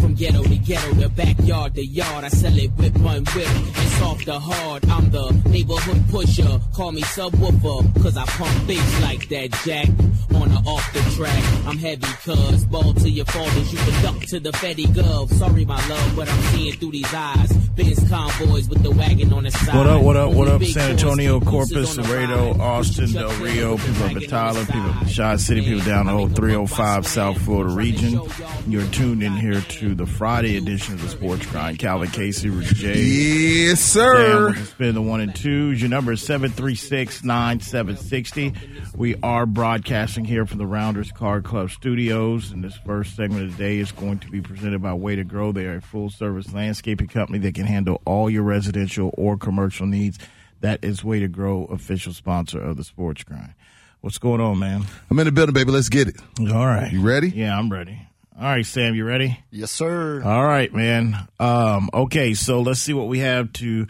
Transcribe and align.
From 0.00 0.14
ghetto 0.14 0.42
to 0.42 0.56
ghetto, 0.56 0.94
the 0.94 1.08
backyard 1.08 1.74
to 1.74 1.84
yard, 1.84 2.24
I 2.24 2.28
sell 2.28 2.56
it 2.56 2.70
whip 2.72 2.96
one 2.98 3.24
whip. 3.24 3.48
It's 3.48 4.02
off 4.02 4.24
the 4.24 4.38
hard. 4.38 4.84
I'm 4.88 5.10
the 5.10 5.32
neighborhood 5.48 6.04
pusher. 6.10 6.60
Call 6.74 6.92
me 6.92 7.02
subwoofer, 7.02 8.02
cause 8.02 8.16
I 8.16 8.24
pump 8.24 8.66
bass 8.66 9.02
like 9.02 9.28
that 9.28 9.50
jack. 9.64 9.88
On 10.34 10.50
or 10.50 10.62
off 10.66 10.92
the 10.92 11.00
track, 11.16 11.66
I'm 11.66 11.78
heavy 11.78 12.06
cuz. 12.24 12.64
Ball 12.66 12.94
to 12.94 13.10
your 13.10 13.26
fathers, 13.26 13.72
you 13.72 13.78
can 13.78 14.02
duck 14.02 14.20
to 14.26 14.40
the 14.40 14.52
fatty 14.52 14.86
gov. 14.86 15.30
Sorry, 15.34 15.64
my 15.64 15.88
love, 15.88 16.16
but 16.16 16.28
I'm 16.28 16.42
seeing 16.54 16.72
through 16.74 16.92
these 16.92 17.14
eyes. 17.14 17.52
Benz 17.74 18.06
convoys 18.08 18.68
with 18.68 18.82
the 18.82 18.90
wagon 18.90 19.32
on 19.32 19.44
the 19.44 19.50
side. 19.50 19.76
What 19.76 19.86
up, 19.86 20.02
what 20.02 20.16
up, 20.16 20.32
what 20.32 20.48
up, 20.48 20.62
San 20.64 20.90
Antonio, 20.90 21.40
Corpus, 21.40 21.72
gooses 21.72 21.98
on 21.98 22.04
the 22.04 22.10
Laredo. 22.10 22.60
Austin, 22.60 23.12
Del 23.12 23.30
Rio, 23.40 23.76
people 23.78 24.02
up 24.04 24.12
in 24.12 24.22
Tyler, 24.28 24.64
people 24.66 24.80
up 24.82 25.02
in. 25.02 25.08
Shot 25.08 25.40
City, 25.40 25.62
people 25.62 25.84
down 25.84 26.06
the 26.06 26.12
whole 26.12 26.28
305 26.28 27.06
South 27.06 27.40
Florida 27.42 27.72
region. 27.74 28.20
You're 28.66 28.86
tuned 28.88 29.22
in 29.22 29.32
here 29.32 29.60
to 29.60 29.81
the 29.90 30.06
Friday 30.06 30.56
edition 30.56 30.94
of 30.94 31.02
the 31.02 31.08
Sports 31.08 31.44
Grind. 31.46 31.78
Calvin 31.78 32.08
Casey, 32.08 32.48
Rick 32.48 32.68
J. 32.68 32.98
Yes, 33.00 33.80
sir. 33.80 34.46
with 34.48 34.58
the 34.58 34.64
spin 34.66 34.94
the 34.94 35.02
one 35.02 35.20
and 35.20 35.34
twos. 35.34 35.80
Your 35.80 35.90
number 35.90 36.12
is 36.12 36.22
736 36.22 37.24
9760. 37.24 38.54
We 38.96 39.16
are 39.22 39.44
broadcasting 39.44 40.24
here 40.24 40.46
from 40.46 40.58
the 40.58 40.66
Rounders 40.66 41.10
Card 41.10 41.44
Club 41.44 41.70
studios, 41.70 42.52
and 42.52 42.62
this 42.62 42.76
first 42.86 43.16
segment 43.16 43.42
of 43.44 43.56
the 43.56 43.62
day 43.62 43.78
is 43.78 43.90
going 43.92 44.20
to 44.20 44.30
be 44.30 44.40
presented 44.40 44.80
by 44.80 44.94
Way 44.94 45.16
to 45.16 45.24
Grow. 45.24 45.50
They 45.52 45.66
are 45.66 45.76
a 45.76 45.82
full 45.82 46.08
service 46.10 46.52
landscaping 46.52 47.08
company 47.08 47.38
that 47.40 47.54
can 47.54 47.66
handle 47.66 48.00
all 48.04 48.30
your 48.30 48.44
residential 48.44 49.12
or 49.18 49.36
commercial 49.36 49.86
needs. 49.86 50.18
That 50.60 50.84
is 50.84 51.02
Way 51.02 51.18
to 51.20 51.28
Grow, 51.28 51.64
official 51.64 52.12
sponsor 52.12 52.60
of 52.62 52.76
the 52.76 52.84
Sports 52.84 53.24
Grind. 53.24 53.54
What's 54.00 54.18
going 54.18 54.40
on, 54.40 54.58
man? 54.58 54.84
I'm 55.10 55.18
in 55.18 55.26
the 55.26 55.32
building, 55.32 55.54
baby. 55.54 55.72
Let's 55.72 55.88
get 55.88 56.08
it. 56.08 56.16
All 56.40 56.66
right. 56.66 56.92
You 56.92 57.00
ready? 57.02 57.28
Yeah, 57.30 57.58
I'm 57.58 57.70
ready. 57.70 58.08
All 58.42 58.48
right, 58.48 58.66
Sam, 58.66 58.96
you 58.96 59.04
ready? 59.04 59.38
Yes, 59.52 59.70
sir. 59.70 60.20
All 60.20 60.44
right, 60.44 60.74
man. 60.74 61.28
Um, 61.38 61.88
okay, 61.94 62.34
so 62.34 62.60
let's 62.60 62.80
see 62.80 62.92
what 62.92 63.06
we 63.06 63.20
have 63.20 63.52
to 63.52 63.86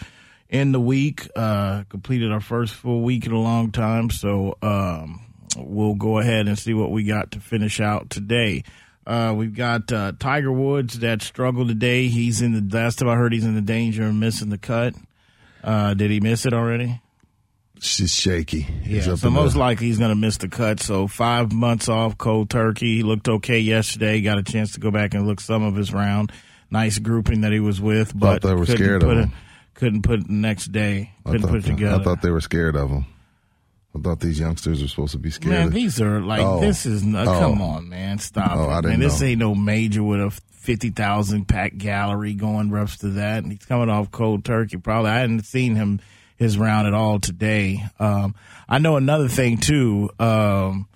end 0.50 0.74
the 0.74 0.80
week. 0.80 1.26
Uh, 1.34 1.84
completed 1.88 2.30
our 2.30 2.40
first 2.42 2.74
full 2.74 3.00
week 3.00 3.24
in 3.24 3.32
a 3.32 3.40
long 3.40 3.70
time, 3.70 4.10
so 4.10 4.58
um, 4.60 5.22
we'll 5.56 5.94
go 5.94 6.18
ahead 6.18 6.48
and 6.48 6.58
see 6.58 6.74
what 6.74 6.90
we 6.90 7.04
got 7.04 7.30
to 7.30 7.40
finish 7.40 7.80
out 7.80 8.10
today. 8.10 8.62
Uh, 9.06 9.32
we've 9.34 9.54
got 9.54 9.90
uh, 9.90 10.12
Tiger 10.18 10.52
Woods 10.52 10.98
that 10.98 11.22
struggled 11.22 11.68
today. 11.68 12.08
He's 12.08 12.42
in 12.42 12.52
the 12.52 12.76
last 12.76 12.98
time 12.98 13.08
I 13.08 13.16
heard 13.16 13.32
he's 13.32 13.46
in 13.46 13.54
the 13.54 13.62
danger 13.62 14.06
of 14.06 14.14
missing 14.14 14.50
the 14.50 14.58
cut. 14.58 14.94
Uh, 15.64 15.94
did 15.94 16.10
he 16.10 16.20
miss 16.20 16.44
it 16.44 16.52
already? 16.52 17.00
She's 17.84 18.14
shaky. 18.14 18.60
He's 18.60 19.06
Yeah, 19.08 19.16
so 19.16 19.28
most 19.28 19.56
likely 19.56 19.86
he's 19.88 19.98
going 19.98 20.10
to 20.10 20.16
miss 20.16 20.36
the 20.36 20.48
cut. 20.48 20.78
So 20.80 21.08
five 21.08 21.52
months 21.52 21.88
off, 21.88 22.16
cold 22.16 22.48
turkey. 22.48 22.96
He 22.98 23.02
looked 23.02 23.28
okay 23.28 23.58
yesterday. 23.58 24.20
Got 24.20 24.38
a 24.38 24.42
chance 24.44 24.72
to 24.74 24.80
go 24.80 24.90
back 24.92 25.14
and 25.14 25.26
look 25.26 25.40
some 25.40 25.64
of 25.64 25.74
his 25.74 25.92
round. 25.92 26.30
Nice 26.70 26.98
grouping 27.00 27.40
that 27.42 27.52
he 27.52 27.58
was 27.60 27.80
with, 27.80 28.16
but 28.18 28.40
they 28.42 28.54
were 28.54 28.64
scared 28.66 29.02
of 29.02 29.10
it, 29.10 29.16
him. 29.18 29.32
couldn't 29.74 30.02
put 30.02 30.20
it 30.20 30.26
the 30.28 30.32
next 30.32 30.66
day. 30.72 31.10
I 31.26 31.30
Couldn't 31.30 31.42
thought, 31.42 31.50
put 31.50 31.64
it 31.64 31.66
together. 31.66 32.00
I 32.00 32.04
thought 32.04 32.22
they 32.22 32.30
were 32.30 32.40
scared 32.40 32.76
of 32.76 32.88
him. 32.88 33.04
I 33.94 34.00
thought 34.00 34.20
these 34.20 34.40
youngsters 34.40 34.80
were 34.80 34.88
supposed 34.88 35.12
to 35.12 35.18
be 35.18 35.30
scared. 35.30 35.52
Man, 35.52 35.66
of- 35.66 35.74
these 35.74 36.00
are 36.00 36.20
like 36.20 36.40
Oh. 36.40 36.60
this 36.60 36.86
is 36.86 37.02
no, 37.02 37.22
Oh. 37.22 37.40
come 37.40 37.60
on, 37.60 37.88
man, 37.90 38.18
stop 38.20 38.52
Oh, 38.56 38.68
I 38.68 38.78
it, 38.78 38.82
didn't 38.82 39.00
man. 39.00 39.00
This 39.00 39.20
ain't 39.20 39.40
no 39.40 39.54
major 39.54 40.02
with 40.02 40.20
a 40.20 40.30
fifty 40.52 40.88
thousand 40.90 41.46
pack 41.46 41.76
gallery 41.76 42.32
going 42.32 42.70
reps 42.70 42.98
to 42.98 43.08
that, 43.10 43.42
and 43.42 43.52
he's 43.52 43.66
coming 43.66 43.90
off 43.90 44.10
cold 44.12 44.44
turkey. 44.44 44.76
Probably 44.78 45.10
I 45.10 45.18
hadn't 45.18 45.44
seen 45.44 45.74
him 45.74 46.00
his 46.42 46.58
round 46.58 46.86
at 46.86 46.94
all 46.94 47.18
today. 47.20 47.82
Um, 47.98 48.34
I 48.68 48.78
know 48.78 48.96
another 48.96 49.28
thing 49.28 49.58
too. 49.58 50.10
Um, 50.18 50.88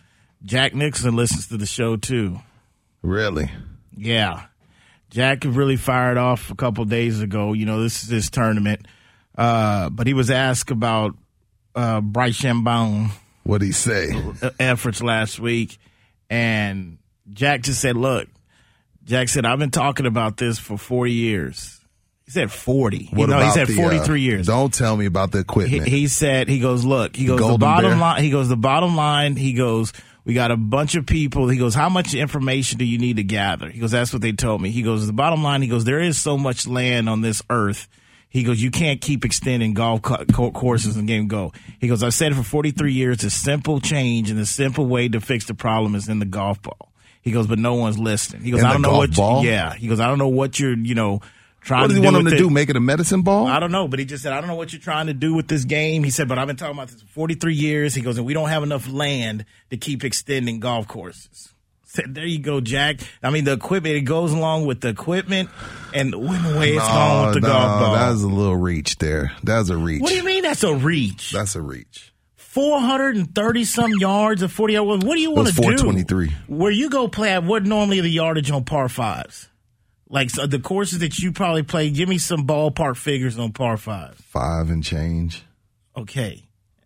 Jack 0.44 0.74
Nicklaus 0.74 1.04
listens 1.04 1.48
to 1.48 1.56
the 1.56 1.66
show 1.66 1.96
too. 1.96 2.38
really? 3.02 3.50
Yeah. 3.96 4.46
Jack 5.10 5.44
really 5.44 5.76
fired 5.76 6.18
off 6.18 6.50
a 6.50 6.54
couple 6.54 6.84
days 6.84 7.20
ago. 7.20 7.52
You 7.54 7.64
know, 7.64 7.82
this 7.82 8.02
is 8.02 8.08
his 8.10 8.30
tournament. 8.30 8.86
Uh, 9.38 9.88
but 9.90 10.06
he 10.06 10.14
was 10.14 10.30
asked 10.30 10.70
about 10.70 11.14
uh, 11.74 12.00
Bryson 12.00 12.64
DeChambeau 12.64 13.10
What'd 13.44 13.66
he 13.66 13.72
say? 13.72 14.10
efforts 14.58 15.02
last 15.02 15.38
week. 15.38 15.78
And 16.28 16.98
Jack 17.32 17.62
just 17.62 17.80
said, 17.80 17.96
look, 17.96 18.28
Jack 19.04 19.28
said, 19.28 19.46
I've 19.46 19.58
been 19.58 19.70
talking 19.70 20.06
about 20.06 20.36
this 20.36 20.58
for 20.58 20.76
40 20.76 21.12
years. 21.12 21.80
He 22.26 22.32
said 22.32 22.50
40. 22.50 23.10
What 23.12 23.20
you 23.20 23.26
know, 23.28 23.40
he 23.40 23.50
said 23.52 23.68
the, 23.68 23.76
43 23.76 24.00
uh, 24.08 24.14
years. 24.14 24.46
Don't 24.48 24.74
tell 24.74 24.96
me 24.96 25.06
about 25.06 25.30
the 25.30 25.38
equipment. 25.38 25.86
he 25.86 26.08
said, 26.08 26.48
he 26.48 26.58
goes, 26.58 26.84
look, 26.84 27.14
he 27.14 27.24
goes, 27.26 27.38
the 27.38 27.56
bottom 27.56 27.92
Bear? 27.92 27.98
line, 28.00 28.22
he 28.24 28.30
goes, 28.30 28.48
the 28.48 28.56
bottom 28.56 28.96
line, 28.96 29.36
he 29.36 29.52
goes, 29.52 29.92
we 30.24 30.34
got 30.34 30.50
a 30.50 30.56
bunch 30.56 30.96
of 30.96 31.06
people. 31.06 31.48
He 31.48 31.56
goes, 31.56 31.72
how 31.72 31.88
much 31.88 32.14
information 32.14 32.78
do 32.78 32.84
you 32.84 32.98
need 32.98 33.18
to 33.18 33.22
gather? 33.22 33.70
He 33.70 33.78
goes, 33.78 33.92
that's 33.92 34.12
what 34.12 34.22
they 34.22 34.32
told 34.32 34.60
me. 34.60 34.70
He 34.70 34.82
goes, 34.82 35.06
the 35.06 35.12
bottom 35.12 35.44
line, 35.44 35.62
he 35.62 35.68
goes, 35.68 35.84
there 35.84 36.00
is 36.00 36.18
so 36.18 36.36
much 36.36 36.66
land 36.66 37.08
on 37.08 37.20
this 37.20 37.42
earth. 37.48 37.86
He 38.28 38.42
goes, 38.42 38.60
you 38.60 38.72
can't 38.72 39.00
keep 39.00 39.24
extending 39.24 39.72
golf 39.72 40.02
co- 40.02 40.24
co- 40.24 40.50
courses 40.50 40.96
and 40.96 41.06
game 41.06 41.28
go. 41.28 41.52
He 41.78 41.86
goes, 41.86 42.02
I've 42.02 42.12
said 42.12 42.32
it 42.32 42.34
for 42.34 42.42
43 42.42 42.92
years. 42.92 43.22
A 43.22 43.30
simple 43.30 43.80
change 43.80 44.32
and 44.32 44.40
a 44.40 44.46
simple 44.46 44.86
way 44.86 45.08
to 45.08 45.20
fix 45.20 45.46
the 45.46 45.54
problem 45.54 45.94
is 45.94 46.08
in 46.08 46.18
the 46.18 46.26
golf 46.26 46.60
ball. 46.60 46.90
He 47.22 47.30
goes, 47.30 47.46
but 47.46 47.60
no 47.60 47.74
one's 47.74 48.00
listening. 48.00 48.42
He 48.42 48.50
goes, 48.50 48.60
In 48.60 48.66
I 48.66 48.72
don't 48.72 48.82
know 48.82 48.96
what, 48.96 49.16
you- 49.16 49.48
yeah. 49.48 49.74
He 49.74 49.86
goes, 49.86 50.00
I 50.00 50.08
don't 50.08 50.18
know 50.18 50.26
what 50.28 50.58
you're, 50.58 50.76
you 50.76 50.96
know, 50.96 51.20
trying 51.66 51.82
what 51.82 51.88
does 51.88 51.96
he 51.96 52.02
do 52.02 52.06
want 52.06 52.16
him 52.16 52.26
to 52.26 52.34
it. 52.34 52.38
do? 52.38 52.48
Make 52.48 52.70
it 52.70 52.76
a 52.76 52.80
medicine 52.80 53.22
ball? 53.22 53.46
I 53.46 53.58
don't 53.58 53.72
know, 53.72 53.88
but 53.88 53.98
he 53.98 54.04
just 54.04 54.22
said, 54.22 54.32
I 54.32 54.40
don't 54.40 54.48
know 54.48 54.54
what 54.54 54.72
you're 54.72 54.80
trying 54.80 55.08
to 55.08 55.14
do 55.14 55.34
with 55.34 55.48
this 55.48 55.64
game. 55.64 56.04
He 56.04 56.10
said, 56.10 56.28
but 56.28 56.38
I've 56.38 56.46
been 56.46 56.56
talking 56.56 56.76
about 56.76 56.88
this 56.88 57.02
for 57.02 57.08
43 57.08 57.54
years. 57.54 57.94
He 57.94 58.02
goes, 58.02 58.16
and 58.16 58.26
we 58.26 58.32
don't 58.32 58.48
have 58.48 58.62
enough 58.62 58.90
land 58.90 59.44
to 59.70 59.76
keep 59.76 60.04
extending 60.04 60.60
golf 60.60 60.86
courses. 60.88 61.52
Said, 61.84 62.14
there 62.14 62.26
you 62.26 62.38
go, 62.38 62.60
Jack. 62.60 63.00
I 63.22 63.30
mean, 63.30 63.44
the 63.44 63.52
equipment, 63.52 63.96
it 63.96 64.02
goes 64.02 64.32
along 64.32 64.66
with 64.66 64.80
the 64.80 64.88
equipment 64.88 65.50
and 65.94 66.12
the 66.12 66.18
way 66.18 66.74
it's 66.74 66.88
going 66.88 67.26
with 67.26 67.34
the 67.34 67.40
no, 67.40 67.48
golf 67.48 67.80
ball. 67.80 67.94
That's 67.94 68.22
a 68.22 68.26
little 68.26 68.56
reach 68.56 68.98
there. 68.98 69.32
That's 69.42 69.68
a 69.68 69.76
reach. 69.76 70.02
what 70.02 70.10
do 70.10 70.16
you 70.16 70.24
mean 70.24 70.42
that's 70.42 70.62
a 70.62 70.74
reach? 70.74 71.32
That's 71.32 71.56
a 71.56 71.62
reach. 71.62 72.12
430 72.36 73.64
some 73.64 73.92
yards 73.98 74.42
of 74.42 74.52
40 74.52 74.72
yards. 74.72 75.04
What 75.04 75.14
do 75.14 75.20
you 75.20 75.30
want 75.30 75.48
to 75.48 75.54
do? 75.54 75.62
423. 75.62 76.32
Where 76.48 76.70
you 76.70 76.90
go 76.90 77.08
play 77.08 77.30
at 77.30 77.44
what 77.44 77.64
normally 77.64 78.00
the 78.00 78.08
yardage 78.08 78.50
on 78.50 78.64
par 78.64 78.88
fives? 78.88 79.48
Like 80.08 80.30
so 80.30 80.46
the 80.46 80.60
courses 80.60 81.00
that 81.00 81.18
you 81.18 81.32
probably 81.32 81.62
play, 81.64 81.90
give 81.90 82.08
me 82.08 82.18
some 82.18 82.46
ballpark 82.46 82.96
figures 82.96 83.38
on 83.38 83.52
par 83.52 83.76
five. 83.76 84.14
Five 84.16 84.70
and 84.70 84.84
change. 84.84 85.42
Okay. 85.96 86.44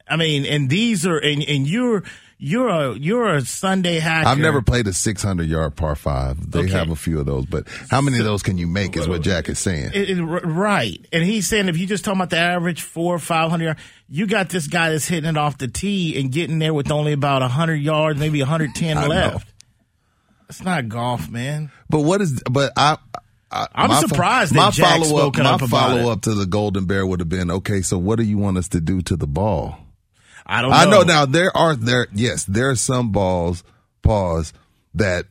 I 0.08 0.16
mean, 0.16 0.44
and 0.46 0.68
these 0.70 1.06
are 1.06 1.18
and, 1.18 1.42
and 1.46 1.68
you're 1.68 2.02
you're 2.38 2.68
a 2.68 2.94
you're 2.94 3.28
a 3.34 3.42
Sunday 3.42 3.98
hacker. 3.98 4.26
I've 4.28 4.38
never 4.38 4.62
played 4.62 4.86
a 4.88 4.92
600 4.94 5.46
yard 5.46 5.76
par 5.76 5.94
five. 5.94 6.50
They 6.50 6.60
Okay. 6.60 6.70
have 6.70 6.88
a 6.90 6.96
few 6.96 7.20
of 7.20 7.26
those, 7.26 7.44
but 7.44 7.68
how 7.90 8.00
many 8.00 8.18
of 8.18 8.24
those 8.24 8.42
can 8.42 8.56
you 8.56 8.66
make 8.66 8.96
is 8.96 9.06
what 9.06 9.20
Jack 9.20 9.50
is 9.50 9.58
saying. 9.58 9.90
It- 9.92 10.10
it- 10.10 10.22
right, 10.22 10.98
and 11.12 11.22
he's 11.22 11.46
saying 11.46 11.68
if 11.68 11.76
you 11.76 11.86
just 11.86 12.04
talking 12.04 12.18
about 12.18 12.30
the 12.30 12.38
average 12.38 12.80
four 12.82 13.14
or 13.14 13.18
five 13.18 13.50
hundred, 13.50 13.64
yards, 13.66 13.80
you 14.08 14.26
got 14.26 14.48
this 14.48 14.66
guy 14.66 14.90
that's 14.90 15.06
hitting 15.06 15.28
it 15.28 15.36
off 15.36 15.58
the 15.58 15.68
tee 15.68 16.18
and 16.18 16.32
getting 16.32 16.58
there 16.58 16.72
with 16.72 16.90
only 16.90 17.12
about 17.12 17.42
hundred 17.50 17.76
yards, 17.82 18.18
maybe 18.18 18.40
hundred 18.40 18.74
ten 18.74 18.96
I 18.98 19.02
know. 19.02 19.08
left. 19.08 19.46
It's 20.48 20.64
not 20.64 20.88
golf, 20.88 21.28
man. 21.30 21.70
But 21.90 22.00
what 22.00 22.20
is? 22.22 22.42
But 22.50 22.72
I. 22.76 22.96
I 23.50 23.88
fo- 23.88 24.06
surprised 24.06 24.54
that 24.54 24.56
my 24.56 24.70
follow 24.70 25.26
up. 25.28 25.36
My 25.36 25.58
follow 25.58 26.12
up 26.12 26.22
to 26.22 26.34
the 26.34 26.46
Golden 26.46 26.86
Bear 26.86 27.06
would 27.06 27.20
have 27.20 27.28
been 27.28 27.50
okay. 27.50 27.82
So 27.82 27.98
what 27.98 28.18
do 28.18 28.24
you 28.24 28.38
want 28.38 28.58
us 28.58 28.68
to 28.68 28.80
do 28.80 29.02
to 29.02 29.16
the 29.16 29.26
ball? 29.26 29.78
I 30.46 30.62
don't. 30.62 30.70
Know. 30.70 30.76
I 30.76 30.84
know 30.84 31.02
now 31.02 31.26
there 31.26 31.56
are 31.56 31.74
there 31.76 32.06
yes 32.12 32.44
there 32.44 32.70
are 32.70 32.76
some 32.76 33.12
balls 33.12 33.64
pause 34.02 34.52
that 34.94 35.26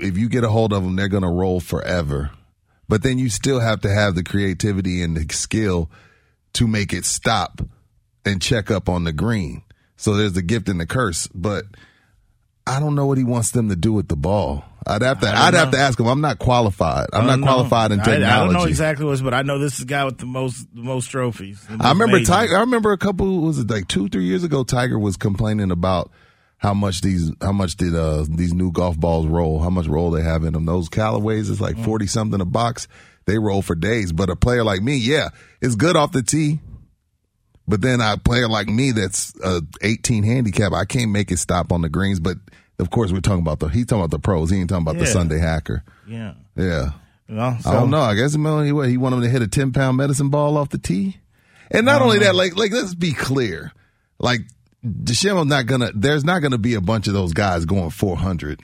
if 0.00 0.16
you 0.16 0.28
get 0.28 0.44
a 0.44 0.48
hold 0.48 0.72
of 0.72 0.82
them 0.82 0.96
they're 0.96 1.08
going 1.08 1.22
to 1.22 1.28
roll 1.28 1.60
forever, 1.60 2.30
but 2.88 3.02
then 3.02 3.18
you 3.18 3.28
still 3.28 3.60
have 3.60 3.80
to 3.82 3.90
have 3.90 4.14
the 4.14 4.24
creativity 4.24 5.02
and 5.02 5.16
the 5.16 5.32
skill 5.34 5.90
to 6.54 6.66
make 6.66 6.92
it 6.92 7.04
stop 7.04 7.60
and 8.24 8.40
check 8.40 8.70
up 8.70 8.88
on 8.88 9.04
the 9.04 9.12
green. 9.12 9.62
So 9.96 10.14
there's 10.14 10.32
the 10.32 10.42
gift 10.42 10.68
and 10.68 10.80
the 10.80 10.86
curse, 10.86 11.26
but 11.28 11.64
I 12.66 12.80
don't 12.80 12.94
know 12.94 13.06
what 13.06 13.18
he 13.18 13.24
wants 13.24 13.50
them 13.50 13.68
to 13.68 13.76
do 13.76 13.92
with 13.92 14.08
the 14.08 14.16
ball. 14.16 14.64
I'd 14.86 15.02
have 15.02 15.20
to. 15.20 15.28
I'd 15.28 15.54
have 15.54 15.72
to 15.72 15.78
ask 15.78 15.98
him. 15.98 16.06
I'm 16.06 16.20
not 16.20 16.38
qualified. 16.38 17.08
I'm 17.12 17.26
not 17.26 17.40
No. 17.40 17.46
qualified 17.46 17.90
in 17.92 17.98
technology. 17.98 18.24
I, 18.24 18.44
don't 18.44 18.52
know 18.52 18.64
exactly 18.64 19.04
what's, 19.04 19.20
but 19.20 19.34
I 19.34 19.42
know 19.42 19.58
this 19.58 19.74
is 19.74 19.78
the 19.80 19.84
guy 19.86 20.04
with 20.04 20.18
the 20.18 20.26
most 20.26 20.66
the 20.74 20.82
most 20.82 21.10
trophies. 21.10 21.60
the 21.68 21.76
I 21.84 21.88
remember 21.90 22.12
majors. 22.16 22.28
Tiger. 22.28 22.56
I 22.56 22.60
remember 22.60 22.92
a 22.92 22.98
couple. 22.98 23.40
Was 23.40 23.58
it 23.58 23.68
like 23.68 23.88
two, 23.88 24.08
three 24.08 24.24
years 24.24 24.44
ago? 24.44 24.62
Tiger 24.64 24.98
was 24.98 25.16
complaining 25.16 25.70
about 25.72 26.10
how 26.58 26.72
much 26.72 27.00
these, 27.00 27.32
how 27.42 27.52
much 27.52 27.76
did 27.76 27.94
uh 27.94 28.24
these 28.28 28.54
new 28.54 28.70
golf 28.70 28.98
balls 28.98 29.26
roll? 29.26 29.58
How 29.60 29.70
much 29.70 29.86
roll 29.88 30.10
they 30.12 30.22
have 30.22 30.44
in 30.44 30.52
them? 30.52 30.66
Those 30.66 30.88
Callaways 30.88 31.50
is 31.50 31.58
Mm. 31.58 31.62
like 31.62 31.78
forty 31.84 32.06
something 32.06 32.40
a 32.40 32.44
box. 32.46 32.86
They 33.26 33.38
roll 33.38 33.62
for 33.62 33.74
days. 33.74 34.12
But 34.12 34.30
a 34.30 34.36
player 34.36 34.62
like 34.62 34.82
me, 34.82 34.96
yeah, 34.96 35.30
it's 35.60 35.74
good 35.74 35.96
off 35.96 36.12
the 36.12 36.22
tee. 36.22 36.60
But 37.68 37.80
then 37.80 38.00
a 38.00 38.16
player 38.16 38.46
like 38.48 38.68
me 38.68 38.92
that's 38.92 39.34
a 39.42 39.60
18 39.82 40.22
handicap, 40.22 40.72
I 40.72 40.84
can't 40.84 41.10
make 41.10 41.32
it 41.32 41.38
stop 41.38 41.72
on 41.72 41.82
the 41.82 41.88
greens. 41.88 42.20
But 42.20 42.36
of 42.78 42.90
course, 42.90 43.12
we're 43.12 43.20
talking 43.20 43.40
about 43.40 43.60
the 43.60 43.68
he's 43.68 43.86
talking 43.86 44.04
about 44.04 44.10
the 44.10 44.18
pros. 44.18 44.50
He 44.50 44.58
ain't 44.58 44.68
talking 44.68 44.86
about 44.86 44.98
the 44.98 45.06
Sunday 45.06 45.38
hacker. 45.38 45.84
Yeah. 46.06 46.34
Yeah. 46.56 46.90
Well, 47.28 47.58
I 47.64 47.72
don't 47.72 47.90
know. 47.90 48.00
I 48.00 48.14
guess 48.14 48.34
he 48.34 48.40
what 48.72 48.88
he 48.88 48.96
wanted 48.96 49.16
him 49.16 49.22
to 49.22 49.28
hit 49.28 49.42
a 49.42 49.48
ten 49.48 49.72
pound 49.72 49.96
medicine 49.96 50.28
ball 50.28 50.56
off 50.56 50.68
the 50.68 50.78
tee, 50.78 51.16
and 51.70 51.84
not 51.84 52.00
only 52.00 52.18
that, 52.18 52.30
uh-huh. 52.30 52.34
like 52.36 52.56
like 52.56 52.72
let's 52.72 52.94
be 52.94 53.12
clear, 53.12 53.72
like 54.18 54.42
Deshaun's 54.84 55.48
not 55.48 55.66
gonna. 55.66 55.90
There's 55.92 56.24
not 56.24 56.40
gonna 56.40 56.58
be 56.58 56.74
a 56.74 56.80
bunch 56.80 57.08
of 57.08 57.14
those 57.14 57.32
guys 57.32 57.64
going 57.64 57.90
four 57.90 58.16
hundred 58.16 58.62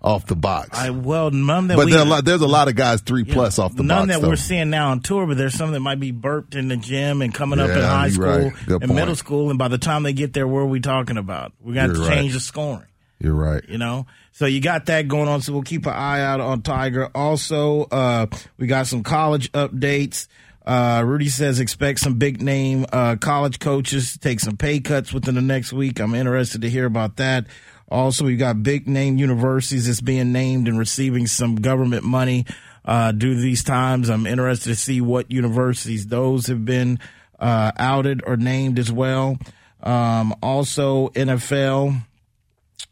off 0.00 0.26
the 0.26 0.36
box. 0.36 0.78
I 0.78 0.90
well 0.90 1.32
none 1.32 1.66
that 1.66 1.76
but 1.76 1.86
we, 1.86 1.92
there 1.92 2.04
lot, 2.04 2.24
there's 2.24 2.42
a 2.42 2.46
lot 2.46 2.68
of 2.68 2.76
guys 2.76 3.00
three 3.00 3.24
yeah, 3.24 3.34
plus 3.34 3.58
off 3.58 3.74
the 3.74 3.82
none 3.82 3.88
box. 3.88 3.98
None 3.98 4.08
that 4.08 4.22
though. 4.22 4.28
we're 4.28 4.36
seeing 4.36 4.70
now 4.70 4.90
on 4.90 5.00
tour, 5.00 5.26
but 5.26 5.36
there's 5.36 5.54
some 5.54 5.72
that 5.72 5.80
might 5.80 5.98
be 5.98 6.12
burped 6.12 6.54
in 6.54 6.68
the 6.68 6.76
gym 6.76 7.22
and 7.22 7.34
coming 7.34 7.58
up 7.58 7.70
in 7.70 7.82
high 7.82 8.10
school 8.10 8.26
right. 8.26 8.52
And 8.68 8.94
middle 8.94 9.16
school, 9.16 9.50
and 9.50 9.58
by 9.58 9.66
the 9.66 9.78
time 9.78 10.04
they 10.04 10.12
get 10.12 10.32
there, 10.32 10.46
what 10.46 10.60
are 10.60 10.66
we 10.66 10.78
talking 10.78 11.16
about? 11.16 11.52
We 11.60 11.74
got 11.74 11.88
to 11.88 11.94
right. 11.94 12.14
change 12.14 12.34
the 12.34 12.40
scoring. 12.40 12.86
You're 13.18 13.34
right. 13.34 13.62
you 13.68 13.78
know? 13.78 14.06
So 14.32 14.44
you 14.46 14.60
got 14.60 14.86
that 14.86 15.08
going 15.08 15.28
on 15.28 15.40
so 15.40 15.52
we'll 15.52 15.62
keep 15.62 15.86
an 15.86 15.94
eye 15.94 16.20
out 16.20 16.40
on 16.40 16.62
tiger. 16.62 17.08
Also 17.14 17.84
uh 17.84 18.26
we 18.58 18.66
got 18.66 18.86
some 18.86 19.02
college 19.02 19.50
updates. 19.52 20.28
Uh 20.66 21.02
rudy 21.06 21.28
says 21.28 21.58
expect 21.60 22.00
some 22.00 22.14
big 22.18 22.42
name 22.42 22.84
uh 22.92 23.16
college 23.16 23.58
coaches 23.58 24.12
to 24.12 24.18
take 24.18 24.40
some 24.40 24.56
pay 24.56 24.80
cuts 24.80 25.12
within 25.12 25.34
the 25.34 25.40
next 25.40 25.72
week. 25.72 25.98
I'm 26.00 26.14
interested 26.14 26.60
to 26.62 26.68
hear 26.70 26.84
about 26.84 27.16
that. 27.16 27.46
Also 27.88 28.24
we 28.26 28.36
got 28.36 28.62
big 28.62 28.86
name 28.86 29.16
universities 29.16 29.86
that's 29.86 30.00
being 30.02 30.32
named 30.32 30.68
and 30.68 30.78
receiving 30.78 31.26
some 31.26 31.56
government 31.56 32.04
money 32.04 32.44
uh 32.84 33.12
due 33.12 33.34
to 33.34 33.40
these 33.40 33.64
times. 33.64 34.10
I'm 34.10 34.26
interested 34.26 34.68
to 34.68 34.76
see 34.76 35.00
what 35.00 35.30
universities 35.30 36.06
those 36.08 36.48
have 36.48 36.66
been 36.66 36.98
uh 37.40 37.72
outed 37.78 38.22
or 38.26 38.36
named 38.36 38.78
as 38.78 38.92
well. 38.92 39.38
Um 39.82 40.34
also 40.42 41.08
nfl 41.10 42.02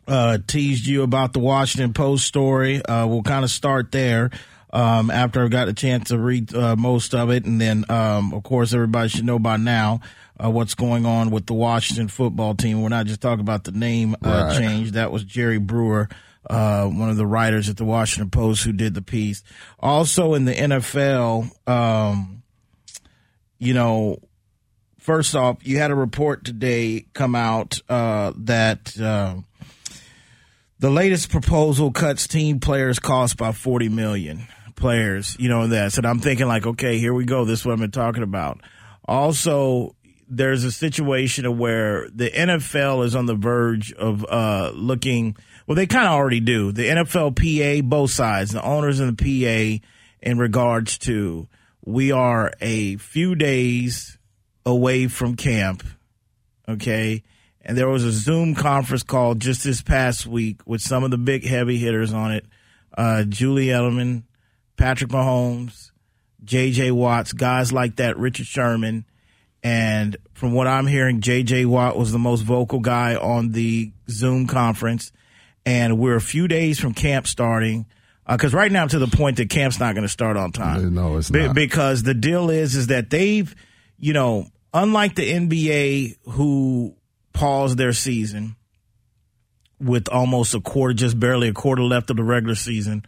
uh, 0.07 0.39
teased 0.47 0.87
you 0.87 1.03
about 1.03 1.33
the 1.33 1.39
Washington 1.41 1.93
Post 1.93 2.27
story. 2.27 2.85
Uh, 2.85 3.07
we'll 3.07 3.23
kind 3.23 3.45
of 3.45 3.51
start 3.51 3.91
there 3.93 4.31
um, 4.73 5.11
after 5.11 5.43
I've 5.45 5.51
got 5.51 5.69
a 5.69 5.73
chance 5.73 6.09
to 6.11 6.19
read 6.19 6.55
uh, 6.55 6.77
most 6.77 7.15
of 7.15 7.31
it. 7.31 7.45
And 7.45 7.61
then, 7.61 7.85
um, 7.89 8.33
of 8.35 8.43
course, 8.43 8.75
everybody 8.75 9.09
should 9.09 9.25
know 9.25 9.39
by 9.39 9.57
now 9.57 10.01
uh, 10.43 10.51
what's 10.51 10.75
going 10.75 11.07
on 11.07 11.31
with 11.31 11.47
the 11.47 11.55
Washington 11.55 12.09
football 12.09 12.55
team. 12.55 12.83
We're 12.83 12.89
not 12.89 13.07
just 13.07 13.21
talking 13.21 13.41
about 13.41 13.65
the 13.65 13.73
name 13.73 14.15
uh, 14.25 14.47
Right. 14.49 14.59
change. 14.59 14.93
That 14.93 15.13
was 15.13 15.25
Jerry 15.25 15.59
Brewer. 15.59 16.09
Uh, 16.49 16.87
one 16.89 17.09
of 17.09 17.17
the 17.17 17.27
writers 17.27 17.71
at 17.71 17.79
the 17.79 17.87
Washington 17.87 18.29
Post 18.31 18.65
who 18.65 18.73
did 18.73 18.93
the 18.93 19.01
piece. 19.01 19.43
Also 19.81 20.35
in 20.35 20.45
the 20.45 20.53
NFL, 20.53 21.51
um, 21.67 22.43
you 23.59 23.73
know, 23.73 24.19
first 24.99 25.35
off, 25.35 25.67
you 25.67 25.79
had 25.79 25.91
a 25.91 25.95
report 25.95 26.45
today 26.45 27.07
come 27.15 27.35
out 27.35 27.81
uh, 27.89 28.33
that 28.37 28.99
uh, 29.01 29.37
the 30.79 30.91
latest 30.91 31.31
proposal 31.31 31.93
cuts 31.93 32.27
team 32.27 32.61
players' 32.61 32.99
cost 32.99 33.37
by 33.37 33.53
forty 33.53 33.89
million 33.89 34.47
players. 34.77 35.37
You 35.39 35.49
know 35.49 35.67
that. 35.69 35.93
So 35.93 36.03
I'm 36.05 36.21
thinking 36.21 36.47
like, 36.47 36.67
okay, 36.67 36.99
here 36.99 37.15
we 37.15 37.25
go. 37.25 37.45
This 37.45 37.61
is 37.61 37.67
what 37.67 37.73
I've 37.73 37.79
been 37.79 37.91
talking 37.91 38.23
about. 38.23 38.61
Also, 39.07 39.95
there's 40.29 40.65
a 40.65 40.73
situation 40.73 41.59
where 41.59 42.09
the 42.11 42.31
NFL 42.31 43.05
is 43.05 43.15
on 43.15 43.27
the 43.27 43.35
verge 43.35 43.93
of 43.93 44.25
uh, 44.29 44.73
looking. 44.75 45.37
Well, 45.67 45.77
they 45.77 45.87
kind 45.87 46.07
of 46.07 46.13
already 46.13 46.41
do. 46.41 46.73
The 46.73 46.89
NFLPA, 46.89 47.85
both 47.85 48.11
sides, 48.11 48.51
the 48.53 48.63
owners 48.63 49.01
and 49.01 49.17
the 49.17 49.81
PA, 49.81 49.87
in 50.23 50.39
regards 50.39 50.99
to 50.99 51.49
we 51.85 52.13
are 52.13 52.53
a 52.61 52.97
few 52.97 53.35
days 53.35 54.19
away 54.65 55.07
from 55.07 55.37
camp. 55.37 55.83
Okay. 56.69 57.23
And 57.67 57.79
there 57.79 57.89
was 57.89 58.05
a 58.05 58.13
Zoom 58.13 58.55
conference 58.55 59.03
call 59.03 59.35
just 59.35 59.65
this 59.65 59.81
past 59.83 60.27
week 60.27 60.61
with 60.67 60.83
some 60.83 61.03
of 61.03 61.11
the 61.11 61.19
big 61.19 61.47
heavy 61.47 61.79
hitters 61.79 62.13
on 62.13 62.33
it. 62.33 62.45
Uh, 62.97 63.25
Julian 63.25 63.81
Edelman, 63.81 64.23
Patrick 64.77 65.11
Mahomes, 65.11 65.91
JJ 66.45 66.93
Watts, 66.93 67.33
guys 67.33 67.73
like 67.73 67.97
that, 67.97 68.19
Richard 68.19 68.47
Sherman. 68.47 69.07
And 69.63 70.19
from 70.35 70.53
what 70.53 70.67
I'm 70.67 70.87
hearing, 70.87 71.23
JJ 71.23 71.65
Watt 71.65 71.97
was 71.97 72.13
the 72.13 72.19
most 72.19 72.43
vocal 72.43 72.81
guy 72.81 73.17
on 73.17 73.53
the 73.53 73.93
Zoom 74.11 74.47
conference. 74.47 75.11
And 75.65 75.99
we're 75.99 76.17
a 76.17 76.21
few 76.21 76.47
days 76.47 76.79
from 76.79 76.93
camp 76.93 77.27
starting. 77.27 77.87
Because 78.29 78.53
right 78.53 78.71
now, 78.71 78.83
I'm 78.83 78.89
to 78.89 78.99
the 78.99 79.07
point 79.07 79.39
that 79.39 79.49
camp's 79.51 79.81
not 79.81 79.95
going 79.95 80.03
to 80.03 80.09
start 80.09 80.37
on 80.37 80.53
time. 80.53 80.95
No, 80.95 81.17
it's 81.17 81.31
Be- 81.31 81.47
not. 81.47 81.55
because 81.55 82.03
the 82.03 82.15
deal 82.15 82.51
is 82.51 82.75
is 82.75 82.87
that 82.89 83.11
they've, 83.11 83.55
you 83.99 84.13
know, 84.13 84.47
unlike 84.73 85.15
the 85.15 85.31
NBA 85.31 86.17
who 86.31 86.95
paused 87.35 87.77
their 87.77 87.93
season 87.93 88.57
with 89.79 90.09
almost 90.09 90.55
a 90.55 90.61
quarter, 90.61 90.95
just 90.95 91.21
barely 91.21 91.49
a 91.49 91.53
quarter 91.53 91.83
left 91.83 92.09
of 92.09 92.17
the 92.17 92.25
regular 92.25 92.55
season. 92.55 93.05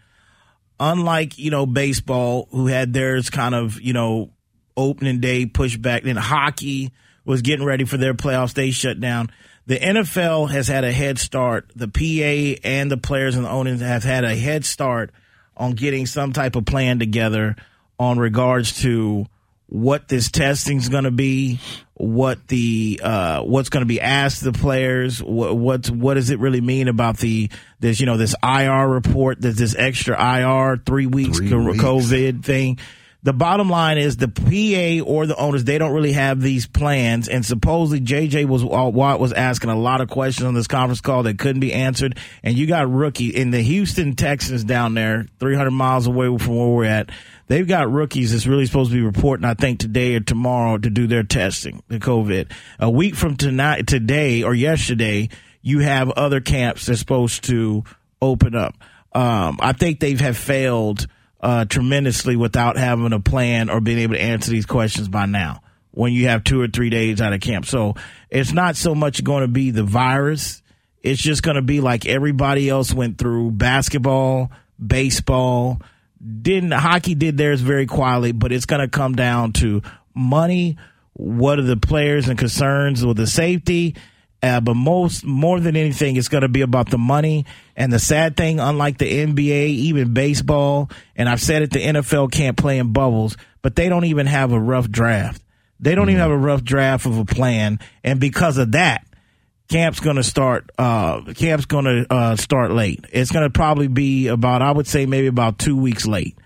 Unlike 0.78 1.38
you 1.38 1.50
know 1.50 1.64
baseball, 1.64 2.48
who 2.50 2.66
had 2.66 2.92
theirs 2.92 3.30
kind 3.30 3.54
of 3.54 3.80
you 3.80 3.94
know 3.94 4.30
opening 4.76 5.20
day 5.20 5.46
pushed 5.46 5.80
back, 5.80 6.02
then 6.02 6.16
hockey 6.16 6.92
was 7.24 7.40
getting 7.40 7.64
ready 7.64 7.84
for 7.84 7.96
their 7.96 8.12
playoffs. 8.12 8.52
They 8.52 8.70
shut 8.70 9.00
down. 9.00 9.30
The 9.66 9.78
NFL 9.78 10.50
has 10.50 10.68
had 10.68 10.84
a 10.84 10.92
head 10.92 11.18
start. 11.18 11.72
The 11.74 11.88
PA 11.88 12.60
and 12.62 12.90
the 12.90 12.96
players 12.96 13.36
and 13.36 13.46
the 13.46 13.50
owners 13.50 13.80
have 13.80 14.04
had 14.04 14.24
a 14.24 14.36
head 14.36 14.64
start 14.64 15.10
on 15.56 15.72
getting 15.72 16.06
some 16.06 16.32
type 16.32 16.54
of 16.54 16.66
plan 16.66 16.98
together 16.98 17.56
on 17.98 18.18
regards 18.18 18.80
to 18.82 19.26
what 19.68 20.08
this 20.08 20.30
testing's 20.30 20.88
going 20.88 21.04
to 21.04 21.10
be, 21.10 21.58
what 21.94 22.46
the 22.48 23.00
uh, 23.02 23.42
what's 23.42 23.68
going 23.68 23.82
to 23.82 23.86
be 23.86 24.00
asked 24.00 24.42
the 24.42 24.52
players, 24.52 25.22
what 25.22 25.56
what 25.56 25.90
what 25.90 26.14
does 26.14 26.30
it 26.30 26.38
really 26.38 26.60
mean 26.60 26.88
about 26.88 27.18
the 27.18 27.50
this 27.80 27.98
you 28.00 28.06
know 28.06 28.16
this 28.16 28.34
IR 28.42 28.86
report, 28.88 29.40
there's 29.40 29.56
this 29.56 29.74
extra 29.74 30.16
IR 30.16 30.76
three 30.76 31.06
weeks, 31.06 31.38
Three 31.38 31.52
weeks. 31.54 31.82
COVID 31.82 32.44
thing. 32.44 32.78
The 33.26 33.32
bottom 33.32 33.68
line 33.68 33.98
is 33.98 34.16
the 34.16 34.28
PA 34.28 35.04
or 35.04 35.26
the 35.26 35.34
owners 35.34 35.64
they 35.64 35.78
don't 35.78 35.92
really 35.92 36.12
have 36.12 36.40
these 36.40 36.68
plans, 36.68 37.26
and 37.26 37.44
supposedly 37.44 38.00
JJ 38.00 38.44
was 38.44 38.62
uh, 38.62 38.66
Watt 38.66 39.18
was 39.18 39.32
asking 39.32 39.70
a 39.70 39.76
lot 39.76 40.00
of 40.00 40.08
questions 40.08 40.46
on 40.46 40.54
this 40.54 40.68
conference 40.68 41.00
call 41.00 41.24
that 41.24 41.36
couldn't 41.36 41.58
be 41.58 41.72
answered, 41.72 42.20
and 42.44 42.56
you 42.56 42.68
got 42.68 42.88
rookie 42.88 43.30
in 43.30 43.50
the 43.50 43.60
Houston 43.60 44.14
Texans 44.14 44.62
down 44.62 44.94
there, 44.94 45.26
300 45.40 45.72
miles 45.72 46.06
away 46.06 46.38
from 46.38 46.54
where 46.54 46.68
we're 46.68 46.84
at. 46.84 47.10
They've 47.48 47.66
got 47.66 47.90
rookies 47.90 48.30
that's 48.30 48.46
really 48.46 48.64
supposed 48.64 48.92
to 48.92 48.96
be 48.96 49.02
reporting, 49.02 49.44
I 49.44 49.54
think, 49.54 49.80
today 49.80 50.14
or 50.14 50.20
tomorrow 50.20 50.78
to 50.78 50.88
do 50.88 51.08
their 51.08 51.24
testing, 51.24 51.82
the 51.88 51.98
COVID. 51.98 52.52
A 52.78 52.88
week 52.88 53.16
from 53.16 53.36
tonight, 53.36 53.88
today 53.88 54.44
or 54.44 54.54
yesterday, 54.54 55.30
you 55.62 55.80
have 55.80 56.10
other 56.10 56.40
camps 56.40 56.86
that's 56.86 57.00
supposed 57.00 57.42
to 57.46 57.82
open 58.22 58.54
up. 58.54 58.76
Um, 59.12 59.58
I 59.60 59.72
think 59.72 59.98
they 59.98 60.14
have 60.14 60.36
failed 60.36 61.08
uh, 61.46 61.64
tremendously 61.64 62.34
without 62.34 62.76
having 62.76 63.12
a 63.12 63.20
plan 63.20 63.70
or 63.70 63.80
being 63.80 64.00
able 64.00 64.14
to 64.14 64.20
answer 64.20 64.50
these 64.50 64.66
questions 64.66 65.06
by 65.06 65.26
now. 65.26 65.62
When 65.92 66.12
you 66.12 66.26
have 66.26 66.42
two 66.42 66.60
or 66.60 66.66
three 66.66 66.90
days 66.90 67.20
out 67.20 67.32
of 67.32 67.40
camp, 67.40 67.66
so 67.66 67.94
it's 68.30 68.52
not 68.52 68.74
so 68.74 68.96
much 68.96 69.22
going 69.22 69.42
to 69.42 69.48
be 69.48 69.70
the 69.70 69.84
virus. 69.84 70.60
It's 71.04 71.22
just 71.22 71.44
going 71.44 71.54
to 71.54 71.62
be 71.62 71.80
like 71.80 72.04
everybody 72.04 72.68
else 72.68 72.92
went 72.92 73.16
through 73.16 73.52
basketball, 73.52 74.50
baseball, 74.84 75.80
didn't 76.42 76.72
hockey 76.72 77.14
did 77.14 77.38
theirs 77.38 77.60
very 77.60 77.86
quietly, 77.86 78.32
but 78.32 78.50
it's 78.50 78.66
going 78.66 78.80
to 78.80 78.88
come 78.88 79.14
down 79.14 79.52
to 79.54 79.82
money. 80.14 80.76
What 81.12 81.60
are 81.60 81.62
the 81.62 81.76
players 81.76 82.28
and 82.28 82.36
concerns 82.36 83.06
with 83.06 83.18
the 83.18 83.26
safety? 83.28 83.94
Uh, 84.42 84.60
but 84.60 84.74
most, 84.74 85.24
more 85.24 85.60
than 85.60 85.76
anything, 85.76 86.16
it's 86.16 86.28
going 86.28 86.42
to 86.42 86.48
be 86.48 86.60
about 86.60 86.90
the 86.90 86.98
money. 86.98 87.46
And 87.74 87.92
the 87.92 87.98
sad 87.98 88.36
thing, 88.36 88.60
unlike 88.60 88.98
the 88.98 89.26
NBA, 89.26 89.68
even 89.68 90.12
baseball, 90.14 90.90
and 91.16 91.28
I've 91.28 91.40
said 91.40 91.62
it, 91.62 91.70
the 91.70 91.82
NFL 91.82 92.30
can't 92.30 92.56
play 92.56 92.78
in 92.78 92.92
bubbles, 92.92 93.36
but 93.62 93.74
they 93.76 93.88
don't 93.88 94.04
even 94.04 94.26
have 94.26 94.52
a 94.52 94.60
rough 94.60 94.90
draft. 94.90 95.42
They 95.80 95.94
don't 95.94 96.08
even 96.08 96.20
have 96.20 96.30
a 96.30 96.36
rough 96.36 96.62
draft 96.62 97.06
of 97.06 97.18
a 97.18 97.24
plan. 97.24 97.80
And 98.04 98.20
because 98.20 98.58
of 98.58 98.72
that, 98.72 99.06
camp's 99.68 100.00
going 100.00 100.16
to 100.16 100.22
start 100.22 100.70
uh 100.78 101.22
camp's 101.34 101.64
going 101.66 101.84
to 101.84 102.06
uh 102.08 102.36
start 102.36 102.70
late 102.70 103.04
it's 103.10 103.32
going 103.32 103.42
to 103.42 103.50
probably 103.50 103.88
be 103.88 104.28
about 104.28 104.62
i 104.62 104.70
would 104.70 104.86
say 104.86 105.06
maybe 105.06 105.26
about 105.26 105.58
two 105.58 105.76
weeks 105.76 106.06
late 106.06 106.38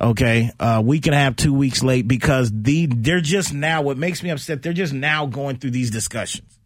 okay 0.00 0.50
uh 0.60 0.80
we 0.84 1.00
can 1.00 1.12
have 1.12 1.34
two 1.34 1.52
weeks 1.52 1.82
late 1.82 2.06
because 2.06 2.50
the 2.54 2.86
they're 2.86 3.20
just 3.20 3.52
now 3.52 3.82
what 3.82 3.96
makes 3.96 4.22
me 4.22 4.30
upset 4.30 4.62
they're 4.62 4.72
just 4.72 4.92
now 4.92 5.26
going 5.26 5.56
through 5.56 5.72
these 5.72 5.90
discussions 5.90 6.59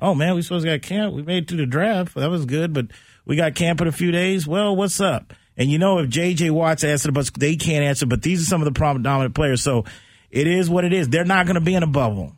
oh 0.00 0.14
man 0.14 0.34
we 0.34 0.42
supposed 0.42 0.64
to 0.64 0.70
got 0.70 0.86
camp 0.86 1.14
we 1.14 1.22
made 1.22 1.44
it 1.44 1.48
to 1.48 1.56
the 1.56 1.66
draft 1.66 2.14
that 2.14 2.30
was 2.30 2.44
good 2.44 2.72
but 2.72 2.86
we 3.24 3.36
got 3.36 3.54
camp 3.54 3.80
in 3.80 3.86
a 3.86 3.92
few 3.92 4.10
days 4.10 4.46
well 4.46 4.74
what's 4.74 5.00
up 5.00 5.32
And 5.60 5.70
you 5.70 5.78
know, 5.78 5.98
if 5.98 6.08
J.J. 6.08 6.50
Watts 6.50 6.84
answered, 6.84 7.12
but 7.12 7.30
they 7.38 7.54
can't 7.54 7.84
answer. 7.84 8.06
But 8.06 8.22
these 8.22 8.40
are 8.40 8.46
some 8.46 8.62
of 8.62 8.64
the 8.64 8.72
prominent, 8.72 9.04
dominant 9.04 9.34
players. 9.34 9.62
So 9.62 9.84
it 10.30 10.46
is 10.46 10.70
what 10.70 10.86
it 10.86 10.94
is. 10.94 11.10
They're 11.10 11.26
not 11.26 11.44
going 11.44 11.56
to 11.56 11.60
be 11.60 11.74
in 11.74 11.82
a 11.82 11.86
bubble. 11.86 12.32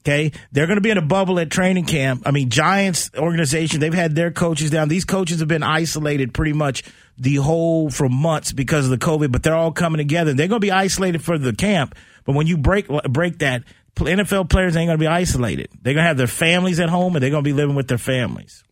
Okay. 0.00 0.32
They're 0.50 0.66
going 0.66 0.76
to 0.76 0.82
be 0.82 0.90
in 0.90 0.98
a 0.98 1.02
bubble 1.02 1.38
at 1.38 1.48
training 1.50 1.86
camp. 1.86 2.24
I 2.26 2.30
mean, 2.30 2.50
Giants 2.50 3.10
organization, 3.16 3.80
they've 3.80 3.94
had 3.94 4.14
their 4.14 4.30
coaches 4.30 4.70
down. 4.70 4.88
These 4.88 5.06
coaches 5.06 5.38
have 5.38 5.48
been 5.48 5.62
isolated 5.62 6.34
pretty 6.34 6.52
much 6.52 6.82
the 7.16 7.36
whole 7.36 7.88
for 7.88 8.10
months 8.10 8.52
because 8.52 8.84
of 8.84 8.90
the 8.90 8.98
COVID, 8.98 9.32
but 9.32 9.42
they're 9.42 9.54
all 9.54 9.72
coming 9.72 9.98
together. 9.98 10.34
They're 10.34 10.48
going 10.48 10.60
to 10.60 10.66
be 10.66 10.72
isolated 10.72 11.22
for 11.22 11.38
the 11.38 11.54
camp. 11.54 11.94
But 12.24 12.34
when 12.34 12.46
you 12.46 12.58
break, 12.58 12.86
break 12.88 13.38
that, 13.38 13.62
NFL 13.96 14.48
players 14.50 14.76
ain't 14.76 14.88
going 14.88 14.98
to 14.98 15.02
be 15.02 15.06
isolated. 15.06 15.68
They're 15.80 15.94
going 15.94 16.04
to 16.04 16.08
have 16.08 16.16
their 16.16 16.26
families 16.26 16.80
at 16.80 16.88
home 16.88 17.14
and 17.14 17.22
they're 17.22 17.30
going 17.30 17.44
to 17.44 17.48
be 17.48 17.52
living 17.52 17.76
with 17.76 17.88
their 17.88 17.98
families. 17.98 18.64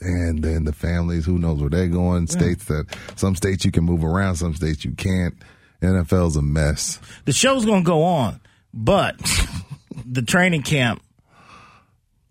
And 0.00 0.42
then 0.42 0.64
the 0.64 0.72
families, 0.72 1.26
who 1.26 1.38
knows 1.38 1.60
where 1.60 1.70
they're 1.70 1.88
going? 1.88 2.28
States 2.28 2.64
that, 2.66 2.86
some 3.16 3.34
states 3.34 3.64
you 3.64 3.72
can 3.72 3.84
move 3.84 4.04
around, 4.04 4.36
some 4.36 4.54
states 4.54 4.84
you 4.84 4.92
can't. 4.92 5.34
NFL's 5.82 6.36
a 6.36 6.42
mess. 6.42 7.00
The 7.24 7.32
show's 7.32 7.64
going 7.64 7.82
to 7.84 7.86
go 7.86 8.02
on, 8.02 8.40
but 8.72 9.16
the 10.06 10.22
training 10.22 10.62
camp, 10.62 11.02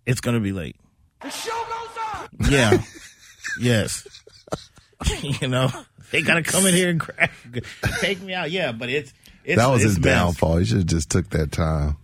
it's 0.05 0.21
going 0.21 0.36
to 0.36 0.41
be 0.41 0.51
late. 0.51 0.75
The 1.21 1.29
show 1.29 1.51
goes 1.51 1.97
on. 2.15 2.51
Yeah. 2.51 2.81
yes. 3.59 4.07
you 5.21 5.47
know, 5.47 5.69
they 6.12 6.21
got 6.21 6.36
to 6.36 6.43
come 6.43 6.65
in 6.65 6.74
here 6.74 6.89
and 6.89 7.00
grab, 7.00 7.29
take 8.00 8.21
me 8.21 8.33
out. 8.33 8.50
Yeah, 8.51 8.71
but 8.71 8.89
it's, 8.89 9.13
it's 9.43 9.62
that 9.62 9.69
was 9.69 9.81
his 9.81 10.00
mess. 10.00 10.05
downfall. 10.05 10.57
He 10.57 10.65
should 10.65 10.77
have 10.77 10.86
just 10.88 11.09
took 11.09 11.29
that 11.31 11.51
time. 11.51 11.97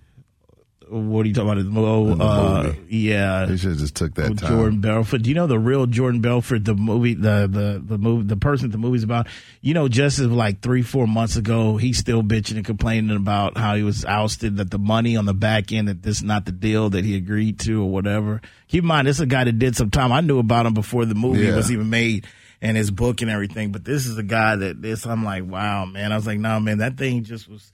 What 0.94 1.26
are 1.26 1.28
you 1.28 1.34
talking 1.34 1.60
about? 1.60 1.78
Oh, 1.78 2.22
uh, 2.22 2.74
yeah. 2.88 3.48
He 3.48 3.58
should 3.58 3.72
have 3.72 3.80
just 3.80 3.96
took 3.96 4.14
that 4.16 4.30
with 4.30 4.40
time. 4.42 4.50
Jordan 4.52 4.82
Belfort. 4.82 5.24
Do 5.24 5.30
you 5.30 5.36
know 5.36 5.48
the 5.48 5.58
real 5.58 5.88
Jordan 5.88 6.22
Belfort? 6.22 6.66
The 6.66 6.76
movie, 6.76 7.16
the 7.16 7.48
the 7.52 7.82
the 7.84 7.98
movie, 7.98 8.28
the 8.28 8.38
person 8.38 8.70
the 8.70 8.78
movie's 8.78 9.04
about. 9.04 9.28
You 9.62 9.74
know, 9.74 9.88
just 9.88 10.20
as 10.20 10.28
like 10.28 10.62
three 10.62 10.84
four 10.84 11.08
months 11.08 11.36
ago, 11.36 11.78
he's 11.78 11.98
still 11.98 12.22
bitching 12.22 12.58
and 12.58 12.66
complaining 12.66 13.16
about 13.16 13.58
how 13.58 13.74
he 13.76 13.82
was 13.82 14.06
ousted. 14.06 14.58
That 14.58 14.70
the 14.70 14.78
money 14.78 15.18
on 15.18 15.26
the 15.26 15.34
back 15.34 15.72
end, 15.72 15.88
that 15.88 16.04
this 16.04 16.18
is 16.18 16.24
not 16.24 16.46
the 16.46 16.52
deal 16.52 16.92
that 16.92 17.04
he 17.04 17.16
agreed 17.16 17.58
to 17.62 17.82
or 17.82 17.90
whatever. 17.90 18.42
Keep 18.68 18.84
in 18.84 18.88
mind, 18.88 19.08
this 19.08 19.18
is 19.18 19.22
a 19.22 19.26
guy 19.26 19.46
that 19.46 19.58
did 19.58 19.76
some 19.76 19.90
time. 19.90 20.12
I 20.12 20.22
knew 20.22 20.38
about 20.38 20.68
him 20.68 20.76
before 20.76 21.06
the 21.06 21.16
movie 21.16 21.46
Yeah. 21.46 21.56
was 21.56 21.72
even 21.72 21.90
made. 21.90 22.28
And 22.62 22.78
his 22.78 22.92
book 22.92 23.22
and 23.22 23.30
everything, 23.30 23.74
but 23.74 23.84
this 23.84 24.06
is 24.08 24.18
a 24.18 24.24
guy 24.24 24.56
that 24.56 24.82
this. 24.82 25.06
I'm 25.06 25.26
like, 25.26 25.44
wow, 25.44 25.84
man. 25.84 26.14
I 26.14 26.16
was 26.16 26.26
like, 26.26 26.40
no, 26.40 26.62
man, 26.62 26.78
that 26.78 26.96
thing 26.96 27.26
just 27.26 27.50
was 27.50 27.70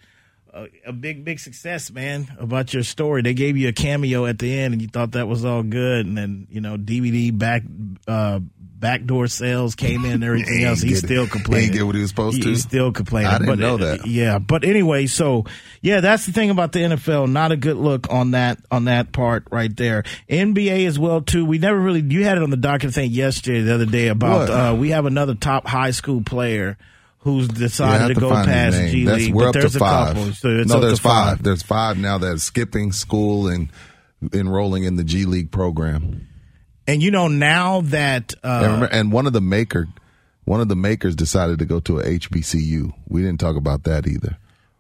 a, 0.66 0.90
a 0.90 0.94
big, 0.94 1.24
big 1.24 1.40
success, 1.40 1.92
man, 1.92 2.28
about 2.40 2.74
your 2.74 2.84
story. 2.84 3.22
They 3.22 3.34
gave 3.34 3.58
you 3.58 3.70
a 3.70 3.74
cameo 3.74 4.26
at 4.26 4.40
the 4.40 4.60
end 4.60 4.74
and 4.74 4.82
you 4.82 4.88
thought 4.88 5.12
that 5.12 5.28
was 5.28 5.46
all 5.46 5.64
good. 5.64 6.06
And 6.06 6.18
then, 6.18 6.48
you 6.50 6.62
know, 6.62 6.78
DVD 6.78 7.38
back, 7.38 7.64
uh, 8.08 8.40
backdoor 8.80 9.28
sales 9.28 9.76
came 9.76 10.06
in 10.06 10.12
and 10.14 10.24
everything 10.24 10.60
He 10.60 10.66
else. 10.66 10.82
He's 10.82 11.02
get 11.02 11.04
it. 11.04 11.08
still 11.08 11.24
He 11.26 11.30
complaining. 11.30 11.66
ain't 11.66 11.74
get 11.74 11.86
what 11.86 11.96
he 11.96 12.02
was 12.02 12.10
supposed 12.10 12.42
to? 12.42 12.50
He's 12.50 12.62
still 12.62 12.92
complaining. 12.92 13.30
I 13.32 13.38
didn't 13.40 13.48
but, 13.48 13.60
know 13.60 13.76
uh, 13.76 13.78
that. 13.78 14.08
Yeah. 14.08 14.40
But 14.40 14.64
anyway, 14.64 15.08
so 15.08 15.46
yeah, 15.82 16.02
that's 16.02 16.26
the 16.26 16.32
thing 16.32 16.50
about 16.50 16.72
the 16.72 16.80
NFL. 16.80 17.30
Not 17.32 17.52
a 17.52 17.58
good 17.58 17.78
look 17.78 18.10
on 18.10 18.32
that, 18.32 18.60
on 18.72 18.86
that 18.86 19.12
part 19.12 19.46
right 19.52 19.76
there. 19.76 20.04
NBA 20.30 20.88
as 20.88 20.98
well 20.98 21.22
too. 21.22 21.46
We 21.46 21.58
never 21.58 21.80
really, 21.80 22.02
you 22.02 22.24
had 22.24 22.38
it 22.38 22.44
on 22.44 22.50
the 22.50 22.58
docket 22.58 22.94
thing 22.94 23.12
yesterday, 23.12 23.62
the 23.62 23.74
other 23.74 23.86
day 23.86 24.08
about, 24.08 24.50
uh, 24.50 24.76
we 24.76 24.90
have 24.92 25.06
another 25.06 25.36
top 25.36 25.68
high 25.68 25.92
school 25.92 26.22
player 26.22 26.78
who's 27.20 27.48
decided 27.48 28.14
to 28.16 28.20
go 28.20 28.30
past. 28.30 28.78
G 28.92 29.06
That's- 29.06 29.26
League. 29.26 29.34
We're 29.36 29.44
but 29.44 29.48
up 29.50 29.54
there's 29.62 29.72
to 29.74 29.78
a 29.78 29.80
five. 29.80 30.16
couple. 30.16 30.34
So 30.34 30.50
no, 30.50 30.80
there's 30.80 31.00
five. 31.00 31.38
five. 31.38 31.44
There's 31.44 31.64
five 31.64 31.98
now 31.98 32.18
that's 32.18 32.44
skipping 32.44 32.92
school 32.92 33.48
and 33.48 33.70
enrolling 34.34 34.84
in 34.84 34.96
the 34.96 35.04
G 35.04 35.26
League 35.26 35.52
program. 35.52 36.28
And 36.88 37.04
you 37.04 37.12
know 37.12 37.28
now 37.28 37.82
that 37.82 38.34
uh, 38.44 38.48
and, 38.48 38.64
remember, 38.66 38.86
and 38.88 39.12
one 39.12 39.28
of 39.28 39.34
the 39.34 39.42
maker, 39.42 39.88
one 40.46 40.60
of 40.62 40.68
the 40.70 40.76
makers 40.76 41.16
decided 41.16 41.60
to 41.60 41.66
go 41.66 41.80
to 41.82 42.00
a 42.00 42.04
HBCU. 42.04 42.94
We 43.08 43.22
didn't 43.22 43.40
talk 43.40 43.56
about 43.56 43.84
that 43.84 44.08
either. 44.08 44.38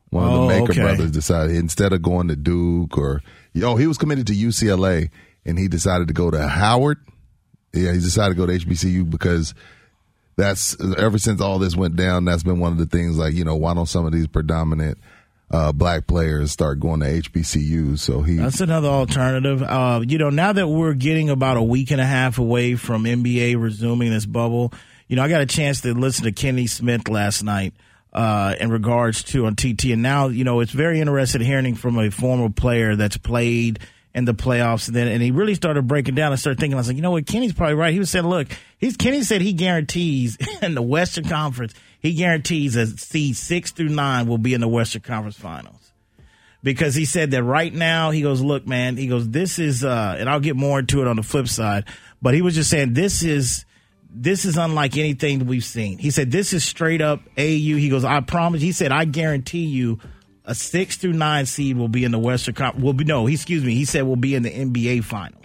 One 0.09 0.23
of 0.25 0.31
Oh, 0.31 0.41
the 0.47 0.59
Maker 0.59 0.71
okay. 0.71 0.81
brothers 0.81 1.11
decided 1.11 1.55
instead 1.55 1.93
of 1.93 2.01
going 2.01 2.29
to 2.29 2.35
Duke 2.35 2.97
or 2.97 3.21
yo, 3.53 3.75
he 3.75 3.85
was 3.85 3.99
committed 3.99 4.25
to 4.27 4.33
UCLA 4.33 5.11
and 5.45 5.59
he 5.59 5.67
decided 5.67 6.07
to 6.07 6.15
go 6.15 6.31
to 6.31 6.47
Howard. 6.47 6.97
Yeah, 7.73 7.91
he 7.93 7.99
decided 7.99 8.33
to 8.35 8.37
go 8.37 8.47
to 8.47 8.53
HBCU 8.53 9.07
because 9.07 9.53
that's 10.39 10.75
ever 10.97 11.17
since 11.17 11.41
all 11.41 11.59
this 11.59 11.75
went 11.75 11.95
down. 11.95 12.25
That's 12.25 12.43
been 12.43 12.59
one 12.59 12.71
of 12.71 12.77
the 12.77 12.85
things. 12.85 13.17
Like 13.17 13.33
you 13.33 13.43
know, 13.43 13.55
why 13.55 13.73
don't 13.73 13.87
some 13.87 14.05
of 14.05 14.13
these 14.13 14.27
predominant 14.27 14.97
uh, 15.51 15.71
black 15.71 16.07
players 16.07 16.51
start 16.51 16.79
going 16.79 17.01
to 17.01 17.05
HBCUs? 17.05 17.99
So 17.99 18.21
he 18.21 18.37
That's 18.37 18.61
another 18.61 18.87
alternative. 18.87 19.61
Uh, 19.61 20.01
you 20.07 20.17
know, 20.17 20.29
now 20.29 20.53
that 20.53 20.67
we're 20.67 20.93
getting 20.93 21.29
about 21.29 21.57
a 21.57 21.63
week 21.63 21.91
and 21.91 22.01
a 22.01 22.05
half 22.05 22.39
away 22.39 22.75
from 22.75 23.03
NBA 23.03 23.61
resuming 23.61 24.11
this 24.11 24.25
bubble, 24.25 24.73
you 25.07 25.15
know, 25.15 25.23
I 25.23 25.29
got 25.29 25.41
a 25.41 25.45
chance 25.45 25.81
to 25.81 25.93
listen 25.93 26.23
to 26.25 26.31
Kenny 26.31 26.67
Smith 26.67 27.07
last 27.09 27.43
night 27.43 27.73
uh, 28.13 28.55
in 28.59 28.71
regards 28.71 29.23
to 29.23 29.45
on 29.45 29.55
TT, 29.55 29.91
and 29.91 30.01
now 30.01 30.27
you 30.27 30.43
know 30.43 30.61
it's 30.61 30.71
very 30.71 30.99
interesting 30.99 31.41
hearing 31.41 31.75
from 31.75 31.99
a 31.99 32.09
former 32.09 32.49
player 32.49 32.95
that's 32.95 33.17
played 33.17 33.79
in 34.19 34.25
the 34.25 34.35
playoffs, 34.35 34.87
and 34.87 34.95
then 34.95 35.07
and 35.07 35.23
he 35.23 35.31
really 35.31 35.55
started 35.55 35.87
breaking 35.87 36.13
down. 36.13 36.31
I 36.31 36.35
started 36.35 36.59
thinking, 36.59 36.75
I 36.75 36.77
was 36.77 36.87
like, 36.87 36.97
you 36.97 37.01
know 37.01 37.11
what, 37.11 37.25
Kenny's 37.25 37.53
probably 37.53 37.75
right. 37.75 37.91
He 37.91 37.99
was 37.99 38.11
saying, 38.11 38.27
look, 38.27 38.47
he's 38.77 38.95
Kenny 38.95 39.23
said 39.23 39.41
he 39.41 39.53
guarantees 39.53 40.37
in 40.61 40.75
the 40.75 40.81
Western 40.81 41.25
Conference, 41.25 41.73
he 41.99 42.13
guarantees 42.13 42.75
that 42.75 42.99
seed 42.99 43.35
six 43.35 43.71
through 43.71 43.89
nine 43.89 44.27
will 44.27 44.37
be 44.37 44.53
in 44.53 44.61
the 44.61 44.67
Western 44.67 45.01
Conference 45.01 45.37
Finals 45.37 45.91
because 46.63 46.95
he 46.95 47.05
said 47.05 47.31
that 47.31 47.43
right 47.43 47.73
now 47.73 48.11
he 48.11 48.21
goes 48.21 48.41
look 48.41 48.67
man 48.67 48.97
he 48.97 49.07
goes 49.07 49.29
this 49.29 49.59
is 49.59 49.83
uh 49.83 50.15
and 50.19 50.29
I'll 50.29 50.39
get 50.39 50.55
more 50.55 50.79
into 50.79 51.01
it 51.01 51.07
on 51.07 51.15
the 51.15 51.23
flip 51.23 51.47
side 51.47 51.85
but 52.21 52.33
he 52.33 52.41
was 52.41 52.55
just 52.55 52.69
saying 52.69 52.93
this 52.93 53.23
is 53.23 53.65
this 54.09 54.43
is 54.43 54.57
unlike 54.57 54.97
anything 54.97 55.45
we've 55.45 55.63
seen 55.63 55.97
he 55.97 56.11
said 56.11 56.31
this 56.31 56.51
is 56.51 56.63
straight 56.63 57.01
up 57.01 57.21
AU 57.37 57.77
he 57.77 57.89
goes 57.89 58.03
I 58.03 58.19
promise 58.21 58.61
he 58.61 58.71
said 58.71 58.91
I 58.91 59.05
guarantee 59.05 59.65
you 59.65 59.99
a 60.49 60.55
6 60.55 60.97
through 60.97 61.13
9 61.13 61.45
seed 61.45 61.77
will 61.77 61.87
be 61.87 62.03
in 62.03 62.11
the 62.11 62.19
western 62.19 62.55
Conference. 62.55 62.83
will 62.83 62.93
be 62.93 63.03
no 63.05 63.25
he 63.25 63.35
excuse 63.35 63.63
me 63.63 63.73
he 63.75 63.85
said 63.85 64.03
will 64.03 64.15
be 64.15 64.35
in 64.35 64.43
the 64.43 64.49
NBA 64.51 65.03
finals 65.03 65.35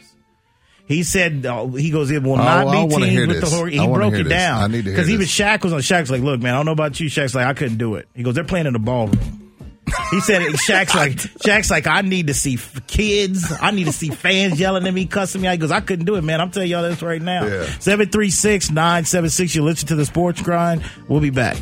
he 0.87 1.03
said 1.03 1.47
uh, 1.47 1.67
he 1.69 1.91
goes 1.91 2.11
it 2.11 2.23
will 2.23 2.33
Oh, 2.33 2.37
not 2.37 2.67
I 2.69 2.87
be 2.87 2.95
teams 2.97 3.27
with 3.29 3.41
this. 3.41 3.51
the 3.51 3.57
Hor- 3.57 3.69
he 3.69 3.79
broke 3.87 4.15
it 4.15 4.25
this. 4.25 4.33
I 4.33 4.37
down 4.37 4.73
need 4.73 4.85
to 4.85 4.91
hear 4.91 4.93
because 4.93 5.11
even. 5.11 5.27
Shaq 5.27 5.63
was 5.63 5.73
on 5.73 5.81
Shaq's 5.81 6.11
like 6.11 6.23
look 6.23 6.41
man 6.41 6.55
I 6.55 6.57
don't 6.59 6.67
know 6.67 6.73
about 6.73 6.99
you 7.01 7.09
Shaq's 7.09 7.35
like 7.35 7.47
I 7.47 7.55
couldn't 7.55 7.79
do 7.79 7.95
it 7.95 8.09
he 8.15 8.23
goes 8.23 8.35
they're 8.35 8.45
playing 8.45 8.67
in 8.67 8.73
the 8.73 8.79
ballroom 8.81 9.53
he 10.11 10.21
said 10.21 10.41
Shaq's 10.43 10.95
like 10.95 11.13
Shaq's 11.45 11.71
like 11.71 11.87
I 11.87 12.01
need 12.01 12.29
to 12.29 12.35
see 12.35 12.59
kids. 12.87 13.53
I 13.61 13.71
need 13.71 13.85
to 13.85 13.93
see 13.93 14.09
fans 14.09 14.59
yelling 14.59 14.87
at 14.87 14.95
me, 14.95 15.05
cussing 15.05 15.43
me. 15.43 15.47
out. 15.49 15.53
He 15.53 15.59
goes, 15.59 15.71
I 15.71 15.81
couldn't 15.81 16.07
do 16.07 16.15
it, 16.17 16.23
man. 16.25 16.41
I'm 16.41 16.51
telling 16.51 16.71
y'all 16.71 16.83
this 16.83 17.03
right 17.03 17.21
now. 17.21 17.45
Yeah. 17.47 17.65
Seven 17.81 18.09
three 18.09 18.31
six 18.31 18.71
nine 18.71 19.05
seven 19.05 19.29
six. 19.29 19.55
You 19.55 19.63
listen 19.63 19.89
to 19.89 19.95
the 19.95 20.07
Sports 20.07 20.41
Grind. 20.41 20.83
We'll 21.07 21.21
be 21.21 21.29
back. 21.31 21.59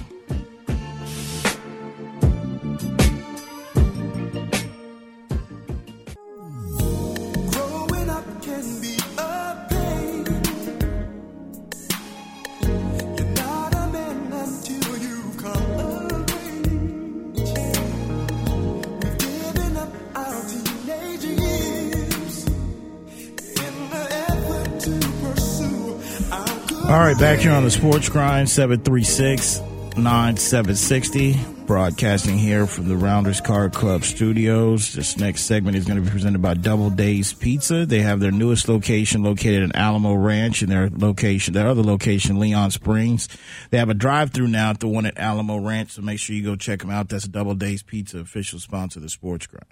All 26.92 26.98
right, 26.98 27.18
back 27.18 27.38
here 27.38 27.52
on 27.52 27.64
the 27.64 27.70
Sports 27.70 28.10
Grind, 28.10 28.50
736 28.50 29.60
9760. 29.96 31.40
Broadcasting 31.64 32.36
here 32.36 32.66
from 32.66 32.86
the 32.86 32.98
Rounders 32.98 33.40
Card 33.40 33.72
Club 33.72 34.04
studios. 34.04 34.92
This 34.92 35.16
next 35.16 35.44
segment 35.44 35.74
is 35.74 35.86
going 35.86 35.96
to 35.96 36.02
be 36.04 36.10
presented 36.10 36.42
by 36.42 36.52
Double 36.52 36.90
Dave's 36.90 37.32
Pizza. 37.32 37.86
They 37.86 38.00
have 38.00 38.20
their 38.20 38.30
newest 38.30 38.68
location 38.68 39.22
located 39.22 39.62
in 39.62 39.74
Alamo 39.74 40.12
Ranch 40.12 40.60
and 40.60 40.70
their 40.70 40.90
location, 40.90 41.54
their 41.54 41.66
other 41.66 41.82
location, 41.82 42.38
Leon 42.38 42.72
Springs. 42.72 43.26
They 43.70 43.78
have 43.78 43.88
a 43.88 43.94
drive 43.94 44.32
through 44.32 44.48
now 44.48 44.68
at 44.68 44.80
the 44.80 44.88
one 44.88 45.06
at 45.06 45.16
Alamo 45.16 45.56
Ranch, 45.56 45.92
so 45.92 46.02
make 46.02 46.18
sure 46.18 46.36
you 46.36 46.44
go 46.44 46.56
check 46.56 46.80
them 46.80 46.90
out. 46.90 47.08
That's 47.08 47.26
Double 47.26 47.54
Dave's 47.54 47.82
Pizza, 47.82 48.18
official 48.18 48.58
sponsor 48.58 48.98
of 48.98 49.04
the 49.04 49.08
Sports 49.08 49.46
Grind. 49.46 49.64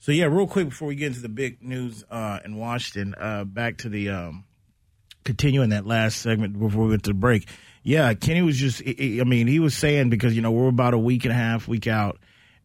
So, 0.00 0.12
yeah, 0.12 0.26
real 0.26 0.46
quick 0.46 0.68
before 0.68 0.88
we 0.88 0.96
get 0.96 1.06
into 1.06 1.20
the 1.20 1.30
big 1.30 1.62
news 1.62 2.04
uh, 2.10 2.40
in 2.44 2.56
Washington, 2.56 3.14
uh, 3.18 3.44
back 3.44 3.78
to 3.78 3.88
the. 3.88 4.10
Um, 4.10 4.44
continuing 5.28 5.68
that 5.70 5.86
last 5.86 6.22
segment 6.22 6.58
before 6.58 6.84
we 6.84 6.88
went 6.90 7.02
to 7.04 7.10
the 7.10 7.14
break. 7.14 7.46
Yeah, 7.82 8.14
Kenny 8.14 8.40
was 8.40 8.56
just, 8.56 8.80
I 8.86 9.18
I 9.20 9.24
mean, 9.24 9.46
he 9.46 9.60
was 9.60 9.76
saying 9.76 10.08
because, 10.08 10.34
you 10.34 10.40
know, 10.40 10.50
we're 10.50 10.68
about 10.68 10.94
a 10.94 10.98
week 10.98 11.24
and 11.26 11.32
a 11.32 11.36
half, 11.36 11.68
week 11.68 11.86
out, 11.86 12.18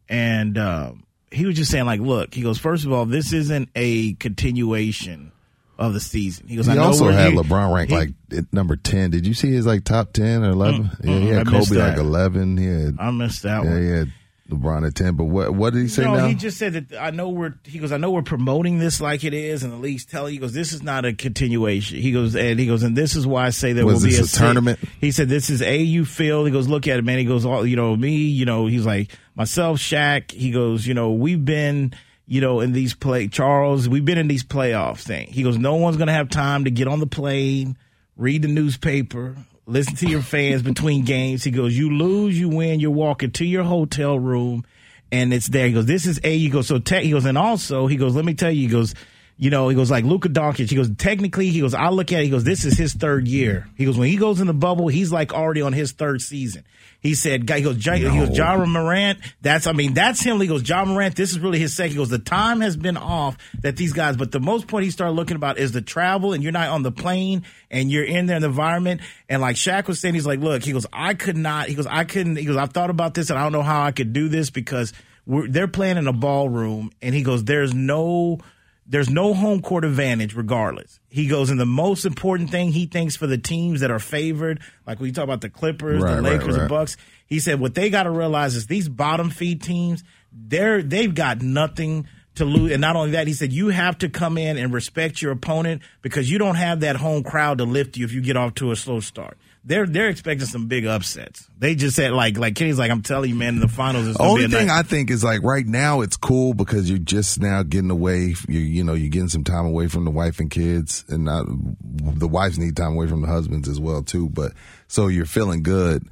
and 0.08 0.56
uh, 0.56 0.92
he 1.30 1.44
was 1.44 1.56
just 1.56 1.70
saying, 1.70 1.84
like, 1.84 2.00
look, 2.00 2.32
he 2.32 2.40
goes, 2.42 2.58
first 2.58 2.86
of 2.86 2.92
all, 2.92 3.04
this 3.04 3.32
isn't 3.34 3.68
a 3.76 4.14
continuation 4.14 5.30
of 5.78 5.92
the 5.92 6.00
season. 6.00 6.48
He 6.48 6.56
goes, 6.56 6.68
I 6.68 6.72
he 6.72 6.78
know 6.78 6.84
also 6.84 7.10
had 7.10 7.32
here- 7.32 7.42
LeBron 7.42 7.74
ranked 7.74 7.92
he- 7.92 7.98
like 7.98 8.10
at 8.36 8.52
number 8.52 8.76
ten. 8.76 9.10
Did 9.10 9.26
you 9.26 9.34
see 9.34 9.50
his 9.50 9.66
like 9.66 9.84
top 9.84 10.12
ten 10.14 10.42
or 10.42 10.50
eleven? 10.50 10.90
yeah, 11.02 11.12
he 11.18 11.26
mm, 11.26 11.32
had 11.34 11.48
I 11.48 11.50
Kobe 11.50 11.76
like 11.76 11.98
eleven. 11.98 12.56
He 12.56 12.66
had 12.66 12.96
I 12.98 13.10
missed 13.10 13.42
that 13.42 13.64
yeah, 13.64 13.70
one. 13.70 13.86
had 13.86 14.12
LeBron 14.50 14.86
at 14.86 14.94
ten. 14.94 15.14
But 15.14 15.24
what 15.24 15.54
what 15.54 15.72
did 15.72 15.80
he 15.80 15.88
say 15.88 16.04
no, 16.04 16.16
now? 16.16 16.26
he 16.26 16.34
just 16.34 16.58
said 16.58 16.74
that 16.74 17.00
I 17.00 17.10
know 17.10 17.30
we're. 17.30 17.54
He 17.64 17.78
goes, 17.78 17.92
I 17.92 17.96
know 17.96 18.10
we're 18.10 18.22
promoting 18.22 18.78
this 18.78 19.00
like 19.00 19.24
it 19.24 19.32
is, 19.32 19.62
and 19.62 19.72
the 19.72 19.76
league's 19.76 20.04
telling. 20.04 20.32
He 20.32 20.38
goes, 20.38 20.52
this 20.52 20.72
is 20.72 20.82
not 20.82 21.04
a 21.04 21.14
continuation. 21.14 21.98
He 21.98 22.12
goes, 22.12 22.36
and 22.36 22.58
he 22.58 22.66
goes, 22.66 22.82
and 22.82 22.94
this 22.96 23.16
is 23.16 23.26
why 23.26 23.46
I 23.46 23.50
say 23.50 23.72
there 23.72 23.86
Was 23.86 24.02
will 24.02 24.10
be 24.10 24.16
a 24.16 24.24
sit- 24.24 24.38
tournament? 24.38 24.80
He 25.00 25.12
said, 25.12 25.28
this 25.28 25.48
is 25.48 25.62
a 25.62 26.00
AU 26.00 26.04
field. 26.04 26.46
He 26.46 26.52
goes, 26.52 26.68
look 26.68 26.86
at 26.86 26.98
it, 26.98 27.04
man. 27.04 27.18
He 27.18 27.24
goes, 27.24 27.46
all 27.46 27.66
you 27.66 27.76
know, 27.76 27.96
me, 27.96 28.16
you 28.16 28.44
know, 28.44 28.66
he's 28.66 28.84
like 28.84 29.10
myself, 29.34 29.78
Shaq. 29.78 30.30
He 30.30 30.50
goes, 30.50 30.86
you 30.86 30.94
know, 30.94 31.12
we've 31.12 31.44
been. 31.44 31.94
You 32.26 32.40
know, 32.40 32.60
in 32.60 32.72
these 32.72 32.94
play, 32.94 33.28
Charles, 33.28 33.86
we've 33.86 34.02
been 34.06 34.16
in 34.16 34.28
these 34.28 34.42
playoffs 34.42 35.02
thing. 35.02 35.26
He 35.26 35.42
goes, 35.42 35.58
no 35.58 35.74
one's 35.74 35.98
going 35.98 36.06
to 36.06 36.14
have 36.14 36.30
time 36.30 36.64
to 36.64 36.70
get 36.70 36.88
on 36.88 36.98
the 36.98 37.06
plane, 37.06 37.76
read 38.16 38.40
the 38.40 38.48
newspaper, 38.48 39.36
listen 39.66 39.96
to 39.96 40.08
your 40.08 40.22
fans 40.22 40.62
between 40.62 41.04
games. 41.04 41.44
He 41.44 41.50
goes, 41.50 41.76
you 41.76 41.90
lose, 41.90 42.38
you 42.38 42.48
win, 42.48 42.80
you're 42.80 42.90
walking 42.90 43.30
to 43.32 43.44
your 43.44 43.64
hotel 43.64 44.18
room 44.18 44.64
and 45.10 45.32
it's 45.32 45.48
there. 45.48 45.66
He 45.66 45.72
goes, 45.72 45.86
this 45.86 46.06
is 46.06 46.20
A. 46.24 46.38
He 46.38 46.48
goes, 46.48 46.66
so 46.66 46.78
te-, 46.78 47.04
he 47.04 47.10
goes, 47.10 47.24
and 47.24 47.38
also 47.38 47.86
he 47.86 47.96
goes, 47.96 48.14
let 48.14 48.24
me 48.24 48.34
tell 48.34 48.50
you, 48.50 48.62
he 48.62 48.68
goes, 48.68 48.94
you 49.36 49.50
know, 49.50 49.68
he 49.68 49.74
goes 49.74 49.90
like 49.90 50.04
Luka 50.04 50.28
Doncic. 50.28 50.70
He 50.70 50.76
goes, 50.76 50.90
technically, 50.96 51.48
he 51.50 51.60
goes, 51.60 51.74
I 51.74 51.88
look 51.88 52.12
at 52.12 52.20
it. 52.20 52.24
He 52.24 52.30
goes, 52.30 52.44
this 52.44 52.64
is 52.64 52.78
his 52.78 52.94
third 52.94 53.26
year. 53.26 53.68
He 53.76 53.84
goes, 53.84 53.98
when 53.98 54.08
he 54.08 54.16
goes 54.16 54.40
in 54.40 54.46
the 54.46 54.54
bubble, 54.54 54.88
he's 54.88 55.10
like 55.10 55.32
already 55.34 55.60
on 55.60 55.72
his 55.72 55.92
third 55.92 56.20
season. 56.20 56.64
He 57.00 57.14
said, 57.14 57.46
guy, 57.46 57.58
he 57.58 57.64
goes, 57.64 57.84
Ja- 57.84 57.96
he 57.96 58.02
goes, 58.04 58.34
Ja 58.36 58.56
Morant. 58.64 59.18
That's, 59.42 59.66
I 59.66 59.72
mean, 59.72 59.92
that's 59.92 60.22
him. 60.22 60.40
He 60.40 60.46
goes, 60.46 60.66
Ja 60.66 60.84
Morant. 60.84 61.14
This 61.16 61.32
is 61.32 61.40
really 61.40 61.58
his 61.58 61.76
second. 61.76 61.90
He 61.92 61.96
goes, 61.98 62.08
the 62.08 62.18
time 62.18 62.60
has 62.60 62.76
been 62.76 62.96
off 62.96 63.36
that 63.60 63.76
these 63.76 63.92
guys, 63.92 64.16
but 64.16 64.32
the 64.32 64.40
most 64.40 64.68
point 64.68 64.84
he 64.84 64.90
started 64.90 65.12
looking 65.12 65.36
about 65.36 65.58
is 65.58 65.72
the 65.72 65.82
travel 65.82 66.32
and 66.32 66.42
you're 66.42 66.52
not 66.52 66.68
on 66.68 66.82
the 66.82 66.92
plane 66.92 67.42
and 67.70 67.90
you're 67.90 68.04
in 68.04 68.26
there 68.26 68.36
environment. 68.36 69.02
And 69.28 69.42
like 69.42 69.56
Shaq 69.56 69.86
was 69.86 70.00
saying, 70.00 70.14
he's 70.14 70.26
like, 70.26 70.38
look, 70.40 70.62
he 70.62 70.72
goes, 70.72 70.86
I 70.92 71.12
could 71.14 71.36
not, 71.36 71.68
he 71.68 71.74
goes, 71.74 71.86
I 71.86 72.04
couldn't, 72.04 72.36
he 72.36 72.44
goes, 72.46 72.56
I've 72.56 72.72
thought 72.72 72.88
about 72.90 73.12
this 73.14 73.28
and 73.30 73.38
I 73.38 73.42
don't 73.42 73.52
know 73.52 73.62
how 73.62 73.82
I 73.82 73.92
could 73.92 74.12
do 74.12 74.28
this 74.28 74.48
because 74.48 74.92
we're, 75.26 75.48
they're 75.48 75.68
playing 75.68 75.98
in 75.98 76.06
a 76.06 76.12
ballroom 76.12 76.90
and 77.02 77.14
he 77.14 77.22
goes, 77.22 77.44
there's 77.44 77.74
no, 77.74 78.38
there's 78.86 79.08
no 79.08 79.34
home 79.34 79.62
court 79.62 79.84
advantage 79.84 80.34
regardless. 80.34 81.00
He 81.08 81.26
goes, 81.26 81.50
and 81.50 81.58
the 81.58 81.66
most 81.66 82.04
important 82.04 82.50
thing 82.50 82.72
he 82.72 82.86
thinks 82.86 83.16
for 83.16 83.26
the 83.26 83.38
teams 83.38 83.80
that 83.80 83.90
are 83.90 83.98
favored, 83.98 84.60
like 84.86 85.00
when 85.00 85.06
you 85.06 85.12
talk 85.12 85.24
about 85.24 85.40
the 85.40 85.50
Clippers, 85.50 86.02
Right, 86.02 86.16
the 86.16 86.22
Lakers, 86.22 86.54
right. 86.54 86.60
and 86.60 86.68
Bucks, 86.68 86.96
he 87.26 87.40
said 87.40 87.60
what 87.60 87.74
they 87.74 87.90
got 87.90 88.02
to 88.04 88.10
realize 88.10 88.54
is 88.54 88.66
these 88.66 88.88
bottom 88.88 89.30
feed 89.30 89.62
teams, 89.62 90.04
they're 90.32 90.82
they've 90.82 91.14
got 91.14 91.40
nothing 91.40 92.06
to 92.34 92.44
lose. 92.44 92.72
And 92.72 92.80
not 92.80 92.96
only 92.96 93.12
that, 93.12 93.26
he 93.26 93.32
said 93.32 93.52
you 93.52 93.68
have 93.68 93.98
to 93.98 94.08
come 94.08 94.36
in 94.36 94.56
and 94.58 94.72
respect 94.72 95.22
your 95.22 95.32
opponent 95.32 95.82
because 96.02 96.30
you 96.30 96.38
don't 96.38 96.56
have 96.56 96.80
that 96.80 96.96
home 96.96 97.22
crowd 97.22 97.58
to 97.58 97.64
lift 97.64 97.96
you 97.96 98.04
if 98.04 98.12
you 98.12 98.20
get 98.20 98.36
off 98.36 98.54
to 98.54 98.70
a 98.72 98.76
slow 98.76 99.00
start. 99.00 99.38
They're 99.66 99.86
they're 99.86 100.10
expecting 100.10 100.46
some 100.46 100.66
big 100.68 100.84
upsets. 100.84 101.48
They 101.58 101.74
just 101.74 101.96
said 101.96 102.12
like 102.12 102.36
like 102.36 102.54
Kenny's 102.54 102.78
like 102.78 102.90
I'm 102.90 103.00
telling 103.00 103.30
you, 103.30 103.36
man, 103.36 103.54
in 103.54 103.60
the 103.60 103.68
finals 103.68 104.06
is 104.06 104.16
Only 104.18 104.46
thing 104.46 104.66
night- 104.66 104.80
I 104.80 104.82
think 104.82 105.10
is 105.10 105.24
like 105.24 105.42
right 105.42 105.66
now 105.66 106.02
it's 106.02 106.18
cool 106.18 106.52
because 106.52 106.90
you're 106.90 106.98
just 106.98 107.40
now 107.40 107.62
getting 107.62 107.90
away. 107.90 108.34
You 108.46 108.60
you 108.60 108.84
know 108.84 108.92
you're 108.92 109.08
getting 109.08 109.30
some 109.30 109.42
time 109.42 109.64
away 109.64 109.88
from 109.88 110.04
the 110.04 110.10
wife 110.10 110.38
and 110.38 110.50
kids, 110.50 111.04
and 111.08 111.24
not, 111.24 111.46
the 111.48 112.28
wives 112.28 112.58
need 112.58 112.76
time 112.76 112.92
away 112.92 113.06
from 113.06 113.22
the 113.22 113.26
husbands 113.28 113.66
as 113.66 113.80
well 113.80 114.02
too. 114.02 114.28
But 114.28 114.52
so 114.86 115.06
you're 115.08 115.24
feeling 115.24 115.62
good 115.62 116.06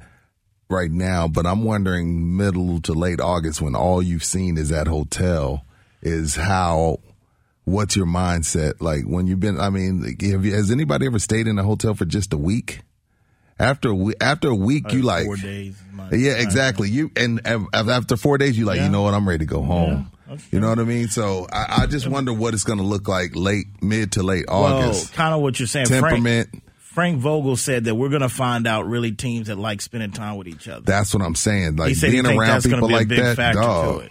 right 0.67 0.89
now. 0.91 1.27
But 1.27 1.45
I'm 1.45 1.63
wondering 1.63 2.35
middle 2.35 2.81
to 2.81 2.93
late 2.93 3.19
August 3.19 3.61
when 3.61 3.75
all 3.75 4.01
you've 4.01 4.23
seen 4.23 4.57
is 4.57 4.69
that 4.69 4.87
hotel 4.87 5.63
is 6.01 6.35
how. 6.35 6.97
What's 7.65 7.95
your 7.95 8.07
mindset 8.07 8.81
like 8.81 9.03
when 9.05 9.25
you've 9.27 9.39
been? 9.39 9.57
I 9.57 9.69
mean, 9.69 10.03
have 10.31 10.43
you, 10.43 10.53
has 10.53 10.69
anybody 10.69 11.05
ever 11.05 11.17
stayed 11.19 11.47
in 11.47 11.57
a 11.59 11.63
hotel 11.63 11.93
for 11.93 12.03
just 12.03 12.33
a 12.33 12.37
week? 12.37 12.81
After 13.63 13.89
a 13.89 13.95
week, 13.95 14.15
after 14.21 14.49
a 14.49 14.55
week, 14.55 14.91
you 14.91 15.01
like 15.01 15.25
four 15.25 15.37
days. 15.37 15.75
yeah, 16.11 16.33
exactly. 16.33 16.89
You 16.89 17.11
and 17.15 17.41
and 17.45 17.67
after 17.73 18.17
four 18.17 18.37
days, 18.37 18.57
you 18.57 18.65
like, 18.65 18.77
Yeah. 18.77 18.85
you 18.85 18.91
know 18.91 19.01
what? 19.03 19.13
I'm 19.13 19.27
ready 19.27 19.45
to 19.45 19.49
go 19.49 19.61
home. 19.63 20.11
that's 20.27 20.43
you 20.51 20.59
know 20.59 20.69
what 20.69 20.79
I 20.79 20.83
mean? 20.83 21.07
So 21.07 21.47
I, 21.51 21.83
I 21.83 21.85
just 21.87 22.07
wonder 22.07 22.33
what 22.33 22.53
it's 22.53 22.63
going 22.63 22.79
to 22.79 22.85
look 22.85 23.07
like 23.07 23.35
late, 23.35 23.67
mid 23.81 24.11
to 24.13 24.23
late 24.23 24.45
August. 24.47 25.09
Well, 25.11 25.15
kind 25.15 25.33
of 25.33 25.41
what 25.41 25.59
you're 25.59 25.67
saying. 25.67 25.87
Frank, 25.87 26.03
Temperament. 26.03 26.63
Frank 26.77 27.19
Vogel 27.19 27.55
said 27.57 27.85
that 27.85 27.95
we're 27.95 28.09
going 28.09 28.21
to 28.21 28.29
find 28.29 28.67
out 28.67 28.85
really 28.87 29.11
teams 29.11 29.47
that 29.47 29.57
like 29.57 29.81
spending 29.81 30.11
time 30.11 30.35
with 30.37 30.47
each 30.47 30.67
other. 30.67 30.81
That's 30.85 31.13
what 31.13 31.23
I'm 31.23 31.33
saying. 31.35 31.75
Like 31.77 31.99
being 31.99 32.25
around 32.25 32.61
people 32.63 32.87
be 32.87 32.93
like 32.93 33.07
that, 33.07 33.35
factor 33.35 33.61
dog. 33.61 34.09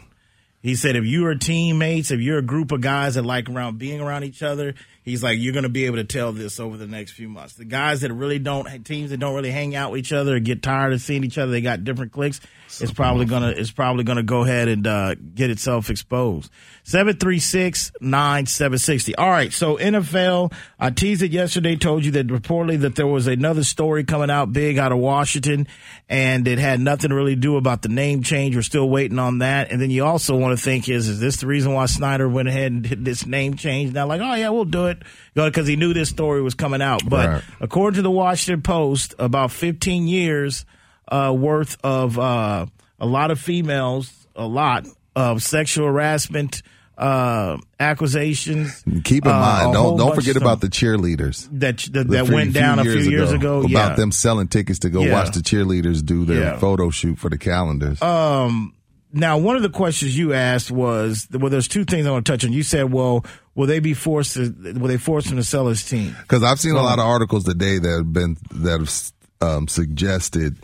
To. 0.62 0.68
He 0.68 0.76
said 0.76 0.96
if 0.96 1.04
you 1.04 1.26
are 1.26 1.34
teammates, 1.34 2.10
if 2.10 2.20
you're 2.20 2.38
a 2.38 2.42
group 2.42 2.72
of 2.72 2.80
guys 2.80 3.14
that 3.14 3.24
like 3.24 3.48
around 3.48 3.78
being 3.78 4.00
around 4.00 4.24
each 4.24 4.42
other, 4.42 4.74
he's 5.02 5.22
like 5.22 5.38
you're 5.38 5.52
going 5.52 5.64
to 5.64 5.68
be 5.68 5.86
able 5.86 5.96
to 5.96 6.04
tell 6.04 6.32
this 6.32 6.60
over 6.60 6.76
the 6.76 6.86
next 6.86 7.12
few 7.12 7.28
months. 7.28 7.54
The 7.54 7.64
guys 7.64 8.02
that 8.02 8.12
really 8.12 8.38
don't 8.38 8.84
teams 8.84 9.10
that 9.10 9.18
don't 9.18 9.34
really 9.34 9.50
hang 9.50 9.74
out 9.74 9.90
with 9.90 9.98
each 9.98 10.12
other 10.12 10.36
or 10.36 10.40
get 10.40 10.62
tired 10.62 10.92
of 10.92 11.00
seeing 11.00 11.24
each 11.24 11.36
other, 11.38 11.50
they 11.50 11.60
got 11.60 11.84
different 11.84 12.12
cliques. 12.12 12.40
It's 12.80 12.92
probably 12.92 13.26
gonna 13.26 13.48
it's 13.48 13.70
probably 13.70 14.04
gonna 14.04 14.22
go 14.22 14.42
ahead 14.42 14.68
and 14.68 14.86
uh, 14.86 15.14
get 15.14 15.50
itself 15.50 15.90
exposed. 15.90 16.50
Seven 16.84 17.16
three 17.16 17.38
six 17.38 17.92
nine 18.00 18.46
seven 18.46 18.78
sixty. 18.78 19.14
All 19.14 19.28
right, 19.28 19.52
so 19.52 19.76
NFL. 19.76 20.52
I 20.78 20.90
teased 20.90 21.22
it 21.22 21.32
yesterday. 21.32 21.76
Told 21.76 22.04
you 22.04 22.12
that 22.12 22.28
reportedly 22.28 22.80
that 22.80 22.94
there 22.94 23.06
was 23.06 23.26
another 23.26 23.64
story 23.64 24.04
coming 24.04 24.30
out 24.30 24.52
big 24.52 24.78
out 24.78 24.90
of 24.90 24.98
Washington, 24.98 25.66
and 26.08 26.48
it 26.48 26.58
had 26.58 26.80
nothing 26.80 27.10
to 27.10 27.14
really 27.14 27.36
do 27.36 27.56
about 27.56 27.82
the 27.82 27.88
name 27.88 28.22
change. 28.22 28.56
We're 28.56 28.62
still 28.62 28.88
waiting 28.88 29.18
on 29.18 29.38
that. 29.38 29.70
And 29.70 29.80
then 29.80 29.90
you 29.90 30.04
also 30.04 30.36
want 30.36 30.51
to 30.56 30.62
think 30.62 30.88
is 30.88 31.08
is 31.08 31.20
this 31.20 31.36
the 31.36 31.46
reason 31.46 31.72
why 31.72 31.86
Snyder 31.86 32.28
went 32.28 32.48
ahead 32.48 32.72
and 32.72 32.82
did 32.82 33.04
this 33.04 33.26
name 33.26 33.54
change? 33.54 33.92
Now, 33.92 34.06
like, 34.06 34.20
oh 34.20 34.34
yeah, 34.34 34.50
we'll 34.50 34.64
do 34.64 34.86
it 34.86 34.98
because 35.34 35.66
he 35.66 35.76
knew 35.76 35.92
this 35.94 36.08
story 36.08 36.42
was 36.42 36.54
coming 36.54 36.80
out. 36.82 37.02
But 37.08 37.28
Right. 37.28 37.42
according 37.60 37.96
to 37.96 38.02
the 38.02 38.10
Washington 38.10 38.62
Post, 38.62 39.14
about 39.18 39.50
15 39.50 40.06
years 40.08 40.64
uh, 41.10 41.34
worth 41.36 41.76
of 41.84 42.18
uh, 42.18 42.66
a 43.00 43.06
lot 43.06 43.30
of 43.30 43.40
females, 43.40 44.10
a 44.36 44.46
lot 44.46 44.86
of 45.16 45.42
sexual 45.42 45.86
harassment 45.86 46.62
uh, 46.98 47.56
accusations. 47.80 48.82
Keep 49.04 49.24
in 49.26 49.30
uh, 49.32 49.38
mind, 49.38 49.72
don't 49.72 49.96
don't 49.96 50.14
forget 50.14 50.36
about 50.36 50.60
the 50.60 50.68
cheerleaders. 50.68 51.48
that 51.58 51.78
that, 51.92 52.08
that 52.08 52.26
few- 52.26 52.34
went 52.34 52.52
down 52.52 52.78
a 52.78 52.84
few 52.84 52.98
years 52.98 53.32
ago. 53.32 53.58
about 53.60 53.70
yeah. 53.70 53.94
them 53.94 54.12
selling 54.12 54.48
tickets 54.48 54.80
to 54.80 54.90
go 54.90 55.02
Yeah. 55.02 55.12
watch 55.14 55.34
the 55.34 55.40
cheerleaders 55.40 56.04
do 56.04 56.24
their 56.24 56.40
Yeah. 56.40 56.58
photo 56.58 56.90
shoot 56.90 57.18
for 57.18 57.28
the 57.30 57.38
calendars. 57.38 58.00
Um, 58.02 58.74
now, 59.12 59.36
one 59.38 59.56
of 59.56 59.62
the 59.62 59.68
questions 59.68 60.16
you 60.16 60.32
asked 60.32 60.70
was, 60.70 61.28
well, 61.30 61.50
there's 61.50 61.68
two 61.68 61.84
things 61.84 62.06
I 62.06 62.10
want 62.10 62.24
to 62.24 62.32
touch 62.32 62.44
on. 62.44 62.52
You 62.52 62.62
said, 62.62 62.90
well, 62.92 63.24
will 63.54 63.66
they 63.66 63.78
be 63.78 63.94
forced 63.94 64.34
to, 64.34 64.50
will 64.78 64.88
they 64.88 64.96
force 64.96 65.26
him 65.26 65.36
to 65.36 65.44
sell 65.44 65.66
his 65.66 65.84
team? 65.84 66.16
Because 66.22 66.42
I've 66.42 66.58
seen 66.58 66.74
a 66.74 66.82
lot 66.82 66.98
of 66.98 67.04
articles 67.04 67.44
today 67.44 67.78
that 67.78 67.90
have 67.90 68.12
been 68.12 68.38
that 68.52 68.80
have 68.80 69.12
um, 69.42 69.68
suggested 69.68 70.58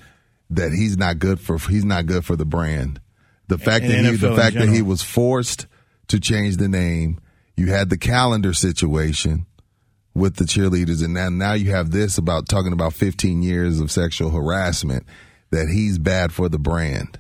that 0.51 0.73
he's 0.73 0.97
not 0.97 1.19
good 1.19 1.41
for 1.41 1.59
he's 1.59 1.85
not 1.85 2.07
good 2.07 2.25
for 2.25 2.37
the 2.37 2.47
brand. 2.47 3.01
The 3.49 3.59
fact 3.59 3.87
that 3.87 4.05
he 4.05 4.17
the 4.17 4.35
fact 4.35 4.57
that 4.57 4.69
he 4.69 4.83
was 4.83 5.03
forced 5.03 5.67
to 6.09 6.19
change 6.19 6.57
the 6.57 6.69
name. 6.69 7.21
You 7.57 7.73
had 7.73 7.91
the 7.91 7.99
calendar 7.99 8.55
situation 8.55 9.47
with 10.15 10.37
the 10.37 10.45
cheerleaders, 10.45 11.05
and 11.05 11.13
now 11.13 11.29
now 11.29 11.53
you 11.53 11.73
have 11.73 11.91
this 11.91 12.17
about 12.17 12.49
talking 12.49 12.73
about 12.73 12.95
15 12.95 13.43
years 13.43 13.81
of 13.81 13.91
sexual 13.91 14.31
harassment. 14.31 15.05
That 15.51 15.69
he's 15.69 15.99
bad 15.99 16.33
for 16.33 16.51
the 16.51 16.59
brand. 16.59 17.19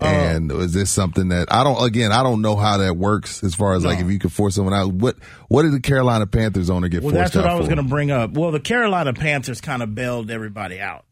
Uh, 0.00 0.06
And 0.06 0.52
is 0.52 0.72
this 0.72 0.90
something 0.90 1.28
that 1.28 1.52
I 1.52 1.64
don't? 1.64 1.82
Again, 1.84 2.12
I 2.12 2.22
don't 2.22 2.40
know 2.42 2.56
how 2.56 2.78
that 2.78 2.96
works 2.96 3.42
as 3.44 3.54
far 3.54 3.74
as 3.74 3.84
like 3.84 4.00
if 4.00 4.10
you 4.10 4.18
could 4.18 4.32
force 4.32 4.54
someone 4.54 4.74
out. 4.74 4.92
What 4.92 5.16
What 5.48 5.62
did 5.62 5.72
the 5.72 5.80
Carolina 5.80 6.26
Panthers 6.26 6.70
owner 6.70 6.88
get 6.88 7.02
Well, 7.02 7.14
forced 7.14 7.34
that's 7.34 7.44
what 7.44 7.50
I 7.50 7.54
was 7.54 7.66
going 7.68 7.78
to 7.78 7.82
bring 7.82 8.10
up. 8.10 8.32
Well, 8.32 8.50
the 8.50 8.60
Carolina 8.60 9.12
Panthers 9.12 9.60
kind 9.60 9.82
of 9.82 9.94
bailed 9.94 10.30
everybody 10.30 10.80
out. 10.80 11.04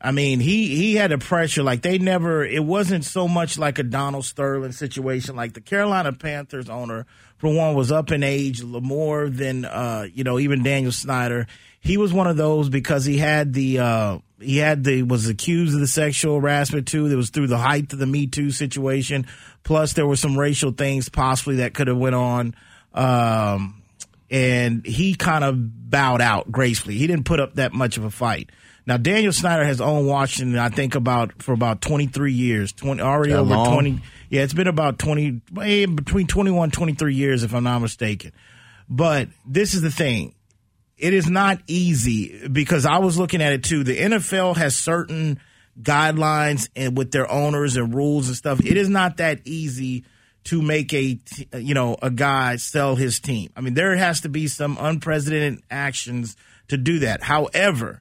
I 0.00 0.10
mean, 0.10 0.40
he 0.40 0.76
he 0.76 0.96
had 0.96 1.12
a 1.12 1.18
pressure 1.18 1.62
like 1.62 1.80
they 1.80 1.96
never. 1.96 2.44
It 2.44 2.62
wasn't 2.62 3.04
so 3.06 3.26
much 3.26 3.56
like 3.56 3.78
a 3.78 3.82
Donald 3.82 4.26
Sterling 4.26 4.72
situation. 4.72 5.34
Like 5.34 5.54
the 5.54 5.62
Carolina 5.62 6.12
Panthers 6.12 6.68
owner, 6.68 7.06
for 7.38 7.54
one, 7.54 7.74
was 7.74 7.90
up 7.90 8.12
in 8.12 8.22
age 8.22 8.62
more 8.62 9.30
than 9.30 9.64
uh, 9.64 10.06
you 10.12 10.22
know 10.22 10.38
even 10.38 10.62
Daniel 10.62 10.92
Snyder. 10.92 11.46
He 11.84 11.98
was 11.98 12.14
one 12.14 12.26
of 12.26 12.38
those 12.38 12.70
because 12.70 13.04
he 13.04 13.18
had 13.18 13.52
the 13.52 13.78
uh, 13.78 14.18
he 14.40 14.56
had 14.56 14.84
the 14.84 15.02
was 15.02 15.28
accused 15.28 15.74
of 15.74 15.80
the 15.80 15.86
sexual 15.86 16.40
harassment 16.40 16.88
too. 16.88 17.10
That 17.10 17.16
was 17.16 17.28
through 17.28 17.48
the 17.48 17.58
height 17.58 17.92
of 17.92 17.98
the 17.98 18.06
Me 18.06 18.26
Too 18.26 18.50
situation. 18.50 19.26
Plus, 19.64 19.92
there 19.92 20.06
were 20.06 20.16
some 20.16 20.38
racial 20.38 20.72
things 20.72 21.10
possibly 21.10 21.56
that 21.56 21.74
could 21.74 21.88
have 21.88 21.98
went 21.98 22.14
on. 22.14 22.54
Um, 22.94 23.82
and 24.30 24.84
he 24.86 25.14
kind 25.14 25.44
of 25.44 25.90
bowed 25.90 26.22
out 26.22 26.50
gracefully. 26.50 26.96
He 26.96 27.06
didn't 27.06 27.26
put 27.26 27.38
up 27.38 27.56
that 27.56 27.74
much 27.74 27.98
of 27.98 28.04
a 28.04 28.10
fight. 28.10 28.50
Now 28.86 28.96
Daniel 28.96 29.32
Snyder 29.32 29.64
has 29.64 29.80
owned 29.80 30.06
Washington, 30.06 30.58
I 30.58 30.70
think 30.70 30.94
about 30.94 31.42
for 31.42 31.52
about 31.52 31.82
twenty 31.82 32.06
three 32.06 32.32
years, 32.32 32.72
twenty 32.72 33.02
already 33.02 33.32
That 33.32 33.40
over 33.40 33.54
long? 33.54 33.72
twenty. 33.72 34.00
Yeah, 34.30 34.42
it's 34.42 34.54
been 34.54 34.68
about 34.68 34.98
twenty, 34.98 35.42
eh, 35.60 35.84
between 35.86 36.26
21, 36.26 36.70
23 36.70 37.14
years, 37.14 37.42
if 37.42 37.54
I'm 37.54 37.64
not 37.64 37.80
mistaken. 37.80 38.32
But 38.88 39.28
this 39.46 39.74
is 39.74 39.82
the 39.82 39.90
thing. 39.90 40.34
It 40.96 41.12
is 41.12 41.28
not 41.28 41.60
easy 41.66 42.48
because 42.48 42.86
I 42.86 42.98
was 42.98 43.18
looking 43.18 43.42
at 43.42 43.52
it 43.52 43.64
too. 43.64 43.84
The 43.84 43.96
NFL 43.96 44.56
has 44.56 44.76
certain 44.76 45.40
guidelines 45.80 46.68
and 46.76 46.96
with 46.96 47.10
their 47.10 47.30
owners 47.30 47.76
and 47.76 47.94
rules 47.94 48.28
and 48.28 48.36
stuff. 48.36 48.60
It 48.60 48.76
is 48.76 48.88
not 48.88 49.16
that 49.16 49.40
easy 49.44 50.04
to 50.44 50.60
make 50.60 50.92
a 50.92 51.18
you 51.58 51.74
know 51.74 51.96
a 52.00 52.10
guy 52.10 52.56
sell 52.56 52.96
his 52.96 53.18
team. 53.18 53.50
I 53.56 53.60
mean, 53.60 53.74
there 53.74 53.96
has 53.96 54.20
to 54.22 54.28
be 54.28 54.46
some 54.46 54.76
unprecedented 54.78 55.62
actions 55.70 56.36
to 56.68 56.76
do 56.76 57.00
that. 57.00 57.22
However, 57.22 58.00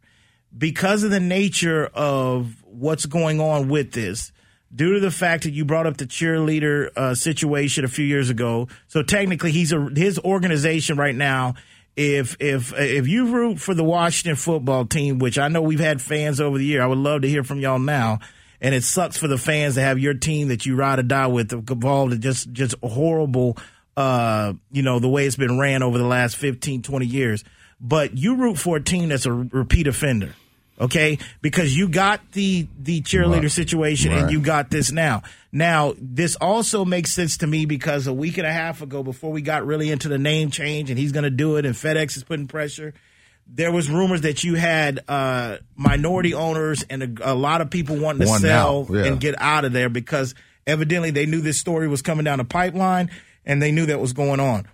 because 0.56 1.04
of 1.04 1.12
the 1.12 1.20
nature 1.20 1.86
of 1.94 2.64
what's 2.66 3.06
going 3.06 3.40
on 3.40 3.70
with 3.70 3.92
this, 3.92 4.32
due 4.74 4.94
to 4.94 5.00
the 5.00 5.12
fact 5.12 5.44
that 5.44 5.52
you 5.52 5.66
brought 5.66 5.88
up 5.88 5.98
the 5.98 6.06
cheerleader 6.06 6.90
uh, 6.96 7.16
situation 7.16 7.86
a 7.86 7.88
few 7.88 8.06
years 8.06 8.30
ago. 8.30 8.68
So 8.88 9.04
technically, 9.04 9.52
he's 9.52 9.72
a, 9.72 9.90
his 9.96 10.20
organization 10.20 10.98
right 10.98 11.16
now. 11.16 11.56
If 11.96 12.38
if 12.40 12.74
if 12.76 13.08
you 13.08 13.28
root 13.28 13.60
for 13.60 13.74
the 13.74 13.84
Washington 13.84 14.36
football 14.36 14.86
team, 14.86 15.20
which 15.20 15.38
I 15.38 15.48
know 15.48 15.62
we've 15.62 15.80
had 15.80 16.02
fans 16.02 16.42
over 16.42 16.58
the 16.58 16.66
year, 16.66 16.82
I 16.82 16.88
would 16.88 16.98
love 16.98 17.22
to 17.22 17.30
hear 17.30 17.44
from 17.44 17.60
y'all 17.60 17.80
now. 17.80 18.20
And 18.60 18.74
it 18.74 18.84
sucks 18.84 19.18
for 19.18 19.28
the 19.28 19.38
fans 19.38 19.76
to 19.76 19.82
have 19.82 20.00
your 20.00 20.14
team 20.14 20.48
that 20.48 20.66
you 20.66 20.76
ride 20.76 20.98
or 20.98 21.04
die 21.04 21.28
with 21.28 21.52
involved 21.52 22.14
in 22.14 22.22
just 22.22 22.52
just 22.52 22.76
horrible, 22.82 23.58
uh, 23.96 24.54
you 24.72 24.82
know, 24.82 25.00
the 25.00 25.10
way 25.10 25.28
it's 25.28 25.36
been 25.36 25.60
ran 25.60 25.84
over 25.84 25.98
the 25.98 26.06
last 26.06 26.38
15, 26.38 26.82
20 26.82 27.06
years. 27.06 27.44
But 27.80 28.18
you 28.18 28.38
root 28.38 28.58
for 28.58 28.78
a 28.78 28.84
team 28.84 29.10
that's 29.10 29.26
a 29.26 29.34
repeat 29.34 29.88
offender 29.88 30.34
okay 30.80 31.18
because 31.42 31.76
you 31.78 31.88
got 31.88 32.20
the 32.32 32.68
the 32.82 33.02
cheerleader 33.02 33.42
Right. 33.44 33.52
situation 33.52 34.12
Right. 34.12 34.24
and 34.24 34.32
you 34.32 34.42
got 34.42 34.72
this 34.72 34.92
now 34.92 35.22
now 35.52 35.94
this 36.00 36.36
also 36.38 36.84
makes 36.84 37.12
sense 37.14 37.38
to 37.38 37.48
me 37.48 37.66
because 37.66 38.08
a 38.08 38.14
week 38.14 38.38
and 38.40 38.48
a 38.48 38.52
half 38.52 38.82
ago 38.82 39.04
before 39.04 39.32
we 39.32 39.42
got 39.42 39.66
really 39.66 39.92
into 39.92 40.10
the 40.10 40.18
name 40.18 40.50
change 40.50 40.90
and 40.90 40.98
he's 40.98 41.12
going 41.12 41.24
to 41.26 41.30
do 41.30 41.58
it 41.58 41.66
and 41.66 41.76
fedex 41.76 42.18
is 42.18 42.24
putting 42.24 42.48
pressure 42.48 42.94
there 43.46 43.72
was 43.72 43.90
rumors 43.90 44.22
that 44.22 44.44
you 44.44 44.56
had 44.56 45.02
uh, 45.10 45.58
minority 45.76 46.34
owners 46.34 46.84
and 46.90 47.20
a, 47.20 47.34
a 47.34 47.36
lot 47.36 47.60
of 47.62 47.70
people 47.70 47.98
wanting 47.98 48.22
to 48.22 48.28
Wanting 48.28 48.42
sell 48.48 48.88
yeah. 48.90 49.04
and 49.06 49.20
get 49.20 49.36
out 49.40 49.66
of 49.66 49.74
there 49.74 49.90
because 49.90 50.34
evidently 50.66 51.12
they 51.12 51.26
knew 51.26 51.42
this 51.42 51.60
story 51.60 51.88
was 51.90 52.02
coming 52.02 52.24
down 52.24 52.38
the 52.38 52.46
pipeline 52.46 53.12
and 53.46 53.62
they 53.62 53.72
knew 53.74 53.86
that 53.88 54.00
was 54.00 54.14
going 54.14 54.40
on 54.40 54.66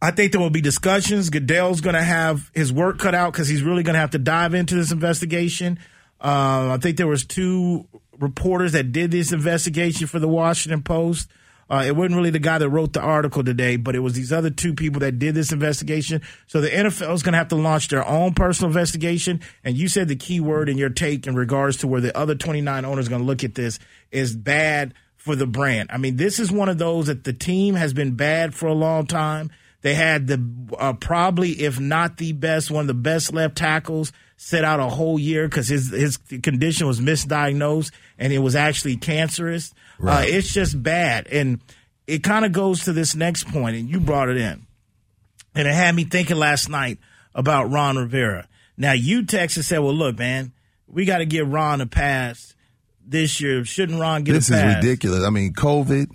I 0.00 0.10
think 0.10 0.32
there 0.32 0.40
will 0.40 0.50
be 0.50 0.60
discussions. 0.60 1.30
Goodell's 1.30 1.80
going 1.80 1.94
to 1.94 2.02
have 2.02 2.50
his 2.54 2.72
work 2.72 2.98
cut 2.98 3.14
out 3.14 3.32
because 3.32 3.48
he's 3.48 3.62
really 3.62 3.82
going 3.82 3.94
to 3.94 4.00
have 4.00 4.10
to 4.10 4.18
dive 4.18 4.54
into 4.54 4.74
this 4.74 4.92
investigation. 4.92 5.78
Uh, 6.20 6.72
I 6.74 6.78
think 6.80 6.96
there 6.96 7.06
was 7.06 7.24
two 7.24 7.86
reporters 8.18 8.72
that 8.72 8.92
did 8.92 9.10
this 9.10 9.32
investigation 9.32 10.06
for 10.06 10.18
the 10.18 10.28
Washington 10.28 10.82
Post. 10.82 11.28
Uh, 11.68 11.82
it 11.84 11.96
wasn't 11.96 12.14
really 12.14 12.30
the 12.30 12.38
guy 12.38 12.58
that 12.58 12.68
wrote 12.68 12.92
the 12.92 13.00
article 13.00 13.42
today, 13.42 13.76
but 13.76 13.96
it 13.96 13.98
was 13.98 14.12
these 14.12 14.32
other 14.32 14.50
two 14.50 14.72
people 14.72 15.00
that 15.00 15.18
did 15.18 15.34
this 15.34 15.50
investigation. 15.50 16.22
So 16.46 16.60
the 16.60 16.68
NFL 16.68 17.12
is 17.14 17.22
going 17.24 17.32
to 17.32 17.38
have 17.38 17.48
to 17.48 17.56
launch 17.56 17.88
their 17.88 18.06
own 18.06 18.34
personal 18.34 18.70
investigation. 18.70 19.40
And 19.64 19.76
you 19.76 19.88
said 19.88 20.06
the 20.06 20.14
key 20.14 20.38
word 20.38 20.68
in 20.68 20.78
your 20.78 20.90
take 20.90 21.26
in 21.26 21.34
regards 21.34 21.78
to 21.78 21.88
where 21.88 22.00
the 22.00 22.16
other 22.16 22.36
29 22.36 22.84
owners 22.84 23.08
are 23.08 23.10
going 23.10 23.22
to 23.22 23.26
look 23.26 23.42
at 23.42 23.56
this 23.56 23.80
is 24.12 24.36
bad 24.36 24.94
for 25.16 25.34
the 25.34 25.46
brand. 25.46 25.90
I 25.92 25.96
mean, 25.98 26.16
this 26.16 26.38
is 26.38 26.52
one 26.52 26.68
of 26.68 26.78
those 26.78 27.08
that 27.08 27.24
the 27.24 27.32
team 27.32 27.74
has 27.74 27.92
been 27.92 28.14
bad 28.14 28.54
for 28.54 28.68
a 28.68 28.74
long 28.74 29.06
time. 29.06 29.50
They 29.86 29.94
had 29.94 30.26
the 30.26 30.44
uh, 30.76 30.94
probably, 30.94 31.52
if 31.62 31.78
not 31.78 32.16
the 32.16 32.32
best, 32.32 32.72
one 32.72 32.80
of 32.80 32.86
the 32.88 32.94
best 32.94 33.32
left 33.32 33.56
tackles 33.56 34.12
sit 34.36 34.64
out 34.64 34.80
a 34.80 34.88
whole 34.88 35.16
year 35.16 35.46
because 35.46 35.68
his 35.68 35.92
his 35.92 36.16
condition 36.16 36.88
was 36.88 36.98
misdiagnosed 36.98 37.92
and 38.18 38.32
it 38.32 38.40
was 38.40 38.56
actually 38.56 38.96
cancerous. 38.96 39.72
Uh, 40.04 40.24
it's 40.26 40.52
just 40.52 40.82
bad, 40.82 41.28
and 41.28 41.60
it 42.08 42.24
kind 42.24 42.44
of 42.44 42.50
goes 42.50 42.82
to 42.86 42.92
this 42.92 43.14
next 43.14 43.46
point, 43.46 43.76
and 43.76 43.88
you 43.88 44.00
brought 44.00 44.28
it 44.28 44.38
in, 44.38 44.66
and 45.54 45.68
it 45.68 45.74
had 45.74 45.94
me 45.94 46.02
thinking 46.02 46.36
last 46.36 46.68
night 46.68 46.98
about 47.32 47.70
Ron 47.70 47.96
Rivera. 47.96 48.48
Now 48.76 48.90
you 48.92 49.22
texted 49.22 49.58
and 49.58 49.64
said, 49.66 49.78
"Well, 49.78 49.94
look, 49.94 50.18
man, 50.18 50.52
we 50.88 51.04
got 51.04 51.18
to 51.18 51.26
give 51.26 51.48
Ron 51.48 51.80
a 51.80 51.86
pass 51.86 52.56
this 53.06 53.40
year. 53.40 53.64
Shouldn't 53.64 54.00
Ron 54.00 54.24
get 54.24 54.32
This 54.32 54.50
is 54.50 54.60
ridiculous. 54.60 55.22
I 55.22 55.30
mean, 55.30 55.52
COVID, 55.52 56.08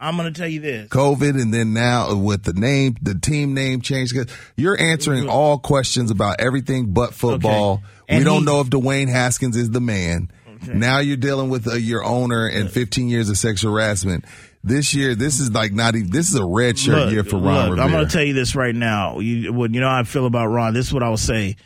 I'm 0.00 0.16
going 0.16 0.32
to 0.32 0.38
tell 0.38 0.48
you 0.48 0.60
this. 0.60 0.88
COVID, 0.88 1.40
and 1.40 1.52
then 1.52 1.72
now 1.72 2.14
with 2.14 2.44
the 2.44 2.52
name, 2.52 2.96
the 3.02 3.14
team 3.14 3.54
name 3.54 3.80
change. 3.80 4.12
You're 4.56 4.80
answering 4.80 5.28
all 5.28 5.58
questions 5.58 6.10
about 6.10 6.40
everything 6.40 6.92
but 6.92 7.14
football. 7.14 7.82
Okay. 8.04 8.18
We 8.18 8.24
don't 8.24 8.40
he- 8.40 8.44
know 8.44 8.60
if 8.60 8.68
Dwayne 8.68 9.08
Haskins 9.08 9.56
is 9.56 9.70
the 9.70 9.80
man. 9.80 10.30
Now 10.66 10.98
you're 10.98 11.16
dealing 11.16 11.50
with 11.50 11.68
uh, 11.68 11.74
your 11.74 12.04
owner 12.04 12.46
and 12.46 12.70
15 12.70 13.08
years 13.08 13.28
of 13.28 13.38
sexual 13.38 13.72
harassment. 13.72 14.24
This 14.64 14.92
year, 14.92 15.14
this 15.14 15.38
is 15.38 15.52
like 15.52 15.72
not 15.72 15.94
even. 15.94 16.10
This 16.10 16.28
is 16.28 16.34
a 16.34 16.44
red 16.44 16.78
shirt 16.78 16.96
Look, 16.96 17.12
year 17.12 17.22
for 17.24 17.36
Ron 17.36 17.70
look. 17.70 17.78
I'm 17.78 17.90
going 17.92 18.04
to 18.04 18.12
tell 18.12 18.24
you 18.24 18.34
this 18.34 18.56
right 18.56 18.74
now. 18.74 19.20
You, 19.20 19.52
well, 19.52 19.70
you 19.70 19.80
know 19.80 19.88
how 19.88 20.00
I 20.00 20.02
feel 20.02 20.26
about 20.26 20.48
Ron. 20.48 20.74
This 20.74 20.88
is 20.88 20.92
what 20.92 21.04
I 21.04 21.08
will 21.08 21.16
say. 21.16 21.56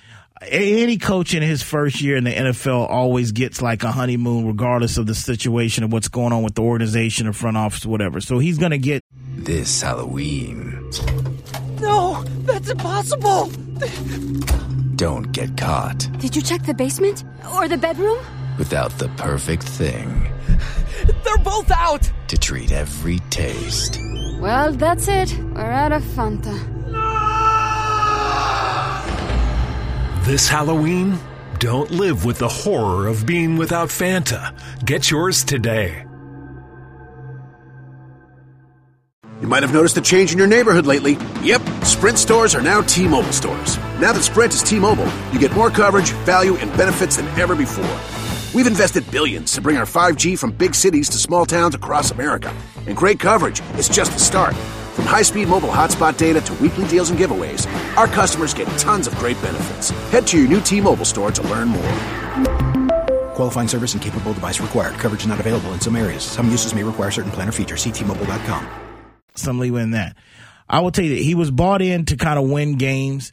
A- 0.42 0.82
Any 0.82 0.98
coach 0.98 1.34
in 1.34 1.42
his 1.42 1.62
first 1.62 2.00
year 2.00 2.16
in 2.16 2.24
the 2.24 2.30
NFL 2.32 2.88
always 2.90 3.32
gets 3.32 3.62
like 3.62 3.82
a 3.82 3.92
honeymoon, 3.92 4.46
regardless 4.46 4.98
of 4.98 5.06
the 5.06 5.14
situation 5.14 5.84
of 5.84 5.92
what's 5.92 6.08
going 6.08 6.32
on 6.32 6.42
with 6.42 6.54
the 6.54 6.62
organization 6.62 7.26
or 7.26 7.32
front 7.32 7.56
office 7.56 7.84
or 7.86 7.90
whatever. 7.90 8.20
So 8.20 8.38
he's 8.38 8.58
going 8.58 8.70
to 8.72 8.78
get 8.78 9.02
This 9.36 9.82
Halloween, 9.82 10.90
No, 11.80 12.22
that's 12.44 12.70
impossible. 12.70 13.50
don't 14.96 15.32
get 15.32 15.56
caught 15.56 16.08
Did 16.18 16.36
you 16.36 16.42
check 16.42 16.62
the 16.64 16.74
basement? 16.74 17.24
Or 17.54 17.68
the 17.68 17.76
bedroom? 17.76 18.18
without 18.58 18.96
the 18.98 19.08
perfect 19.16 19.62
thing 19.62 20.30
They're 21.24 21.38
both 21.44 21.70
out. 21.70 22.08
to 22.28 22.36
treat 22.38 22.70
every 22.72 23.18
taste. 23.30 23.98
Well, 24.40 24.72
that's 24.72 25.08
it. 25.08 25.36
We're 25.54 25.62
out 25.70 25.92
of 25.92 26.02
Fanta. 26.02 26.56
This 30.24 30.48
Halloween, 30.48 31.18
don't 31.58 31.90
live 31.90 32.24
with 32.24 32.38
the 32.38 32.48
horror 32.48 33.08
of 33.08 33.26
being 33.26 33.56
without 33.56 33.88
Fanta. 33.88 34.54
Get 34.84 35.10
yours 35.10 35.42
today. 35.42 36.06
You 39.40 39.48
might 39.48 39.64
have 39.64 39.74
noticed 39.74 39.96
a 39.96 40.00
change 40.00 40.30
in 40.30 40.38
your 40.38 40.46
neighborhood 40.46 40.86
lately. 40.86 41.18
Yep, 41.42 41.62
Sprint 41.82 42.18
stores 42.18 42.54
are 42.54 42.62
now 42.62 42.82
T 42.82 43.08
Mobile 43.08 43.32
stores. 43.32 43.78
Now 43.98 44.12
that 44.12 44.22
Sprint 44.22 44.54
is 44.54 44.62
T 44.62 44.78
Mobile, 44.78 45.10
you 45.32 45.40
get 45.40 45.52
more 45.54 45.70
coverage, 45.70 46.12
value, 46.24 46.54
and 46.58 46.70
benefits 46.76 47.16
than 47.16 47.26
ever 47.36 47.56
before. 47.56 47.98
We've 48.54 48.68
invested 48.68 49.10
billions 49.10 49.50
to 49.54 49.60
bring 49.60 49.76
our 49.76 49.86
5G 49.86 50.38
from 50.38 50.52
big 50.52 50.76
cities 50.76 51.08
to 51.08 51.18
small 51.18 51.46
towns 51.46 51.74
across 51.74 52.12
America. 52.12 52.54
And 52.86 52.96
great 52.96 53.18
coverage 53.18 53.60
is 53.76 53.88
just 53.88 54.12
the 54.12 54.20
start. 54.20 54.54
From 54.92 55.06
high 55.06 55.22
speed 55.22 55.48
mobile 55.48 55.70
hotspot 55.70 56.16
data 56.18 56.40
to 56.42 56.54
weekly 56.54 56.86
deals 56.86 57.10
and 57.10 57.18
giveaways, 57.18 57.66
our 57.96 58.06
customers 58.06 58.52
get 58.52 58.68
tons 58.78 59.06
of 59.06 59.14
great 59.16 59.40
benefits. 59.40 59.90
Head 60.10 60.26
to 60.28 60.38
your 60.38 60.48
new 60.48 60.60
T 60.60 60.80
Mobile 60.80 61.04
store 61.06 61.30
to 61.30 61.42
learn 61.48 61.68
more. 61.68 61.92
Qualifying 63.34 63.68
service 63.68 63.94
and 63.94 64.02
capable 64.02 64.34
device 64.34 64.60
required. 64.60 64.94
Coverage 64.94 65.26
not 65.26 65.40
available 65.40 65.72
in 65.72 65.80
some 65.80 65.96
areas. 65.96 66.22
Some 66.22 66.50
uses 66.50 66.74
may 66.74 66.82
require 66.84 67.10
certain 67.10 67.32
plan 67.32 67.48
or 67.48 67.52
features. 67.52 67.80
See 67.82 67.90
T-Mobile.com. 67.90 68.68
some 69.34 69.58
leeway 69.58 69.82
in 69.82 69.92
that. 69.92 70.16
I 70.68 70.80
will 70.80 70.90
tell 70.90 71.04
you 71.04 71.16
that 71.16 71.22
he 71.22 71.34
was 71.34 71.50
bought 71.50 71.80
in 71.80 72.04
to 72.06 72.16
kind 72.16 72.38
of 72.38 72.48
win 72.50 72.76
games. 72.76 73.32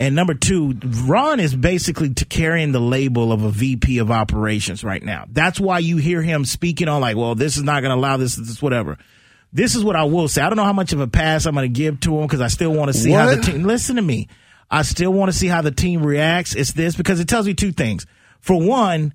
And 0.00 0.16
number 0.16 0.34
two, 0.34 0.74
Ron 1.04 1.38
is 1.38 1.54
basically 1.54 2.12
to 2.14 2.24
carrying 2.24 2.72
the 2.72 2.80
label 2.80 3.32
of 3.32 3.44
a 3.44 3.50
VP 3.50 3.98
of 3.98 4.10
operations 4.10 4.82
right 4.82 5.02
now. 5.02 5.26
That's 5.30 5.60
why 5.60 5.78
you 5.78 5.96
hear 5.96 6.20
him 6.22 6.44
speaking 6.44 6.88
on 6.88 7.00
like, 7.00 7.16
well, 7.16 7.36
this 7.36 7.56
is 7.56 7.62
not 7.62 7.80
going 7.80 7.90
to 7.90 7.96
allow 7.96 8.16
this, 8.16 8.34
this, 8.34 8.60
whatever. 8.60 8.98
This 9.52 9.74
is 9.74 9.82
what 9.84 9.96
I 9.96 10.04
will 10.04 10.28
say. 10.28 10.42
I 10.42 10.48
don't 10.50 10.56
know 10.56 10.64
how 10.64 10.72
much 10.72 10.92
of 10.92 11.00
a 11.00 11.06
pass 11.06 11.46
I'm 11.46 11.54
going 11.54 11.72
to 11.72 11.78
give 11.78 12.00
to 12.00 12.18
him 12.18 12.26
because 12.26 12.40
I 12.40 12.48
still 12.48 12.72
want 12.72 12.92
to 12.92 12.98
see 12.98 13.10
how 13.10 13.26
the 13.30 13.36
What? 13.36 13.44
team. 13.44 13.62
Listen 13.64 13.96
to 13.96 14.02
me. 14.02 14.28
I 14.70 14.82
still 14.82 15.12
want 15.12 15.30
to 15.32 15.36
see 15.38 15.46
how 15.46 15.62
the 15.62 15.70
team 15.70 16.02
reacts. 16.04 16.54
It's 16.54 16.72
this 16.72 16.96
because 16.96 17.20
it 17.20 17.28
tells 17.28 17.46
me 17.46 17.54
two 17.54 17.72
things. 17.72 18.04
For 18.40 18.60
one, 18.60 19.14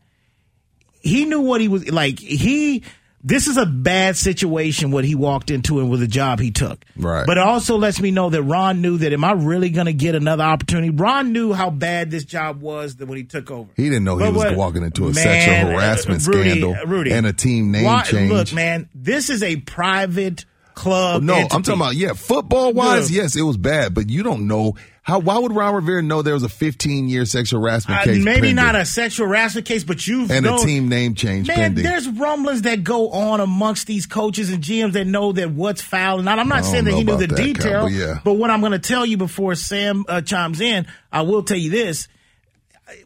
he 1.02 1.26
knew 1.26 1.42
what 1.42 1.62
he 1.62 1.68
was 1.68 1.90
like. 1.92 2.20
He 2.20 2.84
this 3.24 3.48
is 3.48 3.58
a 3.58 3.66
bad 3.66 4.18
situation 4.18 4.92
what 4.92 5.04
he 5.06 5.16
walked 5.16 5.52
into 5.52 5.80
and 5.80 5.90
with 5.90 6.00
the 6.00 6.08
job 6.08 6.40
he 6.40 6.52
took. 6.52 6.84
Right. 6.96 7.26
But 7.26 7.38
it 7.38 7.44
also 7.44 7.78
lets 7.78 8.00
me 8.02 8.12
know 8.12 8.30
that 8.30 8.42
Ron 8.44 8.82
knew 8.82 8.98
that 9.00 9.14
am 9.14 9.24
I 9.24 9.34
really 9.34 9.70
going 9.70 9.86
to 9.86 9.94
get 9.94 10.16
another 10.16 10.44
opportunity? 10.44 10.90
Ron 10.90 11.32
knew 11.32 11.54
how 11.54 11.70
bad 11.70 12.10
this 12.12 12.24
job 12.26 12.62
was 12.62 12.96
that 12.98 13.08
when 13.08 13.18
he 13.18 13.24
took 13.24 13.52
over. 13.52 13.70
He 13.76 13.84
didn't 13.84 14.04
know 14.04 14.18
he 14.18 14.26
was 14.26 14.36
what- 14.36 14.56
walking 14.56 14.84
into 14.84 15.04
a 15.04 15.14
Man, 15.14 15.14
sexual 15.16 15.72
harassment 15.72 16.26
Rudy, 16.28 16.50
scandal 16.52 16.76
Rudy, 16.88 17.12
and 17.12 17.26
a 17.28 17.34
team 17.34 17.72
name 17.72 17.86
why- 17.86 18.04
change. 18.04 18.32
Look, 18.32 18.54
man, 18.54 18.90
this 18.96 19.30
is 19.30 19.44
a 19.44 19.58
private 19.58 20.46
club. 20.76 21.24
No, 21.24 21.36
I'm 21.36 21.64
talking 21.64 21.74
about 21.82 21.96
yeah, 21.96 22.14
football 22.14 22.74
wise, 22.74 23.12
Yeah. 23.12 23.24
yes, 23.24 23.36
it 23.36 23.42
was 23.44 23.58
bad, 23.58 23.94
but 23.94 24.10
you 24.10 24.24
don't 24.24 24.48
know 24.48 24.76
how. 25.04 25.20
Why 25.20 25.38
would 25.38 25.52
Ron 25.52 25.74
Rivera 25.76 26.02
know 26.02 26.22
there 26.22 26.34
was 26.34 26.44
a 26.44 26.50
15 26.50 27.10
year 27.10 27.26
sexual 27.26 27.62
harassment 27.62 28.02
Uh, 28.02 28.04
case? 28.04 28.24
maybe 28.24 28.40
pending 28.40 28.56
not 28.56 28.76
a 28.76 28.86
sexual 28.86 29.28
harassment 29.28 29.66
case, 29.68 29.84
but 29.84 30.06
you've 30.08 30.30
and 30.32 30.46
known, 30.46 30.60
a 30.60 30.66
team 30.66 30.90
name 30.90 31.16
change 31.16 31.48
Man, 31.48 31.58
pending. 31.58 31.84
there's 31.84 32.08
rumblings 32.08 32.64
that 32.64 32.84
go 32.84 33.10
on 33.10 33.40
amongst 33.40 33.88
these 33.88 34.06
coaches 34.06 34.50
and 34.50 34.64
GMs 34.64 34.94
that 34.94 35.06
know 35.06 35.32
that 35.32 35.52
what's 35.52 35.82
foul 35.82 36.18
and 36.18 36.26
not. 36.26 36.40
I'm 36.40 36.48
not 36.50 36.66
saying 36.66 36.86
that 36.86 36.94
he 36.94 37.04
knew 37.04 37.18
the 37.18 37.28
that, 37.28 37.36
detail, 37.38 37.84
but 37.84 37.92
yeah. 37.92 38.20
but 38.24 38.34
what 38.34 38.50
I'm 38.50 38.60
going 38.60 38.74
to 38.74 38.80
tell 38.80 39.06
you 39.06 39.18
before 39.18 39.56
Sam 39.56 40.06
uh, 40.08 40.22
chimes 40.22 40.62
in, 40.62 40.86
I 41.12 41.22
will 41.24 41.44
tell 41.44 41.58
you 41.58 41.70
this: 41.72 42.08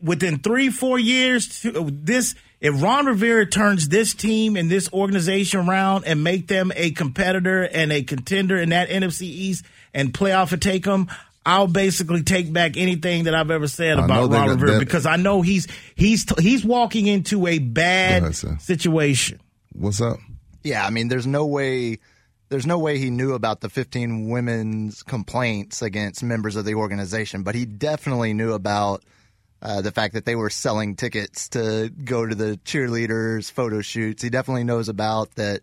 within 0.01 0.39
three, 0.39 0.69
four 0.69 0.99
years, 0.99 1.61
this 1.63 2.35
if 2.65 2.81
Ron 2.81 3.05
Rivera 3.05 3.45
turns 3.45 3.89
this 3.89 4.15
team 4.15 4.55
and 4.55 4.71
this 4.71 4.91
organization 4.91 5.69
around 5.69 6.05
and 6.05 6.23
make 6.23 6.47
them 6.47 6.71
a 6.75 6.89
competitor 6.89 7.61
and 7.61 7.91
a 7.91 8.01
contender 8.01 8.57
in 8.57 8.69
that 8.69 8.89
NFC 8.89 9.21
East 9.21 9.65
and 9.93 10.11
playoff 10.11 10.51
and 10.51 10.59
take 10.59 10.83
them. 10.83 11.07
I'll 11.45 11.67
basically 11.67 12.23
take 12.23 12.51
back 12.51 12.75
anything 12.75 13.25
that 13.25 13.35
I've 13.35 13.51
ever 13.51 13.67
said 13.67 13.99
I 13.99 14.05
about 14.05 14.31
Ron 14.31 14.47
got 14.47 14.49
Rivera 14.49 14.71
that- 14.71 14.79
because 14.79 15.05
I 15.05 15.15
know 15.15 15.43
he's 15.43 15.67
he's 15.93 16.25
he's 16.39 16.65
walking 16.65 17.05
into 17.05 17.45
a 17.45 17.59
bad 17.59 18.23
ahead, 18.23 18.61
situation. 18.61 19.39
What's 19.73 20.01
up? 20.01 20.17
Yeah, 20.63 20.83
I 20.83 20.89
mean, 20.89 21.07
there's 21.07 21.27
no 21.27 21.45
way. 21.45 21.99
There's 22.49 22.65
no 22.65 22.79
way 22.79 22.97
he 22.97 23.11
knew 23.11 23.33
about 23.33 23.61
the 23.61 23.69
15 23.69 24.27
women's 24.29 25.03
complaints 25.03 25.83
against 25.83 26.23
members 26.23 26.55
of 26.55 26.65
the 26.65 26.73
organization, 26.73 27.43
but 27.43 27.53
he 27.53 27.65
definitely 27.65 28.33
knew 28.33 28.53
about 28.53 29.03
Uh, 29.61 29.81
the 29.81 29.91
fact 29.91 30.13
that 30.13 30.25
they 30.25 30.35
were 30.35 30.49
selling 30.49 30.95
tickets 30.95 31.49
to 31.49 31.89
go 31.89 32.25
to 32.25 32.35
the 32.35 32.59
cheerleaders 32.65 33.51
photo 33.51 33.81
shoots. 33.81 34.21
He 34.21 34.29
definitely 34.29 34.63
knows 34.63 34.89
about 34.89 35.33
that. 35.35 35.61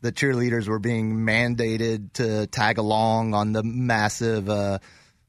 The 0.00 0.12
cheerleaders 0.12 0.68
were 0.68 0.78
being 0.78 1.18
mandated 1.18 2.12
to 2.14 2.46
tag 2.48 2.76
along 2.78 3.32
on 3.32 3.52
the 3.52 3.62
massive 3.62 4.50
uh, 4.50 4.78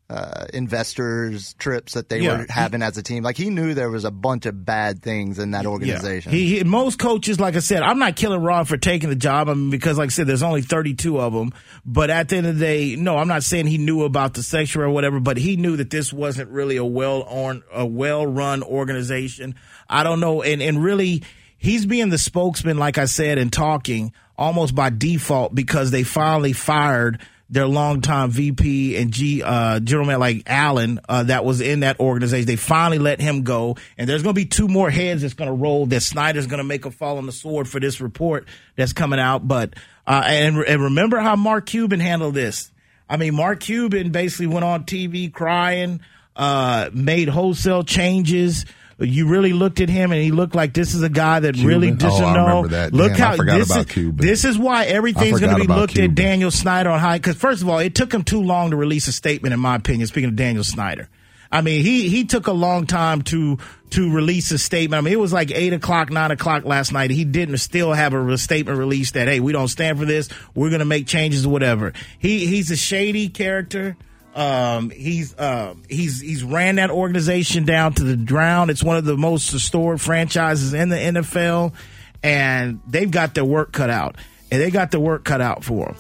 uh, 0.08 0.46
investors 0.54 1.54
trips 1.56 1.94
that 1.94 2.10
they 2.10 2.20
Yeah. 2.20 2.38
were 2.40 2.46
having 2.50 2.84
as 2.84 2.96
a 2.98 3.02
team. 3.02 3.24
Like 3.24 3.38
he 3.38 3.50
knew 3.50 3.74
there 3.74 3.90
was 3.90 4.06
a 4.06 4.12
bunch 4.12 4.46
of 4.46 4.64
bad 4.64 5.02
things 5.02 5.40
in 5.40 5.52
that 5.52 5.66
organization. 5.66 6.32
Yeah. 6.32 6.38
He, 6.38 6.58
he, 6.58 6.64
most 6.64 7.00
coaches, 7.00 7.40
like 7.40 7.56
I 7.56 7.60
said, 7.60 7.82
I'm 7.82 7.98
not 7.98 8.16
killing 8.16 8.44
Ron 8.44 8.66
for 8.66 8.78
taking 8.78 9.10
the 9.10 9.16
job. 9.16 9.50
I 9.50 9.56
mean, 9.56 9.72
because 9.72 9.98
like 9.98 10.08
I 10.08 10.10
said, 10.12 10.28
there's 10.28 10.44
only 10.44 10.62
32 10.62 11.20
of 11.20 11.34
them. 11.34 11.54
But 11.86 12.12
at 12.12 12.30
the 12.30 12.38
end 12.38 12.46
of 12.46 12.60
the 12.60 12.64
day, 12.66 12.96
no, 12.96 13.18
I'm 13.18 13.28
not 13.28 13.42
saying 13.44 13.66
he 13.66 13.80
knew 13.80 14.04
about 14.04 14.36
the 14.36 14.44
section 14.44 14.82
or 14.82 14.92
whatever, 14.92 15.20
but 15.20 15.38
he 15.38 15.56
knew 15.56 15.76
that 15.78 15.90
this 15.90 16.14
wasn't 16.14 16.52
really 16.52 16.78
a 16.78 16.86
well 16.86 17.24
on 17.24 17.64
a 17.74 17.86
well 17.86 18.28
run 18.28 18.62
organization. 18.62 19.56
I 19.90 20.04
don't 20.04 20.20
know, 20.20 20.42
and 20.44 20.62
and 20.62 20.84
really, 20.84 21.24
he's 21.58 21.86
being 21.86 22.10
the 22.10 22.18
spokesman, 22.20 22.78
like 22.78 22.98
I 22.98 23.06
said, 23.06 23.38
and 23.38 23.52
talking 23.52 24.14
almost 24.38 24.76
by 24.76 24.90
default 24.90 25.56
because 25.56 25.92
they 25.92 26.04
finally 26.04 26.54
fired 26.54 27.20
their 27.50 27.68
longtime 27.68 28.32
VP 28.32 28.98
and 28.98 29.12
G 29.12 29.44
uh, 29.44 29.80
general 29.80 30.20
like 30.20 30.44
Allen 30.48 31.00
uh, 31.08 31.24
that 31.24 31.46
was 31.46 31.62
in 31.62 31.82
that 31.82 32.00
organization. 32.00 32.48
They 32.48 32.56
finally 32.56 33.00
let 33.00 33.22
him 33.22 33.44
go, 33.44 33.78
and 33.98 34.10
there's 34.10 34.24
going 34.24 34.34
to 34.34 34.42
be 34.42 34.46
two 34.46 34.68
more 34.68 34.90
heads 34.90 35.22
that's 35.22 35.36
going 35.36 35.50
to 35.50 35.56
roll. 35.56 35.86
That 35.86 36.02
Snyder's 36.02 36.48
going 36.48 36.58
to 36.58 36.64
make 36.64 36.86
a 36.86 36.92
fall 36.92 37.18
on 37.18 37.26
the 37.26 37.32
sword 37.32 37.68
for 37.68 37.80
this 37.80 38.02
report 38.02 38.48
that's 38.76 38.94
coming 38.94 39.20
out. 39.20 39.48
But 39.48 39.76
uh, 40.08 40.24
and, 40.26 40.58
and 40.58 40.82
remember 40.84 41.20
how 41.20 41.36
Mark 41.36 41.68
Cuban 41.68 42.00
handled 42.00 42.34
this. 42.34 42.72
I 43.08 43.18
mean, 43.18 43.36
Mark 43.36 43.60
Cuban 43.60 44.12
basically 44.12 44.48
went 44.48 44.66
on 44.66 44.86
TV 44.86 45.32
crying, 45.32 46.02
uh, 46.36 46.90
made 46.94 47.30
wholesale 47.30 47.84
changes. 47.84 48.66
You 48.98 49.28
really 49.28 49.52
looked 49.52 49.82
at 49.82 49.90
him, 49.90 50.14
and 50.14 50.22
he 50.22 50.32
looked 50.32 50.56
like 50.56 50.74
this 50.74 50.94
is 50.96 51.04
a 51.04 51.10
guy 51.10 51.42
that 51.42 51.58
really 51.58 51.88
Cuban? 51.88 51.98
doesn't 51.98 52.24
Oh, 52.26 52.62
know. 52.62 52.62
Look 52.62 53.12
Damn, 53.12 53.22
I 53.22 53.26
how 53.32 53.36
forgot 53.36 53.58
this 53.58 53.70
about 53.70 53.88
is, 53.88 53.92
Cuban. 53.92 54.26
This 54.26 54.46
is 54.46 54.58
why 54.58 54.86
everything's 54.86 55.40
going 55.42 55.54
to 55.54 55.62
be 55.62 55.68
looked 55.68 55.96
Cuban. 55.96 56.12
at 56.12 56.16
Daniel 56.16 56.50
Snyder 56.50 56.90
on 56.92 57.00
high. 57.02 57.18
Because 57.18 57.36
first 57.36 57.62
of 57.62 57.68
all, 57.68 57.80
it 57.80 57.94
took 57.94 58.14
him 58.14 58.24
too 58.24 58.42
long 58.42 58.70
to 58.72 58.78
release 58.78 59.08
a 59.10 59.12
statement, 59.12 59.54
in 59.54 59.60
my 59.60 59.76
opinion. 59.76 60.08
Speaking 60.08 60.30
of 60.30 60.38
Daniel 60.38 60.64
Snyder, 60.64 61.10
I 61.52 61.60
mean 61.60 61.84
he 61.84 62.08
he 62.08 62.24
took 62.24 62.48
a 62.48 62.54
long 62.54 62.86
time 62.88 63.22
to 63.24 63.58
to 63.92 64.14
release 64.14 64.52
a 64.52 64.58
statement. 64.58 64.98
I 64.98 65.02
mean 65.04 65.14
it 65.14 65.20
was 65.20 65.34
like 65.34 65.52
eight 65.52 65.74
o'clock, 65.74 66.10
nine 66.10 66.32
o'clock 66.32 66.64
last 66.64 66.94
night. 66.94 67.12
He 67.12 67.26
didn't 67.26 67.58
still 67.58 67.92
have 67.92 68.14
a 68.14 68.20
re- 68.20 68.38
statement 68.38 68.80
released 68.80 69.14
that 69.16 69.28
hey 69.28 69.42
we 69.42 69.52
don't 69.52 69.68
stand 69.68 70.00
for 70.00 70.06
this. 70.06 70.30
We're 70.56 70.70
going 70.70 70.80
to 70.80 70.86
make 70.86 71.06
changes 71.06 71.46
or 71.46 71.50
whatever. 71.50 71.92
He 72.18 72.48
he's 72.48 72.72
a 72.72 72.78
shady 72.78 73.28
character. 73.30 73.98
Um, 74.36 74.90
he's 74.90 75.34
uh, 75.36 75.76
he's 75.90 76.20
he's 76.20 76.44
ran 76.44 76.76
that 76.76 76.92
organization 76.92 77.64
down 77.64 77.94
to 77.94 78.04
the 78.04 78.18
ground. 78.18 78.70
It's 78.70 78.84
one 78.84 78.98
of 78.98 79.06
the 79.06 79.16
most 79.16 79.54
restored 79.54 80.02
franchises 80.02 80.74
in 80.74 80.90
the 80.90 80.98
NFL, 80.98 81.74
and 82.22 82.82
they've 82.86 83.10
got 83.10 83.34
their 83.34 83.46
work 83.46 83.72
cut 83.72 83.90
out. 83.90 84.18
And 84.52 84.62
they 84.62 84.70
got 84.72 84.92
their 84.92 85.00
work 85.00 85.24
cut 85.24 85.42
out 85.42 85.64
for 85.64 85.88
them. 85.88 85.96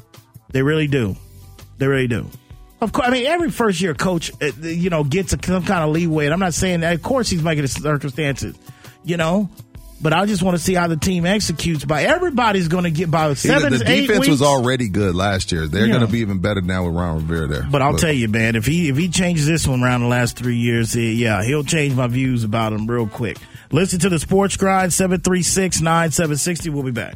They 0.51 0.61
really 0.61 0.87
do. 0.87 1.15
They 1.77 1.87
really 1.87 2.07
do. 2.07 2.27
Of 2.81 2.91
course, 2.91 3.07
I 3.07 3.11
mean 3.11 3.25
every 3.25 3.49
first 3.49 3.79
year 3.79 3.93
coach, 3.93 4.31
uh, 4.41 4.51
you 4.61 4.89
know, 4.89 5.03
gets 5.03 5.33
a, 5.33 5.39
some 5.43 5.63
kind 5.63 5.83
of 5.83 5.89
leeway. 5.91 6.25
And 6.25 6.33
I'm 6.33 6.39
not 6.39 6.53
saying 6.53 6.81
that. 6.81 6.93
Of 6.93 7.01
course, 7.01 7.29
he's 7.29 7.41
making 7.41 7.63
the 7.63 7.67
circumstances, 7.69 8.55
you 9.03 9.17
know. 9.17 9.49
But 10.05 10.13
I 10.13 10.27
just 10.27 10.43
want 10.43 10.55
to 10.55 10.63
see 10.63 10.75
how 10.75 10.85
the 10.85 10.97
team 10.97 11.25
executes. 11.25 11.83
By 11.83 12.03
everybody's 12.03 12.67
going 12.67 12.83
to 12.83 12.91
get 12.91 13.09
by 13.09 13.33
seven, 13.33 13.73
the, 13.73 13.79
the 13.79 13.89
eight 13.89 14.01
defense 14.01 14.19
weeks. 14.19 14.29
was 14.29 14.41
already 14.43 14.87
good 14.87 15.15
last 15.15 15.51
year. 15.51 15.65
They're 15.67 15.87
Yeah. 15.87 15.93
going 15.95 16.05
to 16.05 16.11
be 16.11 16.19
even 16.19 16.37
better 16.37 16.61
now 16.61 16.85
with 16.85 16.93
Ron 16.93 17.15
Rivera 17.27 17.47
there. 17.47 17.67
But 17.67 17.81
I'll 17.81 17.93
Look, 17.93 18.01
tell 18.01 18.11
you, 18.13 18.27
man, 18.27 18.55
if 18.55 18.67
he 18.67 18.89
if 18.89 18.97
he 18.97 19.09
changes 19.09 19.47
this 19.47 19.67
one 19.67 19.81
around 19.81 20.01
the 20.01 20.07
last 20.07 20.37
three 20.37 20.57
years, 20.57 20.95
eh, 20.95 20.99
yeah, 20.99 21.43
he'll 21.43 21.63
change 21.63 21.95
my 21.95 22.05
views 22.05 22.43
about 22.43 22.71
him 22.71 22.85
real 22.85 23.07
quick. 23.07 23.37
Listen 23.71 23.97
to 24.01 24.09
the 24.09 24.19
Sports 24.19 24.57
Grind 24.57 24.93
736 24.93 25.81
9760. 25.81 26.69
We'll 26.69 26.83
be 26.83 26.91
back. 26.91 27.15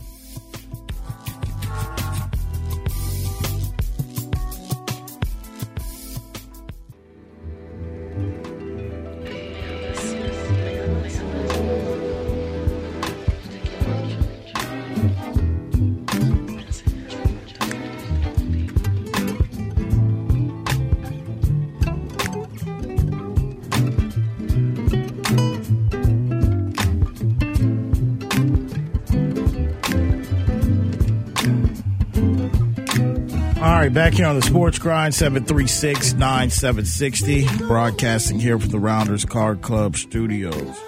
Back 33.99 34.13
here 34.13 34.27
on 34.27 34.35
the 34.37 34.41
Sports 34.41 34.79
Grind 34.79 35.13
736 35.13 36.13
9760, 36.13 37.65
broadcasting 37.67 38.39
here 38.39 38.57
from 38.57 38.69
the 38.69 38.79
Rounders 38.79 39.25
Card 39.25 39.61
Club 39.61 39.97
studios. 39.97 40.79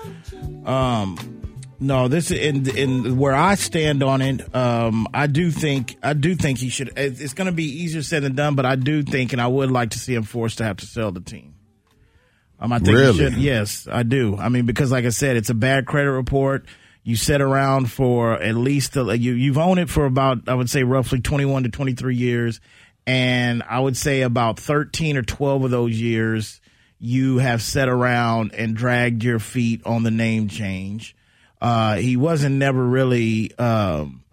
Um, 0.64 1.18
no, 1.82 2.08
this 2.08 2.32
in 2.32 2.70
in 2.70 3.18
where 3.18 3.36
I 3.36 3.56
stand 3.56 4.02
on 4.02 4.22
it. 4.22 4.56
Um, 4.56 5.10
I 5.14 5.28
do 5.28 5.52
think 5.52 5.98
I 6.02 6.14
do 6.14 6.36
think 6.36 6.60
he 6.60 6.70
should. 6.70 6.94
It's 6.96 7.34
going 7.34 7.48
to 7.48 7.52
be 7.52 7.66
easier 7.66 8.02
said 8.02 8.24
than 8.24 8.34
done, 8.34 8.56
but 8.56 8.66
I 8.66 8.78
do 8.78 9.04
think, 9.04 9.34
and 9.34 9.42
I 9.42 9.48
would 9.48 9.72
like 9.72 9.90
to 9.90 10.00
see 10.00 10.16
him 10.16 10.24
forced 10.24 10.60
to 10.60 10.64
have 10.64 10.78
to 10.78 10.86
sell 10.86 11.12
the 11.12 11.20
team. 11.20 11.56
Um, 12.62 12.72
I 12.72 12.80
think 12.80 12.96
Really? 12.98 13.12
he 13.12 13.18
should. 13.18 13.34
Yes, 13.34 13.90
I 13.92 14.04
do. 14.04 14.38
I 14.38 14.48
mean, 14.48 14.66
because 14.66 14.90
like 14.90 15.04
I 15.04 15.10
said, 15.10 15.36
it's 15.36 15.50
a 15.50 15.54
bad 15.54 15.86
credit 15.86 16.12
report. 16.12 16.66
You 17.04 17.18
sit 17.18 17.42
around 17.42 17.92
for 17.92 18.34
at 18.42 18.56
least 18.56 18.96
uh, 18.96 19.12
you 19.12 19.34
you've 19.34 19.58
owned 19.58 19.82
it 19.82 19.90
for 19.90 20.06
about 20.06 20.48
I 20.48 20.54
would 20.54 20.70
say 20.70 20.84
roughly 20.84 21.20
twenty 21.20 21.44
one 21.44 21.64
to 21.64 21.70
twenty 21.70 21.92
three 21.92 22.16
years, 22.16 22.62
and 23.06 23.64
I 23.64 23.80
would 23.80 23.98
say 23.98 24.22
about 24.22 24.60
thirteen 24.60 25.18
or 25.18 25.24
twelve 25.24 25.64
of 25.64 25.72
those 25.72 26.00
years 26.00 26.62
you 27.00 27.40
have 27.40 27.62
sat 27.62 27.90
around 27.90 28.54
and 28.54 28.76
dragged 28.76 29.24
your 29.24 29.40
feet 29.40 29.82
on 29.86 30.04
the 30.04 30.12
name 30.12 30.48
change. 30.48 31.16
Uh, 31.60 31.96
he 31.96 32.16
wasn't 32.16 32.56
never 32.56 32.84
really 32.84 33.58
um, 33.58 34.24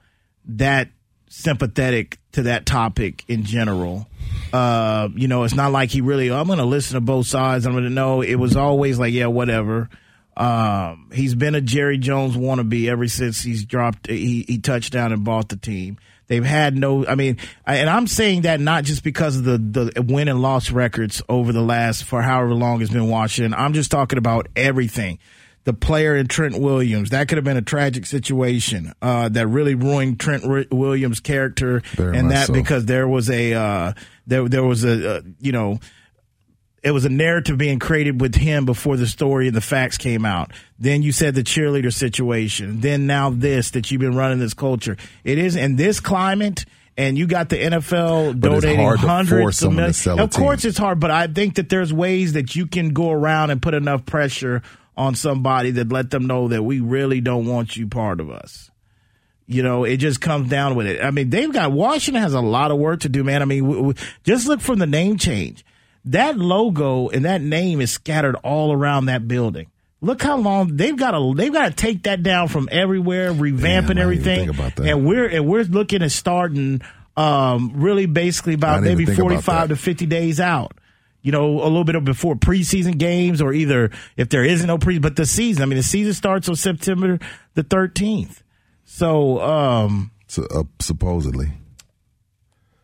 that 0.44 0.88
sympathetic 1.28 2.18
to 2.32 2.42
that 2.42 2.66
topic 2.66 3.24
in 3.28 3.44
general. 3.44 4.06
Uh, 4.52 5.08
you 5.14 5.28
know, 5.28 5.44
it's 5.44 5.54
not 5.54 5.72
like 5.72 5.90
he 5.90 6.00
really. 6.00 6.30
I'm 6.30 6.46
going 6.46 6.58
to 6.58 6.64
listen 6.64 6.94
to 6.94 7.00
both 7.00 7.26
sides. 7.26 7.66
I'm 7.66 7.72
going 7.72 7.84
to 7.84 7.90
know. 7.90 8.20
It 8.22 8.36
was 8.36 8.56
always 8.56 8.98
like, 8.98 9.12
yeah, 9.12 9.26
whatever. 9.26 9.88
Um, 10.36 11.10
he's 11.12 11.34
been 11.34 11.54
a 11.54 11.60
Jerry 11.60 11.98
Jones 11.98 12.36
wannabe 12.36 12.88
ever 12.88 13.08
since 13.08 13.42
he's 13.42 13.64
dropped. 13.64 14.08
He, 14.08 14.44
he 14.46 14.58
touched 14.58 14.92
down 14.92 15.12
and 15.12 15.24
bought 15.24 15.48
the 15.48 15.56
team. 15.56 15.98
They've 16.28 16.44
had 16.44 16.76
no. 16.76 17.06
I 17.06 17.14
mean, 17.14 17.38
I- 17.66 17.76
and 17.76 17.90
I'm 17.90 18.06
saying 18.06 18.42
that 18.42 18.60
not 18.60 18.84
just 18.84 19.02
because 19.02 19.36
of 19.36 19.44
the 19.44 19.58
the 19.58 20.02
win 20.02 20.28
and 20.28 20.40
loss 20.40 20.70
records 20.70 21.22
over 21.28 21.52
the 21.52 21.62
last 21.62 22.04
for 22.04 22.22
however 22.22 22.54
long 22.54 22.80
it's 22.82 22.92
been 22.92 23.08
Washington. 23.08 23.54
I'm 23.54 23.72
just 23.72 23.90
talking 23.90 24.18
about 24.18 24.46
everything 24.54 25.18
the 25.64 25.72
player 25.72 26.16
in 26.16 26.26
Trent 26.28 26.58
Williams. 26.58 27.10
That 27.10 27.28
could 27.28 27.36
have 27.36 27.44
been 27.44 27.56
a 27.56 27.62
tragic 27.62 28.06
situation 28.06 28.92
uh, 29.02 29.28
that 29.30 29.46
really 29.48 29.74
ruined 29.74 30.18
Trent 30.20 30.44
Ri- 30.44 30.68
Williams' 30.70 31.20
character, 31.20 31.82
Very 31.94 32.16
and 32.16 32.30
that 32.30 32.46
so. 32.46 32.52
because 32.54 32.84
there 32.86 33.08
was 33.08 33.28
a 33.30 33.54
uh, 33.54 33.92
there 34.26 34.48
there 34.48 34.64
was 34.64 34.84
a 34.84 35.16
uh, 35.16 35.20
you 35.40 35.52
know 35.52 35.78
it 36.82 36.92
was 36.92 37.04
a 37.04 37.08
narrative 37.08 37.58
being 37.58 37.78
created 37.78 38.20
with 38.20 38.34
him 38.34 38.64
before 38.64 38.96
the 38.96 39.06
story 39.06 39.48
and 39.48 39.56
the 39.56 39.60
facts 39.60 39.98
came 39.98 40.24
out. 40.24 40.52
Then 40.78 41.02
you 41.02 41.12
said 41.12 41.34
the 41.34 41.42
cheerleader 41.42 41.92
situation. 41.92 42.80
Then 42.80 43.06
now 43.06 43.30
this 43.30 43.72
that 43.72 43.90
you've 43.90 44.00
been 44.00 44.14
running 44.16 44.38
this 44.38 44.54
culture. 44.54 44.96
It 45.24 45.38
is 45.38 45.56
in 45.56 45.76
this 45.76 46.00
climate. 46.00 46.64
And 46.96 47.16
you 47.16 47.28
got 47.28 47.48
the 47.48 47.56
NFL 47.56 48.40
But 48.40 48.48
donating 48.60 48.80
hundreds 48.96 49.62
of 49.62 49.72
millions. 49.76 50.04
Of 50.24 50.30
course, 50.42 50.64
it's 50.64 50.78
hard, 50.78 50.98
but 50.98 51.12
I 51.12 51.28
think 51.28 51.54
that 51.54 51.68
there's 51.68 51.92
ways 51.92 52.32
that 52.32 52.56
you 52.56 52.66
can 52.66 52.88
go 52.92 53.12
around 53.12 53.50
and 53.50 53.62
put 53.62 53.74
enough 53.74 54.04
pressure 54.04 54.62
on 54.96 55.14
somebody 55.14 55.70
that 55.70 55.90
let 55.92 56.10
them 56.10 56.26
know 56.26 56.48
that 56.48 56.64
we 56.64 56.80
really 56.80 57.20
don't 57.20 57.46
want 57.46 57.76
you 57.76 57.86
part 57.86 58.18
of 58.18 58.30
us. 58.32 58.72
You 59.46 59.62
know, 59.62 59.84
it 59.84 59.98
just 59.98 60.20
comes 60.20 60.50
down 60.50 60.74
with 60.74 60.88
it. 60.88 61.00
I 61.00 61.12
mean, 61.12 61.30
they've 61.30 61.52
got 61.52 61.70
Washington 61.70 62.20
has 62.20 62.34
a 62.34 62.40
lot 62.40 62.72
of 62.72 62.78
work 62.78 63.00
to 63.00 63.08
do, 63.08 63.22
man. 63.22 63.42
I 63.42 63.44
mean, 63.44 63.62
w- 63.62 63.80
w- 63.92 63.94
just 64.24 64.48
look 64.48 64.60
from 64.60 64.80
the 64.80 64.86
name 64.86 65.18
change. 65.18 65.64
That 66.06 66.38
logo 66.38 67.08
and 67.08 67.24
that 67.24 67.42
name 67.42 67.80
is 67.80 67.90
scattered 67.90 68.36
all 68.36 68.72
around 68.72 69.06
that 69.06 69.28
building. 69.28 69.70
Look 70.00 70.22
how 70.22 70.36
long 70.36 70.76
they've 70.76 70.96
got 70.96 71.10
to 71.10 71.34
they've 71.34 71.52
got 71.52 71.68
to 71.68 71.74
take 71.74 72.04
that 72.04 72.22
down 72.22 72.48
from 72.48 72.68
everywhere, 72.70 73.32
revamping 73.32 73.60
Damn, 73.60 73.66
I 73.66 73.78
didn't 73.78 73.90
even 73.90 73.98
everything. 73.98 74.86
And 74.86 75.06
we're 75.06 75.26
and 75.26 75.46
we're 75.46 75.64
looking 75.64 76.02
at 76.02 76.12
starting 76.12 76.82
um, 77.16 77.72
really 77.74 78.06
basically 78.06 78.54
about 78.54 78.82
maybe 78.82 79.04
forty 79.06 79.38
five 79.38 79.68
to 79.70 79.76
fifty 79.76 80.06
days 80.06 80.38
out. 80.38 80.72
You 81.20 81.32
know, 81.32 81.60
a 81.60 81.64
little 81.64 81.84
bit 81.84 81.96
of 81.96 82.04
before 82.04 82.36
preseason 82.36 82.96
games, 82.96 83.42
or 83.42 83.52
either 83.52 83.90
if 84.16 84.28
there 84.28 84.44
isn't 84.44 84.68
no 84.68 84.78
pre, 84.78 84.98
but 84.98 85.16
the 85.16 85.26
season. 85.26 85.64
I 85.64 85.66
mean, 85.66 85.76
the 85.76 85.82
season 85.82 86.14
starts 86.14 86.48
on 86.48 86.54
September 86.54 87.18
the 87.54 87.64
thirteenth. 87.64 88.44
So, 88.84 89.40
um, 89.40 90.12
So, 90.28 90.44
uh, 90.44 90.62
supposedly. 90.80 91.52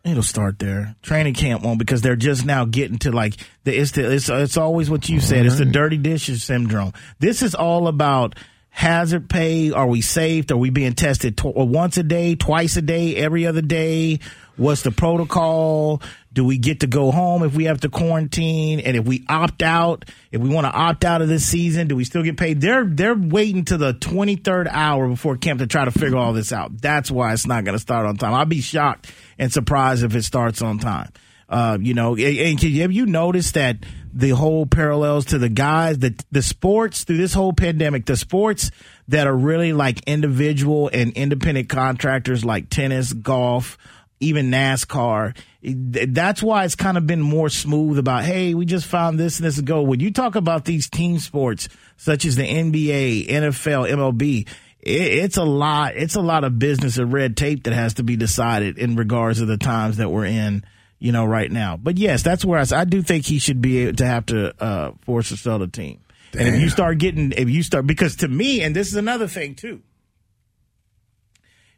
It'll 0.05 0.21
start 0.21 0.59
there. 0.59 0.95
Training 1.01 1.33
camp 1.33 1.63
won't 1.63 1.79
because 1.79 2.03
they're 2.03 2.15
just 2.15 2.45
now 2.45 2.65
getting 2.65 2.99
to 2.99 3.11
like 3.11 3.37
the 3.63 3.75
it's 3.75 3.91
the, 3.91 4.11
it's 4.11 4.29
it's 4.29 4.55
always 4.55 4.87
what 4.87 5.09
you 5.09 5.19
said. 5.19 5.47
It's 5.47 5.57
the 5.57 5.65
dirty 5.65 5.97
dishes 5.97 6.43
syndrome. 6.43 6.93
This 7.17 7.41
is 7.41 7.55
all 7.55 7.87
about 7.87 8.35
hazard 8.69 9.27
pay. 9.27 9.71
Are 9.71 9.87
we 9.87 10.01
safe? 10.01 10.51
Are 10.51 10.57
we 10.57 10.69
being 10.69 10.93
tested 10.93 11.37
tw- 11.37 11.55
once 11.55 11.97
a 11.97 12.03
day, 12.03 12.35
twice 12.35 12.77
a 12.77 12.83
day, 12.83 13.15
every 13.15 13.47
other 13.47 13.63
day? 13.63 14.19
What's 14.57 14.83
the 14.83 14.91
protocol? 14.91 16.03
Do 16.35 16.43
we 16.43 16.57
get 16.57 16.81
to 16.81 16.87
go 16.87 17.11
home 17.11 17.43
if 17.43 17.55
we 17.55 17.63
have 17.63 17.79
to 17.81 17.89
quarantine? 17.89 18.81
And 18.81 18.97
if 18.97 19.05
we 19.05 19.25
opt 19.29 19.63
out, 19.63 20.03
if 20.33 20.41
we 20.41 20.49
want 20.49 20.65
to 20.65 20.71
opt 20.71 21.05
out 21.05 21.21
of 21.21 21.29
this 21.29 21.45
season, 21.45 21.87
do 21.87 21.95
we 21.95 22.03
still 22.03 22.23
get 22.23 22.35
paid? 22.35 22.59
They're 22.59 22.83
they're 22.83 23.15
waiting 23.15 23.63
to 23.65 23.77
the 23.77 23.93
twenty 23.93 24.35
third 24.35 24.67
hour 24.67 25.07
before 25.07 25.37
camp 25.37 25.61
to 25.61 25.67
try 25.67 25.85
to 25.85 25.91
figure 25.91 26.17
all 26.17 26.33
this 26.33 26.51
out. 26.51 26.81
That's 26.81 27.09
why 27.09 27.31
it's 27.31 27.47
not 27.47 27.63
going 27.63 27.75
to 27.75 27.79
start 27.79 28.05
on 28.05 28.17
time. 28.17 28.33
I'd 28.33 28.49
be 28.49 28.59
shocked 28.59 29.11
and 29.39 29.51
surprised 29.51 30.03
if 30.03 30.13
it 30.13 30.23
starts 30.23 30.61
on 30.61 30.77
time. 30.77 31.09
Uh, 31.47 31.77
you 31.79 31.93
know, 31.93 32.17
and, 32.17 32.61
have 32.61 32.91
you 32.91 33.05
noticed 33.05 33.53
that 33.53 33.77
the 34.13 34.31
whole 34.31 34.65
parallels 34.65 35.25
to 35.25 35.37
the 35.37 35.47
guys, 35.47 35.99
the 35.99 36.13
the 36.31 36.41
sports 36.41 37.05
through 37.05 37.17
this 37.17 37.33
whole 37.33 37.53
pandemic, 37.53 38.05
the 38.05 38.17
sports 38.17 38.71
that 39.07 39.25
are 39.25 39.37
really 39.37 39.71
like 39.71 40.01
individual 40.05 40.89
and 40.91 41.13
independent 41.13 41.69
contractors 41.69 42.43
like 42.43 42.69
tennis, 42.69 43.13
golf, 43.13 43.77
even 44.19 44.49
NASCAR. 44.49 45.35
That's 45.67 46.43
why 46.43 46.65
it's 46.65 46.75
kind 46.75 46.97
of 46.97 47.07
been 47.07 47.21
more 47.21 47.49
smooth 47.49 47.97
about, 47.97 48.23
hey, 48.23 48.53
we 48.53 48.65
just 48.65 48.85
found 48.85 49.19
this 49.19 49.39
and 49.39 49.47
this 49.47 49.59
go. 49.59 49.81
When 49.81 49.99
you 49.99 50.11
talk 50.11 50.35
about 50.35 50.65
these 50.65 50.89
team 50.89 51.17
sports 51.17 51.69
such 51.97 52.25
as 52.25 52.35
the 52.35 52.43
NBA, 52.43 53.27
NFL, 53.27 53.89
MLB, 53.89 54.47
it's 54.79 55.37
a 55.37 55.43
lot. 55.43 55.95
It's 55.95 56.15
a 56.15 56.21
lot 56.21 56.43
of 56.43 56.59
business 56.59 56.97
and 56.99 57.11
red 57.11 57.35
tape 57.35 57.63
that 57.63 57.73
has 57.73 57.95
to 57.95 58.03
be 58.03 58.15
decided 58.15 58.77
in 58.77 58.95
regards 58.95 59.39
to 59.39 59.45
the 59.45 59.57
times 59.57 59.97
that 59.97 60.11
we're 60.11 60.25
in, 60.25 60.63
you 60.99 61.11
know, 61.11 61.25
right 61.25 61.51
now. 61.51 61.77
But 61.77 61.97
yes, 61.97 62.21
that's 62.21 62.45
where 62.45 62.59
I, 62.59 62.65
I 62.81 62.85
do 62.85 63.01
think 63.01 63.25
he 63.25 63.39
should 63.39 63.61
be 63.61 63.79
able 63.79 63.97
to 63.97 64.05
have 64.05 64.27
to 64.27 64.63
uh, 64.63 64.91
force 65.01 65.29
to 65.29 65.37
sell 65.37 65.57
the 65.57 65.67
team. 65.67 66.01
And 66.37 66.47
if 66.49 66.61
you 66.61 66.69
start 66.69 66.99
getting, 66.99 67.31
if 67.31 67.49
you 67.49 67.63
start, 67.63 67.87
because 67.87 68.17
to 68.17 68.27
me, 68.27 68.61
and 68.61 68.75
this 68.75 68.89
is 68.89 68.95
another 68.95 69.27
thing 69.27 69.55
too. 69.55 69.81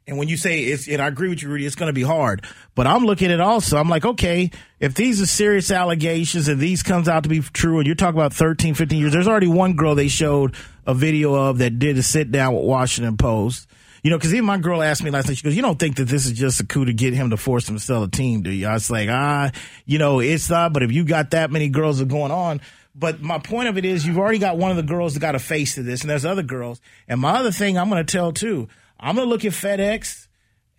And 0.07 0.17
when 0.17 0.29
you 0.29 0.37
say 0.37 0.61
it's, 0.61 0.87
and 0.87 1.01
I 1.01 1.07
agree 1.07 1.27
with 1.27 1.43
you, 1.43 1.49
Rudy, 1.49 1.65
it's 1.65 1.75
going 1.75 1.89
to 1.89 1.93
be 1.93 2.01
hard. 2.01 2.45
But 2.75 2.87
I'm 2.87 3.05
looking 3.05 3.25
at 3.27 3.35
it 3.35 3.41
also. 3.41 3.75
I'm 3.77 3.89
like, 3.89 4.05
okay, 4.05 4.51
if 4.79 4.95
these 4.95 5.21
are 5.21 5.25
serious 5.25 5.69
allegations 5.69 6.47
and 6.47 6.61
these 6.61 6.81
comes 6.81 7.09
out 7.09 7.23
to 7.23 7.29
be 7.29 7.41
true, 7.41 7.79
and 7.79 7.85
you're 7.85 7.95
talking 7.95 8.17
about 8.17 8.33
13, 8.33 8.73
15 8.73 8.97
years, 8.97 9.11
there's 9.11 9.27
already 9.27 9.47
one 9.47 9.75
girl 9.75 9.95
they 9.95 10.07
showed 10.07 10.55
a 10.85 10.93
video 10.93 11.33
of 11.33 11.57
that 11.57 11.77
did 11.77 11.97
a 11.97 12.03
sit 12.03 12.31
down 12.31 12.55
with 12.55 12.63
Washington 12.63 13.17
Post. 13.17 13.67
You 14.01 14.11
know, 14.11 14.17
because 14.17 14.33
even 14.33 14.45
my 14.45 14.57
girl 14.57 14.81
asked 14.81 15.03
me 15.03 15.11
last 15.11 15.27
night, 15.27 15.37
she 15.37 15.43
goes, 15.43 15.55
You 15.55 15.61
don't 15.61 15.77
think 15.77 15.97
that 15.97 16.05
this 16.05 16.25
is 16.25 16.31
just 16.31 16.61
a 16.61 16.65
coup 16.65 16.85
to 16.85 16.93
get 16.93 17.13
him 17.13 17.31
to 17.31 17.37
force 17.37 17.67
him 17.67 17.75
to 17.75 17.81
sell 17.81 18.03
a 18.03 18.09
team, 18.09 18.43
do 18.43 18.51
you? 18.51 18.65
I 18.67 18.73
was 18.73 18.89
like, 18.89 19.09
Ah, 19.09 19.51
you 19.85 19.97
know, 19.97 20.21
it's 20.21 20.49
not, 20.49 20.71
but 20.71 20.83
if 20.83 20.93
you 20.93 21.03
got 21.03 21.31
that 21.31 21.51
many 21.51 21.67
girls 21.67 21.97
that 21.97 22.05
are 22.05 22.07
going 22.07 22.31
on, 22.31 22.61
but 22.95 23.21
my 23.21 23.39
point 23.39 23.67
of 23.67 23.77
it 23.77 23.83
is, 23.83 24.07
you've 24.07 24.17
already 24.17 24.39
got 24.39 24.57
one 24.57 24.71
of 24.71 24.77
the 24.77 24.83
girls 24.83 25.13
that 25.15 25.19
got 25.19 25.35
a 25.35 25.39
face 25.39 25.75
to 25.75 25.83
this, 25.83 26.01
and 26.01 26.09
there's 26.09 26.25
other 26.25 26.43
girls. 26.43 26.79
And 27.09 27.19
my 27.19 27.31
other 27.31 27.51
thing 27.51 27.77
I'm 27.77 27.89
going 27.89 28.05
to 28.05 28.11
tell 28.11 28.31
too, 28.31 28.69
I'm 28.99 29.15
to 29.15 29.23
look 29.23 29.45
at 29.45 29.53
FedEx 29.53 30.27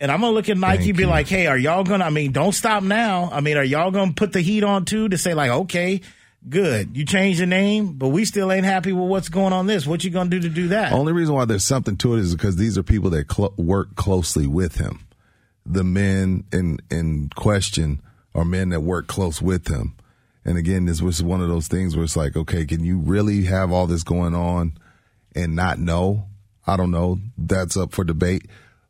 and 0.01 0.11
I'm 0.11 0.21
to 0.21 0.31
look 0.31 0.49
at 0.49 0.57
Nike 0.57 0.85
Thank 0.85 0.97
be 0.97 1.03
you. 1.03 1.09
like, 1.09 1.29
hey, 1.29 1.47
are 1.47 1.59
y'all 1.59 1.85
to, 1.85 1.95
I 1.95 2.11
mean, 2.11 2.33
don't 2.33 2.53
stop 2.53 2.83
now. 2.83 3.31
I 3.33 3.41
mean, 3.41 3.57
are 3.57 3.65
y'all 3.65 3.93
to 3.93 4.13
put 4.15 4.33
the 4.33 4.41
heat 4.41 4.65
on 4.65 4.85
too 4.85 5.09
to 5.09 5.19
say, 5.19 5.35
like, 5.35 5.51
okay, 5.51 6.01
good, 6.49 6.97
you 6.97 7.05
changed 7.05 7.41
the 7.41 7.47
name, 7.47 7.95
but 7.95 8.09
we 8.09 8.25
still 8.25 8.53
ain't 8.53 8.65
happy 8.65 8.93
with 8.93 9.09
what's 9.09 9.29
going 9.29 9.53
on 9.53 9.67
this. 9.67 9.87
What 9.87 10.05
you 10.05 10.11
to 10.11 10.25
do 10.29 10.41
to 10.41 10.49
do 10.49 10.69
that? 10.69 10.93
Only 10.93 11.13
reason 11.13 11.35
why 11.35 11.45
there's 11.45 11.65
something 11.65 11.97
to 11.99 12.15
it 12.15 12.21
is 12.21 12.35
because 12.35 12.57
these 12.57 12.79
are 12.79 12.83
people 12.83 13.11
that 13.11 13.33
cl- 13.33 13.55
work 13.57 13.97
closely 13.97 14.47
with 14.47 14.77
him. 14.77 15.01
The 15.67 15.85
men 15.85 16.45
in 16.53 16.79
in 16.91 17.31
question 17.35 18.01
are 18.35 18.45
men 18.45 18.71
that 18.71 18.81
work 18.81 19.07
close 19.07 19.43
with 19.43 19.69
him. 19.69 19.97
And 20.45 20.57
again, 20.57 20.87
this 20.87 21.03
was 21.03 21.23
one 21.23 21.43
of 21.43 21.49
those 21.49 21.69
things 21.69 21.95
where 21.95 22.05
it's 22.05 22.17
like, 22.17 22.37
okay, 22.37 22.65
can 22.65 22.83
you 22.83 22.99
really 22.99 23.45
have 23.45 23.71
all 23.71 23.87
this 23.87 24.03
going 24.03 24.35
on 24.35 24.79
and 25.35 25.55
not 25.55 25.79
know? 25.79 26.25
I 26.69 26.77
don't 26.77 26.91
know. 26.91 27.19
That's 27.37 27.77
up 27.77 27.93
for 27.93 28.05
debate. 28.05 28.47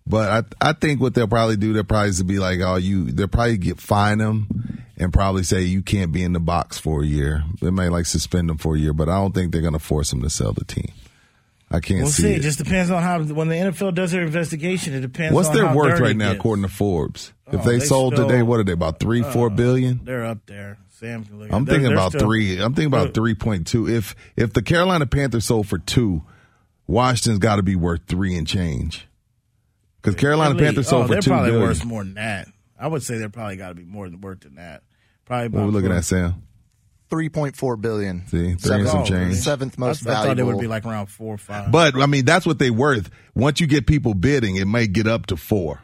But 0.06 0.48
I 0.60 0.70
I 0.70 0.72
think 0.72 1.00
what 1.00 1.14
they'll 1.14 1.28
probably 1.28 1.56
do, 1.56 1.72
they'll 1.72 1.84
probably 1.84 2.10
just 2.10 2.26
be 2.26 2.38
like, 2.38 2.60
oh, 2.60 2.76
you, 2.76 3.10
they'll 3.10 3.28
probably 3.28 3.58
get 3.58 3.78
fine 3.80 4.18
them 4.18 4.82
and 4.96 5.12
probably 5.12 5.42
say 5.42 5.62
you 5.62 5.82
can't 5.82 6.12
be 6.12 6.22
in 6.24 6.32
the 6.32 6.40
box 6.40 6.78
for 6.78 7.02
a 7.02 7.06
year. 7.06 7.44
They 7.60 7.70
may 7.70 7.88
like 7.88 8.06
suspend 8.06 8.48
them 8.48 8.56
for 8.58 8.74
a 8.74 8.78
year, 8.78 8.92
but 8.94 9.08
I 9.08 9.16
don't 9.16 9.34
think 9.34 9.52
they're 9.52 9.60
going 9.62 9.74
to 9.74 9.78
force 9.78 10.12
him 10.12 10.22
to 10.22 10.30
sell 10.30 10.52
the 10.52 10.64
team. 10.64 10.92
I 11.70 11.80
can't 11.80 12.00
We'll 12.00 12.08
see, 12.10 12.22
see. 12.22 12.30
it. 12.32 12.36
It 12.38 12.42
just 12.42 12.56
depends 12.56 12.90
on 12.90 13.02
how 13.02 13.22
when 13.22 13.48
the 13.48 13.54
NFL 13.56 13.94
does 13.94 14.10
their 14.10 14.22
investigation. 14.22 14.94
It 14.94 15.00
depends. 15.02 15.34
What's 15.34 15.50
their 15.50 15.74
worth 15.74 16.00
right 16.00 16.16
now, 16.16 16.32
according 16.32 16.62
to 16.64 16.70
Forbes? 16.70 17.34
if 17.52 17.60
Oh, 17.60 17.62
they, 17.62 17.78
they 17.78 17.84
sold 17.84 18.14
still- 18.14 18.26
today, 18.28 18.42
what 18.42 18.58
are 18.60 18.64
they 18.64 18.72
about 18.72 18.98
three, 19.00 19.22
four 19.22 19.48
Uh, 19.48 19.50
billion? 19.50 20.00
They're 20.02 20.24
up 20.24 20.38
there. 20.46 20.78
Sam 20.88 21.24
can 21.26 21.38
look. 21.38 21.52
I'm 21.52 21.66
They're- 21.66 21.74
thinking 21.74 21.88
they're 21.90 21.96
about 21.98 22.12
still- 22.12 22.20
three. 22.22 22.58
I'm 22.58 22.72
thinking 22.72 22.86
about 22.92 23.12
three 23.12 23.34
point 23.34 23.66
two. 23.66 23.86
If 23.86 24.16
if 24.36 24.54
the 24.54 24.62
Carolina 24.62 25.04
Panthers 25.06 25.44
sold 25.44 25.68
for 25.68 25.76
two, 25.78 26.22
Washington's 26.88 27.38
got 27.38 27.57
to 27.57 27.62
be 27.62 27.77
worth 27.77 28.01
three 28.09 28.35
and 28.37 28.46
change. 28.46 29.07
Because 30.03 30.16
Carolina 30.20 30.55
Really? 30.55 30.64
Panthers 30.66 30.88
sold 30.88 31.05
oh, 31.05 31.07
for 31.07 31.12
they're 31.14 31.22
two 31.22 31.31
probably 31.31 31.51
billion. 31.51 31.68
worth 31.68 31.85
more 31.85 32.03
than 32.03 32.14
that. 32.14 32.48
I 32.81 32.88
would 32.88 33.03
say 33.03 33.18
they're 33.18 33.29
probably 33.29 33.57
got 33.57 33.68
to 33.68 33.74
be 33.74 33.85
more 33.85 34.09
than 34.09 34.20
worth 34.20 34.40
than 34.40 34.57
that. 34.57 34.83
Probably. 35.24 35.48
What 35.48 35.59
are 35.61 35.62
we 35.64 35.68
about 35.68 35.74
looking 35.74 35.90
four- 35.90 35.96
at, 35.98 36.05
Sam? 36.05 36.42
Three 37.11 37.29
point 37.31 37.57
four 37.57 37.77
billion. 37.77 38.27
See, 38.27 38.55
three 38.55 38.81
and 38.81 38.88
some 38.88 39.01
Oh, 39.01 39.05
change. 39.05 39.37
Seventh 39.37 39.79
most 39.79 40.07
I, 40.07 40.11
I 40.11 40.27
thought 40.27 40.37
they 40.37 40.42
would 40.42 40.59
be 40.61 40.66
like 40.66 40.85
around 40.85 41.07
four 41.07 41.35
or 41.35 41.38
five. 41.38 41.70
But 41.72 41.96
I 41.96 42.05
mean, 42.07 42.24
that's 42.27 42.44
what 42.46 42.59
they're 42.59 42.72
worth. 42.72 43.11
Once 43.35 43.61
you 43.61 43.66
get 43.66 43.87
people 43.87 44.12
bidding, 44.12 44.57
it 44.57 44.66
may 44.66 44.87
get 44.87 45.07
up 45.07 45.24
to 45.27 45.37
four. 45.38 45.81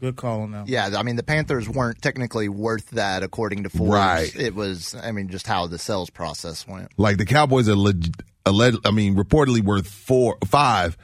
Good 0.00 0.16
call 0.16 0.40
on 0.40 0.52
that. 0.52 0.68
Yeah, 0.68 0.90
I 0.96 1.02
mean 1.02 1.16
the 1.16 1.22
Panthers 1.22 1.68
weren't 1.68 2.00
technically 2.00 2.48
worth 2.48 2.90
that 2.90 3.22
according 3.22 3.62
to 3.64 3.68
Forbes. 3.70 3.92
Right. 3.92 4.34
It 4.36 4.54
was, 4.54 4.94
I 4.94 5.12
mean, 5.12 5.28
just 5.28 5.46
how 5.46 5.66
the 5.66 5.78
sales 5.78 6.08
process 6.10 6.66
went. 6.66 6.90
Like 6.96 7.18
the 7.18 7.26
Cowboys 7.26 7.68
are, 7.68 7.74
leg- 7.76 8.22
alleg- 8.46 8.80
I 8.84 8.90
mean, 8.90 9.14
reportedly 9.16 9.62
worth 9.62 9.88
four, 9.88 10.36
five, 10.46 10.96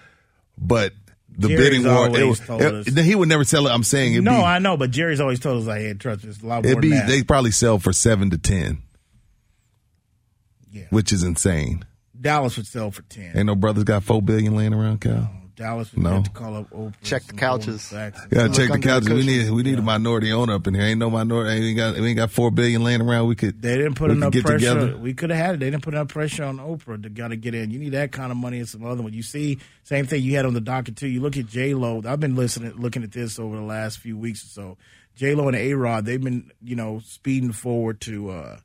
but 0.58 0.92
the 1.36 1.48
Jerry's 1.48 1.70
bidding 1.82 1.84
war. 1.86 2.06
It, 2.18 2.24
was- 2.24 2.40
told 2.40 2.60
it- 2.62 2.88
us. 2.98 3.04
he 3.04 3.14
would 3.14 3.28
never 3.28 3.44
sell 3.44 3.66
it. 3.66 3.70
I'm 3.70 3.82
saying 3.82 4.12
it'd 4.12 4.24
no, 4.24 4.32
be, 4.38 4.42
I 4.42 4.58
know, 4.58 4.76
but 4.76 4.90
Jerry's 4.90 5.20
always 5.20 5.40
told 5.40 5.60
us 5.62 5.66
like, 5.66 5.80
"Hey, 5.80 5.94
trust 5.94 6.24
it's 6.24 6.42
a 6.42 6.46
lot 6.46 6.62
more 6.64 6.72
it'd 6.72 6.82
be 6.82 6.90
than 6.90 6.98
that." 6.98 7.08
they 7.08 7.22
probably 7.22 7.50
sell 7.50 7.78
for 7.78 7.92
seven 7.92 8.30
to 8.30 8.38
ten. 8.38 8.82
Yeah. 10.72 10.84
which 10.90 11.12
is 11.12 11.22
insane. 11.24 11.84
Dallas 12.20 12.56
would 12.56 12.66
sell 12.66 12.90
for 12.90 13.02
ten. 13.02 13.32
Ain't 13.36 13.46
no 13.46 13.56
brothers 13.56 13.84
got 13.84 14.04
four 14.04 14.22
billion 14.22 14.54
laying 14.54 14.72
around, 14.74 15.00
Cal. 15.00 15.30
Dallas 15.60 15.92
would 15.92 16.02
No. 16.02 16.10
have 16.14 16.22
to 16.24 16.30
call 16.30 16.56
up 16.56 16.70
Oprah. 16.70 16.94
Check 17.02 17.24
the 17.24 17.34
couches. 17.34 17.92
Yeah, 17.92 18.08
check 18.10 18.20
the 18.30 18.62
under 18.72 18.76
the 18.78 18.78
couches. 18.78 19.08
We 19.10 19.26
need 19.26 19.50
we 19.50 19.62
need 19.62 19.78
a 19.78 19.82
minority 19.82 20.32
owner 20.32 20.54
up 20.54 20.66
in 20.66 20.72
here. 20.72 20.84
Ain't 20.84 20.98
no 20.98 21.10
minority. 21.10 21.50
Ain't 21.68 21.76
got 21.76 21.98
we 21.98 22.08
ain't 22.08 22.16
got 22.16 22.30
four 22.30 22.50
billion 22.50 22.82
laying 22.82 23.02
around. 23.02 23.26
We 23.28 23.34
could 23.36 23.60
They 23.60 23.76
didn't 23.76 23.94
put 23.96 24.08
we 24.10 24.16
enough 24.16 24.32
could 24.32 24.42
pressure. 24.44 24.58
together. 24.74 24.96
We 24.96 25.12
could 25.12 25.28
have 25.28 25.38
had 25.38 25.54
it. 25.56 25.60
They 25.60 25.70
didn't 25.70 25.82
put 25.82 25.92
enough 25.92 26.08
pressure 26.08 26.44
on 26.44 26.56
Oprah 26.56 27.02
to 27.02 27.10
got 27.10 27.28
to 27.28 27.36
get 27.36 27.54
in. 27.54 27.70
You 27.70 27.78
need 27.78 27.90
that 27.90 28.10
kind 28.10 28.32
of 28.32 28.38
money 28.38 28.58
and 28.58 28.68
some 28.68 28.84
other 28.86 29.02
one. 29.02 29.12
You 29.12 29.22
see, 29.22 29.58
same 29.82 30.06
thing 30.06 30.22
you 30.22 30.34
had 30.36 30.46
on 30.46 30.54
the 30.54 30.62
docket 30.62 30.96
too. 30.96 31.08
You 31.08 31.20
look 31.20 31.36
at 31.36 31.46
J 31.46 31.74
Lo. 31.74 32.00
I've 32.06 32.20
been 32.20 32.36
listening, 32.36 32.72
looking 32.76 33.02
at 33.02 33.12
this 33.12 33.38
over 33.38 33.54
the 33.56 33.62
last 33.62 33.98
few 33.98 34.16
weeks 34.16 34.42
or 34.44 34.48
so. 34.48 34.78
J 35.14 35.34
Lo 35.34 35.46
and 35.46 35.56
A 35.58 35.74
Rod, 35.74 36.06
they've 36.06 36.22
been 36.22 36.50
you 36.62 36.74
know 36.74 37.00
speeding 37.04 37.52
forward 37.52 38.00
to 38.02 38.30
uh 38.30 38.56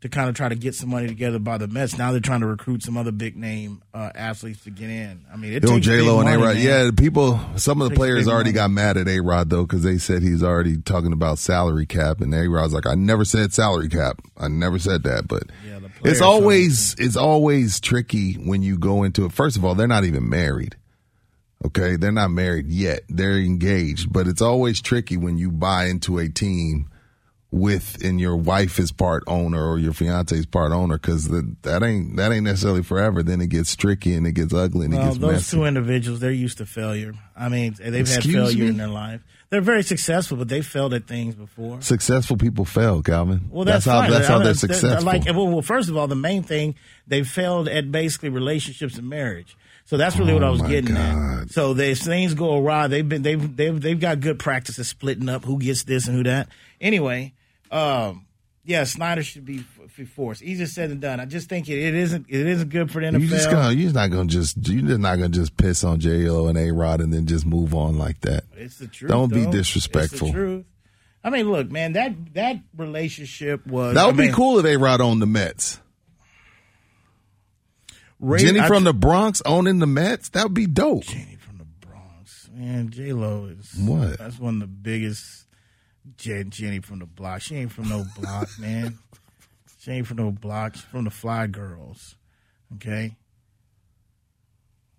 to 0.00 0.08
kind 0.08 0.30
of 0.30 0.34
try 0.34 0.48
to 0.48 0.54
get 0.54 0.74
some 0.74 0.88
money 0.88 1.06
together 1.06 1.38
by 1.38 1.58
the 1.58 1.68
Mets. 1.68 1.98
Now 1.98 2.12
they're 2.12 2.20
trying 2.20 2.40
to 2.40 2.46
recruit 2.46 2.82
some 2.82 2.96
other 2.96 3.12
big 3.12 3.36
name 3.36 3.82
uh, 3.92 4.10
athletes 4.14 4.64
to 4.64 4.70
get 4.70 4.88
in. 4.88 5.24
I 5.32 5.36
mean, 5.36 5.52
it 5.52 5.62
Yo, 5.62 5.78
J 5.78 6.00
Lo 6.00 6.18
big 6.18 6.26
and 6.32 6.42
A 6.42 6.46
Rod. 6.46 6.56
Yeah, 6.56 6.90
people. 6.96 7.38
Some 7.56 7.82
of 7.82 7.90
the 7.90 7.94
players 7.94 8.26
already 8.26 8.50
money. 8.50 8.54
got 8.54 8.70
mad 8.70 8.96
at 8.96 9.08
A 9.08 9.20
Rod 9.20 9.50
though 9.50 9.62
because 9.62 9.82
they 9.82 9.98
said 9.98 10.22
he's 10.22 10.42
already 10.42 10.78
talking 10.78 11.12
about 11.12 11.38
salary 11.38 11.86
cap, 11.86 12.20
and 12.20 12.34
A 12.34 12.48
Rod's 12.48 12.72
like, 12.72 12.86
I 12.86 12.94
never 12.94 13.24
said 13.24 13.52
salary 13.52 13.88
cap. 13.88 14.20
I 14.38 14.48
never 14.48 14.78
said 14.78 15.02
that. 15.02 15.28
But 15.28 15.44
Yeah, 15.66 15.80
it's 16.02 16.22
always 16.22 16.94
it's 16.98 17.16
always 17.16 17.78
tricky 17.78 18.34
when 18.34 18.62
you 18.62 18.78
go 18.78 19.02
into 19.02 19.26
it. 19.26 19.32
First 19.32 19.56
of 19.56 19.64
all, 19.64 19.74
they're 19.74 19.86
not 19.86 20.04
even 20.04 20.28
married. 20.28 20.76
Okay, 21.62 21.96
they're 21.96 22.10
not 22.10 22.30
married 22.30 22.68
yet. 22.68 23.02
They're 23.10 23.38
engaged, 23.38 24.10
but 24.10 24.26
it's 24.26 24.40
always 24.40 24.80
tricky 24.80 25.18
when 25.18 25.36
you 25.36 25.50
buy 25.50 25.86
into 25.86 26.18
a 26.18 26.26
team 26.26 26.88
with 27.52 27.96
and 28.04 28.20
your 28.20 28.36
wife 28.36 28.78
is 28.78 28.92
part 28.92 29.24
owner 29.26 29.68
or 29.68 29.78
your 29.78 29.92
fiance 29.92 30.36
is 30.36 30.46
part 30.46 30.70
owner 30.72 30.96
because 30.98 31.28
that 31.28 31.82
ain't 31.82 32.16
that 32.16 32.30
ain't 32.32 32.44
necessarily 32.44 32.82
forever. 32.82 33.22
Then 33.22 33.40
it 33.40 33.48
gets 33.48 33.74
tricky 33.74 34.14
and 34.14 34.26
it 34.26 34.32
gets 34.32 34.54
ugly 34.54 34.84
and 34.84 34.94
it 34.94 34.98
Well, 34.98 35.06
gets 35.08 35.18
those 35.18 35.32
messy. 35.32 35.56
two 35.56 35.64
individuals, 35.64 36.20
they're 36.20 36.30
used 36.30 36.58
to 36.58 36.66
failure. 36.66 37.12
I 37.36 37.48
mean, 37.48 37.74
they've 37.78 37.94
Excuse 38.08 38.24
had 38.26 38.32
failure 38.34 38.64
me? 38.64 38.70
in 38.70 38.76
their 38.76 38.88
life. 38.88 39.20
They're 39.50 39.60
very 39.60 39.82
successful, 39.82 40.36
but 40.36 40.48
they 40.48 40.60
failed 40.62 40.94
at 40.94 41.08
things 41.08 41.34
before. 41.34 41.80
Successful 41.82 42.36
people 42.36 42.64
fail, 42.64 43.02
Calvin. 43.02 43.48
Well, 43.50 43.64
that's, 43.64 43.84
how 43.84 44.02
fine. 44.02 44.10
that's 44.12 44.28
how 44.28 44.38
I- 44.38 44.44
they're 44.44 44.54
successful. 44.54 45.04
Like, 45.04 45.24
well, 45.26 45.48
well, 45.48 45.62
first 45.62 45.88
of 45.88 45.96
all, 45.96 46.06
the 46.06 46.14
main 46.14 46.44
thing 46.44 46.76
they 47.08 47.24
failed 47.24 47.66
at 47.66 47.90
basically 47.90 48.28
relationships 48.28 48.96
and 48.96 49.08
marriage. 49.08 49.56
So 49.86 49.96
that's 49.96 50.16
really 50.16 50.34
what 50.34 50.44
I 50.44 50.48
Oh, 50.48 50.52
was 50.52 50.62
getting 50.62 50.94
God. 50.94 51.42
at. 51.42 51.50
So 51.50 51.76
if 51.76 51.98
things 51.98 52.34
go 52.34 52.58
awry. 52.58 52.86
They've 52.86 53.08
been 53.08 53.22
they've 53.22 53.56
they've 53.56 53.80
they've 53.80 53.98
got 53.98 54.20
good 54.20 54.38
practices 54.38 54.86
splitting 54.86 55.28
up 55.28 55.44
who 55.44 55.58
gets 55.58 55.82
this 55.82 56.06
and 56.06 56.16
who 56.16 56.22
that. 56.22 56.48
Anyway, 56.80 57.32
um, 57.70 58.26
yeah, 58.64 58.84
Snyder 58.84 59.22
should 59.22 59.44
be 59.44 59.64
forced. 60.14 60.42
Easier 60.42 60.66
said 60.66 60.90
than 60.90 61.00
done. 61.00 61.20
I 61.20 61.24
just 61.24 61.48
think 61.48 61.68
it, 61.68 61.78
it 61.78 61.94
isn't 61.94 62.26
it 62.28 62.46
isn't 62.46 62.68
good 62.68 62.90
for 62.90 63.00
the 63.00 63.06
NFL. 63.08 63.20
you 63.20 63.28
just 63.28 63.50
gonna 63.50 63.72
you're 63.72 63.92
not 63.92 64.10
gonna 64.10 64.26
just 64.28 64.68
you're 64.68 64.82
just 64.86 65.00
not 65.00 65.16
gonna 65.16 65.28
just 65.28 65.56
piss 65.56 65.84
on 65.84 66.00
J 66.00 66.28
Lo 66.30 66.46
and 66.46 66.56
A 66.56 66.70
Rod 66.72 67.00
and 67.00 67.12
then 67.12 67.26
just 67.26 67.44
move 67.46 67.74
on 67.74 67.98
like 67.98 68.20
that. 68.20 68.44
It's 68.56 68.78
the 68.78 68.86
truth. 68.86 69.10
Don't 69.10 69.32
be 69.32 69.46
disrespectful. 69.46 70.28
It's 70.28 70.34
the 70.34 70.40
truth. 70.40 70.66
I 71.22 71.30
mean, 71.30 71.50
look, 71.50 71.70
man, 71.70 71.92
that 71.94 72.34
that 72.34 72.56
relationship 72.76 73.66
was 73.66 73.94
That 73.94 74.06
would 74.06 74.20
I 74.20 74.26
be 74.28 74.32
cool 74.32 74.58
if 74.58 74.62
they 74.62 74.76
ride 74.76 75.00
on 75.00 75.18
the 75.18 75.26
Mets. 75.26 75.80
Ray- 78.18 78.40
Jenny 78.40 78.60
I- 78.60 78.68
from 78.68 78.84
the 78.84 78.94
Bronx 78.94 79.42
owning 79.44 79.78
the 79.78 79.86
Mets. 79.86 80.30
That 80.30 80.44
would 80.44 80.54
be 80.54 80.66
dope. 80.66 81.04
Jenny 81.04 81.36
from 81.40 81.58
the 81.58 81.64
Bronx, 81.86 82.48
man, 82.54 82.90
J 82.90 83.12
Lo 83.12 83.46
is 83.46 83.74
What? 83.78 84.18
That's 84.18 84.38
one 84.38 84.54
of 84.54 84.60
the 84.60 84.66
biggest. 84.66 85.46
Jen, 86.16 86.50
Jenny 86.50 86.80
from 86.80 86.98
the 87.00 87.06
block. 87.06 87.42
She 87.42 87.56
ain't 87.56 87.72
from 87.72 87.88
no 87.88 88.04
block, 88.18 88.48
man. 88.58 88.98
She 89.78 89.92
ain't 89.92 90.06
from 90.06 90.18
no 90.18 90.30
block. 90.30 90.74
She's 90.74 90.84
from 90.84 91.04
the 91.04 91.10
Fly 91.10 91.46
Girls. 91.46 92.16
Okay. 92.74 93.16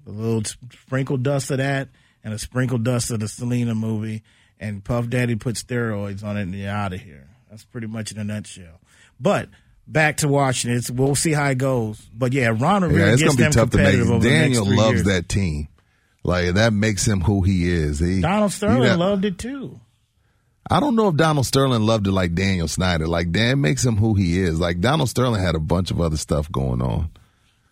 A 0.08 0.10
little 0.10 0.44
sprinkle 0.72 1.18
dust 1.18 1.52
of 1.52 1.58
that, 1.58 1.90
and 2.24 2.34
a 2.34 2.40
sprinkle 2.40 2.80
dust 2.80 3.12
of 3.12 3.20
the 3.20 3.28
Selena 3.28 3.76
movie, 3.76 4.24
and 4.60 4.84
Puff 4.84 5.08
Daddy 5.10 5.36
put 5.36 5.56
steroids 5.56 6.24
on 6.24 6.38
it, 6.38 6.44
and 6.44 6.56
you're 6.56 6.72
out 6.72 6.94
of 6.94 7.00
here. 7.02 7.30
That's 7.50 7.64
pretty 7.66 7.88
much 7.88 8.12
in 8.12 8.18
a 8.18 8.24
nutshell. 8.24 8.80
But 9.20 9.50
back 9.86 10.18
to 10.18 10.28
Washington, 10.28 10.78
it's, 10.80 10.90
we'll 10.90 11.14
see 11.16 11.34
how 11.34 11.48
it 11.50 11.60
goes. 11.60 12.00
But 12.16 12.34
yeah, 12.34 12.48
Ron 12.58 12.84
Rivera 12.84 13.08
Yeah, 13.08 13.14
it's 13.14 13.22
gets 13.22 13.36
gonna 13.36 13.38
be 13.38 13.44
them 13.44 13.52
tough 13.52 13.70
to 13.72 13.78
make. 13.78 13.86
competitive 13.86 14.12
over 14.12 14.28
Daniel 14.28 14.66
the 14.66 14.70
next 14.72 14.76
three 14.76 14.78
loves 14.78 14.94
years. 14.94 15.06
that 15.06 15.30
team. 15.30 15.68
Like 16.24 16.54
that 16.56 16.74
makes 16.74 17.06
him 17.08 17.22
who 17.22 17.42
he 17.42 17.70
is. 17.70 18.00
He, 18.00 18.22
Donald 18.22 18.52
he 18.52 18.58
Sterling 18.58 18.84
got- 18.84 19.00
loved 19.00 19.26
it 19.26 19.38
too. 19.38 19.80
I 20.70 20.80
don't 20.80 20.96
know 20.96 21.08
if 21.10 21.16
Donald 21.16 21.46
Sterling 21.46 21.82
loved 21.82 22.08
it 22.08 22.12
like 22.12 22.34
Daniel 22.34 22.68
Snyder. 22.68 23.08
Like 23.08 23.32
Dan 23.32 23.62
makes 23.62 23.86
him 23.86 23.98
who 23.98 24.14
he 24.14 24.40
is. 24.40 24.60
Like 24.60 24.80
Donald 24.80 25.10
Sterling 25.10 25.42
had 25.42 25.56
a 25.56 25.60
bunch 25.60 25.92
of 25.92 26.00
other 26.00 26.18
stuff 26.18 26.52
going 26.52 26.82
on. 26.82 27.10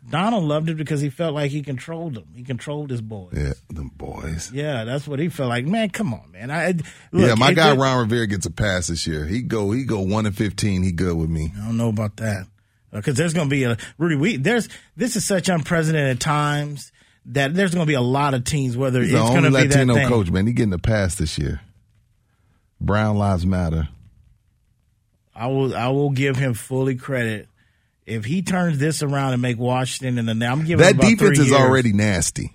Donald 0.10 0.44
loved 0.46 0.70
it 0.70 0.76
because 0.76 1.02
he 1.02 1.10
felt 1.10 1.36
like 1.36 1.52
he 1.52 1.62
controlled 1.62 2.16
them. 2.16 2.26
He 2.36 2.44
controlled 2.44 2.90
his 2.90 3.02
boys. 3.02 3.34
Yeah, 3.36 3.54
them 3.70 3.92
boys. 3.96 4.52
Yeah, 4.52 4.84
that's 4.84 5.08
what 5.08 5.20
he 5.20 5.30
felt 5.30 5.50
like. 5.50 5.66
Man, 5.66 5.90
come 5.92 6.14
on, 6.14 6.32
man. 6.32 6.50
I, 6.50 6.72
look, 7.12 7.28
yeah, 7.28 7.36
my 7.36 7.54
guy 7.54 7.76
Ron 7.76 8.00
Rivera 8.00 8.26
gets 8.26 8.48
a 8.48 8.52
pass 8.52 8.88
this 8.88 9.06
year. 9.06 9.26
He 9.26 9.42
go 9.44 9.72
he 9.72 9.84
go 9.84 10.00
one 10.00 10.26
and 10.26 10.36
fifteen. 10.36 10.82
He 10.82 10.92
good 10.92 11.16
with 11.16 11.30
me. 11.30 11.54
I 11.56 11.66
don't 11.66 11.78
know 11.78 11.90
about 11.90 12.18
that 12.18 12.48
uh, 12.92 12.98
because 12.98 13.16
there's 13.16 13.34
going 13.34 13.50
to 13.50 13.54
be 13.56 13.66
a 13.66 13.78
Rudy. 14.00 14.16
We 14.16 14.38
there's 14.38 14.68
this 14.98 15.16
is 15.16 15.26
such 15.26 15.48
unprecedented 15.48 16.20
times 16.20 16.92
that 17.28 17.54
there's 17.54 17.76
going 17.76 17.86
to 17.86 17.90
be 17.90 17.94
a 17.96 18.02
lot 18.02 18.34
of 18.34 18.46
teams. 18.46 18.76
Whether 18.76 19.02
He's 19.02 19.14
it's 19.14 19.22
the 19.22 19.28
going 19.30 19.44
to 19.44 19.52
be 19.52 19.68
that 19.68 19.70
Latino 19.76 19.94
thing. 19.94 20.08
coach, 20.08 20.32
man. 20.32 20.48
He 20.48 20.54
getting 20.54 20.74
a 20.74 20.80
pass 20.80 21.16
this 21.16 21.38
year. 21.38 21.62
Brown 22.82 23.18
lives 23.18 23.46
matter. 23.46 23.90
I 25.36 25.48
will 25.48 25.76
I 25.76 25.88
will 25.88 26.10
give 26.10 26.36
him 26.36 26.54
fully 26.54 26.96
credit 26.96 27.48
if 28.06 28.26
he 28.26 28.42
turns 28.42 28.78
this 28.80 29.02
around 29.04 29.34
and 29.34 29.42
make 29.42 29.58
Washington 29.58 30.18
and 30.18 30.28
then 30.28 30.42
I'm 30.52 30.66
giving 30.66 30.86
That 30.86 30.98
defense 31.00 31.40
is 31.40 31.48
years. 31.50 31.60
already 31.60 31.94
nasty. 31.94 32.54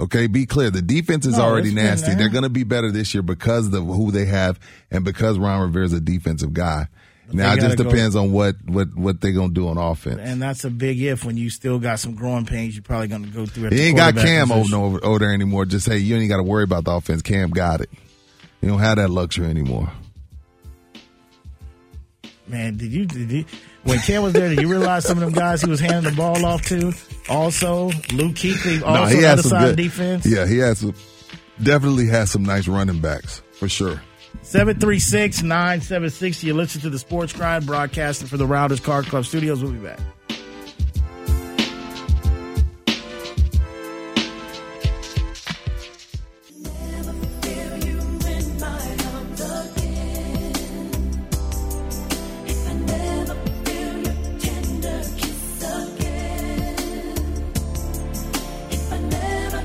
Okay, 0.00 0.26
be 0.26 0.46
clear. 0.46 0.70
The 0.70 0.82
defense 0.82 1.26
is 1.26 1.36
No, 1.36 1.44
already 1.44 1.72
nasty. 1.72 2.14
They're 2.14 2.28
going 2.30 2.42
to 2.42 2.48
be 2.48 2.64
better 2.64 2.90
this 2.90 3.14
year 3.14 3.22
because 3.22 3.72
of 3.72 3.84
who 3.84 4.10
they 4.10 4.24
have 4.24 4.58
and 4.90 5.04
because 5.04 5.38
Ron 5.38 5.60
Rivera's 5.62 5.92
a 5.92 6.00
defensive 6.00 6.52
guy. 6.52 6.88
now 7.32 7.52
it 7.52 7.56
just 7.60 7.76
gotta 7.76 7.84
go- 7.84 7.90
depends 7.90 8.16
on 8.16 8.32
what 8.32 8.56
what 8.66 8.96
what 8.96 9.20
they're 9.20 9.32
going 9.32 9.50
to 9.50 9.54
do 9.54 9.68
on 9.68 9.76
offense. 9.78 10.18
and 10.22 10.40
that's 10.42 10.64
a 10.64 10.70
big 10.70 11.00
if 11.00 11.24
when 11.24 11.36
you 11.36 11.50
still 11.50 11.78
got 11.78 12.00
some 12.00 12.14
growing 12.14 12.46
pains 12.46 12.74
you're 12.74 12.82
probably 12.82 13.08
going 13.08 13.24
to 13.24 13.30
go 13.30 13.46
through. 13.46 13.66
At 13.66 13.72
He 13.74 13.80
ain't 13.82 13.96
got 13.96 14.16
Cam 14.16 14.50
over, 14.50 14.74
over, 14.76 15.04
over 15.04 15.18
there 15.20 15.32
anymore. 15.34 15.66
Just 15.66 15.84
say 15.86 15.98
you 15.98 16.16
ain't 16.16 16.28
got 16.28 16.38
to 16.38 16.42
worry 16.42 16.64
about 16.64 16.84
the 16.84 16.92
offense. 16.92 17.22
Cam 17.22 17.50
got 17.50 17.80
it. 17.80 17.90
You 18.62 18.68
don't 18.68 18.78
have 18.78 18.96
that 18.96 19.10
luxury 19.10 19.46
anymore. 19.46 19.90
Man, 22.46 22.76
did 22.76 22.92
you, 22.92 23.06
did 23.06 23.30
you 23.30 23.44
when 23.84 23.98
Cam 24.00 24.22
was 24.22 24.32
there? 24.32 24.48
Did 24.48 24.60
you 24.60 24.68
realize 24.68 25.04
some 25.04 25.18
of 25.18 25.24
them 25.24 25.32
guys 25.32 25.62
he 25.62 25.70
was 25.70 25.80
handing 25.80 26.10
the 26.10 26.16
ball 26.16 26.44
off 26.44 26.62
to? 26.66 26.92
Also, 27.28 27.86
Luke 28.12 28.34
Kuechly, 28.34 28.82
also 28.82 29.06
he 29.06 29.16
on 29.16 29.22
the 29.22 29.28
other 29.28 29.42
side 29.42 29.60
good 29.60 29.70
of 29.70 29.76
defense. 29.76 30.26
Yeah, 30.26 30.46
he 30.46 30.58
has 30.58 30.78
some, 30.78 30.94
definitely 31.62 32.06
has 32.06 32.30
some 32.30 32.44
nice 32.44 32.68
running 32.68 33.00
backs 33.00 33.42
for 33.52 33.68
sure. 33.68 34.00
736 34.42 35.42
9760. 35.42 36.46
You 36.46 36.54
listen 36.54 36.80
to 36.82 36.90
the 36.90 36.98
Sports 36.98 37.32
Grind 37.32 37.66
broadcasting 37.66 38.28
for 38.28 38.36
the 38.36 38.46
Rounders 38.46 38.80
Card 38.80 39.06
Club 39.06 39.24
Studios. 39.24 39.62
We'll 39.62 39.72
be 39.72 39.78
back. 39.78 40.00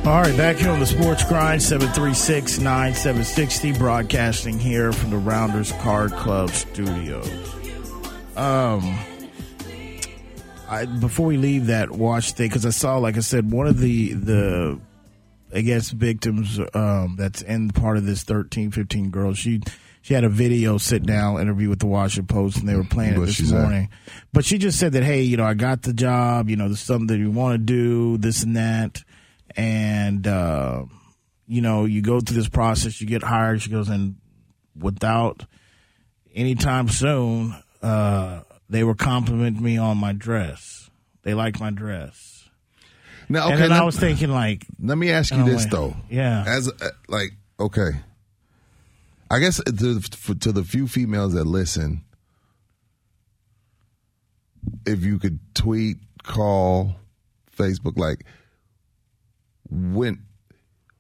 All 0.07 0.21
right, 0.21 0.37
back 0.37 0.55
here 0.55 0.69
on 0.69 0.79
the 0.79 0.85
Sports 0.85 1.25
Grind, 1.25 1.61
736 1.61 2.59
9760, 2.59 3.73
broadcasting 3.73 4.57
here 4.57 4.93
from 4.93 5.09
the 5.09 5.17
Rounders 5.17 5.73
Card 5.73 6.13
Club 6.13 6.49
studios. 6.51 7.29
Um, 8.37 8.97
I 10.69 10.85
before 10.85 11.25
we 11.25 11.35
leave 11.35 11.65
that 11.65 11.91
watch 11.91 12.31
thing, 12.31 12.47
because 12.47 12.65
I 12.65 12.69
saw, 12.69 12.99
like 12.99 13.17
I 13.17 13.19
said, 13.19 13.51
one 13.51 13.67
of 13.67 13.81
the, 13.81 14.13
the 14.13 14.79
I 15.53 15.59
guess, 15.59 15.89
victims 15.89 16.57
um, 16.73 17.17
that's 17.17 17.41
in 17.41 17.71
part 17.71 17.97
of 17.97 18.05
this 18.05 18.23
13, 18.23 18.71
15 18.71 19.09
girls, 19.09 19.37
she, 19.37 19.59
she 20.01 20.13
had 20.13 20.23
a 20.23 20.29
video 20.29 20.77
sit 20.77 21.05
down 21.05 21.41
interview 21.41 21.67
with 21.67 21.79
the 21.79 21.85
Washington 21.85 22.33
Post, 22.33 22.59
and 22.59 22.69
they 22.69 22.75
were 22.75 22.85
playing 22.85 23.15
it 23.15 23.19
What 23.19 23.27
this 23.27 23.51
morning. 23.51 23.89
But 24.31 24.45
she 24.45 24.57
just 24.57 24.79
said 24.79 24.93
that, 24.93 25.03
hey, 25.03 25.23
you 25.23 25.35
know, 25.35 25.43
I 25.43 25.53
got 25.53 25.81
the 25.81 25.91
job, 25.91 26.49
you 26.49 26.55
know, 26.55 26.67
there's 26.67 26.79
something 26.79 27.07
that 27.07 27.17
you 27.17 27.29
want 27.29 27.55
to 27.55 27.57
do, 27.57 28.17
this 28.17 28.43
and 28.43 28.55
that. 28.55 29.03
And, 29.57 30.25
uh, 30.27 30.85
you 31.47 31.61
know, 31.61 31.85
you 31.85 32.01
go 32.01 32.19
through 32.19 32.37
this 32.37 32.47
process, 32.47 33.01
you 33.01 33.07
get 33.07 33.23
hired. 33.23 33.61
She 33.61 33.71
goes, 33.71 33.89
and 33.89 34.15
without 34.79 35.45
anytime 36.35 36.87
soon, 36.89 37.55
uh, 37.81 38.41
they 38.69 38.83
were 38.83 38.95
complimenting 38.95 39.63
me 39.63 39.77
on 39.77 39.97
my 39.97 40.13
dress. 40.13 40.89
They 41.23 41.33
like 41.33 41.59
my 41.59 41.71
dress. 41.71 42.47
Now, 43.29 43.45
and 43.45 43.53
okay, 43.53 43.61
then 43.63 43.71
let- 43.71 43.81
I 43.81 43.85
was 43.85 43.97
thinking, 43.97 44.29
like, 44.29 44.65
Let 44.79 44.97
me 44.97 45.11
ask 45.11 45.33
you 45.33 45.43
this 45.43 45.63
wait. 45.63 45.71
though. 45.71 45.95
Yeah. 46.09 46.45
As 46.47 46.69
uh, 46.69 46.89
like 47.09 47.31
okay, 47.59 47.89
I 49.29 49.39
guess 49.39 49.61
to 49.63 49.99
to 49.99 50.51
the 50.51 50.63
few 50.63 50.87
females 50.87 51.33
that 51.33 51.43
listen, 51.45 52.03
if 54.85 55.03
you 55.03 55.19
could 55.19 55.39
tweet, 55.53 55.97
call, 56.23 56.95
Facebook, 57.57 57.97
like 57.97 58.23
when 59.69 60.23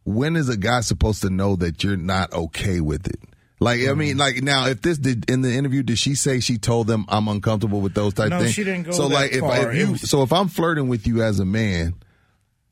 when 0.03 0.35
is 0.35 0.47
a 0.49 0.57
guy 0.57 0.81
supposed 0.81 1.21
to 1.21 1.29
know 1.29 1.55
that 1.57 1.83
you're 1.83 1.97
not 1.97 2.31
okay 2.33 2.79
with 2.81 3.07
it? 3.07 3.19
Like 3.59 3.79
I 3.79 3.83
Mm-hmm. 3.85 3.99
mean, 3.99 4.17
like 4.17 4.41
now, 4.43 4.67
if 4.67 4.81
this 4.81 4.97
did 4.97 5.29
in 5.29 5.41
the 5.41 5.51
interview, 5.53 5.81
did 5.83 5.97
she 5.97 6.15
say 6.15 6.39
she 6.39 6.57
told 6.57 6.87
them 6.87 7.05
I'm 7.09 7.27
uncomfortable 7.27 7.81
with 7.81 7.93
those 7.95 8.13
type 8.13 8.29
No, 8.29 8.39
things? 8.39 8.53
she 8.53 8.63
didn't 8.63 8.83
go 8.83 8.91
So 8.91 9.07
that 9.09 9.13
like, 9.15 9.31
if, 9.33 9.39
far. 9.39 9.71
if 9.71 9.77
you, 9.79 9.91
was- 9.93 10.09
so 10.09 10.21
if 10.21 10.31
I'm 10.31 10.47
flirting 10.47 10.87
with 10.87 11.07
you 11.07 11.23
as 11.23 11.39
a 11.39 11.45
man, 11.45 11.95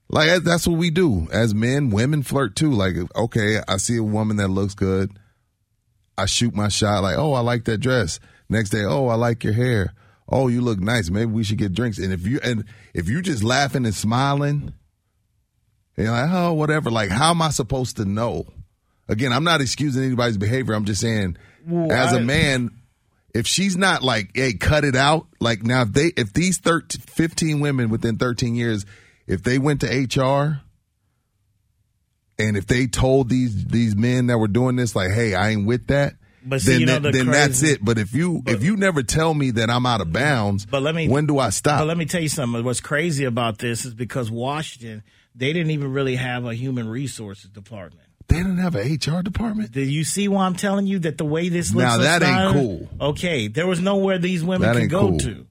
like 0.09 0.43
that's 0.43 0.67
what 0.67 0.77
we 0.77 0.91
do 0.91 1.27
as 1.31 1.55
men. 1.55 1.89
Women 1.89 2.21
flirt 2.23 2.55
too. 2.55 2.71
Like, 2.71 2.95
okay, 3.15 3.59
I 3.67 3.77
see 3.77 3.97
a 3.97 4.03
woman 4.03 4.37
that 4.37 4.49
looks 4.49 4.75
good. 4.75 5.11
I 6.17 6.27
shoot 6.27 6.53
my 6.55 6.67
shot. 6.69 7.01
Like, 7.03 7.17
oh, 7.17 7.33
I 7.33 7.39
like 7.41 7.65
that 7.65 7.79
dress. 7.79 8.19
Next 8.47 8.69
day, 8.69 8.83
oh, 8.85 9.07
I 9.07 9.15
like 9.15 9.43
your 9.43 9.53
hair. 9.53 9.93
Oh, 10.29 10.47
you 10.47 10.61
look 10.61 10.79
nice. 10.79 11.09
Maybe 11.09 11.25
we 11.31 11.43
should 11.43 11.57
get 11.57 11.73
drinks. 11.73 11.97
And 11.97 12.13
if 12.13 12.25
you 12.27 12.39
and 12.43 12.63
if 12.93 13.09
you 13.09 13.21
just 13.23 13.43
laughing 13.43 13.85
and 13.85 13.93
smiling, 13.95 14.73
and 15.97 16.05
you're 16.05 16.11
like, 16.15 16.29
oh, 16.31 16.53
whatever. 16.53 16.89
Like, 16.91 17.09
how 17.09 17.31
am 17.31 17.41
I 17.41 17.49
supposed 17.49 17.97
to 17.97 18.05
know? 18.05 18.45
Again, 19.07 19.31
I'm 19.31 19.43
not 19.43 19.61
excusing 19.61 20.03
anybody's 20.03 20.37
behavior. 20.37 20.73
I'm 20.73 20.85
just 20.85 21.01
saying, 21.01 21.37
Well, 21.67 21.91
as 21.91 22.13
a 22.13 22.17
I- 22.17 22.23
man, 22.23 22.71
if 23.33 23.45
she's 23.47 23.75
not 23.77 24.01
like, 24.01 24.31
hey, 24.33 24.53
cut 24.53 24.83
it 24.85 24.95
out. 24.95 25.27
Like 25.39 25.61
now, 25.63 25.81
if 25.83 25.91
they, 25.93 26.11
if 26.17 26.31
these 26.33 26.57
13, 26.57 27.01
15 27.01 27.59
women 27.59 27.89
within 27.89 28.17
13 28.17 28.55
years, 28.55 28.85
if 29.27 29.43
they 29.43 29.59
went 29.59 29.81
to 29.81 29.87
HR 29.87 30.61
and 32.37 32.57
if 32.57 32.65
they 32.67 32.87
told 32.87 33.29
these 33.29 33.65
these 33.65 33.95
men 33.95 34.27
that 34.27 34.37
were 34.37 34.47
doing 34.47 34.75
this, 34.75 34.95
like, 34.95 35.11
hey, 35.11 35.33
I 35.35 35.49
ain't 35.49 35.65
with 35.65 35.87
that. 35.87 36.15
But 36.47 36.61
see, 36.61 36.71
then, 36.73 36.79
you 36.81 36.85
know, 36.85 36.99
the 36.99 37.11
then 37.11 37.27
that's 37.27 37.63
it. 37.63 37.83
But 37.83 37.97
if 37.97 38.13
you 38.13 38.43
if 38.45 38.63
you 38.63 38.75
never 38.77 39.03
tell 39.03 39.33
me 39.33 39.51
that 39.51 39.69
I'm 39.69 39.85
out 39.85 40.01
of 40.01 40.11
bounds, 40.13 40.65
But 40.65 40.81
let 40.83 40.93
me. 40.95 41.07
when 41.07 41.25
do 41.25 41.39
I 41.39 41.49
stop? 41.49 41.79
But 41.79 41.87
let 41.87 41.97
me 41.97 42.05
tell 42.05 42.21
you 42.21 42.29
something. 42.29 42.63
What's 42.63 42.81
crazy 42.81 43.23
about 43.25 43.57
this 43.57 43.83
is 43.85 43.93
because 43.93 44.29
Washington, 44.29 45.03
they 45.35 45.53
didn't 45.53 45.71
even 45.71 45.91
really 45.91 46.15
have 46.15 46.45
a 46.45 46.53
human 46.55 46.87
resources 46.87 47.49
department. 47.49 48.07
They 48.27 48.37
didn't 48.37 48.57
have 48.57 48.75
an 48.75 48.91
HR 48.93 49.21
department. 49.21 49.71
Do 49.71 49.81
you 49.81 50.03
see 50.03 50.27
why 50.27 50.45
I'm 50.45 50.55
telling 50.55 50.87
you 50.87 50.99
that 50.99 51.17
the 51.19 51.25
way 51.25 51.49
this 51.49 51.73
looks? 51.73 51.83
Now, 51.83 51.97
that 51.97 52.23
ain't 52.23 52.53
cool. 52.53 52.89
Okay, 53.09 53.47
there 53.47 53.67
was 53.67 53.79
nowhere 53.79 54.17
these 54.17 54.43
women 54.43 54.67
That 54.67 54.79
could 54.79 54.89
go 54.89 55.09
cool. 55.09 55.19
to. 55.19 55.47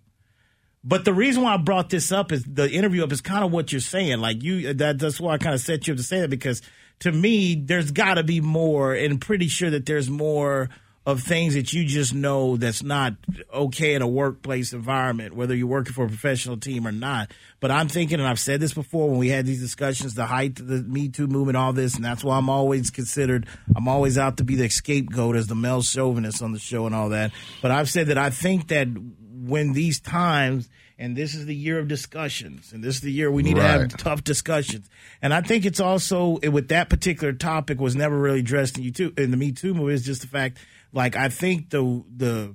But 0.83 1.05
the 1.05 1.15
reason 1.15 1.43
why 1.45 1.55
I 1.55 1.57
brought 1.57 1.89
this 1.89 2.11
up 2.13 2.33
is 2.33 2.45
the 2.45 2.71
interview 2.71 3.05
up 3.05 3.13
is 3.13 3.21
kind 3.21 3.45
of 3.45 3.53
what 3.53 3.71
you're 3.73 3.81
saying. 3.81 4.19
Like 4.19 4.43
you, 4.43 4.75
that, 4.75 4.99
that's 4.99 5.21
why 5.21 5.35
I 5.35 5.39
kind 5.39 5.55
of 5.55 5.61
set 5.61 5.87
you 5.87 5.95
up 5.95 5.99
to 5.99 6.03
say 6.03 6.21
that 6.21 6.29
because 6.31 6.61
to 7.01 7.13
me, 7.13 7.55
there's 7.55 7.91
got 7.91 8.15
to 8.15 8.23
be 8.25 8.41
more, 8.41 8.93
and 8.93 9.13
I'm 9.13 9.19
pretty 9.19 9.49
sure 9.49 9.71
that 9.71 9.87
there's 9.87 10.11
more 10.11 10.69
of 11.07 11.23
things 11.23 11.55
that 11.55 11.73
you 11.73 11.85
just 11.85 12.15
know 12.15 12.57
that's 12.57 12.83
not 12.83 13.15
okay 13.53 13.95
in 13.95 14.01
a 14.01 14.09
workplace 14.09 14.73
environment, 14.73 15.35
whether 15.35 15.55
you're 15.55 15.67
working 15.67 15.93
for 15.93 16.07
a 16.07 16.09
professional 16.09 16.57
team 16.57 16.87
or 16.87 16.93
not. 16.93 17.31
But 17.61 17.71
I'm 17.71 17.89
thinking, 17.89 18.21
and 18.21 18.29
I've 18.29 18.39
said 18.39 18.61
this 18.61 18.73
before 18.73 19.11
when 19.11 19.19
we 19.19 19.29
had 19.29 19.45
these 19.45 19.61
discussions, 19.61 20.15
the 20.15 20.25
height 20.25 20.59
of 20.61 20.67
the 20.67 20.83
Me 20.83 21.09
Too 21.09 21.27
movement, 21.27 21.59
all 21.59 21.75
this, 21.75 21.95
and 21.95 22.05
that's 22.05 22.25
why 22.25 22.39
I'm 22.39 22.49
always 22.49 22.91
considered, 22.91 23.47
I'm 23.77 23.87
always 23.87 24.17
out 24.17 24.39
to 24.39 24.45
be 24.45 24.57
the 24.57 24.71
scapegoat 24.71 25.37
as 25.37 25.47
the 25.47 25.55
male 25.55 25.83
chauvinist 25.83 26.43
on 26.43 26.53
the 26.53 26.59
show 26.59 26.87
and 26.87 26.95
all 26.95 27.11
that. 27.11 27.33
But 27.61 27.71
I've 27.71 27.91
said 27.91 28.07
that 28.07 28.19
I 28.19 28.31
think 28.31 28.69
that 28.69 28.89
when 29.31 29.75
these 29.75 30.01
times, 30.01 30.71
and 30.99 31.15
this 31.15 31.35
is 31.35 31.45
the 31.45 31.55
year 31.55 31.79
of 31.79 31.87
discussions, 31.87 32.73
and 32.73 32.83
this 32.83 32.95
is 32.95 33.01
the 33.03 33.13
year 33.13 33.31
we 33.31 33.43
need 33.43 33.57
to 33.57 33.63
have 33.63 33.95
tough 33.99 34.25
discussions. 34.25 34.89
And 35.21 35.35
I 35.35 35.43
think 35.43 35.67
it's 35.67 35.81
also 35.81 36.39
with 36.51 36.69
that 36.69 36.89
particular 36.89 37.35
topic 37.35 37.79
was 37.79 37.95
never 37.95 38.17
really 38.17 38.41
addressed 38.41 38.79
in 38.79 38.85
you 38.85 38.93
too 38.93 39.13
in 39.19 39.31
the 39.31 39.37
Me 39.37 39.53
Too 39.53 39.75
movie 39.75 39.93
is 39.93 40.05
just 40.05 40.23
the 40.23 40.29
fact 40.29 40.59
like 40.95 41.17
I 41.17 41.29
think 41.29 41.71
the 41.71 42.03
the 42.17 42.55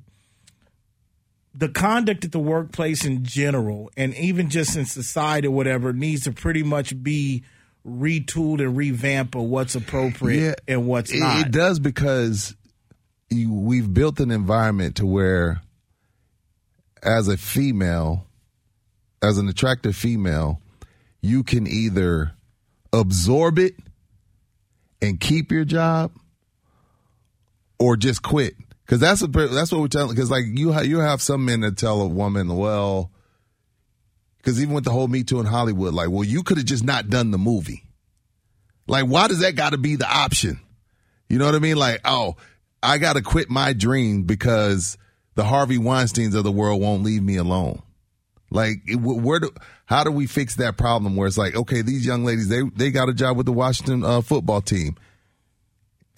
the 1.53 1.69
conduct 1.69 2.25
at 2.25 2.31
the 2.31 2.39
workplace 2.39 3.05
in 3.05 3.23
general 3.23 3.91
and 3.97 4.15
even 4.15 4.49
just 4.49 4.75
in 4.75 4.85
society 4.85 5.47
or 5.47 5.51
whatever 5.51 5.91
needs 5.91 6.23
to 6.23 6.31
pretty 6.31 6.63
much 6.63 7.01
be 7.03 7.43
retooled 7.85 8.61
and 8.61 8.77
revamped 8.77 9.35
of 9.35 9.43
what's 9.43 9.75
appropriate 9.75 10.61
and 10.67 10.87
what's 10.87 11.11
it, 11.11 11.19
not. 11.19 11.47
It 11.47 11.51
does 11.51 11.79
because 11.79 12.55
you, 13.29 13.53
we've 13.53 13.91
built 13.93 14.19
an 14.19 14.31
environment 14.31 14.97
to 14.97 15.05
where, 15.05 15.61
as 17.01 17.27
a 17.27 17.37
female, 17.37 18.25
as 19.21 19.37
an 19.37 19.49
attractive 19.49 19.95
female, 19.95 20.61
you 21.21 21.43
can 21.43 21.67
either 21.67 22.33
absorb 22.93 23.59
it 23.59 23.75
and 25.01 25.19
keep 25.19 25.51
your 25.51 25.65
job, 25.65 26.11
or 27.79 27.97
just 27.97 28.21
quit. 28.21 28.55
Because 28.85 28.99
that's 28.99 29.21
what 29.21 29.33
that's 29.33 29.71
what 29.71 29.81
we're 29.81 29.87
telling. 29.87 30.15
Because 30.15 30.31
like 30.31 30.45
you 30.45 30.71
ha- 30.73 30.81
you 30.81 30.99
have 30.99 31.21
some 31.21 31.45
men 31.45 31.61
that 31.61 31.77
tell 31.77 32.01
a 32.01 32.07
woman, 32.07 32.55
well, 32.55 33.11
because 34.37 34.61
even 34.61 34.73
with 34.73 34.83
the 34.83 34.91
whole 34.91 35.07
Me 35.07 35.23
Too 35.23 35.39
in 35.39 35.45
Hollywood, 35.45 35.93
like, 35.93 36.09
well, 36.09 36.23
you 36.23 36.43
could 36.43 36.57
have 36.57 36.65
just 36.65 36.83
not 36.83 37.09
done 37.09 37.31
the 37.31 37.37
movie. 37.37 37.83
Like, 38.87 39.05
why 39.05 39.27
does 39.27 39.39
that 39.39 39.55
got 39.55 39.71
to 39.71 39.77
be 39.77 39.95
the 39.95 40.09
option? 40.09 40.59
You 41.29 41.37
know 41.37 41.45
what 41.45 41.53
I 41.55 41.59
mean? 41.59 41.77
Like, 41.77 42.01
oh, 42.05 42.37
I 42.81 42.97
got 42.97 43.13
to 43.13 43.21
quit 43.21 43.49
my 43.49 43.73
dream 43.73 44.23
because 44.23 44.97
the 45.35 45.43
Harvey 45.43 45.77
Weinstein's 45.77 46.33
of 46.33 46.43
the 46.43 46.51
world 46.51 46.81
won't 46.81 47.03
leave 47.03 47.21
me 47.21 47.37
alone. 47.37 47.83
Like, 48.49 48.77
where 48.99 49.39
do, 49.39 49.51
how 49.85 50.03
do 50.03 50.09
we 50.09 50.25
fix 50.25 50.55
that 50.55 50.77
problem 50.77 51.15
where 51.15 51.27
it's 51.27 51.37
like, 51.37 51.55
okay, 51.55 51.83
these 51.83 52.03
young 52.03 52.25
ladies, 52.25 52.49
they, 52.49 52.63
they 52.75 52.89
got 52.89 53.09
a 53.09 53.13
job 53.13 53.37
with 53.37 53.45
the 53.45 53.51
Washington 53.53 54.03
uh, 54.03 54.21
football 54.21 54.61
team. 54.61 54.95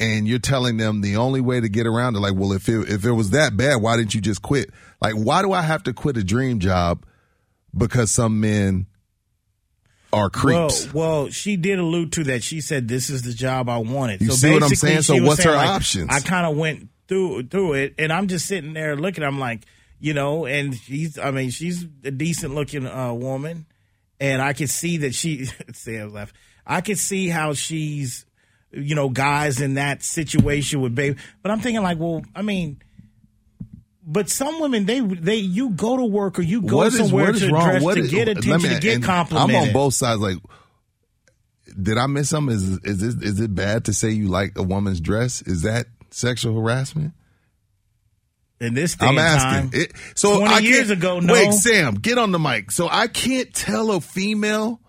And 0.02 0.28
you're 0.28 0.40
telling 0.40 0.78
them 0.78 1.02
the 1.02 1.18
only 1.18 1.42
way 1.42 1.62
to 1.62 1.70
get 1.70 1.86
around 1.86 2.16
it, 2.16 2.20
like, 2.20 2.34
well, 2.34 2.54
if 2.54 2.68
it, 2.68 2.90
if 2.90 3.06
it 3.06 3.12
was 3.12 3.30
that 3.30 3.56
bad, 3.56 3.84
why 3.84 3.98
didn't 3.98 4.16
you 4.16 4.22
just 4.22 4.42
quit? 4.42 4.72
Like, 5.00 5.14
why 5.14 5.44
do 5.44 5.54
I 5.54 5.62
have 5.62 5.84
to 5.84 5.94
quit 5.94 6.18
a 6.18 6.24
dream 6.24 6.60
job 6.60 7.06
because 7.78 8.10
some 8.10 8.40
men 8.40 8.88
are 10.12 10.30
creeps? 10.30 10.92
Well, 10.94 11.24
well, 11.24 11.30
she 11.30 11.56
did 11.56 11.80
allude 11.80 12.14
to 12.14 12.24
that. 12.26 12.44
She 12.44 12.62
said, 12.62 12.88
"This 12.88 13.10
is 13.10 13.22
the 13.22 13.34
job 13.34 13.70
I 13.70 13.78
wanted." 13.78 14.22
You 14.22 14.32
so 14.32 14.34
see 14.34 14.54
what 14.54 14.64
I'm 14.64 14.70
saying? 14.70 15.04
So 15.04 15.22
what's 15.24 15.44
saying, 15.44 15.56
her 15.56 15.56
like, 15.56 15.70
options? 15.70 16.10
I 16.10 16.20
kind 16.20 16.46
of 16.46 16.58
went 16.58 16.90
through 17.08 17.44
through 17.48 17.74
it, 17.74 17.96
and 17.98 18.12
I'm 18.12 18.28
just 18.28 18.48
sitting 18.48 18.74
there 18.74 18.96
looking. 18.96 19.24
I'm 19.24 19.40
like, 19.40 19.66
you 20.00 20.14
know, 20.14 20.46
and 20.46 20.76
she's. 20.76 21.18
I 21.18 21.32
mean, 21.32 21.50
she's 21.52 21.86
a 22.04 22.12
decent 22.12 22.56
looking 22.56 22.88
uh, 22.88 23.14
woman, 23.14 23.66
and 24.20 24.42
I 24.42 24.54
could 24.54 24.70
see 24.70 24.98
that 24.98 25.16
she. 25.16 25.46
Sam 25.74 26.12
left. 26.12 26.36
I 26.66 26.82
could 26.82 27.00
see 27.00 27.28
how 27.28 27.54
she's, 27.54 28.26
you 28.72 28.96
know, 28.96 29.10
guys 29.10 29.60
in 29.62 29.74
that 29.76 30.04
situation 30.04 30.82
with 30.82 30.96
baby. 30.96 31.18
But 31.42 31.52
I'm 31.52 31.60
thinking 31.60 31.84
like, 31.84 32.00
well, 32.00 32.24
I 32.36 32.42
mean. 32.42 32.82
But 34.04 34.30
some 34.30 34.60
women, 34.60 34.86
they 34.86 35.00
they 35.00 35.36
you 35.36 35.70
go 35.70 35.96
to 35.96 36.04
work 36.04 36.40
or 36.40 36.42
you 36.42 36.62
go 36.64 36.78
What 36.78 36.92
somewhere 36.92 37.30
is 37.30 37.42
to 37.42 37.50
dress 37.50 37.84
What 37.84 37.94
to 37.96 38.02
is- 38.02 38.10
get 38.12 38.28
attention, 38.28 38.70
me- 38.70 38.76
to 38.76 38.80
get 38.82 39.04
complimented. 39.04 39.56
I'm 39.56 39.68
on 39.68 39.74
both 39.74 39.94
sides. 39.94 40.20
Like, 40.20 40.38
did 41.82 41.98
I 42.00 42.08
miss 42.08 42.30
something? 42.30 42.54
Is 42.56 42.64
is 42.84 42.98
this, 42.98 43.16
is 43.32 43.40
it 43.40 43.54
bad 43.54 43.86
to 43.86 43.94
say 43.94 44.10
you 44.10 44.28
like 44.28 44.54
a 44.58 44.64
woman's 44.64 45.00
dress? 45.00 45.44
Is 45.44 45.62
that 45.62 45.86
sexual 46.10 46.60
harassment? 46.60 47.14
In 48.60 48.74
this 48.74 48.96
day 48.96 49.06
I'm 49.06 49.18
asking. 49.20 49.72
time, 49.72 49.82
It, 49.82 49.92
so 50.16 50.40
20 50.40 50.54
I 50.54 50.58
years 50.60 50.90
ago, 50.90 51.20
no. 51.20 51.34
Wait, 51.34 51.54
Sam, 51.54 51.94
get 51.96 52.18
on 52.18 52.32
the 52.32 52.40
mic. 52.40 52.72
So 52.72 52.88
I 52.90 53.08
can't 53.08 53.54
tell 53.54 53.92
a 53.92 54.02
female. 54.02 54.82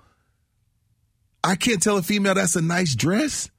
I 1.45 1.55
can't 1.57 1.83
tell 1.83 1.97
a 1.99 2.03
female 2.03 2.35
that's 2.35 2.57
a 2.57 2.63
nice 2.63 2.95
dress. 2.95 3.51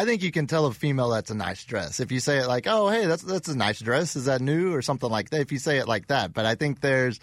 I 0.00 0.04
think 0.06 0.22
you 0.22 0.32
can 0.32 0.46
tell 0.46 0.64
a 0.66 0.72
female 0.72 1.10
that's 1.10 1.30
a 1.30 1.34
nice 1.34 1.62
dress 1.64 2.00
if 2.00 2.10
you 2.10 2.20
say 2.20 2.38
it 2.38 2.46
like, 2.46 2.66
"Oh, 2.66 2.88
hey, 2.88 3.04
that's 3.06 3.22
that's 3.22 3.48
a 3.48 3.56
nice 3.56 3.80
dress. 3.80 4.16
Is 4.16 4.24
that 4.24 4.40
new 4.40 4.72
or 4.74 4.80
something 4.80 5.10
like 5.10 5.28
that?" 5.30 5.40
If 5.42 5.52
you 5.52 5.58
say 5.58 5.76
it 5.78 5.86
like 5.86 6.06
that, 6.08 6.32
but 6.32 6.46
I 6.46 6.54
think 6.54 6.80
there's 6.80 7.20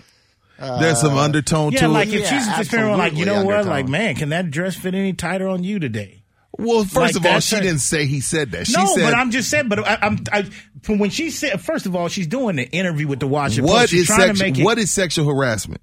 uh, 0.59 0.80
There's 0.80 1.01
some 1.01 1.17
undertone 1.17 1.71
yeah, 1.73 1.82
to 1.82 1.88
like 1.88 2.09
it. 2.09 2.21
if 2.21 2.28
she's 2.28 2.45
just 2.47 2.69
feeling 2.71 2.97
like, 2.97 3.13
you 3.13 3.25
know 3.25 3.36
absolutely 3.36 3.55
what, 3.55 3.65
like 3.67 3.88
man, 3.88 4.15
can 4.15 4.30
that 4.30 4.51
dress 4.51 4.75
fit 4.75 4.93
any 4.95 5.13
tighter 5.13 5.47
on 5.47 5.63
you 5.63 5.80
today? 5.80 6.21
Well, 6.59 6.84
first 6.84 6.95
Like, 6.95 7.15
of 7.17 7.25
all, 7.25 7.39
she 7.39 7.55
her- 7.55 7.61
didn't 7.61 7.80
say 7.82 8.05
he 8.07 8.19
said 8.19 8.51
that. 8.51 8.65
She 8.67 8.73
no, 8.73 8.86
said, 8.88 9.03
but 9.03 9.13
I'm 9.15 9.30
just 9.32 9.49
saying. 9.49 9.69
But 9.69 9.88
I, 9.88 9.97
I'm 10.01 10.17
I, 10.32 10.43
from 10.82 10.97
when 10.99 11.09
she 11.11 11.30
said, 11.30 11.61
first 11.61 11.86
of 11.86 11.95
all, 11.95 12.07
she's 12.07 12.25
doing 12.28 12.55
the 12.55 12.67
interview 12.69 13.07
with 13.07 13.19
the 13.19 13.28
Washington 13.28 13.65
"What 13.71 13.80
Post. 13.82 13.91
She's 13.91 14.01
is 14.01 14.07
trying 14.07 14.34
to 14.36 14.39
make 14.43 14.57
it. 14.57 14.63
What 14.63 14.78
is 14.80 14.89
sexual 14.91 15.25
harassment?" 15.28 15.82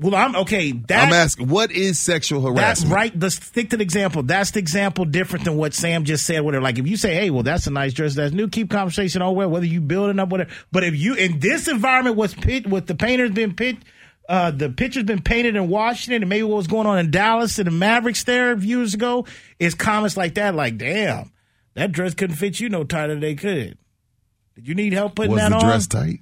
Well, 0.00 0.14
I'm 0.14 0.36
okay. 0.36 0.70
That, 0.70 1.08
I'm 1.08 1.12
asking, 1.12 1.48
what 1.48 1.72
is 1.72 1.98
sexual 1.98 2.40
harassment? 2.40 2.66
That's 2.66 2.84
right. 2.84 3.18
Let's 3.18 3.34
stick 3.34 3.70
to 3.70 3.76
the 3.76 3.82
example. 3.82 4.22
That's 4.22 4.52
the 4.52 4.60
example 4.60 5.04
different 5.04 5.44
than 5.44 5.56
what 5.56 5.74
Sam 5.74 6.04
just 6.04 6.24
said. 6.24 6.44
With 6.44 6.54
her, 6.54 6.60
like 6.60 6.78
if 6.78 6.86
you 6.86 6.96
say, 6.96 7.14
"Hey, 7.14 7.30
well, 7.30 7.42
that's 7.42 7.66
a 7.66 7.70
nice 7.70 7.94
dress. 7.94 8.14
That's 8.14 8.32
new." 8.32 8.46
Keep 8.46 8.70
conversation 8.70 9.22
on 9.22 9.34
where 9.34 9.48
whether 9.48 9.66
you 9.66 9.80
building 9.80 10.20
up 10.20 10.28
whatever. 10.28 10.50
But 10.70 10.84
if 10.84 10.94
you 10.94 11.14
in 11.14 11.40
this 11.40 11.66
environment 11.66 12.14
was 12.14 12.32
pit 12.32 12.64
with 12.66 12.86
the 12.86 12.94
painters 12.94 13.32
been 13.32 13.54
pit, 13.54 13.78
uh, 14.28 14.52
the 14.52 14.70
picture's 14.70 15.02
been 15.02 15.22
painted 15.22 15.56
in 15.56 15.68
Washington, 15.68 16.22
and 16.22 16.28
maybe 16.28 16.44
what 16.44 16.58
was 16.58 16.68
going 16.68 16.86
on 16.86 16.98
in 16.98 17.10
Dallas 17.10 17.58
and 17.58 17.66
the 17.66 17.72
Mavericks 17.72 18.22
there 18.22 18.56
years 18.56 18.94
ago 18.94 19.26
is 19.58 19.74
comments 19.74 20.16
like 20.16 20.34
that. 20.34 20.54
Like, 20.54 20.78
damn, 20.78 21.32
that 21.74 21.90
dress 21.90 22.14
couldn't 22.14 22.36
fit 22.36 22.60
you 22.60 22.68
no 22.68 22.84
tighter 22.84 23.14
than 23.14 23.20
they 23.20 23.34
could. 23.34 23.78
Did 24.54 24.68
you 24.68 24.74
need 24.76 24.92
help 24.92 25.16
putting 25.16 25.32
was 25.32 25.40
that 25.40 25.50
the 25.50 25.58
dress 25.58 25.88
tight? 25.88 26.20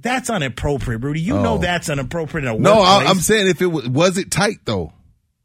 That's 0.00 0.28
inappropriate, 0.30 1.02
Rudy. 1.02 1.20
You 1.20 1.36
Oh. 1.38 1.42
know 1.42 1.58
that's 1.58 1.88
inappropriate 1.88 2.44
in 2.46 2.54
a 2.54 2.58
No, 2.58 2.80
I, 2.80 3.04
I'm 3.06 3.18
saying 3.20 3.48
if 3.48 3.60
it 3.62 3.66
was, 3.66 3.88
was 3.88 4.18
it 4.18 4.30
tight 4.30 4.58
though. 4.64 4.92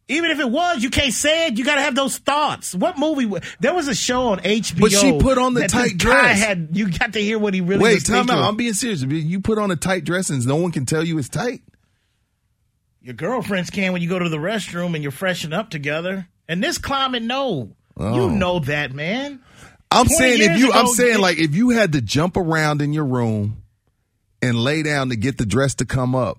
Even 0.07 0.29
if 0.31 0.39
it 0.41 0.49
was, 0.49 0.83
you 0.83 0.89
can't 0.89 1.13
say 1.13 1.47
it. 1.47 1.57
You 1.57 1.63
got 1.63 1.75
to 1.75 1.81
have 1.81 1.95
those 1.95 2.17
thoughts. 2.17 2.75
What 2.75 2.97
movie? 2.99 3.31
There 3.61 3.73
was 3.73 3.87
a 3.87 3.95
show 3.95 4.29
on 4.29 4.39
HBO. 4.39 4.79
But 4.81 4.91
she 4.91 5.17
put 5.19 5.37
on 5.37 5.53
the 5.53 5.69
tight 5.69 5.97
dress. 5.97 6.37
Had 6.37 6.69
you 6.73 6.91
got 6.91 7.13
to 7.13 7.21
hear 7.21 7.39
what 7.39 7.53
he 7.53 7.61
really? 7.61 7.81
Wait, 7.81 8.05
time 8.05 8.29
out. 8.29 8.39
I'm 8.43 8.57
being 8.57 8.73
serious. 8.73 9.03
You 9.03 9.39
put 9.39 9.57
on 9.57 9.71
a 9.71 9.77
tight 9.77 10.03
dress 10.03 10.29
and 10.29 10.45
no 10.45 10.57
one 10.57 10.71
can 10.73 10.85
tell 10.85 11.03
you 11.05 11.17
it's 11.17 11.29
tight. 11.29 11.61
Your 13.01 13.13
girlfriends 13.13 13.69
can 13.69 13.93
when 13.93 14.01
you 14.01 14.09
go 14.09 14.19
to 14.19 14.29
the 14.29 14.37
restroom 14.37 14.93
and 14.93 15.01
you're 15.01 15.11
freshening 15.13 15.57
up 15.57 15.69
together. 15.69 16.27
And 16.47 16.61
this 16.63 16.77
climate, 16.77 17.23
no, 17.23 17.71
Oh. 17.97 18.15
you 18.15 18.29
know 18.35 18.59
that, 18.59 18.93
man. 18.93 19.39
I'm 19.89 20.07
saying 20.07 20.41
if 20.41 20.59
you, 20.59 20.71
I'm 20.71 20.87
saying 20.87 21.19
like 21.19 21.37
if 21.37 21.55
you 21.55 21.69
had 21.69 21.93
to 21.93 22.01
jump 22.01 22.37
around 22.37 22.81
in 22.81 22.93
your 22.93 23.05
room 23.05 23.60
and 24.41 24.57
lay 24.57 24.83
down 24.83 25.09
to 25.09 25.15
get 25.15 25.37
the 25.37 25.45
dress 25.45 25.75
to 25.75 25.85
come 25.85 26.15
up, 26.15 26.37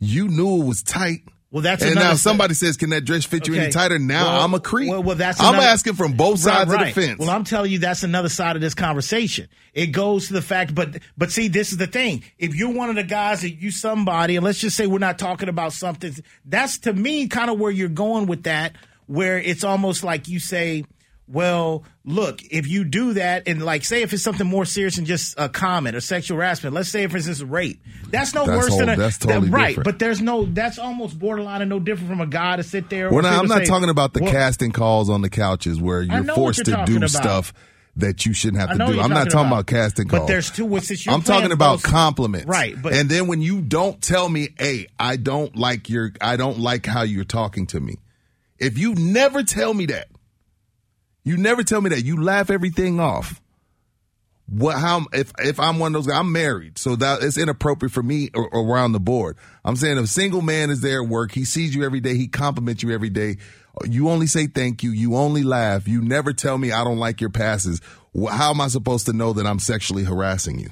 you 0.00 0.28
knew 0.28 0.62
it 0.62 0.66
was 0.66 0.82
tight. 0.82 1.20
Well, 1.50 1.62
that's 1.62 1.82
and 1.82 1.92
another 1.92 2.04
now 2.04 2.10
thing. 2.10 2.18
somebody 2.18 2.54
says, 2.54 2.76
"Can 2.76 2.90
that 2.90 3.04
dress 3.04 3.24
fit 3.24 3.46
you 3.46 3.54
any 3.54 3.70
tighter?" 3.70 3.96
Now 3.96 4.24
Well, 4.24 4.40
I'm 4.44 4.54
a 4.54 4.60
creep. 4.60 4.90
Well, 4.90 5.04
well, 5.04 5.14
that's 5.14 5.40
I'm 5.40 5.54
asking 5.54 5.94
from 5.94 6.14
both 6.14 6.44
Right, 6.44 6.52
sides 6.52 6.70
right. 6.70 6.88
of 6.88 6.94
the 6.96 7.00
fence. 7.00 7.18
Well, 7.20 7.30
I'm 7.30 7.44
telling 7.44 7.70
you, 7.70 7.78
that's 7.78 8.02
another 8.02 8.28
side 8.28 8.56
of 8.56 8.62
this 8.62 8.74
conversation. 8.74 9.46
It 9.72 9.88
goes 9.92 10.26
to 10.26 10.32
the 10.32 10.42
fact, 10.42 10.74
but 10.74 10.98
but 11.16 11.30
see, 11.30 11.46
this 11.46 11.70
is 11.70 11.78
the 11.78 11.86
thing. 11.86 12.24
If 12.38 12.56
you're 12.56 12.72
one 12.72 12.90
of 12.90 12.96
the 12.96 13.04
guys 13.04 13.42
that 13.42 13.50
you 13.52 13.70
somebody, 13.70 14.34
and 14.34 14.44
let's 14.44 14.58
just 14.58 14.76
say 14.76 14.88
we're 14.88 14.98
not 14.98 15.16
talking 15.16 15.48
about 15.48 15.72
something, 15.72 16.16
that's 16.44 16.78
to 16.78 16.92
me 16.92 17.28
kind 17.28 17.48
of 17.48 17.60
where 17.60 17.70
you're 17.70 17.88
going 17.88 18.26
with 18.26 18.42
that, 18.44 18.74
where 19.06 19.38
it's 19.38 19.62
almost 19.62 20.02
like 20.02 20.26
you 20.26 20.40
say. 20.40 20.84
Well, 21.26 21.84
look, 22.04 22.42
if 22.50 22.66
you 22.68 22.84
do 22.84 23.14
that, 23.14 23.44
and 23.48 23.62
like, 23.64 23.84
say 23.84 24.02
if 24.02 24.12
it's 24.12 24.22
something 24.22 24.46
more 24.46 24.66
serious 24.66 24.96
than 24.96 25.06
just 25.06 25.34
a 25.38 25.48
comment 25.48 25.96
or 25.96 26.00
sexual 26.02 26.36
harassment, 26.36 26.74
let's 26.74 26.90
say, 26.90 27.06
for 27.06 27.16
instance, 27.16 27.40
rape. 27.40 27.80
That's 28.10 28.34
no 28.34 28.44
That's 28.44 28.58
worse 28.58 28.68
whole- 28.68 28.78
than 28.80 28.88
a 28.90 28.96
that's 28.96 29.16
totally 29.18 29.48
that- 29.48 29.56
right. 29.56 29.68
different. 29.68 29.84
But 29.84 29.98
there's 29.98 30.20
no, 30.20 30.44
that's 30.44 30.78
almost 30.78 31.18
borderline 31.18 31.62
and 31.62 31.70
no 31.70 31.80
different 31.80 32.10
from 32.10 32.20
a 32.20 32.26
guy 32.26 32.56
to 32.56 32.62
sit 32.62 32.90
there. 32.90 33.10
Well, 33.10 33.22
now, 33.22 33.40
I'm 33.40 33.48
not 33.48 33.60
say, 33.60 33.64
talking 33.64 33.88
about 33.88 34.12
the 34.12 34.22
well, 34.22 34.32
casting 34.32 34.70
calls 34.72 35.08
on 35.08 35.22
the 35.22 35.30
couches 35.30 35.80
where 35.80 36.02
you're 36.02 36.24
forced 36.24 36.66
you're 36.66 36.76
to 36.76 36.84
do 36.84 36.96
about. 36.98 37.10
stuff 37.10 37.54
that 37.96 38.26
you 38.26 38.34
shouldn't 38.34 38.60
have 38.60 38.76
to 38.76 38.76
do. 38.92 39.00
I'm 39.00 39.08
not 39.08 39.30
talking 39.30 39.46
about. 39.46 39.60
about 39.60 39.66
casting 39.66 40.08
calls. 40.08 40.20
But 40.22 40.26
there's 40.26 40.50
two- 40.50 40.66
which 40.66 40.90
is 40.90 41.06
you're 41.06 41.14
I'm 41.14 41.22
talking 41.22 41.52
about 41.52 41.82
compliments, 41.82 42.46
Right, 42.46 42.74
but- 42.80 42.92
and 42.92 43.08
then 43.08 43.28
when 43.28 43.40
you 43.40 43.62
don't 43.62 43.98
tell 44.02 44.28
me, 44.28 44.48
"Hey, 44.58 44.88
I 44.98 45.16
don't 45.16 45.56
like 45.56 45.88
your, 45.88 46.12
I 46.20 46.36
don't 46.36 46.58
like 46.58 46.84
how 46.84 47.02
you're 47.02 47.24
talking 47.24 47.66
to 47.68 47.80
me," 47.80 47.96
if 48.58 48.76
you 48.78 48.94
never 48.94 49.42
tell 49.42 49.72
me 49.72 49.86
that, 49.86 50.08
you 51.24 51.36
never 51.36 51.62
tell 51.62 51.80
me 51.80 51.90
that, 51.90 52.04
you 52.04 52.22
laugh 52.22 52.50
everything 52.50 53.00
off. 53.00 53.40
What? 54.46 54.78
How? 54.78 55.06
If 55.12 55.32
if 55.38 55.58
I'm 55.58 55.78
one 55.78 55.94
of 55.94 56.04
those 56.04 56.06
guys, 56.06 56.20
I'm 56.20 56.30
married, 56.30 56.78
so 56.78 56.96
that 56.96 57.22
it's 57.22 57.38
inappropriate 57.38 57.92
for 57.92 58.02
me 58.02 58.28
or, 58.34 58.44
around 58.52 58.92
the 58.92 59.00
board. 59.00 59.38
I'm 59.64 59.74
saying 59.74 59.96
if 59.96 60.04
a 60.04 60.08
single 60.08 60.42
man 60.42 60.68
is 60.68 60.82
there 60.82 61.02
at 61.02 61.08
work, 61.08 61.32
he 61.32 61.44
sees 61.44 61.74
you 61.74 61.82
every 61.82 62.00
day, 62.00 62.14
he 62.14 62.28
compliments 62.28 62.82
you 62.82 62.90
every 62.90 63.08
day. 63.08 63.38
You 63.88 64.10
only 64.10 64.26
say 64.26 64.46
thank 64.46 64.82
you. 64.82 64.90
You 64.90 65.16
only 65.16 65.42
laugh. 65.42 65.88
You 65.88 66.02
never 66.02 66.32
tell 66.32 66.58
me 66.58 66.72
I 66.72 66.84
don't 66.84 66.98
like 66.98 67.20
your 67.20 67.30
passes. 67.30 67.80
How 68.30 68.50
am 68.50 68.60
I 68.60 68.68
supposed 68.68 69.06
to 69.06 69.12
know 69.12 69.32
that 69.32 69.46
I'm 69.46 69.58
sexually 69.58 70.04
harassing 70.04 70.60
you? 70.60 70.70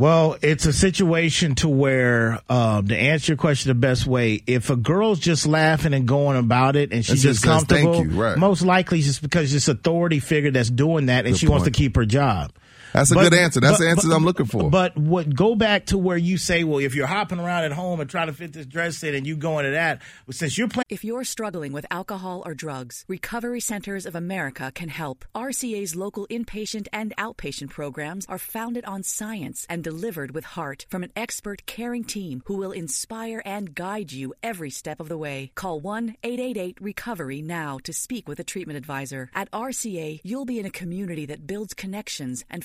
Well, 0.00 0.38
it's 0.40 0.64
a 0.64 0.72
situation 0.72 1.56
to 1.56 1.68
where, 1.68 2.40
um, 2.48 2.88
to 2.88 2.96
answer 2.96 3.32
your 3.32 3.36
question 3.36 3.68
the 3.68 3.74
best 3.74 4.06
way, 4.06 4.42
if 4.46 4.70
a 4.70 4.76
girl's 4.76 5.18
just 5.18 5.46
laughing 5.46 5.92
and 5.92 6.08
going 6.08 6.38
about 6.38 6.74
it 6.74 6.90
and 6.90 7.04
she's 7.04 7.22
just 7.22 7.42
just 7.42 7.44
says, 7.44 7.64
"Thank 7.64 7.84
comfortable, 7.84 8.14
you," 8.14 8.18
right. 8.18 8.38
most 8.38 8.62
likely 8.62 9.00
it's 9.00 9.08
just 9.08 9.20
because 9.20 9.54
it's 9.54 9.68
authority 9.68 10.18
figure 10.18 10.50
that's 10.52 10.70
doing 10.70 11.06
that 11.06 11.26
and 11.26 11.34
Good 11.34 11.40
she 11.40 11.48
wants 11.48 11.66
to 11.66 11.70
keep 11.70 11.96
her 11.96 12.06
job. 12.06 12.50
That's 12.92 13.10
a 13.10 13.14
good 13.14 13.34
answer. 13.34 13.60
That's 13.60 13.78
the 13.78 13.88
answer 13.88 14.12
I'm 14.12 14.24
looking 14.24 14.46
for. 14.46 14.70
But 14.70 14.96
what 14.96 15.34
go 15.34 15.54
back 15.54 15.86
to 15.86 15.98
where 15.98 16.16
you 16.16 16.38
say, 16.38 16.64
well, 16.64 16.78
if 16.78 16.94
you're 16.94 17.06
hopping 17.06 17.38
around 17.38 17.64
at 17.64 17.72
home 17.72 18.00
and 18.00 18.08
trying 18.08 18.26
to 18.26 18.32
fit 18.32 18.52
this 18.52 18.66
dress 18.66 19.02
in 19.02 19.14
and 19.14 19.26
you 19.26 19.36
go 19.36 19.58
into 19.58 19.72
that, 19.72 20.02
well, 20.26 20.32
since 20.32 20.58
you're 20.58 20.68
playing. 20.68 20.84
If 20.88 21.04
you're 21.04 21.24
struggling 21.24 21.72
with 21.72 21.86
alcohol 21.90 22.42
or 22.44 22.54
drugs, 22.54 23.04
Recovery 23.08 23.60
Centers 23.60 24.06
of 24.06 24.14
America 24.14 24.72
can 24.74 24.88
help. 24.88 25.24
RCA's 25.34 25.94
local 25.96 26.26
inpatient 26.28 26.88
and 26.92 27.14
outpatient 27.16 27.70
programs 27.70 28.26
are 28.26 28.38
founded 28.38 28.84
on 28.84 29.02
science 29.02 29.66
and 29.68 29.84
delivered 29.84 30.32
with 30.32 30.44
heart 30.44 30.86
from 30.88 31.04
an 31.04 31.12
expert 31.14 31.66
caring 31.66 32.04
team 32.04 32.42
who 32.46 32.56
will 32.56 32.72
inspire 32.72 33.42
and 33.44 33.74
guide 33.74 34.12
you 34.12 34.34
every 34.42 34.70
step 34.70 35.00
of 35.00 35.08
the 35.08 35.18
way. 35.18 35.52
Call 35.54 35.80
1 35.80 36.16
888 36.22 36.78
Recovery 36.80 37.42
now 37.42 37.78
to 37.84 37.92
speak 37.92 38.28
with 38.28 38.40
a 38.40 38.44
treatment 38.44 38.76
advisor. 38.76 39.30
At 39.34 39.50
RCA, 39.50 40.20
you'll 40.24 40.44
be 40.44 40.58
in 40.58 40.66
a 40.66 40.70
community 40.70 41.26
that 41.26 41.46
builds 41.46 41.74
connections 41.74 42.44
and 42.50 42.64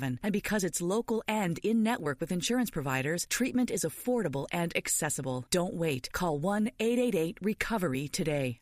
And 0.23 0.33
because 0.33 0.63
it's 0.63 0.81
local 0.81 1.23
and 1.27 1.59
in 1.59 1.83
network 1.83 2.19
with 2.19 2.31
insurance 2.31 2.69
providers, 2.69 3.25
treatment 3.29 3.71
is 3.71 3.83
affordable 3.83 4.47
and 4.51 4.75
accessible. 4.75 5.45
Don't 5.51 5.73
wait. 5.73 6.11
Call 6.11 6.39
1 6.39 6.71
888 6.79 7.37
Recovery 7.41 8.07
today. 8.07 8.59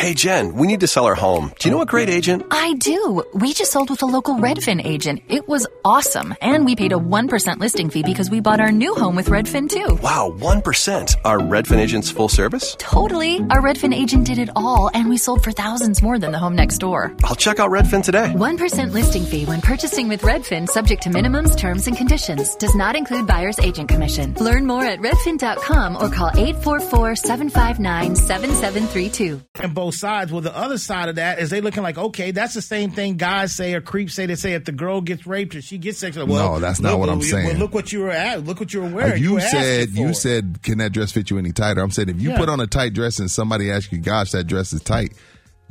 Hey 0.00 0.14
Jen, 0.14 0.54
we 0.54 0.66
need 0.66 0.80
to 0.80 0.86
sell 0.86 1.04
our 1.04 1.14
home. 1.14 1.52
Do 1.58 1.68
you 1.68 1.74
know 1.74 1.82
a 1.82 1.84
great 1.84 2.08
agent? 2.08 2.46
I 2.50 2.72
do. 2.72 3.22
We 3.34 3.52
just 3.52 3.70
sold 3.70 3.90
with 3.90 4.00
a 4.00 4.06
local 4.06 4.36
Redfin 4.36 4.82
agent. 4.82 5.20
It 5.28 5.46
was 5.46 5.66
awesome. 5.84 6.34
And 6.40 6.64
we 6.64 6.74
paid 6.74 6.92
a 6.92 6.96
1% 6.96 7.58
listing 7.58 7.90
fee 7.90 8.02
because 8.02 8.30
we 8.30 8.40
bought 8.40 8.60
our 8.60 8.72
new 8.72 8.94
home 8.94 9.14
with 9.14 9.28
Redfin 9.28 9.68
too. 9.68 9.96
Wow, 10.02 10.34
1%. 10.34 11.16
Are 11.26 11.38
Redfin 11.38 11.76
agents 11.76 12.10
full 12.10 12.30
service? 12.30 12.76
Totally. 12.78 13.40
Our 13.50 13.60
Redfin 13.60 13.94
agent 13.94 14.24
did 14.26 14.38
it 14.38 14.48
all, 14.56 14.90
and 14.94 15.10
we 15.10 15.18
sold 15.18 15.44
for 15.44 15.52
thousands 15.52 16.02
more 16.02 16.18
than 16.18 16.32
the 16.32 16.38
home 16.38 16.54
next 16.54 16.78
door. 16.78 17.14
I'll 17.22 17.36
check 17.36 17.58
out 17.58 17.68
Redfin 17.70 18.02
today. 18.02 18.32
1% 18.34 18.92
listing 18.92 19.26
fee 19.26 19.44
when 19.44 19.60
purchasing 19.60 20.08
with 20.08 20.22
Redfin, 20.22 20.66
subject 20.66 21.02
to 21.02 21.10
minimums, 21.10 21.58
terms, 21.58 21.86
and 21.86 21.94
conditions. 21.94 22.54
Does 22.54 22.74
not 22.74 22.96
include 22.96 23.26
buyer's 23.26 23.58
agent 23.58 23.90
commission. 23.90 24.32
Learn 24.40 24.66
more 24.66 24.82
at 24.86 25.00
redfin.com 25.00 25.96
or 25.96 26.08
call 26.08 26.30
844 26.34 27.16
759 27.16 28.16
7732. 28.16 29.42
Both 29.90 29.94
sides. 29.98 30.32
Well, 30.32 30.40
the 30.40 30.56
other 30.56 30.78
side 30.78 31.08
of 31.08 31.16
that 31.16 31.38
is 31.38 31.50
they 31.50 31.60
looking 31.60 31.82
like, 31.82 31.98
okay, 31.98 32.30
that's 32.30 32.54
the 32.54 32.62
same 32.62 32.90
thing 32.90 33.16
guys 33.16 33.54
say 33.54 33.74
or 33.74 33.80
creeps 33.80 34.14
say. 34.14 34.26
They 34.26 34.34
say 34.36 34.54
if 34.54 34.64
the 34.64 34.72
girl 34.72 35.00
gets 35.00 35.26
raped 35.26 35.54
or 35.54 35.62
she 35.62 35.78
gets 35.78 35.98
sexual. 35.98 36.26
Well, 36.26 36.54
No, 36.54 36.60
that's 36.60 36.80
not 36.80 36.92
look- 36.92 37.00
what 37.00 37.08
uh, 37.08 37.12
I'm 37.12 37.18
well, 37.18 37.28
saying. 37.28 37.46
Well, 37.46 37.56
look 37.56 37.74
what 37.74 37.92
you 37.92 38.00
were 38.00 38.10
at. 38.10 38.44
Look 38.44 38.60
what 38.60 38.72
you 38.72 38.80
were 38.82 38.88
wearing. 38.88 39.12
Like 39.12 39.20
you 39.22 39.40
said, 39.40 39.88
you 39.90 40.14
said, 40.14 40.62
can 40.62 40.78
that 40.78 40.92
dress 40.92 41.12
fit 41.12 41.30
you 41.30 41.38
any 41.38 41.52
tighter? 41.52 41.80
I'm 41.80 41.90
saying 41.90 42.08
if 42.08 42.20
you 42.20 42.30
Yeah. 42.30 42.36
put 42.38 42.48
on 42.48 42.60
a 42.60 42.66
tight 42.66 42.94
dress 42.94 43.18
and 43.18 43.30
somebody 43.30 43.70
asks 43.70 43.92
you, 43.92 43.98
gosh, 43.98 44.30
that 44.32 44.44
dress 44.44 44.72
is 44.72 44.82
tight, 44.82 45.14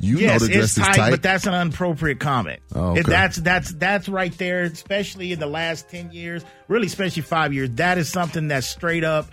you 0.02 0.16
yes, 0.16 0.40
know 0.40 0.46
the 0.46 0.52
dress 0.54 0.64
it's 0.64 0.74
tight, 0.76 0.90
is 0.90 0.96
tight. 0.96 1.10
but 1.10 1.22
that's 1.22 1.46
an 1.46 1.52
inappropriate 1.54 2.20
comment. 2.20 2.60
Oh, 2.74 2.92
okay. 2.92 3.02
That's 3.02 3.36
that's 3.36 3.72
that's 3.74 4.08
right 4.08 4.32
there, 4.38 4.62
especially 4.62 5.32
in 5.32 5.40
the 5.40 5.46
last 5.46 5.90
ten 5.90 6.10
years, 6.10 6.42
really, 6.68 6.86
especially 6.86 7.20
five 7.20 7.52
years. 7.52 7.68
That 7.72 7.98
is 7.98 8.08
something 8.10 8.48
that's 8.48 8.66
straight 8.66 9.04
up. 9.04 9.28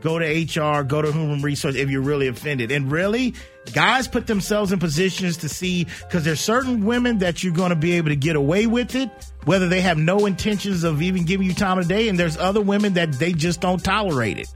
Go 0.00 0.20
to 0.20 0.24
HR, 0.24 0.84
go 0.84 1.02
to 1.02 1.10
human 1.12 1.42
resource 1.42 1.74
if 1.74 1.90
you're 1.90 2.02
really 2.02 2.28
offended. 2.28 2.70
And 2.70 2.90
really, 2.90 3.34
guys 3.72 4.08
put 4.08 4.26
themselves 4.26 4.72
in 4.72 4.78
positions 4.78 5.36
to 5.38 5.48
see 5.48 5.84
because 6.00 6.24
there's 6.24 6.40
certain 6.40 6.84
women 6.84 7.18
that 7.18 7.42
you're 7.44 7.52
going 7.54 7.70
to 7.70 7.76
be 7.76 7.92
able 7.92 8.08
to 8.08 8.16
get 8.16 8.36
away 8.36 8.66
with 8.66 8.94
it, 8.94 9.08
whether 9.44 9.68
they 9.68 9.80
have 9.80 9.96
no 9.98 10.26
intentions 10.26 10.84
of 10.84 11.00
even 11.02 11.24
giving 11.24 11.46
you 11.46 11.54
time 11.54 11.78
of 11.78 11.88
day, 11.88 12.08
and 12.08 12.18
there's 12.18 12.36
other 12.36 12.60
women 12.60 12.94
that 12.94 13.12
they 13.12 13.32
just 13.32 13.60
don't 13.60 13.82
tolerate 13.82 14.38
it. 14.38 14.48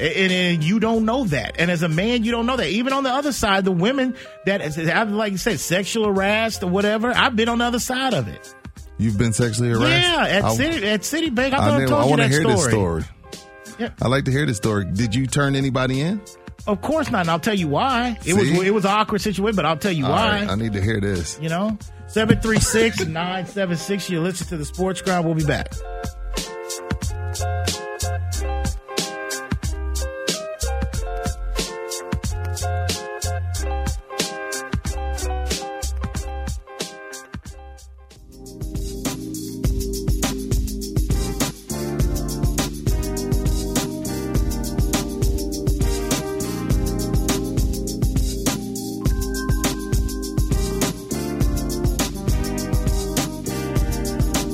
And, 0.00 0.32
and 0.32 0.64
you 0.64 0.80
don't 0.80 1.04
know 1.04 1.24
that. 1.24 1.56
And 1.58 1.70
as 1.70 1.82
a 1.82 1.88
man, 1.88 2.24
you 2.24 2.30
don't 2.32 2.46
know 2.46 2.56
that. 2.56 2.68
Even 2.68 2.92
on 2.92 3.02
the 3.02 3.10
other 3.10 3.32
side, 3.32 3.64
the 3.66 3.72
women 3.72 4.16
that, 4.46 4.60
like 5.10 5.32
you 5.32 5.38
said, 5.38 5.60
sexual 5.60 6.06
harassed 6.06 6.62
or 6.62 6.68
whatever, 6.70 7.12
I've 7.14 7.36
been 7.36 7.48
on 7.50 7.58
the 7.58 7.64
other 7.66 7.78
side 7.80 8.14
of 8.14 8.26
it. 8.28 8.54
You've 8.98 9.18
been 9.18 9.32
sexually 9.32 9.68
harassed. 9.70 9.86
Yeah, 9.88 10.24
at 10.38 10.44
I- 10.44 10.54
City, 10.54 10.86
at 10.88 11.00
Citibank. 11.02 11.52
I 11.52 11.56
I, 11.58 11.68
I, 11.68 11.78
never- 11.78 11.86
told 11.88 12.00
I 12.00 12.04
you 12.04 12.10
want 12.10 12.22
to 12.22 12.28
that 12.28 12.32
hear 12.32 12.40
story. 12.40 12.54
this 12.56 12.64
story. 12.70 13.04
Yeah. 13.78 13.90
I 14.00 14.08
like 14.08 14.24
to 14.26 14.30
hear 14.30 14.46
this 14.46 14.56
story. 14.58 14.84
Did 14.86 15.14
you 15.14 15.26
turn 15.26 15.54
anybody 15.56 16.00
in? 16.00 16.20
Of 16.66 16.80
course 16.82 17.10
not. 17.10 17.22
And 17.22 17.30
I'll 17.30 17.40
tell 17.40 17.54
you 17.54 17.68
why. 17.68 18.18
It 18.24 18.34
was 18.34 18.48
it 18.48 18.72
was 18.74 18.84
an 18.84 18.90
awkward 18.92 19.20
situation, 19.20 19.56
but 19.56 19.64
I'll 19.66 19.76
tell 19.76 19.92
you 19.92 20.04
All 20.06 20.12
why. 20.12 20.40
right, 20.40 20.48
I 20.48 20.54
need 20.54 20.72
to 20.74 20.80
hear 20.82 21.00
this. 21.00 21.38
You 21.40 21.48
know, 21.48 21.78
736 22.08 23.06
976. 23.06 24.10
You 24.10 24.20
listen 24.20 24.46
to 24.48 24.56
the 24.56 24.64
Sports 24.64 25.00
crowd. 25.02 25.24
We'll 25.24 25.34
be 25.34 25.44
back. 25.44 25.72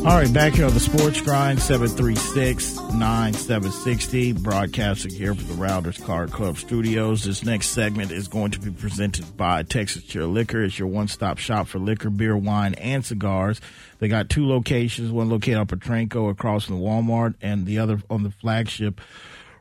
All 0.07 0.15
right, 0.15 0.33
back 0.33 0.53
here 0.53 0.67
on 0.67 0.73
the 0.73 0.79
Sports 0.79 1.21
Grind, 1.21 1.61
736 1.61 2.77
9760, 2.77 4.35
broadcasting 4.35 5.13
here 5.13 5.35
from 5.35 5.49
the 5.49 5.55
Rounders 5.55 5.99
Card 5.99 6.31
Club 6.31 6.59
studios. 6.59 7.25
This 7.25 7.45
next 7.45 7.71
segment 7.71 8.13
is 8.13 8.29
going 8.29 8.53
to 8.53 8.61
be 8.61 8.71
presented 8.71 9.37
by 9.37 9.65
Texas 9.65 10.05
Chair 10.05 10.27
Liquor. 10.27 10.63
It's 10.63 10.79
your 10.79 10.87
one 10.87 11.09
stop 11.09 11.39
shop 11.39 11.67
for 11.67 11.81
liquor, 11.81 12.09
beer, 12.09 12.37
wine, 12.37 12.75
and 12.75 13.05
cigars. 13.05 13.61
They 13.99 14.07
got 14.07 14.31
two 14.31 14.47
locations, 14.47 15.11
one 15.11 15.29
located 15.29 15.59
on 15.59 15.67
Petranco 15.67 16.31
across 16.31 16.67
from 16.67 16.77
the 16.77 16.85
Walmart, 16.87 17.35
and 17.43 17.67
the 17.67 17.81
other 17.81 18.01
on 18.09 18.23
the 18.23 18.31
flagship 18.31 19.01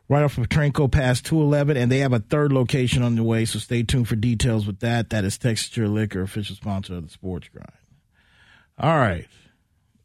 right 0.08 0.22
off 0.22 0.38
of 0.38 0.48
Petranco 0.48 0.88
past 0.88 1.26
211. 1.26 1.76
And 1.76 1.90
they 1.90 1.98
have 1.98 2.12
a 2.12 2.20
third 2.20 2.52
location 2.52 3.02
on 3.02 3.16
the 3.16 3.24
way, 3.24 3.46
so 3.46 3.58
stay 3.58 3.82
tuned 3.82 4.06
for 4.06 4.14
details 4.14 4.64
with 4.64 4.78
that. 4.78 5.10
That 5.10 5.24
is 5.24 5.38
Texas 5.38 5.70
Chair 5.70 5.88
Liquor, 5.88 6.22
official 6.22 6.54
sponsor 6.54 6.94
of 6.94 7.06
the 7.06 7.12
Sports 7.12 7.48
Grind. 7.48 7.72
All 8.78 8.96
right. 8.96 9.26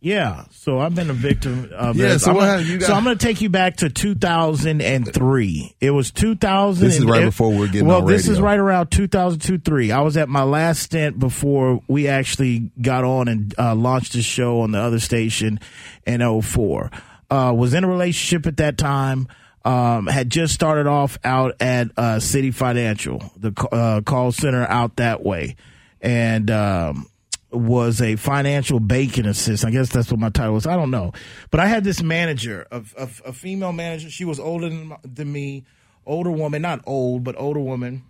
Yeah, 0.04 0.46
so 0.50 0.80
I've 0.80 0.96
been 0.96 1.12
a 1.12 1.14
victim 1.14 1.70
of 1.76 1.96
Yeah, 1.96 2.08
this. 2.14 2.24
so 2.24 2.32
I'm 2.32 2.38
gonna. 2.38 2.62
You 2.64 2.80
got- 2.80 2.88
so 2.88 2.94
I'm 2.96 3.04
going 3.04 3.16
to 3.20 3.24
take 3.24 3.40
you 3.40 3.50
back 3.50 3.78
to 3.78 3.90
2003. 3.90 5.76
It 5.80 5.92
was 5.92 6.10
2000. 6.12 6.84
This 6.88 6.98
is 6.98 7.06
right 7.06 7.22
it- 7.22 7.26
before 7.26 7.52
we 7.52 7.58
we're 7.60 7.68
getting 7.68 7.88
Well, 7.88 8.02
this 8.02 8.28
is 8.28 8.42
right 8.42 8.58
around 8.58 8.88
2002 8.90 9.60
3. 9.60 9.92
I 9.92 10.02
was 10.02 10.18
at 10.18 10.28
my 10.28 10.42
last 10.44 10.82
stint 10.82 11.20
before 11.20 11.82
we 11.88 12.08
actually 12.08 12.72
got 12.82 13.04
on 13.04 13.28
and 13.28 13.54
uh, 13.60 13.76
launched 13.76 14.14
the 14.14 14.24
show 14.24 14.62
on 14.62 14.72
the 14.72 14.80
other 14.80 15.00
station 15.00 15.60
in 16.08 16.22
04. 16.42 16.90
Uh, 17.30 17.54
was 17.56 17.74
in 17.76 17.84
a 17.84 17.88
relationship 17.88 18.48
at 18.48 18.58
that 18.58 18.78
time. 18.80 19.28
Um, 19.64 20.08
had 20.08 20.32
just 20.32 20.56
started 20.56 20.88
off 20.88 21.20
out 21.24 21.54
at 21.62 21.92
uh, 21.96 22.16
CitiFinancial, 22.16 23.30
the 23.40 23.54
uh, 23.72 24.02
call 24.02 24.32
center 24.32 24.66
out 24.66 24.96
that 24.96 25.22
way, 25.24 25.56
and 26.02 26.50
um, 26.50 27.06
was 27.52 28.02
a 28.02 28.16
financial 28.16 28.80
banking 28.80 29.26
assistant. 29.26 29.74
I 29.74 29.78
guess 29.78 29.90
that's 29.90 30.10
what 30.12 30.20
my 30.20 30.30
title 30.30 30.54
was. 30.54 30.66
I 30.68 30.76
don't 30.76 30.92
know, 30.92 31.12
but 31.50 31.60
I 31.60 31.68
had 31.68 31.84
this 31.84 32.02
manager, 32.02 32.66
a, 32.72 32.82
a, 32.98 33.10
a 33.26 33.34
female 33.34 33.74
manager. 33.74 34.10
She 34.10 34.26
was 34.26 34.40
older 34.40 34.70
than, 34.70 34.94
than 35.04 35.32
me, 35.32 35.66
older 36.06 36.32
woman, 36.32 36.62
not 36.62 36.82
old, 36.86 37.24
but 37.24 37.36
older 37.38 37.60
woman, 37.60 38.04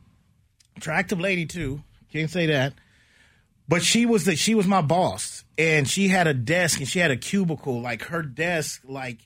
attractive 0.78 1.20
lady 1.20 1.46
too. 1.46 1.82
Can't 2.12 2.30
say 2.30 2.46
that. 2.48 2.74
But 3.68 3.84
she 3.84 4.06
was 4.06 4.26
the 4.26 4.36
she 4.36 4.54
was 4.54 4.68
my 4.68 4.82
boss, 4.82 5.44
and 5.58 5.88
she 5.88 6.10
had 6.10 6.28
a 6.28 6.34
desk 6.34 6.80
and 6.80 6.88
she 6.88 7.00
had 7.00 7.10
a 7.12 7.18
cubicle. 7.18 7.82
Like 7.82 8.02
her 8.04 8.22
desk, 8.22 8.82
like 8.84 9.20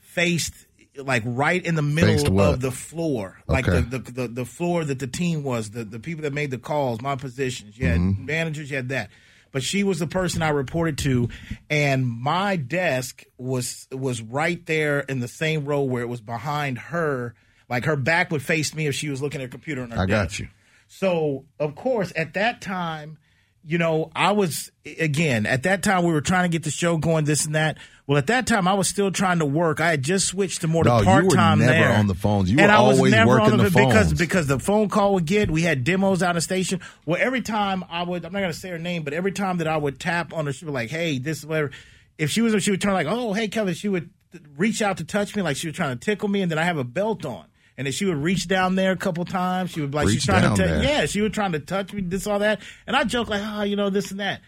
faced 0.00 0.54
like 0.96 1.22
right 1.24 1.64
in 1.64 1.74
the 1.76 1.82
middle 1.82 2.40
of 2.40 2.60
the 2.60 2.70
floor, 2.72 3.38
like 3.46 3.66
Okay. 3.68 3.80
the, 3.80 3.98
the 3.98 4.12
the 4.12 4.28
the 4.28 4.44
floor 4.44 4.84
that 4.84 4.98
the 4.98 5.06
team 5.06 5.42
was, 5.44 5.70
the 5.70 5.84
the 5.84 6.00
people 6.00 6.22
that 6.22 6.32
made 6.34 6.50
the 6.50 6.58
calls, 6.58 7.00
my 7.00 7.14
positions. 7.16 7.78
You 7.78 7.86
had 7.86 8.00
Mhm. 8.00 8.26
managers, 8.26 8.70
you 8.70 8.76
had 8.76 8.88
that. 8.90 9.08
But 9.52 9.62
she 9.62 9.84
was 9.84 9.98
the 9.98 10.06
person 10.06 10.42
I 10.42 10.48
reported 10.48 10.98
to, 10.98 11.28
and 11.68 12.06
my 12.06 12.56
desk 12.56 13.24
was 13.38 13.86
was 13.92 14.22
right 14.22 14.64
there 14.66 15.00
in 15.00 15.20
the 15.20 15.28
same 15.28 15.66
row 15.66 15.82
where 15.82 16.02
it 16.02 16.08
was 16.08 16.20
behind 16.20 16.78
her. 16.78 17.34
Like 17.68 17.84
her 17.84 17.96
back 17.96 18.30
would 18.30 18.42
face 18.42 18.74
me 18.74 18.86
if 18.86 18.94
she 18.94 19.08
was 19.08 19.22
looking 19.22 19.40
at 19.40 19.46
a 19.46 19.50
computer 19.50 19.82
on 19.82 19.90
her 19.90 20.02
I 20.02 20.06
got 20.06 20.38
you. 20.38 20.48
So, 20.88 21.46
of 21.58 21.74
course, 21.74 22.12
at 22.16 22.34
that 22.34 22.60
time, 22.60 23.18
you 23.64 23.78
know, 23.78 24.10
I 24.14 24.32
was 24.32 24.70
again 24.84 25.46
at 25.46 25.62
that 25.64 25.82
time 25.82 26.04
we 26.04 26.12
were 26.12 26.20
trying 26.20 26.44
to 26.44 26.48
get 26.48 26.64
the 26.64 26.70
show 26.70 26.96
going, 26.96 27.24
this 27.24 27.46
and 27.46 27.54
that. 27.54 27.78
Well, 28.06 28.18
at 28.18 28.26
that 28.26 28.48
time, 28.48 28.66
I 28.66 28.74
was 28.74 28.88
still 28.88 29.12
trying 29.12 29.38
to 29.38 29.46
work. 29.46 29.80
I 29.80 29.90
had 29.90 30.02
just 30.02 30.26
switched 30.26 30.62
to 30.62 30.68
more 30.68 30.82
No, 30.84 30.98
to 30.98 31.04
part 31.04 31.30
time 31.30 31.60
never 31.60 31.72
there. 31.72 31.92
on 31.92 32.08
the 32.08 32.14
phones. 32.16 32.50
You 32.50 32.58
and 32.58 32.66
were 32.70 32.76
I 32.76 32.80
was 32.80 32.98
always 32.98 33.12
never 33.12 33.30
working 33.30 33.52
on 33.52 33.58
the 33.58 33.64
because 33.70 34.06
phones. 34.08 34.18
because 34.18 34.46
the 34.48 34.58
phone 34.58 34.88
call 34.88 35.14
would 35.14 35.24
get. 35.24 35.50
We 35.50 35.62
had 35.62 35.84
demos 35.84 36.22
out 36.22 36.30
of 36.30 36.34
the 36.36 36.40
station. 36.40 36.80
Well, 37.06 37.18
every 37.22 37.42
time 37.42 37.84
I 37.88 38.02
would, 38.02 38.24
I'm 38.24 38.32
not 38.32 38.40
going 38.40 38.52
to 38.52 38.58
say 38.58 38.70
her 38.70 38.78
name, 38.78 39.04
but 39.04 39.12
every 39.12 39.32
time 39.32 39.58
that 39.58 39.68
I 39.68 39.76
would 39.76 40.00
tap 40.00 40.32
on 40.34 40.46
her, 40.46 40.52
she 40.52 40.64
would 40.64 40.74
like, 40.74 40.90
"Hey, 40.90 41.18
this 41.18 41.38
is 41.38 41.46
whatever." 41.46 41.70
If 42.18 42.30
she 42.30 42.42
was, 42.42 42.60
she 42.62 42.72
would 42.72 42.80
turn 42.82 42.92
like, 42.92 43.06
"Oh, 43.08 43.32
hey, 43.32 43.46
Kevin." 43.48 43.72
She 43.74 43.88
would 43.88 44.10
reach 44.56 44.82
out 44.82 44.96
to 44.96 45.04
touch 45.04 45.36
me 45.36 45.42
like 45.42 45.56
she 45.56 45.68
was 45.68 45.76
trying 45.76 45.96
to 45.96 46.04
tickle 46.04 46.28
me, 46.28 46.42
and 46.42 46.50
then 46.50 46.58
I 46.58 46.64
have 46.64 46.78
a 46.78 46.84
belt 46.84 47.24
on. 47.24 47.44
And 47.78 47.86
then 47.86 47.92
she 47.92 48.04
would 48.04 48.18
reach 48.18 48.48
down 48.48 48.74
there 48.74 48.92
a 48.92 48.96
couple 48.96 49.24
times. 49.24 49.70
She 49.70 49.80
would 49.80 49.94
like 49.94 50.06
Reach 50.06 50.16
she's 50.16 50.26
trying 50.26 50.54
to, 50.54 50.62
t- 50.62 50.86
yeah, 50.86 51.06
she 51.06 51.22
was 51.22 51.32
trying 51.32 51.52
to 51.52 51.58
touch 51.58 51.92
me, 51.92 52.02
this 52.02 52.26
all 52.26 52.40
that, 52.40 52.60
and 52.86 52.94
I 52.94 53.04
joke 53.04 53.28
like, 53.28 53.42
oh, 53.44 53.62
you 53.62 53.76
know, 53.76 53.88
this 53.88 54.10
and 54.10 54.20
that, 54.20 54.42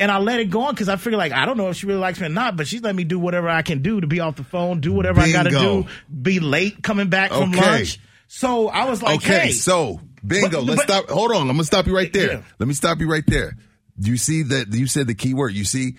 and 0.00 0.10
I 0.10 0.18
let 0.18 0.40
it 0.40 0.46
go 0.46 0.62
on 0.62 0.74
because 0.74 0.88
I 0.88 0.96
figure 0.96 1.18
like 1.18 1.32
I 1.32 1.44
don't 1.44 1.56
know 1.56 1.68
if 1.68 1.76
she 1.76 1.86
really 1.86 2.00
likes 2.00 2.20
me 2.20 2.26
or 2.26 2.30
not, 2.30 2.56
but 2.56 2.66
she's 2.66 2.80
letting 2.82 2.96
me 2.96 3.04
do 3.04 3.18
whatever 3.18 3.48
I 3.48 3.62
can 3.62 3.82
do 3.82 4.00
to 4.00 4.06
be 4.06 4.20
off 4.20 4.36
the 4.36 4.44
phone, 4.44 4.80
do 4.80 4.92
whatever 4.92 5.20
I 5.20 5.30
got 5.30 5.42
to 5.44 5.50
do, 5.50 5.86
be 6.10 6.40
late 6.40 6.82
coming 6.82 7.08
back 7.08 7.30
from 7.30 7.52
lunch. 7.52 8.00
So 8.28 8.68
I 8.68 8.88
was 8.88 9.02
like, 9.02 9.16
okay, 9.16 9.46
hey, 9.46 9.52
so 9.52 10.00
bingo. 10.24 10.58
But- 10.58 10.64
let's 10.64 10.86
but- 10.86 10.88
stop. 10.88 11.10
Hold 11.10 11.32
on. 11.32 11.42
I'm 11.42 11.48
gonna 11.48 11.64
stop 11.64 11.86
you 11.86 11.94
right 11.94 12.12
there. 12.12 12.32
Yeah. 12.32 12.42
Let 12.58 12.68
me 12.68 12.74
stop 12.74 13.00
you 13.00 13.10
right 13.10 13.24
there. 13.26 13.56
Do 13.98 14.10
you 14.10 14.16
see 14.16 14.42
that? 14.42 14.72
You 14.72 14.86
said 14.86 15.06
the 15.06 15.14
key 15.14 15.34
word. 15.34 15.54
You 15.54 15.64
see, 15.64 15.96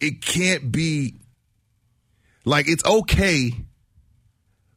it 0.00 0.20
can't 0.22 0.70
be 0.70 1.16
like 2.44 2.68
it's 2.68 2.84
okay 2.84 3.52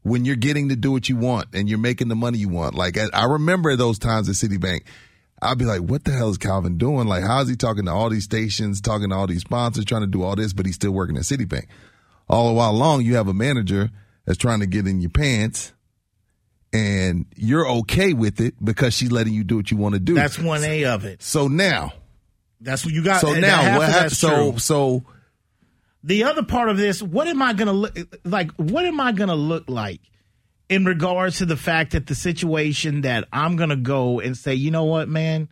when 0.10 0.26
you're 0.26 0.36
getting 0.36 0.70
to 0.70 0.76
do 0.76 0.92
what 0.92 1.08
you 1.08 1.16
want 1.16 1.48
and 1.54 1.70
you're 1.70 1.78
making 1.78 2.08
the 2.08 2.16
money 2.16 2.38
you 2.40 2.50
want. 2.50 2.76
Like 2.76 2.98
I, 3.14 3.26
remember 3.26 3.76
those 3.76 4.00
times 4.00 4.28
at 4.28 4.36
Citibank. 4.36 4.82
I'd 5.42 5.58
be 5.58 5.66
like, 5.66 5.82
what 5.82 6.04
the 6.04 6.12
hell 6.12 6.30
is 6.30 6.38
Calvin 6.38 6.78
doing? 6.78 7.08
Like, 7.08 7.24
how 7.24 7.40
is 7.42 7.48
he 7.48 7.56
talking 7.56 7.86
to 7.86 7.92
all 7.92 8.10
these 8.10 8.26
stations, 8.26 8.82
talking 8.82 9.10
to 9.10 9.16
all 9.16 9.28
these 9.28 9.42
sponsors, 9.42 9.86
trying 9.86 10.02
to 10.02 10.08
do 10.08 10.22
all 10.22 10.36
this, 10.36 10.52
but 10.52 10.66
he's 10.66 10.76
still 10.76 10.92
working 10.92 11.16
at 11.16 11.24
Citibank? 11.24 11.68
All 12.28 12.50
the 12.50 12.54
while 12.54 12.74
long, 12.74 13.04
you 13.04 13.16
have 13.16 13.28
a 13.30 13.34
manager 13.34 13.90
that's 14.26 14.38
trying 14.38 14.60
to 14.60 14.66
get 14.66 14.86
in 14.86 15.00
your 15.00 15.12
pants 15.12 15.72
and 16.74 17.26
you're 17.36 17.68
okay 17.68 18.14
with 18.14 18.42
it 18.42 18.54
because 18.64 18.94
she's 18.94 19.12
letting 19.12 19.34
you 19.34 19.44
do 19.44 19.56
what 19.56 19.72
you 19.72 19.78
want 19.78 19.94
to 19.94 20.00
do. 20.00 20.14
that's 20.14 20.38
one 20.38 20.64
A 20.64 20.86
of 20.86 21.06
it. 21.06 21.24
So 21.24 21.48
now, 21.48 21.94
That's 22.62 22.84
what 22.84 22.94
you 22.94 23.04
got. 23.04 23.22
so 23.22 23.34
now 23.34 23.78
what 23.78 23.88
of 23.88 23.94
happened? 23.94 24.12
So, 24.12 24.58
so 24.58 25.04
the 26.04 26.24
other 26.24 26.44
part 26.44 26.70
of 26.70 26.78
this, 26.78 27.02
what 27.02 27.28
am 27.28 27.42
I 27.42 27.54
gonna 27.54 27.74
look 27.74 27.98
like? 28.24 28.52
What 28.54 28.86
am 28.86 29.00
I 29.00 29.12
gonna 29.12 29.36
look 29.36 29.70
like 29.70 30.02
in 30.70 30.86
regards 30.86 31.40
to 31.40 31.46
the 31.46 31.58
fact 31.58 31.92
that 31.92 32.08
the 32.08 32.16
situation 32.16 33.02
that 33.02 33.28
I'm 33.34 33.56
gonna 33.56 33.76
go 33.76 34.20
and 34.20 34.38
say, 34.38 34.54
you 34.54 34.72
know 34.72 34.86
what, 34.86 35.10
man, 35.10 35.50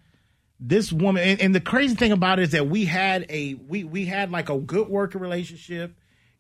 this 0.60 0.91
woman, 0.91 1.24
and, 1.24 1.41
and 1.41 1.56
the 1.56 1.60
crazy 1.60 1.95
thing 1.95 2.12
about 2.12 2.39
it 2.39 2.43
is 2.43 2.52
that 2.52 2.68
we 2.68 2.86
had 2.86 3.26
a 3.30 3.56
we 3.56 3.84
we 3.84 4.06
had 4.06 4.32
like 4.32 4.50
a 4.50 4.58
good 4.58 4.88
working 4.88 5.22
relationship. 5.22 5.93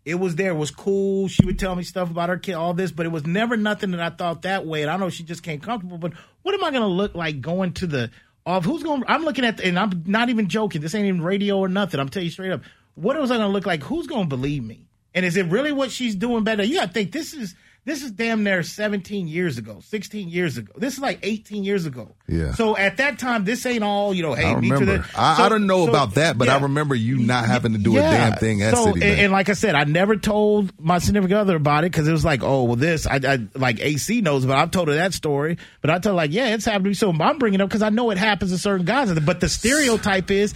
It 0.05 0.15
was 0.15 0.35
there, 0.37 0.51
it 0.51 0.57
was 0.57 0.71
cool. 0.71 1.27
She 1.27 1.45
would 1.45 1.59
tell 1.59 1.75
me 1.75 1.83
stuff 1.83 2.09
about 2.09 2.29
her 2.29 2.37
kid, 2.37 2.53
all 2.53 2.73
this, 2.73 2.93
but 2.93 3.05
it 3.05 3.09
was 3.09 3.27
never 3.27 3.57
nothing 3.57 3.91
that 3.91 3.99
I 3.99 4.09
thought 4.09 4.43
that 4.43 4.65
way. 4.65 4.83
And 4.83 4.89
I 4.89 4.95
know 4.95 5.09
she 5.09 5.23
just 5.23 5.43
came 5.43 5.59
comfortable, 5.59 5.97
but 5.97 6.13
what 6.43 6.55
am 6.55 6.63
I 6.63 6.71
gonna 6.71 6.87
look 6.87 7.13
like 7.13 7.41
going 7.41 7.73
to 7.73 7.87
the 7.87 8.09
of 8.45 8.63
who's 8.63 8.83
going 8.83 9.03
I'm 9.07 9.25
looking 9.25 9.43
at 9.43 9.57
the, 9.57 9.65
and 9.65 9.77
I'm 9.77 10.03
not 10.05 10.29
even 10.29 10.47
joking. 10.47 10.79
This 10.79 10.95
ain't 10.95 11.05
even 11.05 11.21
radio 11.21 11.57
or 11.57 11.67
nothing. 11.67 11.99
I'm 11.99 12.07
telling 12.07 12.25
you 12.25 12.31
straight 12.31 12.53
up. 12.53 12.61
What 12.97 13.19
was 13.19 13.29
I 13.29 13.37
gonna 13.37 13.53
look 13.53 13.65
like? 13.67 13.83
Who's 13.83 14.07
gonna 14.07 14.25
believe 14.25 14.63
me? 14.63 14.87
And 15.13 15.25
is 15.25 15.37
it 15.37 15.45
really 15.47 15.71
what 15.71 15.91
she's 15.91 16.15
doing 16.15 16.43
better? 16.43 16.63
You 16.63 16.75
gotta 16.79 16.91
think 16.91 17.11
this 17.11 17.33
is 17.33 17.55
this 17.85 18.03
is 18.03 18.11
damn 18.11 18.43
near 18.43 18.63
17 18.63 19.29
years 19.29 19.57
ago, 19.57 19.79
16 19.81 20.27
years 20.27 20.57
ago. 20.57 20.73
This 20.75 20.95
is 20.95 20.99
like 20.99 21.19
18 21.23 21.63
years 21.63 21.85
ago. 21.85 22.15
Yeah. 22.27 22.51
So 22.53 22.75
at 22.75 22.97
that 22.97 23.17
time, 23.17 23.45
this 23.45 23.65
ain't 23.65 23.81
all, 23.81 24.13
you 24.13 24.23
know, 24.23 24.33
hey, 24.33 24.43
I 24.43 24.53
remember. 24.55 24.97
that- 24.97 25.05
I, 25.17 25.45
I 25.45 25.47
don't 25.49 25.67
know 25.67 25.85
so- 25.85 25.89
about 25.91 26.15
that, 26.15 26.37
but 26.37 26.49
I 26.49 26.59
remember 26.59 26.95
you 26.95 27.17
not 27.17 27.45
having 27.45 27.71
to 27.71 27.77
do 27.77 27.95
a 27.95 28.01
damn 28.01 28.33
thing 28.33 28.61
at 28.61 28.75
so, 28.75 28.87
Citibank. 28.87 28.93
and, 28.95 29.19
and 29.21 29.31
like 29.31 29.47
I 29.47 29.53
said, 29.53 29.73
I 29.75 29.85
never 29.85 30.17
told 30.17 30.73
my 30.77 30.99
significant 30.99 31.39
other 31.39 31.55
about 31.55 31.85
it 31.85 31.93
because 31.93 32.09
it 32.09 32.11
was 32.11 32.25
like, 32.25 32.43
oh, 32.43 32.63
well, 32.63 32.75
this, 32.75 33.07
I, 33.07 33.21
I 33.25 33.47
like 33.55 33.79
AC 33.79 34.19
knows, 34.19 34.45
but 34.45 34.57
I've 34.57 34.71
told 34.71 34.89
her 34.89 34.95
that 34.95 35.13
story. 35.13 35.57
But 35.79 35.89
I 35.89 35.99
tell 35.99 36.11
her 36.11 36.17
like, 36.17 36.33
yeah, 36.33 36.53
it's 36.55 36.65
happened 36.65 36.83
to 36.85 36.89
me. 36.89 36.93
So 36.93 37.13
I'm 37.13 37.37
bringing 37.37 37.61
it 37.61 37.63
up 37.63 37.69
because 37.69 37.83
I 37.83 37.89
know 37.89 38.11
it 38.11 38.17
happens 38.17 38.51
to 38.51 38.57
certain 38.57 38.85
guys. 38.85 39.17
But 39.17 39.39
the 39.39 39.47
stereotype 39.47 40.29
is 40.29 40.53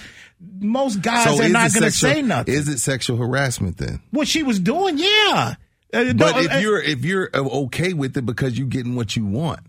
most 0.60 1.02
guys 1.02 1.38
So 1.38 1.44
are 1.44 1.50
not 1.50 1.72
going 1.74 1.84
to 1.84 1.92
say 1.92 2.22
nothing. 2.22 2.54
Is 2.54 2.68
it 2.68 2.80
sexual 2.80 3.18
harassment 3.18 3.78
then? 3.78 4.02
what 4.12 4.28
she 4.28 4.44
was 4.44 4.60
doing, 4.60 4.98
yeah. 4.98 5.56
Uh, 5.94 6.14
But 6.14 6.16
no, 6.36 6.40
if 6.40 6.52
uh, 6.54 6.58
you're 6.58 6.82
if 6.82 7.04
you're 7.06 7.30
uh, 7.34 7.40
okay 7.40 7.94
with 7.94 8.16
it 8.18 8.26
because 8.26 8.58
you're 8.58 8.68
getting 8.68 8.96
what 8.96 9.16
you 9.16 9.26
want, 9.26 9.60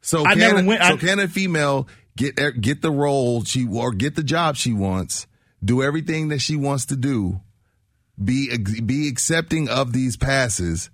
so 0.00 0.24
I 0.24 0.34
can 0.34 0.66
went- 0.66 0.82
so 0.82 0.94
I- 0.94 0.96
can 0.96 1.18
a 1.20 1.28
female 1.28 1.88
get 2.16 2.38
er, 2.40 2.50
get 2.52 2.82
the 2.82 2.90
role 2.90 3.44
she 3.44 3.66
or 3.66 3.92
get 3.92 4.14
the 4.16 4.22
job 4.22 4.56
she 4.56 4.72
wants, 4.72 5.26
do 5.64 5.82
everything 5.82 6.28
that 6.28 6.40
she 6.40 6.56
wants 6.56 6.86
to 6.86 6.96
do, 6.96 7.40
be 8.22 8.56
be 8.58 9.08
accepting 9.08 9.68
of 9.68 9.92
these 9.92 10.16
passes, 10.16 10.90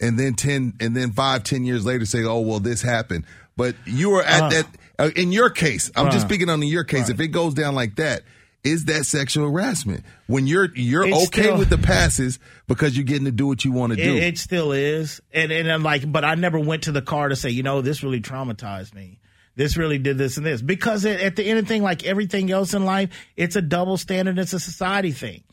and 0.00 0.18
then 0.18 0.34
ten 0.34 0.74
and 0.80 0.96
then 0.96 1.12
five 1.12 1.44
ten 1.44 1.64
years 1.64 1.84
later 1.86 2.06
say, 2.06 2.24
oh 2.24 2.40
well, 2.40 2.60
this 2.60 2.82
happened. 2.82 3.24
But 3.56 3.76
you 3.86 4.12
are 4.14 4.22
at 4.22 4.42
Uh. 4.42 4.48
that 4.50 4.66
uh, 4.98 5.10
in 5.16 5.32
your 5.32 5.50
case. 5.50 5.90
I'm 5.96 6.10
just 6.10 6.26
speaking 6.26 6.48
on 6.48 6.62
your 6.62 6.84
case. 6.84 7.08
If 7.08 7.20
it 7.20 7.28
goes 7.28 7.54
down 7.54 7.74
like 7.74 7.96
that. 7.96 8.22
Is 8.64 8.86
that 8.86 9.06
sexual 9.06 9.48
harassment 9.48 10.02
when 10.26 10.48
you're 10.48 10.74
you're 10.74 11.06
It's 11.06 11.28
okay 11.28 11.42
still- 11.42 11.58
with 11.58 11.68
the 11.68 11.78
passes 11.78 12.40
because 12.66 12.96
you're 12.96 13.04
getting 13.04 13.26
to 13.26 13.30
do 13.30 13.46
what 13.46 13.64
you 13.64 13.70
want 13.70 13.92
to 13.92 13.96
do? 14.02 14.16
it 14.16 14.38
still 14.38 14.72
is, 14.72 15.20
and 15.32 15.52
and 15.52 15.70
I'm 15.70 15.84
like, 15.84 16.10
but 16.10 16.24
I 16.24 16.34
never 16.34 16.58
went 16.58 16.84
to 16.84 16.90
the 16.92 17.02
car 17.02 17.28
to 17.28 17.36
say, 17.36 17.50
you 17.50 17.62
know, 17.62 17.80
this 17.80 18.02
really 18.02 18.20
traumatized 18.20 18.92
me. 18.92 19.20
This 19.54 19.76
really 19.76 19.98
did 19.98 20.18
this 20.18 20.36
and 20.36 20.44
this 20.44 20.62
because 20.62 21.06
at, 21.06 21.20
at 21.20 21.36
the 21.36 21.44
end 21.44 21.60
of 21.60 21.66
the 21.66 21.68
thing, 21.68 21.84
like 21.84 22.04
everything 22.04 22.50
else 22.50 22.74
in 22.74 22.84
life, 22.84 23.10
it's 23.36 23.54
a 23.54 23.62
double 23.62 23.98
standard. 23.98 24.36
It's 24.36 24.52
a 24.52 24.58
society 24.58 25.12
thing. 25.12 25.44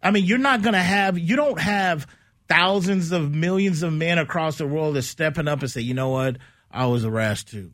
I 0.00 0.12
mean, 0.12 0.24
you're 0.24 0.38
not 0.38 0.62
gonna 0.62 0.80
have, 0.80 1.18
you 1.18 1.34
don't 1.34 1.58
have 1.58 2.06
thousands 2.48 3.10
of 3.10 3.34
millions 3.34 3.82
of 3.82 3.92
men 3.92 4.18
across 4.18 4.58
the 4.58 4.66
world 4.66 4.94
that's 4.94 5.08
stepping 5.08 5.48
up 5.48 5.60
and 5.60 5.70
say, 5.70 5.80
you 5.80 5.94
know 5.94 6.10
what, 6.10 6.36
I 6.70 6.86
was 6.86 7.02
harassed 7.02 7.48
too. 7.48 7.72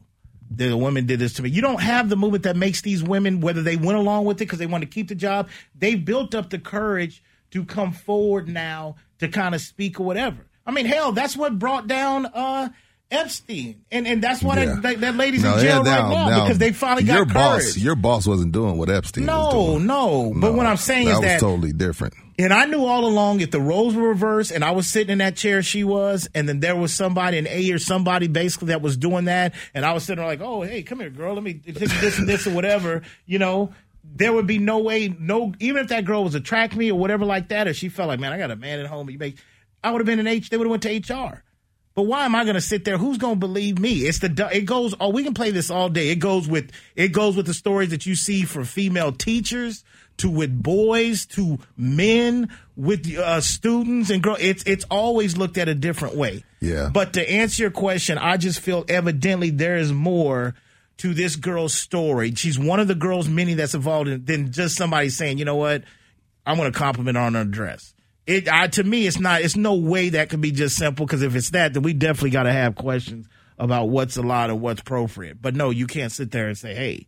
The 0.50 0.76
women 0.76 1.06
did 1.06 1.18
this 1.18 1.34
to 1.34 1.42
me. 1.42 1.50
You 1.50 1.62
don't 1.62 1.80
have 1.80 2.08
the 2.08 2.16
movement 2.16 2.44
that 2.44 2.56
makes 2.56 2.80
these 2.80 3.02
women, 3.02 3.40
whether 3.40 3.62
they 3.62 3.76
went 3.76 3.98
along 3.98 4.24
with 4.24 4.36
it 4.36 4.46
because 4.46 4.58
they 4.58 4.66
want 4.66 4.82
to 4.82 4.88
keep 4.88 5.08
the 5.08 5.14
job, 5.14 5.48
they've 5.74 6.02
built 6.02 6.34
up 6.34 6.50
the 6.50 6.58
courage 6.58 7.22
to 7.50 7.64
come 7.64 7.92
forward 7.92 8.48
now 8.48 8.96
to 9.18 9.28
kind 9.28 9.54
of 9.54 9.60
speak 9.60 9.98
or 9.98 10.04
whatever. 10.04 10.46
I 10.66 10.72
mean, 10.72 10.86
hell, 10.86 11.12
that's 11.12 11.36
what 11.36 11.58
brought 11.58 11.86
down 11.86 12.26
uh, 12.26 12.70
Epstein, 13.10 13.84
and 13.92 14.06
and 14.06 14.20
that's 14.22 14.42
why 14.42 14.56
Yeah. 14.58 14.64
that, 14.66 14.82
that, 14.82 15.00
that 15.00 15.14
lady's 15.16 15.42
No, 15.44 15.54
in 15.54 15.60
jail 15.60 15.84
yeah, 15.86 16.00
right 16.00 16.10
now, 16.28 16.42
because 16.44 16.58
they 16.58 16.72
finally 16.72 17.04
got 17.04 17.14
your 17.14 17.26
courage. 17.26 17.34
boss. 17.64 17.76
Your 17.76 17.94
boss 17.94 18.26
wasn't 18.26 18.50
doing 18.52 18.78
what 18.78 18.90
Epstein 18.90 19.26
was 19.26 19.54
no, 19.54 19.74
doing. 19.74 19.86
no, 19.86 20.32
But 20.34 20.54
what 20.54 20.66
I'm 20.66 20.76
saying 20.76 21.06
is 21.06 21.12
that 21.12 21.18
is 21.18 21.20
was 21.20 21.28
that 21.28 21.40
totally 21.40 21.72
different. 21.72 22.14
and 22.36 22.52
I 22.52 22.64
knew 22.64 22.84
all 22.84 23.06
along 23.06 23.40
if 23.40 23.52
the 23.52 23.60
roles 23.60 23.94
were 23.94 24.08
reversed 24.08 24.50
and 24.50 24.64
I 24.64 24.72
was 24.72 24.88
sitting 24.88 25.12
in 25.12 25.18
that 25.18 25.36
chair 25.36 25.62
she 25.62 25.84
was, 25.84 26.28
and 26.34 26.48
then 26.48 26.58
there 26.58 26.74
was 26.74 26.92
somebody, 26.92 27.38
an 27.38 27.46
A 27.48 27.70
or 27.70 27.78
somebody 27.78 28.26
basically 28.26 28.68
that 28.68 28.82
was 28.82 28.96
doing 28.96 29.26
that, 29.26 29.54
and 29.72 29.84
I 29.84 29.92
was 29.92 30.02
sitting 30.02 30.16
there 30.20 30.26
like, 30.26 30.40
oh, 30.40 30.62
hey, 30.62 30.82
come 30.82 30.98
here, 30.98 31.10
girl, 31.10 31.34
let 31.34 31.44
me 31.44 31.52
this, 31.64 31.92
this 32.00 32.18
and 32.18 32.28
this 32.28 32.46
or 32.48 32.50
whatever, 32.54 33.02
you 33.24 33.38
know, 33.38 33.72
there 34.02 34.32
would 34.32 34.48
be 34.48 34.58
no 34.58 34.78
way, 34.80 35.14
no, 35.16 35.52
even 35.60 35.80
if 35.82 35.88
that 35.90 36.04
girl 36.04 36.24
was 36.24 36.34
attract 36.34 36.74
me 36.74 36.90
or 36.90 36.98
whatever 36.98 37.24
like 37.24 37.48
that, 37.50 37.68
or 37.68 37.74
she 37.74 37.88
felt 37.88 38.08
like, 38.08 38.18
man, 38.18 38.32
I 38.32 38.38
got 38.38 38.50
a 38.50 38.56
man 38.56 38.80
at 38.80 38.86
home, 38.86 39.08
you 39.10 39.18
make, 39.18 39.36
I 39.84 39.92
would 39.92 40.00
have 40.00 40.06
been 40.06 40.18
in 40.18 40.26
H, 40.26 40.50
they 40.50 40.56
would 40.56 40.66
have 40.66 40.70
went 40.70 40.82
to 40.82 41.14
HR. 41.14 41.44
But 41.96 42.02
why 42.02 42.26
am 42.26 42.34
I 42.34 42.44
going 42.44 42.56
to 42.56 42.60
sit 42.60 42.84
there? 42.84 42.98
Who's 42.98 43.16
going 43.16 43.36
to 43.36 43.40
believe 43.40 43.78
me? 43.78 44.00
It's 44.00 44.18
the 44.18 44.50
it 44.52 44.66
goes. 44.66 44.94
Oh, 45.00 45.08
we 45.08 45.24
can 45.24 45.32
play 45.32 45.50
this 45.50 45.70
all 45.70 45.88
day. 45.88 46.10
It 46.10 46.16
goes 46.16 46.46
with 46.46 46.70
it 46.94 47.08
goes 47.08 47.36
with 47.36 47.46
the 47.46 47.54
stories 47.54 47.88
that 47.88 48.04
you 48.04 48.14
see 48.14 48.42
from 48.42 48.64
female 48.64 49.12
teachers 49.12 49.82
to 50.18 50.28
with 50.28 50.62
boys 50.62 51.24
to 51.26 51.58
men 51.74 52.50
with 52.76 53.16
uh, 53.16 53.40
students 53.40 54.10
and 54.10 54.22
girls. 54.22 54.38
It's 54.42 54.62
it's 54.64 54.84
always 54.90 55.38
looked 55.38 55.56
at 55.56 55.68
a 55.70 55.74
different 55.74 56.16
way. 56.16 56.44
Yeah. 56.60 56.90
But 56.92 57.14
to 57.14 57.30
answer 57.30 57.62
your 57.62 57.70
question, 57.70 58.18
I 58.18 58.36
just 58.36 58.60
feel 58.60 58.84
evidently 58.90 59.48
there 59.48 59.76
is 59.76 59.90
more 59.90 60.54
to 60.98 61.14
this 61.14 61.36
girl's 61.36 61.72
story. 61.72 62.34
She's 62.34 62.58
one 62.58 62.78
of 62.78 62.88
the 62.88 62.94
girls 62.94 63.26
many 63.26 63.54
that's 63.54 63.74
involved 63.74 64.08
in 64.08 64.24
than 64.26 64.52
just 64.52 64.76
somebody 64.76 65.08
saying, 65.08 65.38
you 65.38 65.46
know 65.46 65.56
what, 65.56 65.84
I'm 66.44 66.58
going 66.58 66.70
to 66.70 66.78
compliment 66.78 67.16
her 67.16 67.22
on 67.22 67.34
her 67.34 67.44
dress. 67.44 67.94
It 68.26 68.48
I, 68.48 68.66
to 68.68 68.84
me, 68.84 69.06
it's 69.06 69.20
not. 69.20 69.42
It's 69.42 69.56
no 69.56 69.74
way 69.74 70.10
that 70.10 70.30
could 70.30 70.40
be 70.40 70.50
just 70.50 70.76
simple. 70.76 71.06
Because 71.06 71.22
if 71.22 71.36
it's 71.36 71.50
that, 71.50 71.74
then 71.74 71.82
we 71.82 71.92
definitely 71.92 72.30
got 72.30 72.44
to 72.44 72.52
have 72.52 72.74
questions 72.74 73.28
about 73.58 73.88
what's 73.88 74.16
a 74.16 74.22
lot 74.22 74.50
and 74.50 74.60
what's 74.60 74.80
appropriate. 74.80 75.40
But 75.40 75.54
no, 75.54 75.70
you 75.70 75.86
can't 75.86 76.10
sit 76.10 76.32
there 76.32 76.48
and 76.48 76.58
say, 76.58 76.74
"Hey, 76.74 77.06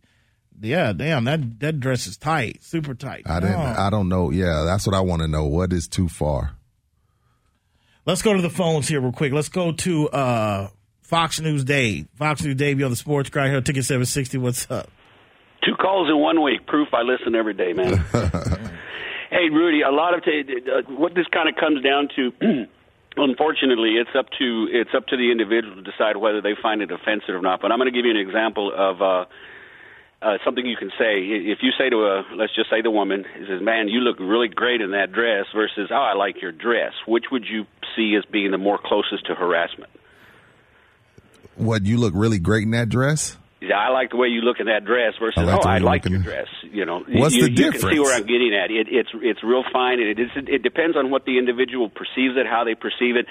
yeah, 0.61 0.93
damn, 0.93 1.25
that 1.25 1.59
that 1.59 1.79
dress 1.79 2.07
is 2.07 2.17
tight, 2.17 2.63
super 2.63 2.93
tight. 2.93 3.23
I 3.25 3.39
didn't. 3.39 3.55
Oh. 3.55 3.75
I 3.77 3.89
don't 3.89 4.09
know. 4.09 4.31
Yeah, 4.31 4.63
that's 4.65 4.85
what 4.85 4.95
I 4.95 5.01
want 5.01 5.21
to 5.21 5.27
know. 5.27 5.45
What 5.45 5.73
is 5.73 5.87
too 5.87 6.07
far? 6.09 6.55
Let's 8.05 8.21
go 8.21 8.33
to 8.33 8.41
the 8.41 8.49
phones 8.49 8.87
here 8.87 9.01
real 9.01 9.11
quick. 9.11 9.33
Let's 9.33 9.49
go 9.49 9.71
to 9.71 10.09
uh, 10.09 10.69
Fox 11.01 11.39
News 11.39 11.63
Dave. 11.63 12.07
Fox 12.15 12.43
News 12.43 12.55
Dave, 12.55 12.79
you're 12.79 12.85
on 12.85 12.91
the 12.91 12.95
sports 12.95 13.29
guy 13.29 13.49
here. 13.49 13.61
Ticket 13.61 13.85
760. 13.85 14.37
What's 14.39 14.69
up? 14.71 14.89
Two 15.63 15.75
calls 15.75 16.09
in 16.09 16.17
one 16.17 16.41
week. 16.41 16.65
Proof 16.65 16.87
I 16.93 17.01
listen 17.01 17.35
every 17.35 17.53
day, 17.53 17.73
man. 17.73 18.03
hey, 19.29 19.49
Rudy, 19.51 19.81
a 19.81 19.91
lot 19.91 20.13
of 20.13 20.23
t- 20.23 20.43
uh, 20.43 20.81
what 20.93 21.15
this 21.15 21.27
kind 21.31 21.49
of 21.49 21.55
comes 21.55 21.83
down 21.83 22.09
to. 22.15 22.31
Unfortunately, 23.17 23.95
it's 23.99 24.15
up 24.17 24.27
to 24.39 24.67
it's 24.71 24.91
up 24.95 25.07
to 25.07 25.17
the 25.17 25.31
individual 25.31 25.75
to 25.75 25.81
decide 25.81 26.15
whether 26.17 26.41
they 26.41 26.53
find 26.61 26.81
it 26.81 26.91
offensive 26.91 27.35
or 27.35 27.41
not. 27.41 27.61
But 27.61 27.71
I'm 27.71 27.79
going 27.79 27.91
to 27.91 27.97
give 27.97 28.05
you 28.05 28.11
an 28.11 28.17
example 28.17 28.71
of 28.73 29.01
uh, 29.01 29.25
uh, 30.21 30.37
something 30.45 30.65
you 30.65 30.77
can 30.77 30.91
say. 30.97 31.19
If 31.25 31.59
you 31.61 31.71
say 31.77 31.89
to 31.89 31.97
a, 32.05 32.23
let's 32.35 32.55
just 32.55 32.69
say 32.69 32.81
the 32.81 32.91
woman, 32.91 33.25
he 33.37 33.45
says, 33.45 33.61
"Man, 33.61 33.89
you 33.89 33.99
look 33.99 34.19
really 34.19 34.47
great 34.47 34.79
in 34.79 34.91
that 34.91 35.11
dress," 35.11 35.45
versus, 35.53 35.89
"Oh, 35.91 35.95
I 35.95 36.13
like 36.13 36.41
your 36.41 36.51
dress." 36.51 36.93
Which 37.07 37.25
would 37.31 37.45
you 37.49 37.65
see 37.95 38.15
as 38.15 38.23
being 38.31 38.51
the 38.51 38.57
more 38.57 38.77
closest 38.77 39.25
to 39.25 39.35
harassment? 39.35 39.89
What 41.55 41.85
you 41.85 41.97
look 41.97 42.13
really 42.15 42.39
great 42.39 42.63
in 42.63 42.71
that 42.71 42.89
dress. 42.89 43.37
Yeah, 43.61 43.77
I 43.77 43.89
like 43.89 44.11
the 44.11 44.17
way 44.17 44.29
you 44.29 44.41
look 44.41 44.59
in 44.59 44.67
that 44.67 44.85
dress 44.85 45.13
versus 45.19 45.37
I 45.37 45.43
like 45.43 45.65
oh, 45.65 45.69
I 45.69 45.77
like 45.79 46.05
your 46.05 46.19
dress. 46.19 46.47
You 46.63 46.85
know, 46.85 47.03
What's 47.07 47.35
you, 47.35 47.49
the 47.49 47.51
you 47.51 47.71
can 47.71 47.81
see 47.81 47.99
where 47.99 48.15
I'm 48.15 48.25
getting 48.25 48.53
at. 48.55 48.71
It, 48.71 48.87
it's 48.89 49.09
it's 49.15 49.43
real 49.43 49.63
fine, 49.71 49.99
and 49.99 50.07
it 50.07 50.19
is 50.19 50.29
it 50.35 50.63
depends 50.63 50.95
on 50.95 51.11
what 51.11 51.25
the 51.25 51.37
individual 51.37 51.89
perceives 51.89 52.37
it, 52.37 52.47
how 52.47 52.63
they 52.63 52.73
perceive 52.73 53.17
it, 53.17 53.25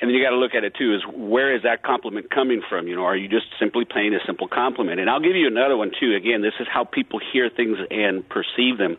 and 0.00 0.08
then 0.08 0.14
you 0.14 0.22
got 0.22 0.30
to 0.30 0.36
look 0.36 0.54
at 0.54 0.62
it 0.62 0.74
too. 0.78 0.94
Is 0.94 1.02
where 1.12 1.54
is 1.54 1.62
that 1.62 1.82
compliment 1.82 2.30
coming 2.30 2.62
from? 2.68 2.86
You 2.86 2.94
know, 2.94 3.04
are 3.04 3.16
you 3.16 3.28
just 3.28 3.46
simply 3.58 3.84
paying 3.84 4.14
a 4.14 4.20
simple 4.26 4.46
compliment? 4.46 5.00
And 5.00 5.10
I'll 5.10 5.20
give 5.20 5.34
you 5.34 5.48
another 5.48 5.76
one 5.76 5.90
too. 5.98 6.14
Again, 6.14 6.42
this 6.42 6.54
is 6.60 6.68
how 6.72 6.84
people 6.84 7.20
hear 7.32 7.50
things 7.50 7.78
and 7.90 8.22
perceive 8.28 8.78
them. 8.78 8.96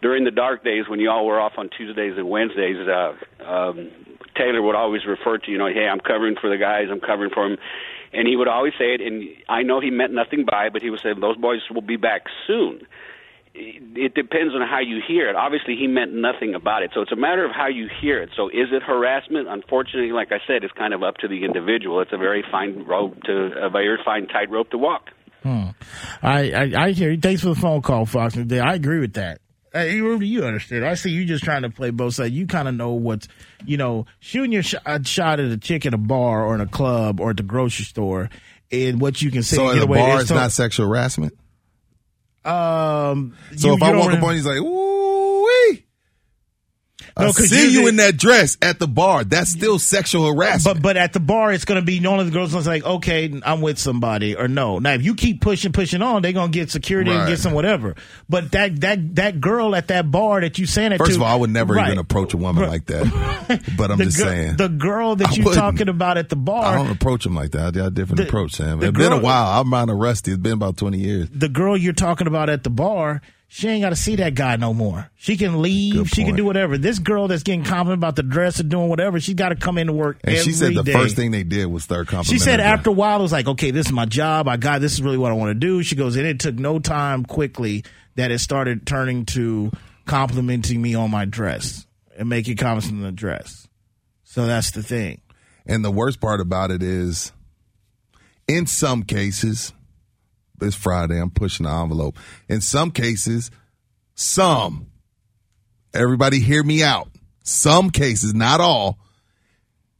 During 0.00 0.24
the 0.24 0.30
dark 0.30 0.62
days 0.62 0.84
when 0.88 1.00
y'all 1.00 1.26
were 1.26 1.40
off 1.40 1.54
on 1.58 1.70
Tuesdays 1.76 2.14
and 2.16 2.28
Wednesdays, 2.28 2.76
uh, 2.86 3.14
um, 3.44 3.90
Taylor 4.36 4.62
would 4.62 4.76
always 4.76 5.04
refer 5.04 5.38
to 5.38 5.50
you 5.50 5.58
know, 5.58 5.66
hey, 5.66 5.88
I'm 5.90 5.98
covering 5.98 6.36
for 6.40 6.48
the 6.48 6.56
guys, 6.56 6.86
I'm 6.88 7.00
covering 7.00 7.30
for 7.34 7.48
them, 7.48 7.58
and 8.12 8.26
he 8.26 8.36
would 8.36 8.48
always 8.48 8.72
say 8.78 8.94
it. 8.94 9.00
And 9.00 9.28
I 9.48 9.62
know 9.62 9.80
he 9.80 9.90
meant 9.90 10.12
nothing 10.12 10.44
by 10.44 10.66
it, 10.66 10.72
but 10.72 10.82
he 10.82 10.90
would 10.90 11.00
say 11.00 11.10
those 11.18 11.36
boys 11.36 11.60
will 11.72 11.82
be 11.82 11.96
back 11.96 12.22
soon. 12.46 12.82
It 13.54 14.14
depends 14.14 14.54
on 14.54 14.60
how 14.60 14.78
you 14.78 15.00
hear 15.06 15.28
it. 15.28 15.34
Obviously, 15.34 15.74
he 15.74 15.88
meant 15.88 16.12
nothing 16.12 16.54
about 16.54 16.84
it, 16.84 16.92
so 16.94 17.00
it's 17.00 17.10
a 17.10 17.16
matter 17.16 17.44
of 17.44 17.50
how 17.50 17.66
you 17.66 17.88
hear 18.00 18.22
it. 18.22 18.30
So, 18.36 18.48
is 18.48 18.68
it 18.70 18.84
harassment? 18.84 19.48
Unfortunately, 19.48 20.12
like 20.12 20.30
I 20.30 20.38
said, 20.46 20.62
it's 20.62 20.72
kind 20.74 20.94
of 20.94 21.02
up 21.02 21.16
to 21.18 21.28
the 21.28 21.44
individual. 21.44 22.00
It's 22.00 22.12
a 22.12 22.18
very 22.18 22.44
fine 22.52 22.84
rope 22.84 23.20
to 23.24 23.50
a 23.60 23.68
very 23.68 23.98
fine 24.04 24.28
tightrope 24.28 24.70
to 24.70 24.78
walk. 24.78 25.08
Hmm. 25.42 25.70
I, 26.22 26.52
I 26.52 26.84
I 26.84 26.90
hear 26.92 27.10
you. 27.10 27.18
Thanks 27.18 27.42
for 27.42 27.48
the 27.48 27.60
phone 27.60 27.82
call, 27.82 28.06
Fox 28.06 28.36
I 28.36 28.74
agree 28.74 29.00
with 29.00 29.14
that. 29.14 29.40
Hey, 29.72 30.00
Rudy, 30.00 30.26
you 30.26 30.44
understand. 30.44 30.84
I 30.84 30.94
see 30.94 31.10
you 31.10 31.24
just 31.24 31.44
trying 31.44 31.62
to 31.62 31.70
play 31.70 31.90
both 31.90 32.14
sides. 32.14 32.32
You 32.32 32.46
kind 32.46 32.68
of 32.68 32.74
know 32.74 32.92
what's, 32.92 33.28
you 33.66 33.76
know, 33.76 34.06
shooting 34.20 34.52
your 34.52 34.62
sh- 34.62 34.74
a 34.86 35.04
shot 35.04 35.40
at 35.40 35.50
a 35.50 35.58
chick 35.58 35.84
at 35.84 35.92
a 35.94 35.98
bar 35.98 36.44
or 36.46 36.54
in 36.54 36.60
a 36.60 36.66
club 36.66 37.20
or 37.20 37.30
at 37.30 37.36
the 37.36 37.42
grocery 37.42 37.84
store, 37.84 38.30
and 38.72 39.00
what 39.00 39.20
you 39.20 39.30
can 39.30 39.42
say. 39.42 39.56
So 39.56 39.68
at 39.70 39.76
a 39.82 39.86
bar, 39.86 40.20
it's 40.22 40.30
not 40.36 40.52
sexual 40.52 40.86
harassment. 40.88 41.34
Um. 42.44 43.34
So 43.56 43.68
you- 43.68 43.74
if 43.74 43.80
you 43.80 43.86
I 43.86 43.92
walk 43.96 44.06
up 44.12 44.22
on 44.22 44.30
you, 44.30 44.36
he's 44.36 44.46
like, 44.46 44.56
"Ooh 44.58 44.62
wee." 44.62 44.97
I 44.97 44.97
No, 47.18 47.32
'cause 47.32 47.48
see 47.50 47.72
you 47.72 47.86
in 47.88 47.96
that 47.96 48.16
dress 48.16 48.56
at 48.62 48.78
the 48.78 48.86
bar. 48.88 49.24
That's 49.24 49.50
still 49.50 49.78
sexual 49.78 50.32
harassment. 50.34 50.76
But 50.78 50.82
but 50.82 50.96
at 50.96 51.12
the 51.12 51.20
bar, 51.20 51.52
it's 51.52 51.64
going 51.64 51.80
to 51.80 51.84
be 51.84 51.98
of 52.20 52.26
the 52.26 52.32
girls 52.32 52.52
going 52.52 52.62
to 52.64 52.68
like, 52.70 52.84
okay, 52.84 53.40
I'm 53.44 53.60
with 53.60 53.78
somebody, 53.78 54.36
or 54.36 54.48
no. 54.48 54.78
Now, 54.78 54.92
if 54.92 55.02
you 55.02 55.14
keep 55.14 55.40
pushing, 55.40 55.72
pushing 55.72 56.00
on, 56.02 56.22
they're 56.22 56.32
going 56.32 56.52
to 56.52 56.58
get 56.58 56.70
security 56.70 57.10
and 57.10 57.28
get 57.28 57.38
some 57.38 57.52
whatever. 57.52 57.94
But 58.28 58.52
that 58.52 58.80
that 58.80 59.16
that 59.16 59.40
girl 59.40 59.74
at 59.74 59.88
that 59.88 60.10
bar 60.10 60.40
that 60.40 60.58
you 60.58 60.66
saying 60.66 60.92
it 60.92 60.98
First 60.98 61.10
to, 61.12 61.16
of 61.16 61.22
all, 61.22 61.32
I 61.32 61.36
would 61.36 61.50
never 61.50 61.74
right. 61.74 61.86
even 61.88 61.98
approach 61.98 62.34
a 62.34 62.36
woman 62.36 62.68
like 62.68 62.86
that. 62.86 63.06
But 63.76 63.90
I'm 63.90 63.98
the 63.98 64.04
just 64.04 64.18
saying. 64.18 64.56
the 64.56 64.68
girl 64.68 65.16
that 65.16 65.36
you're 65.36 65.54
talking 65.54 65.88
about 65.88 66.18
at 66.18 66.28
the 66.28 66.36
bar. 66.36 66.64
I 66.64 66.74
don't 66.76 66.90
approach 66.90 67.24
them 67.24 67.34
like 67.34 67.52
that. 67.52 67.66
I 67.66 67.70
got 67.70 67.86
a 67.86 67.90
different 67.90 68.18
The- 68.18 68.28
approach, 68.28 68.52
Sam. 68.52 68.82
It's 68.82 68.96
been 68.96 69.12
a 69.12 69.18
while. 69.18 69.60
I'm 69.60 69.70
kind 69.70 69.90
of 69.90 69.96
rusty. 69.96 70.32
It's 70.32 70.40
been 70.40 70.52
about 70.52 70.76
20 70.76 70.98
years. 70.98 71.28
the 71.32 71.48
girl 71.48 71.76
you're 71.76 71.92
talking 71.92 72.26
about 72.26 72.48
at 72.50 72.62
the 72.64 72.70
bar, 72.70 73.22
she 73.50 73.66
ain't 73.66 73.82
got 73.82 73.90
to 73.90 73.96
see 73.96 74.16
that 74.16 74.34
guy 74.34 74.56
no 74.56 74.74
more. 74.74 75.10
She 75.16 75.38
can 75.38 75.62
leave. 75.62 76.10
She 76.10 76.22
can 76.22 76.36
do 76.36 76.44
whatever. 76.44 76.76
This 76.76 76.98
girl 76.98 77.28
that's 77.28 77.42
getting 77.42 77.64
confident 77.64 77.98
about 77.98 78.14
the 78.14 78.22
dress 78.22 78.60
or 78.60 78.64
doing 78.64 78.90
whatever, 78.90 79.18
she's 79.18 79.34
got 79.34 79.48
to 79.48 79.56
come 79.56 79.78
into 79.78 79.94
work. 79.94 80.18
And 80.22 80.36
she 80.36 80.52
said 80.52 80.74
the 80.74 80.82
day. 80.82 80.92
first 80.92 81.16
thing 81.16 81.30
they 81.30 81.44
did 81.44 81.66
was 81.66 81.82
start 81.82 82.08
complimenting. 82.08 82.38
She 82.38 82.44
said 82.44 82.60
after 82.60 82.90
a 82.90 82.92
while, 82.92 83.20
it 83.20 83.22
was 83.22 83.32
like, 83.32 83.48
okay, 83.48 83.70
this 83.70 83.86
is 83.86 83.92
my 83.92 84.04
job. 84.04 84.48
I 84.48 84.58
got 84.58 84.82
this 84.82 84.92
is 84.92 85.02
really 85.02 85.16
what 85.16 85.32
I 85.32 85.34
want 85.34 85.50
to 85.50 85.54
do. 85.54 85.82
She 85.82 85.96
goes, 85.96 86.16
and 86.16 86.26
it 86.26 86.40
took 86.40 86.56
no 86.56 86.78
time 86.78 87.24
quickly 87.24 87.84
that 88.16 88.30
it 88.30 88.40
started 88.40 88.86
turning 88.86 89.24
to 89.26 89.72
complimenting 90.04 90.82
me 90.82 90.94
on 90.94 91.10
my 91.10 91.24
dress 91.24 91.86
and 92.18 92.28
making 92.28 92.56
comments 92.56 92.88
on 92.88 93.00
the 93.00 93.12
dress. 93.12 93.66
So 94.24 94.46
that's 94.46 94.72
the 94.72 94.82
thing. 94.82 95.22
And 95.64 95.82
the 95.82 95.90
worst 95.90 96.20
part 96.20 96.42
about 96.42 96.70
it 96.70 96.82
is, 96.82 97.32
in 98.46 98.66
some 98.66 99.04
cases, 99.04 99.72
it's 100.60 100.76
Friday. 100.76 101.20
I'm 101.20 101.30
pushing 101.30 101.64
the 101.66 101.72
envelope. 101.72 102.16
In 102.48 102.60
some 102.60 102.90
cases, 102.90 103.50
some, 104.14 104.88
everybody 105.94 106.38
hear 106.40 106.62
me 106.62 106.82
out. 106.82 107.08
Some 107.44 107.90
cases, 107.90 108.34
not 108.34 108.60
all, 108.60 108.98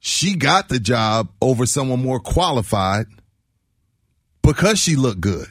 she 0.00 0.36
got 0.36 0.68
the 0.68 0.78
job 0.78 1.28
over 1.40 1.66
someone 1.66 2.02
more 2.02 2.20
qualified 2.20 3.06
because 4.42 4.78
she 4.78 4.96
looked 4.96 5.20
good. 5.20 5.46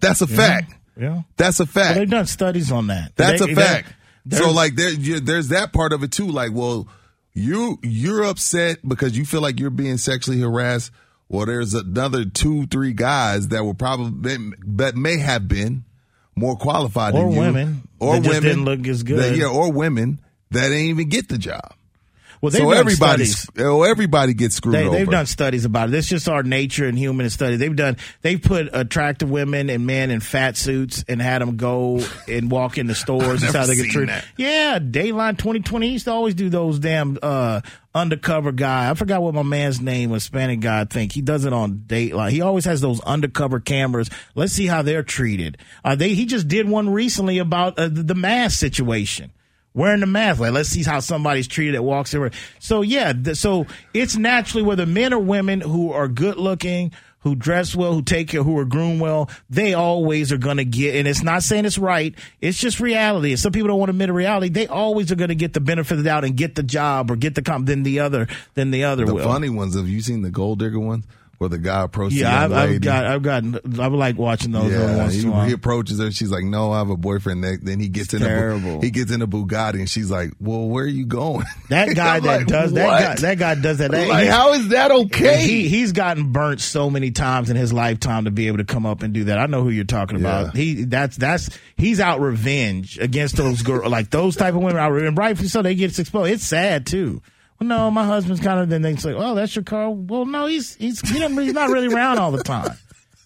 That's 0.00 0.20
a 0.22 0.26
fact. 0.26 0.74
Yeah. 0.96 1.22
That's 1.36 1.60
a 1.60 1.66
fact. 1.66 1.94
But 1.94 1.98
they've 2.00 2.10
done 2.10 2.26
studies 2.26 2.72
on 2.72 2.86
that. 2.88 3.12
That's 3.16 3.40
They- 3.40 3.52
a 3.52 3.54
they- 3.54 3.62
fact. 3.62 3.92
there's- 4.24 4.44
So 4.44 4.50
like 4.52 4.76
there, 4.76 4.90
you- 4.92 5.20
there's 5.20 5.48
that 5.48 5.72
part 5.72 5.92
of 5.92 6.02
it 6.02 6.10
too. 6.12 6.26
Like, 6.28 6.52
well, 6.52 6.88
you 7.34 7.78
you're 7.82 8.24
upset 8.24 8.78
because 8.86 9.16
you 9.16 9.24
feel 9.26 9.40
like 9.42 9.60
you're 9.60 9.70
being 9.70 9.98
sexually 9.98 10.40
harassed. 10.40 10.90
Well, 11.28 11.46
there's 11.46 11.74
another 11.74 12.24
two, 12.24 12.66
three 12.66 12.92
guys 12.92 13.48
that 13.48 13.64
were 13.64 13.74
probably 13.74 14.52
that 14.76 14.94
may 14.94 15.18
have 15.18 15.48
been 15.48 15.84
more 16.36 16.56
qualified 16.56 17.14
Or 17.14 17.22
than 17.24 17.32
you, 17.32 17.40
women 17.40 17.88
or 17.98 18.14
that 18.14 18.22
just 18.22 18.34
women 18.34 18.48
didn't 18.58 18.64
look 18.64 18.86
as 18.86 19.02
good. 19.02 19.18
that- 19.18 19.36
yeah, 19.36 19.46
or 19.46 19.72
women 19.72 20.20
that 20.52 20.68
didn't 20.68 20.86
even 20.86 21.08
get 21.08 21.28
the 21.28 21.38
job. 21.38 21.72
Well, 22.42 22.50
they've 22.50 22.60
so 22.60 22.68
done 22.70 22.76
everybody's 22.80 23.38
studies. 23.38 23.64
oh, 23.66 23.82
everybody 23.82 24.34
gets 24.34 24.56
screwed 24.56 24.74
They, 24.74 24.84
over. 24.86 24.94
they've 24.94 25.08
done 25.08 25.24
studies 25.24 25.64
about 25.64 25.88
it. 25.88 25.94
It's 25.94 26.06
just 26.06 26.28
our 26.28 26.42
nature 26.42 26.86
and 26.86 26.96
human 26.98 27.30
study. 27.30 27.56
They've 27.56 27.74
done. 27.74 27.96
They've 28.20 28.40
put 28.40 28.68
attractive 28.74 29.30
women 29.30 29.70
and 29.70 29.86
men 29.86 30.10
in 30.10 30.20
fat 30.20 30.58
suits 30.58 31.02
and 31.08 31.20
had 31.20 31.40
them 31.40 31.56
go 31.56 32.04
and 32.28 32.50
walk 32.50 32.76
in 32.76 32.88
the 32.88 32.94
stores. 32.94 33.40
That's 33.40 33.54
how 33.54 33.64
they 33.64 33.74
get 33.76 33.86
treated. 33.90 34.22
Yeah, 34.36 34.78
Dateline 34.78 35.38
2020 35.38 35.88
used 35.88 36.04
to 36.04 36.12
always 36.12 36.34
do 36.34 36.50
those 36.50 36.78
damn 36.78 37.18
uh, 37.22 37.62
undercover 37.96 38.52
guy. 38.52 38.90
I 38.90 38.94
forgot 38.94 39.22
what 39.22 39.34
my 39.34 39.42
man's 39.42 39.80
name. 39.80 40.10
Hispanic 40.10 40.60
guy. 40.60 40.82
I 40.82 40.84
think 40.84 41.12
he 41.12 41.22
does 41.22 41.44
it 41.44 41.52
on 41.52 41.84
Dateline. 41.86 42.30
He 42.30 42.42
always 42.42 42.66
has 42.66 42.80
those 42.80 43.00
undercover 43.00 43.58
cameras. 43.58 44.10
Let's 44.34 44.52
see 44.52 44.66
how 44.66 44.82
they're 44.82 45.02
treated. 45.02 45.58
Uh, 45.84 45.94
they 45.94 46.14
he 46.14 46.26
just 46.26 46.46
did 46.46 46.68
one 46.68 46.90
recently 46.90 47.38
about 47.38 47.78
uh, 47.78 47.88
the, 47.88 48.02
the 48.02 48.14
mask 48.14 48.58
situation 48.58 49.32
wearing 49.76 50.00
the 50.00 50.06
mask. 50.06 50.40
Like, 50.40 50.52
let's 50.52 50.70
see 50.70 50.82
how 50.82 51.00
somebody's 51.00 51.46
treated 51.46 51.74
that 51.74 51.82
walks 51.82 52.14
over. 52.14 52.30
So 52.58 52.82
yeah, 52.82 53.12
so 53.34 53.66
it's 53.94 54.16
naturally 54.16 54.62
whether 54.62 54.86
men 54.86 55.12
or 55.12 55.18
women 55.18 55.60
who 55.60 55.92
are 55.92 56.08
good 56.08 56.38
looking, 56.38 56.92
who 57.26 57.34
dress 57.34 57.74
well, 57.74 57.92
who 57.92 58.02
take 58.02 58.28
care, 58.28 58.44
who 58.44 58.56
are 58.56 58.64
groomed 58.64 59.00
well, 59.00 59.28
they 59.50 59.74
always 59.74 60.30
are 60.30 60.38
going 60.38 60.58
to 60.58 60.64
get. 60.64 60.94
And 60.94 61.08
it's 61.08 61.24
not 61.24 61.42
saying 61.42 61.64
it's 61.64 61.76
right. 61.76 62.14
It's 62.40 62.56
just 62.56 62.78
reality. 62.78 63.32
And 63.32 63.40
some 63.40 63.50
people 63.50 63.66
don't 63.66 63.80
want 63.80 63.88
to 63.88 63.94
admit 63.94 64.10
a 64.10 64.12
reality. 64.12 64.48
They 64.48 64.68
always 64.68 65.10
are 65.10 65.16
going 65.16 65.30
to 65.30 65.34
get 65.34 65.52
the 65.52 65.60
benefit 65.60 65.90
of 65.90 65.98
the 65.98 66.04
doubt 66.04 66.24
and 66.24 66.36
get 66.36 66.54
the 66.54 66.62
job 66.62 67.10
or 67.10 67.16
get 67.16 67.34
the 67.34 67.42
comp 67.42 67.66
than 67.66 67.82
the 67.82 67.98
other 67.98 68.28
than 68.54 68.70
the 68.70 68.84
other 68.84 69.04
the 69.04 69.14
will. 69.14 69.24
funny 69.24 69.48
ones. 69.48 69.74
Have 69.74 69.88
you 69.88 70.00
seen 70.02 70.22
the 70.22 70.30
gold 70.30 70.60
digger 70.60 70.78
ones 70.78 71.04
where 71.38 71.48
the 71.50 71.58
guy 71.58 71.82
approaches 71.82 72.18
yeah, 72.18 72.46
the 72.48 72.54
I've? 72.56 72.70
I've 72.70 72.80
got, 72.80 73.06
I've 73.06 73.22
gotten, 73.22 73.58
I 73.80 73.86
like 73.88 74.16
watching 74.16 74.52
those 74.52 74.72
Yeah, 74.72 74.96
once 74.96 75.14
he, 75.14 75.20
in 75.22 75.28
a 75.28 75.30
while. 75.30 75.46
he 75.46 75.52
approaches 75.52 75.98
her. 75.98 76.10
She's 76.10 76.30
like, 76.30 76.44
"No, 76.44 76.72
I 76.72 76.78
have 76.78 76.90
a 76.90 76.96
boyfriend." 76.96 77.42
Then- 77.44 77.60
Then 77.62 77.80
he 77.80 77.88
gets 77.88 78.14
in 78.14 78.20
terrible. 78.20 78.78
a 78.78 78.80
he 78.84 78.90
gets 78.90 79.10
in 79.12 79.20
a 79.22 79.26
Bugatti, 79.26 79.74
and 79.74 79.88
she's 79.90 80.10
like, 80.10 80.30
"Well, 80.40 80.68
where 80.68 80.84
are 80.84 80.88
you 80.88 81.06
going?" 81.06 81.44
That 81.68 81.94
guy 81.96 82.20
that 82.20 82.38
like, 82.38 82.46
does 82.46 82.72
"What?" 82.72 82.80
that 82.80 83.16
guy 83.18 83.20
that 83.22 83.38
guy 83.38 83.54
does 83.60 83.78
that. 83.78 83.90
that 83.90 84.08
Like, 84.08 84.22
he- 84.24 84.28
how 84.30 84.52
is 84.54 84.68
that 84.68 84.90
okay? 84.90 85.46
He 85.46 85.68
he's 85.68 85.92
gotten 85.92 86.32
burnt 86.32 86.60
so 86.60 86.88
many 86.90 87.10
times 87.10 87.50
in 87.50 87.56
his 87.56 87.72
lifetime 87.72 88.24
to 88.26 88.30
be 88.30 88.46
able 88.46 88.58
to 88.58 88.64
come 88.64 88.86
up 88.86 89.02
and 89.02 89.12
do 89.12 89.24
that. 89.24 89.38
I 89.38 89.46
know 89.46 89.62
who 89.62 89.70
you're 89.70 89.84
talking 89.84 90.18
about. 90.18 90.56
He 90.56 90.84
that's 90.84 91.16
that's 91.16 91.50
he's 91.76 92.00
out 92.00 92.20
revenge 92.20 92.98
against 92.98 93.36
those 93.36 93.62
girls 93.62 93.90
like 93.90 94.10
those 94.10 94.36
type 94.36 94.54
of 94.54 94.60
women. 94.60 94.76
Out 94.78 94.92
and 94.92 95.16
rightfully 95.18 95.48
so 95.48 95.62
they 95.62 95.74
get 95.74 95.98
exposed. 95.98 96.30
It's 96.32 96.44
sad 96.46 96.86
too. 96.86 97.20
Well, 97.58 97.68
no, 97.68 97.90
my 97.90 98.04
husband's 98.04 98.40
kind 98.40 98.60
of 98.60 98.68
then 98.68 98.82
they 98.82 98.96
say, 98.96 99.14
"Oh, 99.14 99.34
that's 99.34 99.56
your 99.56 99.64
car." 99.64 99.90
Well, 99.90 100.26
no, 100.26 100.46
he's 100.46 100.74
he's 100.76 101.00
he 101.08 101.18
he's 101.18 101.52
not 101.52 101.70
really 101.70 101.92
around 101.92 102.18
all 102.18 102.30
the 102.30 102.42
time. 102.42 102.76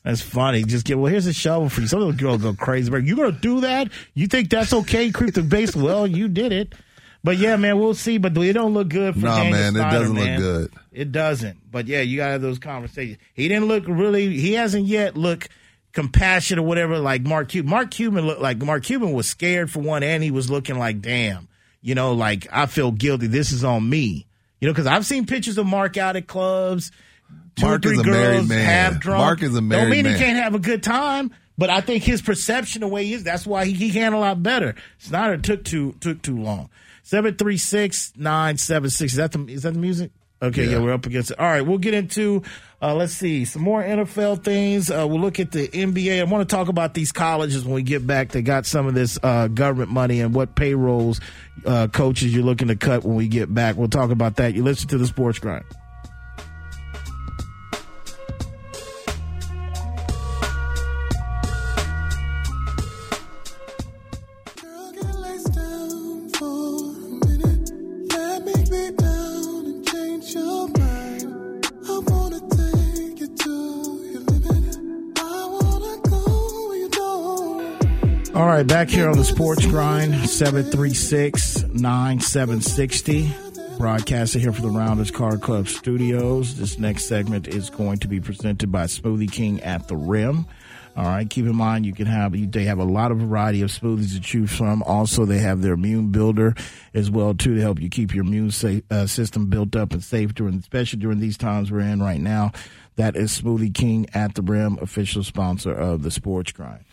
That's 0.05 0.23
funny. 0.23 0.65
Just 0.65 0.87
get 0.87 0.99
well. 0.99 1.11
Here's 1.11 1.27
a 1.27 1.33
shovel 1.33 1.69
for 1.69 1.83
you. 1.83 1.87
Some 1.87 2.01
of 2.01 2.09
those 2.09 2.17
girls 2.17 2.43
go 2.43 2.55
crazy. 2.55 2.91
You 2.91 3.17
gonna 3.17 3.33
do 3.33 3.61
that? 3.63 3.91
You 4.15 4.27
think 4.29 4.49
that's 4.49 4.73
okay? 4.73 5.11
Creep 5.11 5.35
the 5.35 5.43
base? 5.43 5.77
Well, 5.77 6.07
you 6.07 6.29
did 6.29 6.53
it. 6.53 6.75
But 7.23 7.37
yeah, 7.37 7.57
man, 7.57 7.79
we'll 7.79 7.95
see. 7.95 8.17
But 8.17 8.37
it 8.39 8.53
don't 8.55 8.73
look 8.73 8.89
good 8.89 9.15
for 9.15 9.21
Nah, 9.21 9.45
man, 9.45 9.77
it 9.77 9.81
doesn't 9.81 10.17
look 10.17 10.39
good. 10.39 10.73
It 10.91 11.13
doesn't. 11.13 11.71
But 11.71 11.87
yeah, 11.87 12.01
you 12.01 12.17
gotta 12.17 12.33
have 12.33 12.43
those 12.43 12.59
conversations. 12.59 13.19
He 13.35 13.49
didn't 13.49 13.69
look 13.69 13.85
really. 13.87 14.39
He 14.39 14.55
hasn't 14.55 14.87
yet 14.87 15.17
look 15.17 15.49
compassion 15.93 16.59
or 16.59 16.63
whatever, 16.63 16.99
like 16.99 17.23
Mark 17.23 17.49
Cuban. 17.49 17.71
Mark 17.71 17.91
Cuban 17.91 18.27
looked 18.27 18.41
like 18.41 18.59
Mark 18.59 18.85
Cuban 18.85 19.13
was 19.13 19.29
scared 19.29 19.71
for 19.71 19.81
one, 19.81 20.03
and 20.03 20.23
he 20.23 20.31
was 20.31 20.51
looking 20.51 20.79
like, 20.79 21.03
damn, 21.03 21.49
you 21.83 21.95
know, 21.95 22.13
like 22.15 22.47
I 22.53 22.67
feel 22.67 22.93
guilty. 22.93 23.27
This 23.27 23.53
is 23.53 23.65
on 23.65 23.89
me, 23.89 24.27
you 24.61 24.69
know, 24.69 24.73
because 24.73 24.87
I've 24.87 25.07
seen 25.07 25.27
pictures 25.27 25.59
of 25.59 25.67
Mark 25.67 25.97
out 25.97 26.17
at 26.17 26.27
clubs. 26.27 26.93
Two 27.57 27.67
Mark 27.67 27.79
or 27.79 27.89
three 27.89 27.95
is 27.95 28.01
a 28.01 28.05
girls 28.05 28.17
married 28.17 28.49
man. 28.49 28.65
half 28.65 29.01
drunk. 29.01 29.19
Mark 29.19 29.43
is 29.43 29.55
a 29.57 29.61
married 29.61 29.83
Don't 29.83 29.91
mean 29.91 30.05
man. 30.05 30.15
he 30.15 30.19
can't 30.19 30.37
have 30.39 30.55
a 30.55 30.59
good 30.59 30.83
time, 30.83 31.33
but 31.59 31.71
I 31.71 31.81
think 31.81 32.05
his 32.05 32.23
perception, 32.23 32.81
the 32.81 32.89
way 32.89 33.05
he 33.05 33.15
is, 33.15 33.25
that's 33.25 33.47
why 33.47 33.65
he, 33.65 33.73
he 33.73 33.91
can 33.91 34.13
a 34.13 34.19
lot 34.21 34.43
better. 34.43 34.75
Snyder 34.99 35.37
took 35.37 35.65
too 35.65 35.95
took 36.01 36.23
too 36.23 36.39
long. 36.39 36.71
Seven 37.03 37.35
three 37.37 37.57
six 37.57 38.13
nine 38.17 38.57
seven 38.57 38.89
six. 38.91 39.13
Is 39.13 39.17
that 39.17 39.33
the 39.33 39.45
is 39.47 39.63
that 39.65 39.75
the 39.75 39.79
music? 39.81 40.13
Okay, 40.43 40.65
yeah. 40.65 40.73
Yeah. 40.73 40.79
we're 40.81 40.93
up 40.93 41.07
against 41.07 41.33
it. 41.33 41.39
All 41.41 41.47
right, 41.47 41.61
we'll 41.63 41.79
get 41.79 41.93
into 41.93 42.43
uh, 42.83 42.95
let's 42.95 43.13
see 43.13 43.45
some 43.45 43.63
more 43.63 43.83
NFL 43.83 44.43
things. 44.43 44.91
Uh, 44.91 45.07
we'll 45.07 45.21
look 45.21 45.39
at 45.39 45.51
the 45.53 45.69
NBA. 45.69 46.19
I 46.19 46.25
want 46.25 46.49
to 46.49 46.55
talk 46.55 46.69
about 46.69 46.95
these 46.95 47.13
colleges 47.13 47.65
when 47.65 47.75
we 47.75 47.83
get 47.83 48.07
back. 48.07 48.31
They 48.31 48.41
got 48.41 48.65
some 48.65 48.87
of 48.87 48.95
this 48.95 49.19
uh, 49.23 49.49
government 49.49 49.91
money 49.91 50.21
and 50.21 50.35
what 50.35 50.55
payrolls 50.55 51.21
uh, 51.67 51.89
coaches 51.89 52.35
you're 52.35 52.45
looking 52.45 52.69
to 52.69 52.77
cut 52.77 53.05
when 53.05 53.17
we 53.17 53.29
get 53.29 53.53
back. 53.53 53.77
We'll 53.77 53.89
talk 53.89 54.11
about 54.11 54.37
that. 54.37 54.55
You 54.55 54.63
listen 54.63 54.89
to 54.89 54.99
the 54.99 55.07
Sports 55.07 55.39
Grind. 55.39 55.65
All 78.33 78.47
right, 78.47 78.65
back 78.67 78.89
here 78.89 79.09
on 79.11 79.17
the 79.19 79.25
Sports 79.25 79.67
Grind, 79.67 80.15
736 80.31 81.65
9760. 81.65 83.35
Broadcasting 83.77 84.41
here 84.41 84.53
from 84.53 84.63
the 84.63 84.79
Rounders 84.79 85.11
Card 85.11 85.41
Club 85.41 85.67
studios. 85.67 86.55
This 86.57 86.79
next 86.79 87.07
segment 87.07 87.49
is 87.49 87.71
going 87.71 87.99
to 87.99 88.09
be 88.09 88.21
presented 88.21 88.71
by 88.71 88.85
Smoothie 88.85 89.31
King 89.31 89.61
at 89.63 89.89
the 89.89 89.97
Rim. 89.97 90.47
All 90.97 91.05
right, 91.07 91.29
keep 91.29 91.47
in 91.47 91.57
mind 91.57 91.87
you 91.87 91.93
can 91.93 92.07
have 92.07 92.33
they 92.53 92.65
have 92.65 92.79
a 92.79 92.85
lot 92.85 93.11
of 93.11 93.19
variety 93.19 93.63
of 93.63 93.71
smoothies 93.71 94.15
to 94.15 94.21
choose 94.21 94.57
from. 94.57 94.83
Also, 94.85 95.25
they 95.25 95.39
have 95.39 95.61
their 95.61 95.75
immune 95.75 96.11
builder 96.11 96.55
as 96.95 97.11
well 97.11 97.35
too 97.35 97.57
to 97.57 97.61
help 97.61 97.81
you 97.81 97.89
keep 97.89 98.15
your 98.15 98.25
immune 98.25 98.53
sa- 98.53 98.81
uh, 98.91 99.07
system 99.07 99.47
built 99.47 99.75
up 99.75 99.93
and 99.93 100.05
safe 100.05 100.35
during, 100.35 100.59
especially 100.59 101.01
during 101.01 101.19
these 101.19 101.37
times 101.37 101.73
we're 101.73 101.81
in 101.81 102.01
right 102.01 102.21
now. 102.21 102.53
That 102.95 103.17
is 103.17 103.41
Smoothie 103.41 103.75
King 103.75 104.07
at 104.15 104.35
the 104.37 104.43
Rim, 104.43 104.79
official 104.81 105.25
sponsor 105.25 105.73
of 105.73 106.03
the 106.03 106.11
Sports 106.13 106.53
Grind. 106.53 106.85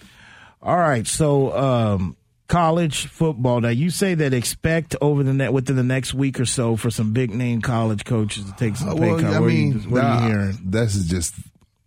All 0.62 0.78
right, 0.78 1.05
so 1.05 1.55
um, 1.58 2.18
college 2.47 3.08
football. 3.08 3.62
Now 3.62 3.70
you 3.70 3.89
say 3.89 4.16
that 4.16 4.34
expect 4.34 4.95
over 5.01 5.24
the 5.24 5.34
net 5.34 5.53
within 5.53 5.76
the 5.76 5.84
next 5.84 6.14
week 6.14 6.39
or 6.39 6.45
so 6.45 6.76
for 6.76 6.89
some 6.89 7.14
big 7.14 7.34
name 7.34 7.62
college 7.62 8.03
coaches 8.05 8.45
to 8.45 8.51
take 8.53 8.76
some 8.76 8.97
pay 8.97 9.12
Well, 9.12 9.20
cut. 9.20 9.34
I 9.34 9.39
What, 9.39 9.47
mean, 9.47 9.74
are 9.74 9.78
you, 9.80 9.89
what 9.89 10.03
are 10.03 10.22
you 10.24 10.28
hearing? 10.30 10.58
This 10.64 10.95
is 10.95 11.08
just 11.08 11.36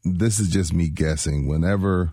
this 0.05 0.39
is 0.39 0.49
just 0.49 0.73
me 0.73 0.89
guessing. 0.89 1.47
Whenever 1.47 2.13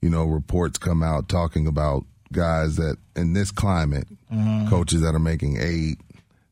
you 0.00 0.10
know 0.10 0.24
reports 0.24 0.76
come 0.78 1.02
out 1.02 1.28
talking 1.28 1.66
about 1.66 2.04
guys 2.32 2.76
that 2.76 2.96
in 3.14 3.32
this 3.32 3.50
climate, 3.50 4.08
Mhm. 4.32 4.68
coaches 4.68 5.02
that 5.02 5.14
are 5.14 5.18
making 5.20 5.58
eight, 5.60 5.98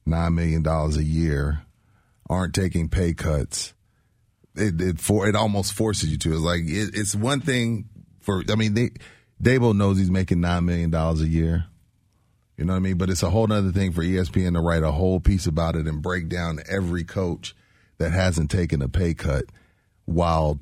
nine 0.06 0.34
million 0.36 0.62
dollars 0.62 0.96
a 0.96 1.04
year 1.04 1.62
aren't 2.28 2.54
taking 2.54 2.88
pay 2.88 3.12
cuts. 3.14 3.74
It 4.54 4.80
it 4.80 5.00
for 5.00 5.26
it 5.28 5.34
almost 5.34 5.72
forces 5.72 6.08
you 6.10 6.18
to. 6.18 6.32
It's 6.34 6.40
like 6.42 6.60
it, 6.62 6.90
it's 6.94 7.14
one 7.16 7.40
thing 7.40 7.88
for. 8.20 8.42
I 8.50 8.54
mean, 8.54 8.74
they 8.74 8.90
Dabo 9.42 9.74
knows 9.74 9.98
he's 9.98 10.10
making 10.10 10.40
nine 10.40 10.64
million 10.64 10.90
dollars 10.90 11.20
a 11.20 11.28
year. 11.28 11.66
You 12.56 12.66
know 12.66 12.74
what 12.74 12.78
I 12.78 12.80
mean? 12.80 12.98
But 12.98 13.08
it's 13.08 13.22
a 13.22 13.30
whole 13.30 13.50
other 13.50 13.72
thing 13.72 13.92
for 13.92 14.02
ESPN 14.02 14.52
to 14.52 14.60
write 14.60 14.82
a 14.82 14.92
whole 14.92 15.18
piece 15.18 15.46
about 15.46 15.76
it 15.76 15.86
and 15.86 16.02
break 16.02 16.28
down 16.28 16.60
every 16.68 17.04
coach 17.04 17.54
that 17.96 18.12
hasn't 18.12 18.50
taken 18.50 18.82
a 18.82 18.88
pay 18.88 19.14
cut 19.14 19.44
while 20.04 20.60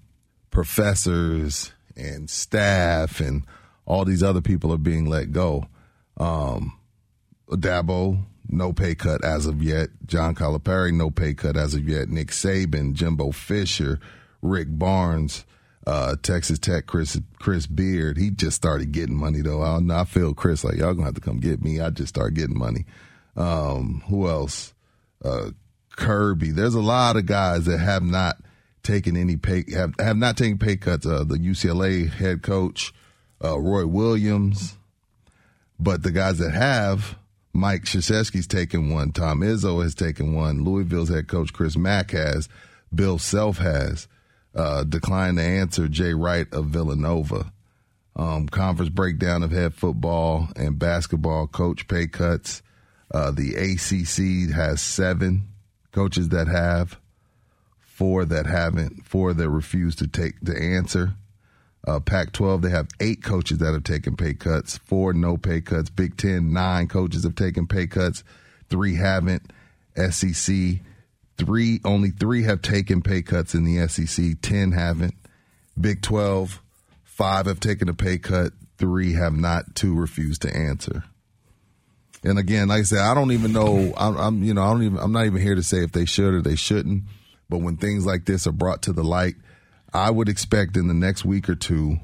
professors 0.51 1.73
and 1.97 2.31
staff 2.31 3.21
and 3.21 3.45
all 3.85 4.05
these 4.05 4.23
other 4.23 4.41
people 4.41 4.73
are 4.73 4.79
being 4.79 5.07
let 5.07 5.33
go. 5.33 5.67
Um, 6.19 6.79
Dabo, 7.51 8.25
no 8.49 8.73
pay 8.73 8.95
cut 8.95 9.25
as 9.25 9.47
of 9.47 9.63
yet. 9.63 9.89
John 10.07 10.35
Calipari, 10.35 10.93
no 10.93 11.11
pay 11.11 11.35
cut 11.35 11.57
as 11.57 11.75
of 11.75 11.89
yet. 11.89 12.09
Nick 12.09 12.29
Saban, 12.29 12.93
Jimbo 12.93 13.33
Fisher, 13.33 13.99
Rick 14.41 14.69
Barnes, 14.71 15.45
uh, 15.89 16.17
Texas 16.23 16.59
Tech, 16.59 16.87
Chris 16.87 17.19
Chris 17.39 17.67
Beard. 17.67 18.19
He 18.19 18.31
just 18.31 18.57
started 18.57 18.93
getting 18.93 19.17
money 19.17 19.41
though. 19.41 19.63
I, 19.63 19.81
I 19.91 20.05
feel 20.05 20.35
Chris 20.35 20.63
like 20.63 20.77
y'all 20.77 20.93
gonna 20.93 21.07
have 21.07 21.15
to 21.15 21.21
come 21.23 21.41
get 21.41 21.65
me. 21.65 21.81
I 21.81 21.89
just 21.89 22.11
started 22.11 22.35
getting 22.35 22.59
money. 22.59 22.85
Um, 23.37 24.03
who 24.07 24.29
else? 24.29 24.75
Uh, 25.25 25.51
Kirby. 25.97 26.51
There's 26.51 26.75
a 26.75 26.83
lot 26.83 27.17
of 27.17 27.25
guys 27.25 27.65
that 27.65 27.79
have 27.79 28.03
not 28.03 28.37
taken 28.83 29.17
any 29.17 29.37
pay 29.37 29.65
have 29.73 29.95
have 29.99 30.19
not 30.19 30.37
taken 30.37 30.59
pay 30.59 30.77
cuts. 30.77 31.07
Uh, 31.07 31.25
the 31.25 31.39
UCLA 31.39 32.11
head 32.11 32.43
coach, 32.43 32.93
uh, 33.43 33.59
Roy 33.59 33.87
Williams. 33.87 34.77
But 35.81 36.03
the 36.03 36.11
guys 36.11 36.39
that 36.39 36.51
have, 36.51 37.17
Mike 37.55 37.85
Krzyzewski's 37.85 38.49
taken 38.49 38.91
one, 38.91 39.13
Tom 39.13 39.41
Izzo 39.41 39.83
has 39.83 39.95
taken 39.95 40.35
one, 40.35 40.65
Louisville's 40.65 41.09
head 41.09 41.29
coach 41.29 41.53
Chris 41.53 41.77
Mack 41.77 42.11
has, 42.11 42.49
Bill 42.93 43.17
Self 43.17 43.59
has, 43.59 44.09
uh, 44.55 44.85
declined 44.85 45.39
to 45.39 45.45
answer 45.45 45.89
Jay 45.89 46.15
Wright 46.15 46.47
of 46.53 46.67
Villanova. 46.67 47.53
Um, 48.17 48.49
conference 48.49 48.91
breakdown 48.91 49.45
of 49.45 49.53
head 49.53 49.75
football 49.75 50.49
and 50.57 50.79
basketball 50.79 51.47
coach 51.47 51.87
pay 51.87 52.09
cuts. 52.09 52.63
Uh, 53.13 53.31
the 53.31 53.55
ACC 53.55 54.53
has 54.55 54.81
seven 54.81 55.49
coaches 55.93 56.31
that 56.31 56.49
have, 56.49 56.99
four 57.79 58.25
that 58.25 58.47
haven't, 58.47 59.07
four 59.07 59.33
that 59.33 59.49
refuse 59.49 59.95
to 59.97 60.07
take 60.07 60.41
to 60.41 60.57
answer. 60.57 61.15
Uh, 61.87 62.01
Pac 62.01 62.33
12, 62.33 62.63
they 62.63 62.71
have 62.71 62.89
eight 63.01 63.23
coaches 63.23 63.59
that 63.59 63.73
have 63.73 63.85
taken 63.85 64.17
pay 64.17 64.35
cuts, 64.35 64.79
four 64.79 65.13
no 65.13 65.37
pay 65.37 65.61
cuts. 65.61 65.89
Big 65.89 66.17
10, 66.17 66.53
nine 66.53 66.89
coaches 66.89 67.23
have 67.23 67.37
taken 67.37 67.67
pay 67.67 67.87
cuts, 67.87 68.25
three 68.69 68.97
haven't. 68.97 69.53
SEC, 69.97 70.81
three, 71.39 71.81
only 71.85 72.11
three 72.11 72.43
have 72.43 72.61
taken 72.61 73.01
pay 73.01 73.23
cuts 73.23 73.55
in 73.55 73.65
the 73.65 73.87
SEC, 73.89 74.41
10 74.43 74.73
haven't. 74.73 75.15
Big 75.81 76.03
12, 76.03 76.61
five 77.05 77.47
have 77.47 77.61
taken 77.61 77.89
a 77.89 77.95
pay 77.95 78.19
cut, 78.19 78.53
three 78.77 79.15
have 79.15 79.35
not, 79.35 79.75
two 79.75 79.95
refuse 79.95 80.39
to 80.41 80.55
answer. 80.55 81.05
And 82.25 82.39
again, 82.39 82.69
like 82.69 82.81
I 82.81 82.83
said, 82.83 82.99
I 82.99 83.15
don't 83.15 83.33
even 83.33 83.53
know. 83.53 83.95
I'm, 83.97 84.17
I'm, 84.17 84.43
you 84.43 84.53
know, 84.53 84.63
I 84.63 84.71
don't 84.73 84.83
even. 84.83 84.99
I'm 84.99 85.13
not 85.13 85.27
even 85.27 85.41
here 85.41 85.55
to 85.55 85.63
say 85.63 85.85
if 85.85 85.93
they 85.93 86.05
should 86.05 86.35
or 86.35 86.43
they 86.43 86.57
shouldn't. 86.57 87.05
But 87.49 87.59
when 87.59 87.77
things 87.77 88.05
like 88.05 88.25
this 88.25 88.47
are 88.47 88.53
brought 88.53 88.83
to 88.83 88.93
the 88.93 89.05
light, 89.05 89.37
I 89.95 90.11
would 90.11 90.29
expect 90.29 90.77
in 90.77 90.89
the 90.89 90.95
next 90.95 91.25
week 91.25 91.49
or 91.49 91.55
two, 91.55 91.99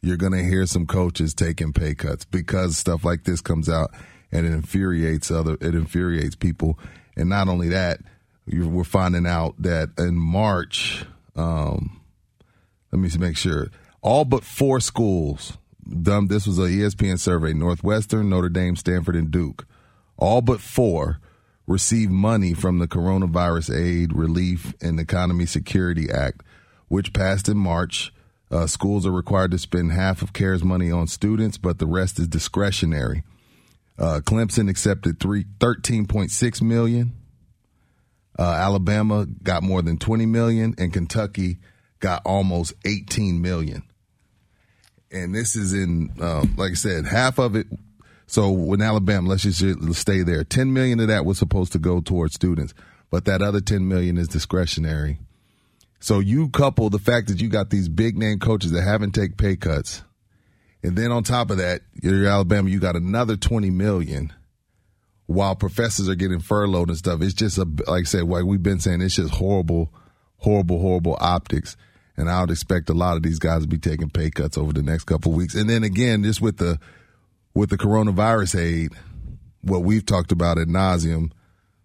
you're 0.00 0.16
going 0.16 0.32
to 0.32 0.44
hear 0.44 0.64
some 0.66 0.86
coaches 0.86 1.34
taking 1.34 1.72
pay 1.72 1.94
cuts 1.94 2.24
because 2.24 2.76
stuff 2.76 3.04
like 3.04 3.24
this 3.24 3.40
comes 3.40 3.68
out 3.68 3.90
and 4.30 4.46
it 4.46 4.52
infuriates 4.52 5.30
other. 5.30 5.54
It 5.54 5.74
infuriates 5.74 6.36
people, 6.36 6.78
and 7.16 7.28
not 7.28 7.48
only 7.48 7.68
that, 7.68 8.00
we're 8.52 8.84
finding 8.84 9.26
out 9.26 9.54
that 9.62 9.90
in 9.98 10.16
March. 10.16 11.04
Um, 11.36 12.00
let 12.92 12.98
me 13.00 13.10
make 13.18 13.36
sure. 13.36 13.70
All 14.00 14.24
but 14.24 14.44
four 14.44 14.80
schools. 14.80 15.58
Done. 16.02 16.28
This 16.28 16.46
was 16.46 16.58
a 16.58 16.62
ESPN 16.62 17.18
survey: 17.18 17.52
Northwestern, 17.52 18.28
Notre 18.28 18.48
Dame, 18.48 18.76
Stanford, 18.76 19.16
and 19.16 19.30
Duke. 19.30 19.66
All 20.16 20.42
but 20.42 20.60
four 20.60 21.20
received 21.66 22.10
money 22.10 22.54
from 22.54 22.78
the 22.78 22.88
Coronavirus 22.88 23.78
Aid, 23.78 24.12
Relief, 24.14 24.74
and 24.80 24.98
Economy 24.98 25.46
Security 25.46 26.10
Act, 26.10 26.42
which 26.88 27.12
passed 27.12 27.48
in 27.48 27.56
March. 27.56 28.12
Uh, 28.50 28.66
schools 28.66 29.06
are 29.06 29.12
required 29.12 29.50
to 29.50 29.58
spend 29.58 29.92
half 29.92 30.22
of 30.22 30.32
CARES 30.32 30.64
money 30.64 30.90
on 30.90 31.06
students, 31.06 31.58
but 31.58 31.78
the 31.78 31.86
rest 31.86 32.18
is 32.18 32.26
discretionary. 32.26 33.22
Uh, 33.98 34.20
Clemson 34.24 34.70
accepted 34.70 35.20
three, 35.20 35.44
13.6 35.58 36.62
million. 36.62 37.12
Uh, 38.38 38.52
Alabama 38.52 39.26
got 39.42 39.62
more 39.62 39.82
than 39.82 39.98
20 39.98 40.26
million, 40.26 40.74
and 40.78 40.92
Kentucky 40.92 41.58
got 41.98 42.22
almost 42.24 42.72
18 42.84 43.42
million. 43.42 43.82
And 45.10 45.34
this 45.34 45.56
is 45.56 45.72
in, 45.72 46.10
um, 46.20 46.54
like 46.56 46.72
I 46.72 46.74
said, 46.74 47.06
half 47.06 47.38
of 47.38 47.56
it. 47.56 47.66
So 48.26 48.50
when 48.50 48.82
Alabama, 48.82 49.30
let's 49.30 49.42
just 49.42 49.62
stay 49.98 50.22
there. 50.22 50.44
10 50.44 50.72
million 50.72 51.00
of 51.00 51.08
that 51.08 51.24
was 51.24 51.38
supposed 51.38 51.72
to 51.72 51.78
go 51.78 52.00
towards 52.00 52.34
students, 52.34 52.74
but 53.10 53.24
that 53.24 53.42
other 53.42 53.60
10 53.60 53.88
million 53.88 54.18
is 54.18 54.28
discretionary. 54.28 55.18
So 55.98 56.20
you 56.20 56.48
couple 56.50 56.90
the 56.90 56.98
fact 56.98 57.28
that 57.28 57.40
you 57.40 57.48
got 57.48 57.70
these 57.70 57.88
big 57.88 58.16
name 58.16 58.38
coaches 58.38 58.70
that 58.72 58.82
haven't 58.82 59.12
take 59.12 59.36
pay 59.36 59.56
cuts, 59.56 60.02
and 60.82 60.96
then 60.96 61.10
on 61.10 61.24
top 61.24 61.50
of 61.50 61.56
that, 61.56 61.80
you're 62.00 62.26
Alabama, 62.26 62.70
you 62.70 62.78
got 62.78 62.94
another 62.94 63.36
20 63.36 63.70
million 63.70 64.32
while 65.28 65.54
professors 65.54 66.08
are 66.08 66.14
getting 66.14 66.40
furloughed 66.40 66.88
and 66.88 66.96
stuff. 66.96 67.20
It's 67.20 67.34
just 67.34 67.58
a, 67.58 67.68
like 67.86 68.00
I 68.00 68.04
said, 68.04 68.24
like 68.24 68.44
we've 68.44 68.62
been 68.62 68.80
saying, 68.80 69.02
it's 69.02 69.16
just 69.16 69.34
horrible, 69.34 69.92
horrible, 70.38 70.80
horrible 70.80 71.18
optics. 71.20 71.76
and 72.16 72.30
I 72.30 72.40
would 72.40 72.50
expect 72.50 72.88
a 72.88 72.94
lot 72.94 73.18
of 73.18 73.22
these 73.22 73.38
guys 73.38 73.60
to 73.60 73.68
be 73.68 73.76
taking 73.76 74.08
pay 74.08 74.30
cuts 74.30 74.56
over 74.56 74.72
the 74.72 74.82
next 74.82 75.04
couple 75.04 75.32
weeks. 75.32 75.54
And 75.54 75.68
then 75.68 75.84
again, 75.84 76.22
just 76.24 76.40
with 76.40 76.56
the 76.56 76.80
with 77.52 77.68
the 77.68 77.76
coronavirus 77.76 78.58
aid, 78.58 78.92
what 79.60 79.82
we've 79.82 80.06
talked 80.06 80.32
about 80.32 80.58
at 80.58 80.68
nauseum, 80.68 81.30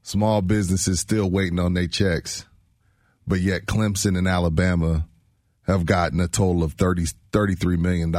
small 0.03 0.41
businesses 0.41 1.01
still 1.01 1.29
waiting 1.29 1.59
on 1.59 1.73
their 1.73 1.87
checks, 1.87 2.45
but 3.27 3.41
yet 3.41 3.65
Clemson 3.65 4.17
and 4.17 4.27
Alabama 4.27 5.05
have 5.67 5.85
gotten 5.85 6.21
a 6.21 6.29
total 6.29 6.63
of 6.63 6.73
30, 6.73 7.07
$33 7.33 7.77
million. 7.77 8.13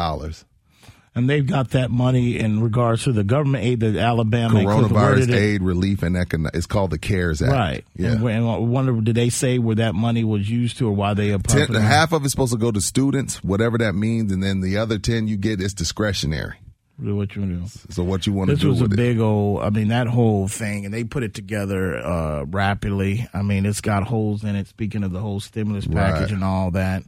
And 1.17 1.31
they've 1.31 1.47
got 1.47 1.71
that 1.71 1.93
money 1.93 2.39
in 2.41 2.61
regards 2.61 3.05
to 3.05 3.13
the 3.13 3.23
government 3.23 3.63
aid 3.65 3.81
that 3.81 3.95
Alabama 3.95 4.59
and 4.59 4.69
Clifton- 4.69 4.93
where 4.95 5.15
Coronavirus 5.15 5.33
aid 5.37 5.63
relief 5.63 6.03
and 6.03 6.17
economic. 6.17 6.57
It's 6.57 6.67
called 6.67 6.91
the 6.91 6.99
CARES 6.99 7.41
Act. 7.41 7.53
Right. 7.53 7.85
Yeah. 7.97 8.13
And, 8.15 8.25
and 8.29 8.49
I 8.49 8.57
wonder, 8.59 9.01
did 9.01 9.15
they 9.15 9.29
say 9.29 9.59
where 9.59 9.77
that 9.77 9.95
money 9.95 10.25
was 10.25 10.51
used 10.51 10.79
to 10.79 10.89
or 10.89 10.93
why 10.93 11.15
they 11.15 11.31
applied 11.31 11.69
Ten, 11.69 11.75
half 11.77 12.13
of 12.13 12.25
it's 12.25 12.33
supposed 12.33 12.53
to 12.53 12.59
go 12.59 12.73
to 12.73 12.81
students, 12.81 13.45
whatever 13.45 13.79
that 13.79 13.95
means, 13.95 14.33
and 14.33 14.43
then 14.43 14.61
the 14.61 14.77
other 14.79 14.99
ten 14.99 15.29
you 15.29 15.37
get 15.37 15.61
is 15.61 15.73
discretionary. 15.73 16.57
What 16.97 17.35
you 17.37 17.43
want 17.43 17.71
to 17.73 17.79
do? 17.87 17.93
So 17.93 18.03
what 18.05 18.27
you 18.27 18.33
want 18.33 18.51
to 18.51 18.55
This 18.55 18.63
do 18.63 18.69
was 18.71 18.81
a 18.81 18.85
it? 18.85 18.95
big 18.97 19.19
old. 19.21 19.63
I 19.63 19.71
mean, 19.71 19.89
that 19.89 20.07
whole 20.07 20.47
thing, 20.49 20.85
and 20.85 20.95
they 20.95 21.03
put 21.05 21.23
it 21.25 21.35
together 21.35 21.97
uh, 21.97 22.45
rapidly. 22.45 23.29
I 23.35 23.43
mean, 23.43 23.67
it's 23.67 23.81
got 23.81 24.05
holes 24.05 24.43
in 24.45 24.55
it. 24.57 24.69
Speaking 24.69 25.03
of 25.05 25.11
the 25.13 25.19
whole 25.21 25.41
stimulus 25.41 25.87
package 25.89 26.23
Right. 26.23 26.31
and 26.33 26.45
all 26.45 26.71
that, 26.73 27.03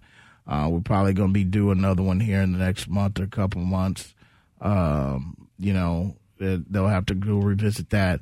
uh, 0.46 0.68
we're 0.70 0.80
probably 0.80 1.12
going 1.12 1.30
to 1.30 1.34
be 1.34 1.44
doing 1.44 1.78
another 1.78 2.02
one 2.02 2.20
here 2.20 2.40
in 2.42 2.52
the 2.52 2.58
next 2.58 2.88
month 2.88 3.18
or 3.20 3.26
couple 3.26 3.60
months. 3.62 4.14
Um, 4.60 5.48
you 5.58 5.72
know, 5.72 6.16
they- 6.38 6.62
they'll 6.70 6.88
have 6.88 7.06
to 7.06 7.14
go 7.14 7.38
revisit 7.38 7.90
that. 7.90 8.20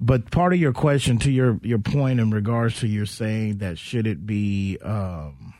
But 0.00 0.30
part 0.32 0.52
of 0.52 0.58
your 0.58 0.72
question, 0.72 1.18
to 1.18 1.30
your 1.30 1.60
your 1.62 1.78
point 1.78 2.18
in 2.18 2.30
regards 2.32 2.80
to 2.80 2.88
your 2.88 3.06
saying 3.06 3.58
that 3.58 3.78
should 3.78 4.06
it 4.08 4.26
be. 4.26 4.76
Um, 4.82 5.54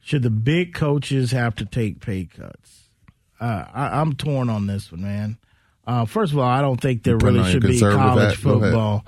should 0.00 0.22
the 0.22 0.30
big 0.30 0.72
coaches 0.74 1.32
have 1.32 1.54
to 1.56 1.64
take 1.66 2.00
pay 2.00 2.24
cuts? 2.26 2.84
Uh, 3.40 3.64
I, 3.74 4.00
I'm 4.00 4.14
torn 4.14 4.48
on 4.48 4.66
this 4.66 4.90
one, 4.90 5.02
man. 5.02 5.38
Uh, 5.86 6.04
first 6.04 6.32
of 6.32 6.38
all, 6.38 6.48
I 6.48 6.62
don't 6.62 6.80
think 6.80 7.02
there 7.02 7.16
really 7.18 7.40
should 7.52 7.62
be 7.62 7.78
college 7.80 8.36
hat? 8.36 8.42
Go 8.44 8.50
ahead. 8.52 8.62
football. 8.72 9.04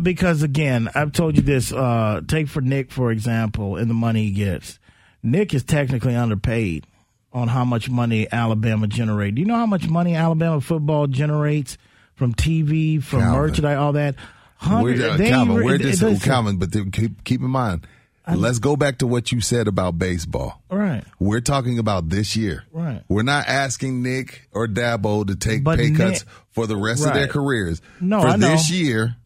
Because 0.00 0.42
again, 0.42 0.88
I've 0.94 1.12
told 1.12 1.36
you 1.36 1.42
this. 1.42 1.72
Uh, 1.72 2.20
take 2.26 2.48
for 2.48 2.60
Nick, 2.60 2.90
for 2.90 3.10
example, 3.12 3.76
and 3.76 3.88
the 3.88 3.94
money 3.94 4.24
he 4.26 4.30
gets. 4.32 4.78
Nick 5.22 5.54
is 5.54 5.62
technically 5.62 6.16
underpaid 6.16 6.86
on 7.32 7.48
how 7.48 7.64
much 7.64 7.88
money 7.88 8.26
Alabama 8.30 8.86
generates. 8.86 9.34
Do 9.36 9.40
you 9.40 9.46
know 9.46 9.56
how 9.56 9.66
much 9.66 9.88
money 9.88 10.14
Alabama 10.14 10.60
football 10.60 11.06
generates 11.06 11.78
from 12.14 12.34
TV, 12.34 13.02
from 13.02 13.20
Calvin. 13.20 13.40
merchandise, 13.40 13.78
all 13.78 13.92
that? 13.94 14.16
Hundred- 14.56 14.98
We're, 14.98 15.10
uh, 15.10 15.16
Calvin, 15.18 15.56
re- 15.56 15.64
we're 15.64 15.74
it- 15.76 15.80
just, 15.82 16.02
listen, 16.02 16.20
Calvin, 16.28 16.56
but 16.58 16.72
then 16.72 16.90
keep, 16.90 17.24
keep 17.24 17.40
in 17.40 17.50
mind, 17.50 17.86
let's 18.32 18.58
go 18.60 18.76
back 18.76 18.98
to 18.98 19.06
what 19.06 19.32
you 19.32 19.40
said 19.40 19.66
about 19.66 19.98
baseball. 19.98 20.62
Right. 20.70 21.02
We're 21.18 21.40
talking 21.40 21.78
about 21.78 22.10
this 22.10 22.36
year. 22.36 22.64
Right. 22.72 23.02
We're 23.08 23.22
not 23.24 23.48
asking 23.48 24.02
Nick 24.02 24.48
or 24.52 24.68
Dabo 24.68 25.26
to 25.26 25.34
take 25.34 25.64
But 25.64 25.78
pay 25.78 25.88
Nick- 25.88 25.96
cuts 25.98 26.24
for 26.50 26.66
the 26.66 26.76
rest 26.76 27.04
of 27.06 27.14
their 27.14 27.26
careers. 27.28 27.80
No, 28.00 28.20
for 28.20 28.28
I 28.28 28.36
know. 28.36 28.50
this 28.50 28.70
year. 28.70 29.16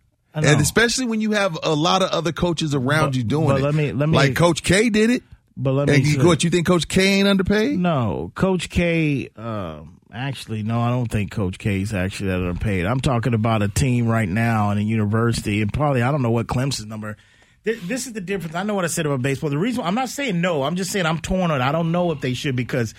And 0.45 0.61
especially 0.61 1.07
when 1.07 1.21
you 1.21 1.33
have 1.33 1.59
a 1.63 1.75
lot 1.75 2.03
of 2.03 2.11
other 2.11 2.33
coaches 2.33 2.75
around 2.75 3.07
But- 3.11 3.17
you 3.17 3.25
doing 3.25 3.49
but 3.49 3.61
it. 3.61 3.63
let 3.65 3.75
me- 3.75 3.93
let 3.93 4.09
me- 4.09 4.17
like 4.17 4.35
Coach 4.37 4.63
K 4.63 4.91
did 4.91 5.11
it. 5.11 5.23
But 5.57 5.73
let 5.73 5.89
me 5.89 5.95
And 5.95 6.07
you, 6.07 6.27
what 6.27 6.45
you 6.45 6.51
think 6.51 6.67
Coach 6.67 6.87
K 6.87 7.19
ain't 7.19 7.27
underpaid? 7.29 7.79
No, 7.79 8.31
Coach 8.35 8.69
K. 8.69 9.31
Um, 9.37 10.01
actually, 10.13 10.63
no, 10.63 10.81
I 10.81 10.91
don't 10.91 11.11
think 11.11 11.31
Coach 11.31 11.57
K 11.59 11.81
is 11.81 11.95
actually 11.95 12.29
that 12.29 12.37
underpaid. 12.41 12.85
I'm 12.85 13.01
talking 13.01 13.33
about 13.33 13.63
a 13.63 13.69
team 13.69 14.07
right 14.07 14.29
now 14.29 14.71
in 14.73 14.77
a 14.79 14.83
university, 14.83 15.63
and 15.63 15.73
probably 15.73 16.03
I 16.03 16.13
don't 16.13 16.21
know 16.21 16.31
what 16.31 16.47
Clemson's 16.47 16.85
number. 16.87 17.17
Th- 17.65 17.81
This 17.81 18.07
is 18.07 18.13
the 18.13 18.21
difference. 18.21 18.55
I 18.55 18.65
know 18.65 18.75
what 18.75 18.85
I 18.85 18.89
said 18.89 19.07
about 19.07 19.23
baseball. 19.23 19.49
The 19.49 19.57
reason 19.59 19.83
I'm 19.83 19.95
not 19.95 20.11
saying 20.11 20.39
no, 20.43 20.63
I'm 20.63 20.77
just 20.77 20.91
saying 20.93 21.07
I'm 21.07 21.21
torn 21.21 21.51
on. 21.51 21.61
it. 21.61 21.65
I 21.65 21.73
don't 21.73 21.91
know 21.91 22.11
if 22.13 22.21
they 22.21 22.35
should 22.35 22.55
because 22.55 22.93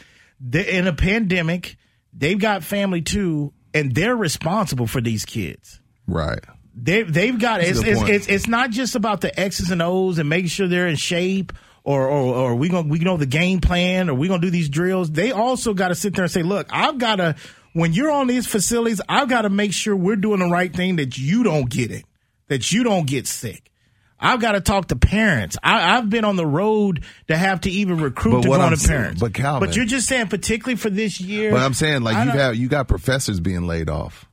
in 0.51 0.87
a 0.87 0.93
pandemic, 0.93 1.77
they've 2.11 2.39
got 2.39 2.63
family 2.63 3.01
too, 3.03 3.53
and 3.73 3.93
they're 3.93 4.15
responsible 4.15 4.87
for 4.87 4.99
these 4.99 5.25
kids. 5.25 5.79
Right. 6.07 6.39
They 6.79 7.01
they've 7.03 7.37
got 7.39 7.61
it's 7.61 7.81
it's, 7.81 8.01
it's 8.03 8.27
it's 8.27 8.47
not 8.47 8.69
just 8.69 8.95
about 8.95 9.21
the 9.21 9.37
X's 9.39 9.71
and 9.71 9.81
O's 9.81 10.19
and 10.19 10.29
making 10.29 10.49
sure 10.49 10.67
they're 10.67 10.87
in 10.87 10.95
shape 10.95 11.51
or 11.83 12.07
or, 12.07 12.35
or 12.35 12.55
we 12.55 12.69
gonna 12.69 12.87
we 12.87 12.99
know 12.99 13.17
the 13.17 13.25
game 13.25 13.59
plan 13.61 14.09
or 14.09 14.13
we 14.13 14.27
gonna 14.27 14.41
do 14.41 14.51
these 14.51 14.69
drills. 14.69 15.09
They 15.11 15.31
also 15.31 15.73
got 15.73 15.87
to 15.87 15.95
sit 15.95 16.13
there 16.13 16.23
and 16.25 16.31
say, 16.31 16.43
look, 16.43 16.67
I've 16.69 16.99
got 16.99 17.15
to 17.15 17.35
when 17.73 17.93
you're 17.93 18.11
on 18.11 18.27
these 18.27 18.45
facilities, 18.45 19.01
I've 19.09 19.27
got 19.27 19.41
to 19.41 19.49
make 19.49 19.73
sure 19.73 19.95
we're 19.95 20.15
doing 20.17 20.39
the 20.39 20.45
right 20.47 20.71
thing 20.73 20.97
that 20.97 21.17
you 21.17 21.43
don't 21.43 21.67
get 21.69 21.89
it, 21.91 22.05
that 22.47 22.71
you 22.71 22.83
don't 22.83 23.07
get 23.07 23.25
sick. 23.27 23.71
I've 24.19 24.39
got 24.41 24.53
to 24.53 24.61
talk 24.61 24.87
to 24.87 24.95
parents. 24.95 25.57
I, 25.63 25.95
I've 25.97 26.09
been 26.09 26.25
on 26.25 26.37
the 26.37 26.45
road 26.45 27.03
to 27.27 27.37
have 27.37 27.61
to 27.61 27.69
even 27.69 27.97
recruit 28.01 28.31
But 28.33 28.41
to 28.43 28.47
go 28.47 28.53
I'm 28.55 28.71
to 28.71 28.77
saying- 28.77 28.99
parents. 28.99 29.21
but 29.21 29.33
Calvin- 29.35 29.67
but 29.67 29.75
you're 29.75 29.85
just 29.85 30.07
saying, 30.07 30.27
particularly 30.27 30.75
for 30.75 30.89
this 30.89 31.21
year. 31.21 31.51
But 31.51 31.61
I'm 31.61 31.75
saying, 31.75 32.01
like 32.01 32.23
you 32.25 32.31
have, 32.31 32.55
you 32.55 32.67
got 32.67 32.87
professors 32.87 33.39
being 33.39 33.67
laid 33.67 33.89
off. 33.91 34.26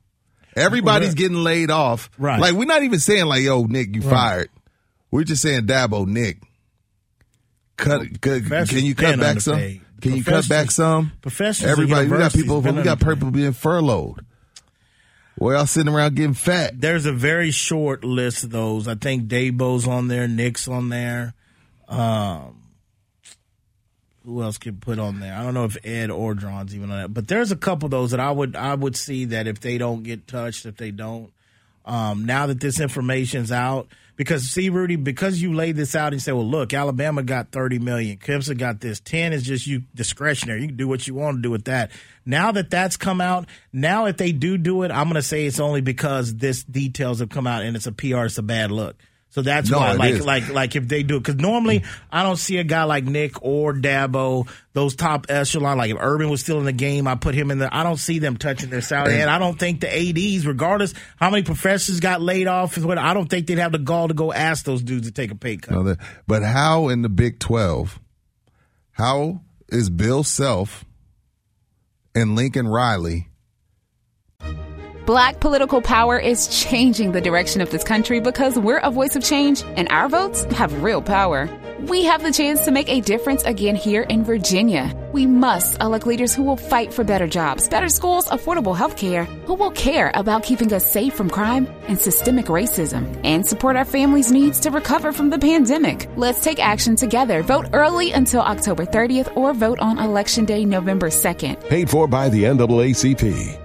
Everybody's 0.55 1.09
Well, 1.09 1.15
getting 1.15 1.43
laid 1.43 1.69
off. 1.71 2.09
Right. 2.17 2.39
Like 2.39 2.53
we're 2.53 2.65
not 2.65 2.83
even 2.83 2.99
saying 2.99 3.25
like, 3.25 3.43
"Yo, 3.43 3.63
Nick, 3.63 3.95
you 3.95 4.01
Right. 4.01 4.09
fired." 4.09 4.49
We're 5.11 5.23
just 5.23 5.41
saying, 5.41 5.67
"Dabo, 5.67 6.07
Nick, 6.07 6.41
cut. 7.77 8.21
cut 8.21 8.41
professors 8.41 8.69
can 8.77 8.85
you 8.85 8.95
cut 8.95 9.19
back 9.19 9.41
some? 9.41 9.59
Can 10.01 10.15
you 10.15 10.23
cut 10.23 10.47
back 10.47 10.71
some?" 10.71 11.11
professors 11.21 11.67
Everybody, 11.69 12.07
we 12.07 12.17
got 12.17 12.33
people. 12.33 12.61
We 12.61 12.81
got 12.83 12.99
people 12.99 13.31
being 13.31 13.53
furloughed. 13.53 14.25
We're 15.37 15.55
all 15.57 15.67
sitting 15.67 15.93
around 15.93 16.15
getting 16.15 16.33
fat. 16.33 16.79
There's 16.79 17.05
a 17.05 17.11
very 17.11 17.51
short 17.51 18.05
list 18.05 18.45
of 18.45 18.51
those. 18.51 18.87
I 18.87 18.95
think 18.95 19.27
Dabo's 19.27 19.85
on 19.85 20.07
there, 20.07 20.27
Nick's 20.29 20.67
on 20.67 20.87
there. 20.87 21.33
Um, 21.89 22.55
who 24.25 24.41
else 24.41 24.57
can 24.57 24.77
put 24.77 24.99
on 24.99 25.19
there? 25.19 25.33
I 25.33 25.43
don't 25.43 25.53
know 25.53 25.65
if 25.65 25.77
Ed 25.83 26.09
Orgeron's 26.09 26.75
even 26.75 26.91
on 26.91 27.01
that, 27.01 27.13
but 27.13 27.27
there's 27.27 27.51
a 27.51 27.55
couple 27.55 27.85
of 27.85 27.91
those 27.91 28.11
that 28.11 28.19
I 28.19 28.31
would 28.31 28.55
I 28.55 28.73
would 28.73 28.95
see 28.95 29.25
that 29.25 29.47
if 29.47 29.59
they 29.59 29.77
don't 29.77 30.03
get 30.03 30.27
touched, 30.27 30.65
if 30.65 30.77
they 30.77 30.91
don't, 30.91 31.31
um, 31.85 32.25
now 32.25 32.47
that 32.47 32.59
this 32.59 32.79
information's 32.79 33.51
out, 33.51 33.87
because 34.15 34.43
see 34.43 34.69
Rudy, 34.69 34.95
because 34.95 35.41
you 35.41 35.53
laid 35.53 35.75
this 35.75 35.95
out 35.95 36.13
and 36.13 36.21
say, 36.21 36.31
well, 36.31 36.45
look, 36.45 36.73
Alabama 36.73 37.21
got 37.21 37.51
thirty 37.51 37.79
million, 37.79 38.17
Clemson 38.17 38.57
got 38.57 38.79
this, 38.79 38.99
ten 38.99 39.33
is 39.33 39.43
just 39.43 39.67
you 39.67 39.83
discretionary. 39.93 40.61
You 40.61 40.67
can 40.67 40.77
do 40.77 40.87
what 40.87 41.07
you 41.07 41.13
want 41.13 41.37
to 41.37 41.41
do 41.41 41.51
with 41.51 41.65
that. 41.65 41.91
Now 42.25 42.51
that 42.53 42.69
that's 42.69 42.97
come 42.97 43.21
out, 43.21 43.47
now 43.71 44.05
if 44.05 44.17
they 44.17 44.31
do 44.31 44.57
do 44.57 44.83
it, 44.83 44.91
I'm 44.91 45.05
going 45.05 45.15
to 45.15 45.21
say 45.21 45.45
it's 45.45 45.59
only 45.59 45.81
because 45.81 46.35
this 46.35 46.63
details 46.63 47.19
have 47.19 47.29
come 47.29 47.45
out 47.45 47.63
and 47.63 47.75
it's 47.75 47.87
a 47.87 47.91
PR, 47.91 48.25
it's 48.25 48.37
a 48.37 48.43
bad 48.43 48.71
look. 48.71 48.95
So 49.35 49.41
that's 49.41 49.69
No, 49.69 49.79
why, 49.79 49.91
like, 49.91 50.13
is. 50.13 50.25
like, 50.25 50.47
like 50.49 50.77
if 50.77 50.87
they 50.87 51.03
do 51.03 51.17
it, 51.17 51.19
because 51.19 51.35
normally 51.35 51.83
I 52.09 52.23
don't 52.23 52.37
see 52.37 52.55
a 52.55 52.63
guy 52.63 52.85
like 52.85 53.03
Nick 53.03 53.43
or 53.43 53.73
Dabo, 53.73 54.47
those 54.71 54.95
top 54.95 55.25
echelon. 55.27 55.77
Like 55.77 55.91
if 55.91 55.97
Urban 55.99 56.29
was 56.29 56.39
still 56.39 56.57
in 56.59 56.63
the 56.63 56.71
game, 56.71 57.05
I 57.05 57.15
put 57.15 57.35
him 57.35 57.51
in 57.51 57.57
the. 57.57 57.67
I 57.75 57.83
don't 57.83 57.97
see 57.97 58.19
them 58.19 58.37
touching 58.37 58.69
their 58.69 58.79
salary, 58.79 59.19
and 59.19 59.29
I 59.29 59.37
don't 59.37 59.59
think 59.59 59.81
the 59.81 59.93
ads, 59.93 60.47
regardless 60.47 60.93
how 61.17 61.29
many 61.31 61.43
professors 61.43 61.99
got 61.99 62.21
laid 62.21 62.47
off, 62.47 62.77
is 62.77 62.85
what 62.85 62.97
I 62.97 63.13
don't 63.13 63.29
think 63.29 63.47
they'd 63.47 63.57
have 63.57 63.73
the 63.73 63.77
gall 63.77 64.07
to 64.07 64.13
go 64.13 64.31
ask 64.31 64.63
those 64.63 64.81
dudes 64.81 65.05
to 65.07 65.11
take 65.11 65.31
a 65.31 65.35
pay 65.35 65.57
cut. 65.57 65.83
No, 65.83 65.95
but 66.25 66.41
how 66.41 66.87
in 66.87 67.01
the 67.01 67.09
Big 67.09 67.37
Twelve? 67.39 67.99
How 68.93 69.41
is 69.67 69.89
Bill 69.89 70.23
Self 70.23 70.85
and 72.15 72.37
Lincoln 72.37 72.69
Riley? 72.69 73.27
Black 75.05 75.39
political 75.39 75.83
power 75.83 76.17
is 76.17 76.47
changing 76.47 77.11
the 77.11 77.21
direction 77.21 77.61
of 77.61 77.69
this 77.69 77.83
country 77.83 78.19
because 78.19 78.57
we're 78.57 78.79
a 78.79 78.89
voice 78.89 79.15
of 79.15 79.23
change 79.23 79.61
and 79.77 79.87
our 79.91 80.09
votes 80.09 80.45
have 80.45 80.81
real 80.81 80.99
power. 80.99 81.47
We 81.81 82.05
have 82.05 82.23
the 82.23 82.31
chance 82.31 82.65
to 82.65 82.71
make 82.71 82.89
a 82.89 83.01
difference 83.01 83.43
again 83.43 83.75
here 83.75 84.01
in 84.01 84.23
Virginia. 84.23 84.91
We 85.11 85.27
must 85.27 85.79
elect 85.79 86.07
leaders 86.07 86.33
who 86.33 86.41
will 86.41 86.57
fight 86.57 86.91
for 86.91 87.03
better 87.03 87.27
jobs, 87.27 87.69
better 87.69 87.89
schools, 87.89 88.27
affordable 88.29 88.75
health 88.75 88.97
care, 88.97 89.25
who 89.45 89.53
will 89.53 89.69
care 89.69 90.09
about 90.15 90.41
keeping 90.41 90.73
us 90.73 90.89
safe 90.89 91.13
from 91.13 91.29
crime 91.29 91.67
and 91.87 91.99
systemic 91.99 92.45
racism, 92.47 93.19
and 93.23 93.45
support 93.45 93.75
our 93.75 93.85
families' 93.85 94.31
needs 94.31 94.59
to 94.61 94.71
recover 94.71 95.11
from 95.11 95.29
the 95.29 95.37
pandemic. 95.37 96.09
Let's 96.15 96.41
take 96.41 96.57
action 96.59 96.95
together. 96.95 97.43
Vote 97.43 97.67
early 97.73 98.11
until 98.11 98.41
October 98.41 98.85
30th 98.85 99.37
or 99.37 99.53
vote 99.53 99.79
on 99.79 99.99
Election 99.99 100.45
Day, 100.45 100.65
November 100.65 101.09
2nd. 101.09 101.69
Paid 101.69 101.91
for 101.91 102.07
by 102.07 102.29
the 102.29 102.45
NAACP. 102.45 103.64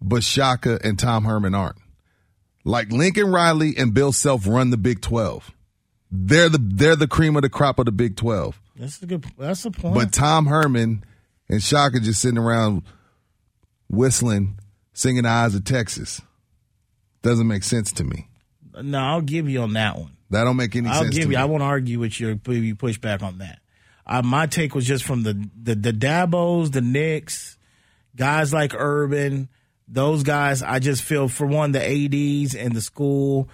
but 0.00 0.22
Shaka 0.24 0.78
and 0.84 0.98
Tom 0.98 1.24
Herman 1.24 1.54
aren't. 1.54 1.76
Like 2.64 2.90
Lincoln 2.90 3.30
Riley 3.30 3.74
and 3.76 3.94
Bill 3.94 4.12
Self 4.12 4.46
run 4.46 4.70
the 4.70 4.76
Big 4.76 5.00
Twelve. 5.00 5.52
They're 6.10 6.48
the 6.48 6.58
they're 6.60 6.96
the 6.96 7.08
cream 7.08 7.36
of 7.36 7.42
the 7.42 7.48
crop 7.48 7.78
of 7.78 7.86
the 7.86 7.92
Big 7.92 8.16
Twelve. 8.16 8.60
That's 8.76 9.00
a 9.02 9.06
good. 9.06 9.24
That's 9.38 9.64
a 9.64 9.70
point. 9.70 9.94
But 9.94 10.12
Tom 10.12 10.46
Herman 10.46 11.04
and 11.48 11.62
Shaka 11.62 12.00
just 12.00 12.20
sitting 12.20 12.38
around 12.38 12.82
whistling, 13.88 14.58
singing 14.92 15.22
the 15.22 15.28
Eyes 15.28 15.54
of 15.54 15.64
Texas. 15.64 16.20
Doesn't 17.22 17.46
make 17.46 17.64
sense 17.64 17.92
to 17.92 18.04
me. 18.04 18.28
no, 18.82 18.98
I'll 18.98 19.20
give 19.20 19.48
you 19.48 19.62
on 19.62 19.72
that 19.74 19.96
one. 19.98 20.12
That 20.30 20.44
don't 20.44 20.56
make 20.56 20.74
any 20.76 20.88
I'll 20.88 21.02
sense 21.02 21.14
give 21.14 21.24
to 21.24 21.28
you. 21.28 21.28
me. 21.30 21.36
I 21.36 21.44
won't 21.44 21.62
argue 21.62 22.00
with 22.00 22.18
you. 22.20 22.30
If 22.44 22.48
you 22.48 22.74
push 22.74 22.98
back 22.98 23.22
on 23.22 23.38
that. 23.38 23.60
Uh, 24.06 24.22
my 24.22 24.46
take 24.46 24.74
was 24.74 24.84
just 24.86 25.04
from 25.04 25.22
the 25.22 25.48
the 25.60 25.74
the 25.74 25.92
Dabos, 25.92 26.72
the 26.72 26.80
Nicks, 26.80 27.58
guys 28.14 28.52
like 28.52 28.72
Urban, 28.76 29.48
those 29.88 30.22
guys. 30.22 30.62
I 30.62 30.78
just 30.78 31.02
feel 31.02 31.28
for 31.28 31.46
one, 31.46 31.72
the 31.72 31.82
ads 31.82 32.54
and 32.54 32.74
the 32.74 32.80
school. 32.80 33.48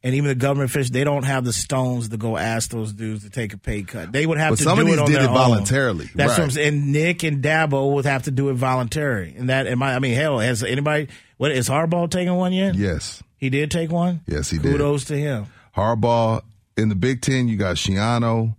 And 0.00 0.14
even 0.14 0.28
the 0.28 0.36
government 0.36 0.70
officials, 0.70 0.90
they 0.92 1.02
don't 1.02 1.24
have 1.24 1.44
the 1.44 1.52
stones 1.52 2.08
to 2.10 2.16
go 2.16 2.36
ask 2.36 2.70
those 2.70 2.92
dudes 2.92 3.24
to 3.24 3.30
take 3.30 3.52
a 3.52 3.58
pay 3.58 3.82
cut. 3.82 4.12
They 4.12 4.26
would 4.26 4.38
have 4.38 4.50
But 4.52 4.58
to 4.58 4.62
some 4.62 4.76
do 4.76 4.82
of 4.82 4.86
these 4.86 4.96
it 4.96 5.00
on 5.00 5.06
did 5.06 5.16
their 5.16 5.24
it 5.24 5.28
own. 5.28 5.34
voluntarily, 5.34 6.08
That's 6.14 6.30
what 6.34 6.38
I'm 6.38 6.44
right. 6.44 6.52
saying. 6.52 6.74
And 6.74 6.92
Nick 6.92 7.24
and 7.24 7.42
Dabo 7.42 7.92
would 7.94 8.04
have 8.04 8.22
to 8.22 8.30
do 8.30 8.48
it 8.50 8.54
voluntarily. 8.54 9.34
And 9.36 9.48
that, 9.50 9.66
and 9.66 9.80
my, 9.80 9.96
I 9.96 9.98
mean, 9.98 10.14
hell, 10.14 10.38
has 10.38 10.62
anybody? 10.62 11.08
What 11.36 11.50
is 11.50 11.68
Harbaugh 11.68 12.08
taking 12.08 12.32
one 12.36 12.52
yet? 12.52 12.76
Yes. 12.76 13.24
He 13.38 13.50
did 13.50 13.72
take 13.72 13.90
one. 13.90 14.20
Yes, 14.28 14.50
he 14.50 14.58
did. 14.58 14.70
Kudos 14.70 15.06
to 15.06 15.16
him. 15.16 15.46
Harbaugh 15.76 16.42
in 16.76 16.90
the 16.90 16.94
Big 16.94 17.20
Ten, 17.20 17.48
you 17.48 17.56
got 17.56 17.74
Schiano, 17.74 18.54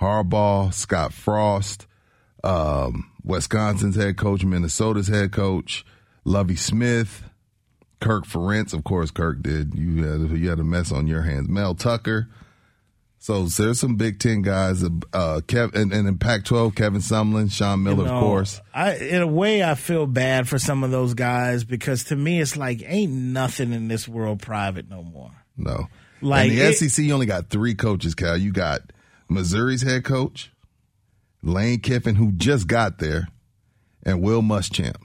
Harbaugh, 0.00 0.72
Scott 0.72 1.12
Frost, 1.12 1.86
um, 2.42 3.10
Wisconsin's 3.24 3.96
head 3.96 4.16
coach, 4.16 4.42
Minnesota's 4.42 5.08
head 5.08 5.32
coach, 5.32 5.84
Lovie 6.28 6.56
Smith, 6.56 7.22
Kirk 8.00 8.26
Ferentz. 8.26 8.74
Of 8.74 8.84
course, 8.84 9.10
Kirk 9.10 9.42
did. 9.42 9.74
You 9.74 10.04
had 10.04 10.38
you 10.38 10.50
had 10.50 10.60
a 10.60 10.64
mess 10.64 10.92
on 10.92 11.06
your 11.06 11.22
hands. 11.22 11.48
Mel 11.48 11.74
Tucker. 11.74 12.28
So 13.20 13.46
there's 13.46 13.80
some 13.80 13.96
Big 13.96 14.20
Ten 14.20 14.42
guys. 14.42 14.84
Uh, 14.84 14.90
Kev, 15.12 15.74
and, 15.74 15.92
and 15.92 16.06
in 16.06 16.18
Pac-12, 16.18 16.76
Kevin 16.76 17.00
Sumlin, 17.00 17.50
Sean 17.50 17.82
Miller, 17.82 18.04
You 18.04 18.10
know, 18.10 18.14
of 18.16 18.22
course. 18.22 18.60
I, 18.72 18.94
in 18.94 19.22
a 19.22 19.26
way, 19.26 19.64
I 19.64 19.74
feel 19.74 20.06
bad 20.06 20.48
for 20.48 20.56
some 20.58 20.84
of 20.84 20.92
those 20.92 21.14
guys 21.14 21.64
because 21.64 22.04
to 22.04 22.16
me, 22.16 22.40
it's 22.40 22.56
like 22.56 22.80
ain't 22.86 23.10
nothing 23.12 23.72
in 23.72 23.88
this 23.88 24.06
world 24.06 24.40
private 24.40 24.88
no 24.88 25.02
more. 25.02 25.32
No. 25.56 25.88
Like, 26.20 26.50
and 26.50 26.58
the 26.58 26.62
it- 26.68 26.74
SEC, 26.74 27.04
you 27.04 27.12
only 27.12 27.26
got 27.26 27.48
three 27.50 27.74
coaches, 27.74 28.14
Cal. 28.14 28.36
You 28.36 28.52
got 28.52 28.82
Missouri's 29.28 29.82
head 29.82 30.04
coach, 30.04 30.52
Lane 31.42 31.80
Kiffin, 31.80 32.14
who 32.16 32.32
just 32.32 32.68
got 32.68 32.98
there, 32.98 33.28
and 34.04 34.22
Will 34.22 34.42
Muschamp. 34.42 34.96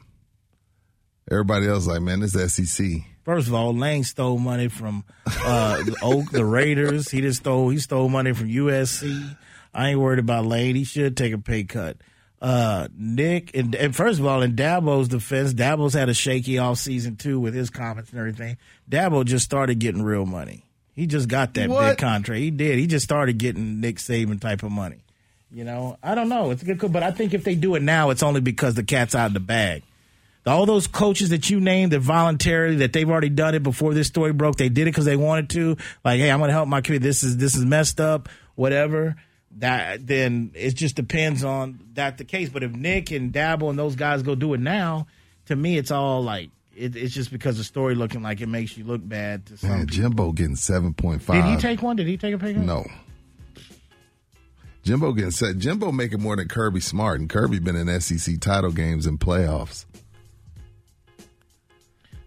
Everybody 1.32 1.68
else 1.68 1.88
like, 1.88 2.02
man, 2.02 2.20
this 2.20 2.34
SEC. 2.54 2.86
First 3.24 3.48
of 3.48 3.54
all, 3.54 3.74
Lane 3.74 4.04
stole 4.04 4.38
money 4.38 4.68
from 4.68 5.06
uh, 5.26 5.78
the 5.84 5.96
Oak, 6.02 6.30
the 6.32 6.44
Raiders. 6.44 7.10
He 7.10 7.22
just 7.22 7.40
stole 7.40 7.70
he 7.70 7.78
stole 7.80 8.10
money 8.10 8.34
from 8.34 8.48
USC. 8.50 9.38
I 9.74 9.90
ain't 9.92 10.00
worried 10.00 10.20
about 10.20 10.46
Lane. 10.46 10.76
He 10.76 10.84
should 10.84 11.16
take 11.16 11.32
a 11.34 11.38
pay 11.38 11.64
cut. 11.64 11.98
Uh, 12.42 12.90
Nick 12.98 13.56
and, 13.56 13.74
and 13.76 13.96
first 13.96 14.20
of 14.20 14.26
all, 14.26 14.42
in 14.42 14.54
Dabo's 14.58 15.08
defense, 15.08 15.54
Dabo's 15.54 15.94
had 15.94 16.10
a 16.10 16.14
shaky 16.14 16.58
off 16.58 16.78
season 16.78 17.16
too 17.16 17.40
with 17.40 17.54
his 17.54 17.70
comments 17.70 18.10
and 18.12 18.20
everything. 18.20 18.58
Dabo 18.92 19.24
just 19.24 19.46
started 19.46 19.80
getting 19.80 20.02
real 20.04 20.26
money. 20.26 20.66
He 20.92 21.08
just 21.08 21.30
got 21.30 21.54
that 21.54 21.70
What? 21.70 21.92
big 21.92 21.98
contract. 22.00 22.40
He 22.42 22.52
did. 22.52 22.78
He 22.78 22.86
just 22.88 23.06
started 23.06 23.38
getting 23.38 23.80
Nick 23.80 23.96
Saban 23.96 24.42
type 24.42 24.62
of 24.64 24.72
money. 24.74 24.98
You 25.54 25.64
know, 25.64 25.98
I 26.04 26.14
don't 26.16 26.28
know. 26.28 26.52
It's 26.52 26.62
a 26.64 26.66
good, 26.66 26.80
co- 26.82 26.90
but 26.90 27.02
I 27.04 27.12
think 27.12 27.34
if 27.34 27.46
they 27.46 27.56
do 27.56 27.76
it 27.76 27.82
now, 27.82 28.10
it's 28.10 28.22
only 28.24 28.42
because 28.42 28.74
the 28.76 28.84
cat's 28.84 29.16
out 29.16 29.28
of 29.28 29.34
the 29.34 29.40
bag. 29.40 29.84
All 30.46 30.66
those 30.66 30.88
coaches 30.88 31.30
that 31.30 31.50
you 31.50 31.62
named 31.62 31.94
that 31.94 32.02
voluntarily 32.02 32.78
that 32.78 32.92
they've 32.92 33.10
already 33.10 33.30
done 33.30 33.56
it 33.56 33.64
before 33.64 33.94
this 33.94 34.08
story 34.08 34.34
broke, 34.34 34.58
they 34.58 34.70
did 34.70 34.84
it 34.84 34.92
because 34.92 35.06
they 35.06 35.16
wanted 35.16 35.50
to. 35.52 35.78
Like, 36.04 36.20
hey, 36.20 36.30
I'm 36.30 36.40
going 36.40 36.50
to 36.50 36.54
help 36.54 36.68
my 36.68 36.82
kid. 36.82 37.02
This 37.02 37.24
is 37.24 37.38
this 37.38 37.56
is 37.56 37.64
messed 37.64 38.02
up. 38.02 38.28
Whatever. 38.56 39.16
That 39.58 40.06
then 40.06 40.52
it 40.56 40.76
just 40.76 40.96
depends 40.96 41.44
on 41.44 41.80
that 41.94 42.18
the 42.18 42.26
case. 42.26 42.50
But 42.50 42.64
if 42.64 42.72
Nick 42.72 43.12
and 43.12 43.32
Dabo 43.32 43.70
and 43.70 43.80
those 43.80 43.96
guys 43.96 44.24
go 44.24 44.36
do 44.36 44.54
it 44.54 44.60
now, 44.60 45.08
to 45.46 45.56
me, 45.56 45.78
it's 45.78 45.92
all 45.92 46.24
like 46.24 46.50
it, 46.76 46.96
it's 46.96 47.14
just 47.14 47.32
because 47.32 47.58
the 47.58 47.64
story 47.64 47.96
looking 47.96 48.24
like 48.24 48.42
it 48.42 48.48
makes 48.48 48.78
you 48.78 48.84
look 48.84 49.02
bad 49.08 49.46
to 49.46 49.58
some. 49.58 49.70
Man, 49.70 49.88
people. 49.88 49.96
Jimbo 49.96 50.32
getting 50.32 50.56
7.5. 50.56 51.32
Did 51.32 51.46
he 51.46 51.58
take 51.58 51.82
one? 51.82 51.96
Did 51.96 52.08
he 52.08 52.18
take 52.18 52.34
a 52.34 52.38
pay 52.38 52.54
cut? 52.54 52.64
No. 52.64 52.86
Jimbo 54.84 55.14
getting 55.14 55.32
set. 55.32 55.58
Jimbo 55.58 55.92
making 55.92 56.22
more 56.22 56.36
than 56.36 56.48
Kirby 56.48 56.82
Smart, 56.82 57.20
and 57.20 57.30
Kirby 57.30 57.60
been 57.60 57.76
in 57.76 58.02
SEC 58.02 58.40
title 58.42 58.72
games 58.72 59.06
and 59.06 59.20
playoffs. 59.20 59.86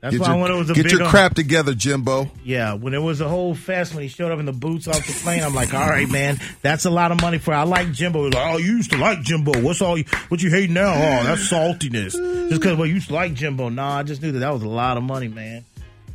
That's 0.07 0.19
get 0.19 0.21
why 0.23 0.35
your, 0.35 0.43
when 0.43 0.51
it 0.53 0.57
was 0.57 0.71
a 0.71 0.75
get 0.75 0.91
your 0.93 1.03
on- 1.03 1.07
uh, 1.09 1.11
crap 1.11 1.35
together, 1.35 1.75
Jimbo. 1.75 2.31
Yeah, 2.45 2.75
when 2.75 2.95
it 2.95 3.01
was 3.03 3.21
a 3.21 3.29
whole 3.29 3.55
fest 3.55 3.93
when 3.95 4.03
he 4.03 4.09
showed 4.09 4.31
up 4.33 4.39
in 4.39 4.47
the 4.47 4.53
boots 4.53 4.87
off 4.89 5.05
the 5.07 5.13
plane, 5.23 5.43
I'm 5.43 5.55
like, 5.55 5.75
all 5.75 5.89
right, 5.89 6.09
man, 6.09 6.39
that's 6.63 6.85
a 6.85 6.91
lot 6.91 7.11
of 7.13 7.21
money 7.21 7.39
for. 7.39 7.53
I 7.53 7.65
like 7.65 7.93
Jimbo. 7.93 8.25
Like, 8.31 8.35
oh, 8.37 8.59
you 8.59 8.77
used 8.77 8.93
to 8.93 8.99
like 8.99 9.23
Jimbo. 9.23 9.61
What's 9.61 9.83
all 9.83 9.99
you? 9.99 10.05
What 10.29 10.43
you 10.43 10.51
hate 10.51 10.71
now? 10.71 10.93
Oh, 10.95 11.25
that's 11.25 11.51
saltiness. 11.51 12.13
Just 12.49 12.61
because 12.63 12.77
well, 12.77 12.87
you 12.87 12.95
used 12.95 13.09
to 13.09 13.15
like 13.15 13.35
Jimbo. 13.35 13.69
Nah, 13.69 13.99
I 13.99 14.03
just 14.05 14.23
knew 14.23 14.33
that 14.33 14.39
that 14.41 14.53
was 14.53 14.63
a 14.63 14.69
lot 14.69 14.97
of 14.97 15.03
money, 15.03 15.29
man. 15.29 15.65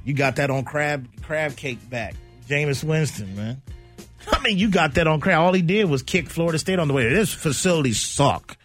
You 0.05 0.13
got 0.13 0.37
that 0.37 0.49
on 0.49 0.63
crab 0.63 1.07
crab 1.21 1.55
cake 1.55 1.89
back, 1.89 2.15
Jameis 2.47 2.83
Winston, 2.83 3.35
man. 3.35 3.61
I 4.31 4.39
mean, 4.41 4.57
you 4.57 4.69
got 4.69 4.93
that 4.95 5.07
on 5.07 5.19
crab. 5.19 5.39
All 5.41 5.53
he 5.53 5.61
did 5.61 5.89
was 5.89 6.03
kick 6.03 6.29
Florida 6.29 6.59
State 6.59 6.79
on 6.79 6.87
the 6.87 6.93
way. 6.93 7.09
This 7.09 7.33
facility 7.33 7.93
suck. 7.93 8.55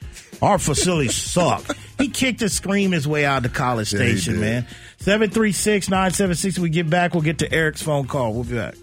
Our 0.42 0.58
facilities 0.58 1.14
suck. 1.14 1.64
He 1.98 2.08
kicked 2.08 2.42
and 2.42 2.52
screamed 2.52 2.92
his 2.92 3.08
way 3.08 3.24
out 3.24 3.38
of 3.38 3.42
the 3.44 3.48
college 3.58 3.90
Yeah, 3.92 4.00
station, 4.00 4.38
man. 4.38 4.66
736 5.06 5.88
976. 5.88 6.58
We 6.58 6.68
get 6.68 6.90
back. 6.90 7.14
We'll 7.14 7.22
get 7.22 7.38
to 7.38 7.52
Eric's 7.52 7.80
phone 7.80 8.08
call. 8.08 8.34
We'll 8.34 8.42
be 8.42 8.56
back. 8.56 8.74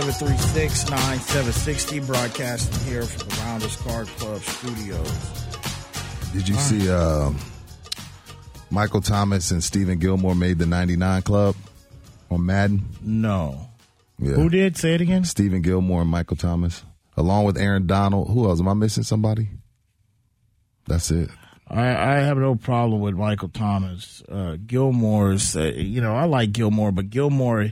736 0.00 0.88
9760, 0.88 2.00
broadcasting 2.00 2.90
here 2.90 3.02
from 3.02 3.28
the 3.28 3.34
Rounders 3.42 3.76
Card 3.76 4.06
Club 4.06 4.40
studios. 4.40 5.12
Did 6.32 6.48
you 6.48 6.54
see 6.54 6.90
uh, 6.90 7.30
Michael 8.70 9.02
Thomas 9.02 9.50
and 9.50 9.60
Stephon 9.60 10.00
Gilmore 10.00 10.34
made 10.34 10.58
the 10.58 10.64
99 10.64 11.20
Club 11.20 11.54
on 12.30 12.46
Madden? 12.46 12.82
No. 13.02 13.68
Yeah. 14.18 14.36
Who 14.36 14.48
did? 14.48 14.78
Say 14.78 14.94
it 14.94 15.02
again. 15.02 15.24
Stephon 15.24 15.60
Gilmore 15.60 16.00
and 16.00 16.10
Michael 16.10 16.38
Thomas, 16.38 16.82
along 17.18 17.44
with 17.44 17.58
Aaron 17.58 17.86
Donald. 17.86 18.28
Who 18.28 18.48
else? 18.48 18.58
Am 18.58 18.68
I 18.68 18.74
missing 18.74 19.04
somebody? 19.04 19.48
That's 20.86 21.10
it. 21.10 21.28
I, 21.68 21.88
I 21.88 22.14
have 22.20 22.38
no 22.38 22.54
problem 22.54 23.02
with 23.02 23.16
Michael 23.16 23.50
Thomas. 23.50 24.22
Uh, 24.26 24.56
Gilmore's, 24.66 25.56
uh, 25.56 25.72
you 25.76 26.00
know, 26.00 26.16
I 26.16 26.24
like 26.24 26.52
Gilmore, 26.52 26.90
but 26.90 27.10
Gilmore, 27.10 27.70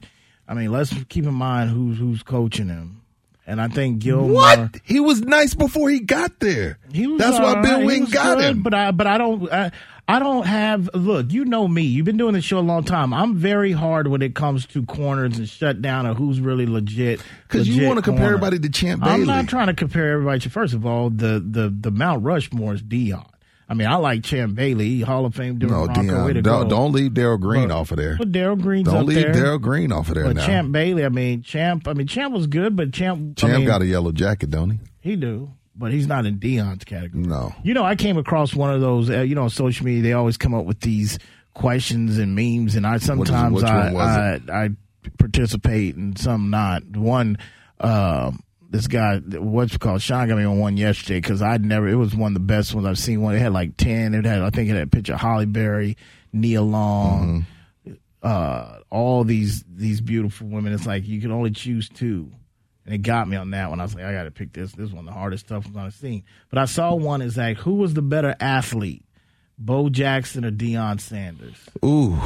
I 0.48 0.54
mean, 0.54 0.72
let's 0.72 0.94
keep 1.08 1.24
in 1.24 1.34
mind 1.34 1.70
who's 1.70 1.98
who's 1.98 2.22
coaching 2.22 2.68
him. 2.68 3.02
And 3.46 3.62
I 3.62 3.68
think 3.68 4.00
Gilmore. 4.00 4.34
What? 4.34 4.80
He 4.84 5.00
was 5.00 5.22
nice 5.22 5.54
before 5.54 5.88
he 5.88 6.00
got 6.00 6.38
there. 6.38 6.78
He 6.92 7.06
was 7.06 7.18
That's 7.18 7.38
why 7.38 7.54
all 7.54 7.62
Bill 7.62 7.86
Wing 7.86 8.04
got 8.04 8.36
good, 8.36 8.44
him. 8.44 8.62
But 8.62 8.74
I, 8.74 8.90
but 8.90 9.06
I 9.06 9.16
don't, 9.16 9.50
I, 9.50 9.70
I 10.06 10.18
don't 10.18 10.44
have. 10.44 10.90
Look, 10.92 11.32
you 11.32 11.46
know 11.46 11.66
me. 11.66 11.80
You've 11.80 12.04
been 12.04 12.18
doing 12.18 12.34
this 12.34 12.44
show 12.44 12.58
a 12.58 12.60
long 12.60 12.84
time. 12.84 13.14
I'm 13.14 13.36
very 13.36 13.72
hard 13.72 14.08
when 14.08 14.20
it 14.20 14.34
comes 14.34 14.66
to 14.66 14.84
corners 14.84 15.38
and 15.38 15.48
shut 15.48 15.80
down 15.80 16.06
or 16.06 16.12
who's 16.12 16.40
really 16.40 16.66
legit. 16.66 17.22
Because 17.44 17.66
you 17.66 17.86
want 17.86 17.96
to 17.96 18.02
compare 18.02 18.26
everybody 18.26 18.58
to 18.58 18.68
Champ 18.68 19.02
Bailey. 19.02 19.14
I'm 19.14 19.24
not 19.26 19.48
trying 19.48 19.68
to 19.68 19.74
compare 19.74 20.12
everybody. 20.12 20.40
to 20.40 20.50
First 20.50 20.74
of 20.74 20.84
all, 20.84 21.08
the 21.08 21.42
the 21.42 21.74
the 21.74 21.90
Mount 21.90 22.22
Rushmore 22.24 22.74
is 22.74 22.82
Deion. 22.82 23.26
I 23.70 23.74
mean, 23.74 23.86
I 23.86 23.96
like 23.96 24.24
Champ 24.24 24.54
Bailey, 24.54 25.00
Hall 25.02 25.26
of 25.26 25.34
Fame, 25.34 25.58
no, 25.58 25.68
Bronco, 25.68 26.32
don't, 26.40 26.68
don't 26.68 26.92
leave 26.92 27.12
Darrell 27.12 27.36
Green 27.36 27.68
But- 27.68 27.74
off 27.74 27.90
of 27.90 27.98
there. 27.98 28.16
But 28.16 28.32
Darrell 28.32 28.56
Green's 28.56 28.88
Don't 28.88 29.04
leave. 29.04 29.32
Darrell 29.32 29.58
Green 29.58 29.92
off 29.92 30.08
of 30.08 30.14
there 30.14 30.24
But 30.24 30.36
now. 30.36 30.46
Champ 30.46 30.72
Bailey, 30.72 31.04
I 31.04 31.10
mean, 31.10 31.42
Champ. 31.42 31.86
I 31.86 31.92
mean, 31.92 32.06
Champ 32.06 32.32
was 32.32 32.46
good, 32.46 32.76
but 32.76 32.92
Champ. 32.94 33.34
I 33.36 33.40
Champ 33.40 33.58
mean, 33.58 33.66
got 33.66 33.82
a 33.82 33.86
yellow 33.86 34.10
jacket, 34.12 34.50
don't 34.50 34.70
he? 34.70 34.78
He 35.00 35.16
do, 35.16 35.50
but 35.76 35.92
he's 35.92 36.06
not 36.06 36.24
in 36.24 36.38
Deion's 36.38 36.84
category. 36.84 37.24
No. 37.24 37.54
You 37.62 37.74
know, 37.74 37.84
I 37.84 37.94
came 37.94 38.16
across 38.16 38.54
one 38.54 38.72
of 38.72 38.80
those. 38.80 39.10
Uh, 39.10 39.20
you 39.20 39.34
know, 39.34 39.42
on 39.42 39.50
social 39.50 39.84
media, 39.84 40.02
they 40.02 40.12
always 40.14 40.38
come 40.38 40.54
up 40.54 40.64
with 40.64 40.80
these 40.80 41.18
questions 41.52 42.16
and 42.18 42.34
memes, 42.34 42.74
and 42.74 42.86
I 42.86 42.96
sometimes 42.98 43.62
I, 43.62 43.92
was 43.92 44.02
I 44.04 44.40
I 44.50 44.70
participate 45.18 45.94
and 45.96 46.18
some 46.18 46.50
not. 46.50 46.84
One, 46.96 47.36
um, 47.80 48.40
this 48.70 48.86
guy, 48.86 49.18
what's 49.18 49.74
it 49.74 49.80
called 49.80 50.02
Sean 50.02 50.28
got 50.28 50.36
me 50.36 50.44
on 50.44 50.58
one 50.58 50.76
yesterday 50.76 51.20
because 51.20 51.40
I'd 51.42 51.64
never. 51.64 51.88
It 51.88 51.94
was 51.96 52.14
one 52.14 52.30
of 52.32 52.34
the 52.34 52.40
best 52.40 52.74
ones 52.74 52.86
I've 52.86 52.98
seen. 52.98 53.22
One 53.22 53.34
it 53.34 53.38
had 53.40 53.52
like 53.52 53.76
ten. 53.76 54.14
It 54.14 54.24
had 54.24 54.42
I 54.42 54.50
think 54.50 54.68
it 54.70 54.74
had 54.74 54.82
a 54.82 54.86
picture 54.86 55.14
of 55.14 55.20
Halle 55.20 55.46
Berry, 55.46 55.96
Nia 56.32 56.62
Long, 56.62 57.46
uh, 58.22 58.78
all 58.90 59.24
these 59.24 59.64
these 59.68 60.00
beautiful 60.00 60.48
women. 60.48 60.72
It's 60.72 60.86
like 60.86 61.06
you 61.06 61.20
can 61.20 61.32
only 61.32 61.50
choose 61.50 61.88
two. 61.88 62.30
and 62.84 62.94
it 62.94 62.98
got 62.98 63.28
me 63.28 63.36
on 63.36 63.50
that 63.52 63.70
one. 63.70 63.80
I 63.80 63.84
was 63.84 63.94
like, 63.94 64.04
I 64.04 64.12
got 64.12 64.24
to 64.24 64.30
pick 64.30 64.52
this. 64.52 64.72
This 64.72 64.88
is 64.88 64.92
one 64.92 65.06
of 65.08 65.14
the 65.14 65.18
hardest 65.18 65.46
stuff 65.46 65.66
I've 65.76 65.94
seen. 65.94 66.24
But 66.50 66.58
I 66.58 66.64
saw 66.66 66.94
one 66.94 67.22
is 67.22 67.36
like, 67.36 67.58
who 67.58 67.76
was 67.76 67.94
the 67.94 68.02
better 68.02 68.34
athlete, 68.40 69.04
Bo 69.58 69.88
Jackson 69.88 70.44
or 70.44 70.50
Deion 70.50 71.00
Sanders? 71.00 71.56
Ooh. 71.84 72.18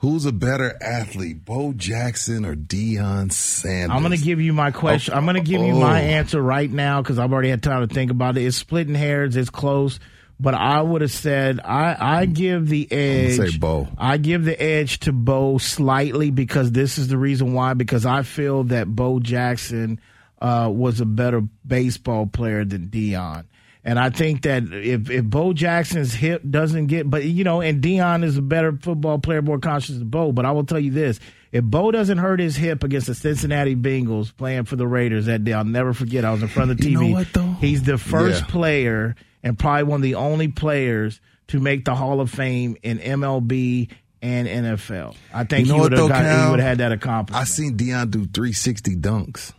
Who's 0.00 0.24
a 0.24 0.32
better 0.32 0.76
athlete, 0.82 1.44
Bo 1.44 1.74
Jackson 1.74 2.46
or 2.46 2.54
Deion 2.56 3.30
Sanders? 3.30 3.94
I'm 3.94 4.02
going 4.02 4.16
to 4.18 4.24
give 4.24 4.40
you 4.40 4.52
my 4.54 4.70
question. 4.70 5.12
I'm 5.12 5.24
going 5.24 5.36
to 5.36 5.42
give 5.42 5.60
you 5.60 5.74
Oh. 5.74 5.80
my 5.80 6.00
answer 6.00 6.40
right 6.40 6.70
now 6.70 7.02
because 7.02 7.18
I've 7.18 7.32
already 7.32 7.50
had 7.50 7.62
time 7.62 7.86
to 7.86 7.94
think 7.94 8.10
about 8.10 8.38
it. 8.38 8.44
It's 8.46 8.56
splitting 8.56 8.94
hairs. 8.94 9.36
It's 9.36 9.50
close. 9.50 10.00
But 10.42 10.54
I 10.54 10.80
would 10.80 11.02
have 11.02 11.10
said 11.12 11.60
I, 11.62 11.96
I 12.00 12.24
give 12.24 12.66
the 12.68 12.90
edge. 12.90 13.36
say 13.36 13.58
Bo. 13.58 13.88
I 13.98 14.16
give 14.16 14.44
the 14.46 14.58
edge 14.60 15.00
to 15.00 15.12
Bo 15.12 15.58
slightly 15.58 16.30
because 16.30 16.72
this 16.72 16.96
is 16.96 17.08
the 17.08 17.18
reason 17.18 17.52
why. 17.52 17.74
Because 17.74 18.06
I 18.06 18.22
feel 18.22 18.64
that 18.64 18.88
Bo 18.88 19.20
Jackson 19.20 20.00
uh, 20.40 20.70
was 20.72 21.02
a 21.02 21.04
better 21.04 21.42
baseball 21.66 22.24
player 22.26 22.64
than 22.64 22.86
Deion. 22.88 23.44
And 23.82 23.98
I 23.98 24.10
think 24.10 24.42
that 24.42 24.64
if, 24.72 25.08
if 25.08 25.24
Bo 25.24 25.54
Jackson's 25.54 26.12
hip 26.12 26.42
doesn't 26.48 26.88
get, 26.88 27.08
but 27.08 27.24
you 27.24 27.44
know, 27.44 27.62
and 27.62 27.82
Deion 27.82 28.24
is 28.24 28.36
a 28.36 28.42
better 28.42 28.72
football 28.76 29.18
player, 29.18 29.40
more 29.40 29.58
conscious 29.58 29.96
than 29.96 30.08
Bo. 30.08 30.32
But 30.32 30.44
I 30.44 30.50
will 30.52 30.64
tell 30.64 30.78
you 30.78 30.90
this: 30.90 31.18
if 31.50 31.64
Bo 31.64 31.90
doesn't 31.90 32.18
hurt 32.18 32.40
his 32.40 32.56
hip 32.56 32.84
against 32.84 33.06
the 33.06 33.14
Cincinnati 33.14 33.74
Bengals 33.74 34.36
playing 34.36 34.64
for 34.64 34.76
the 34.76 34.86
Raiders 34.86 35.26
that 35.26 35.44
day, 35.44 35.54
I'll 35.54 35.64
never 35.64 35.94
forget. 35.94 36.26
I 36.26 36.32
was 36.32 36.42
in 36.42 36.48
front 36.48 36.70
of 36.72 36.76
the 36.76 36.90
You 36.90 36.98
TV. 36.98 37.08
know 37.08 37.14
what, 37.16 37.32
though? 37.32 37.56
He's 37.60 37.82
the 37.82 37.96
first 37.96 38.42
Yeah. 38.42 38.46
player 38.48 39.14
and 39.42 39.58
probably 39.58 39.84
one 39.84 39.96
of 40.00 40.02
the 40.02 40.16
only 40.16 40.48
players 40.48 41.18
to 41.48 41.58
make 41.58 41.86
the 41.86 41.94
Hall 41.94 42.20
of 42.20 42.30
Fame 42.30 42.76
in 42.82 42.98
MLB 42.98 43.88
and 44.20 44.46
NFL. 44.46 45.16
I 45.32 45.44
think 45.44 45.66
You 45.66 45.72
know 45.72 45.76
he 45.76 45.80
would 45.80 45.92
have 45.92 46.08
got, 46.10 46.18
he 46.18 46.22
Cal? 46.24 46.50
would 46.50 46.60
have 46.60 46.68
had 46.68 46.78
that 46.78 46.92
accomplished. 46.92 47.40
I 47.40 47.44
seen 47.44 47.78
Deion 47.78 48.10
do 48.10 48.26
360 48.26 48.96
dunks. 48.96 49.54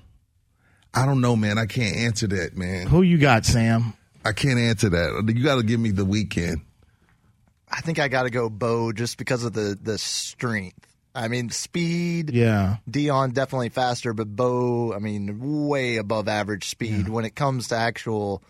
I 0.94 1.08
don't 1.08 1.22
know, 1.22 1.36
man. 1.36 1.58
I 1.58 1.66
can't 1.66 1.96
answer 1.98 2.28
that, 2.28 2.56
man. 2.56 2.86
Who 2.86 3.02
you 3.02 3.18
got, 3.18 3.46
Sam? 3.46 3.94
I 4.24 4.34
can't 4.34 4.60
answer 4.60 4.90
that. 4.90 5.24
You 5.36 5.44
got 5.44 5.56
to 5.56 5.64
give 5.64 5.80
me 5.80 5.92
the 5.92 6.06
weekend. 6.06 6.62
I 7.70 7.82
think 7.82 8.00
I 8.00 8.08
got 8.08 8.24
to 8.24 8.30
go 8.30 8.50
Bo 8.50 8.92
just 8.92 9.18
because 9.18 9.44
of 9.44 9.54
the 9.54 9.78
the 9.82 9.98
strength. 9.98 10.88
I 11.14 11.28
mean, 11.28 11.50
speed. 11.50 12.30
Yeah. 12.32 12.78
Deion 12.90 13.34
definitely 13.34 13.70
faster, 13.70 14.14
but 14.14 14.34
Bo, 14.34 14.94
I 14.94 15.00
mean, 15.00 15.68
way 15.68 15.98
above 15.98 16.28
average 16.30 16.70
speed 16.70 17.10
when 17.10 17.26
it 17.26 17.36
comes 17.36 17.68
to 17.70 17.76
actual, 17.76 18.42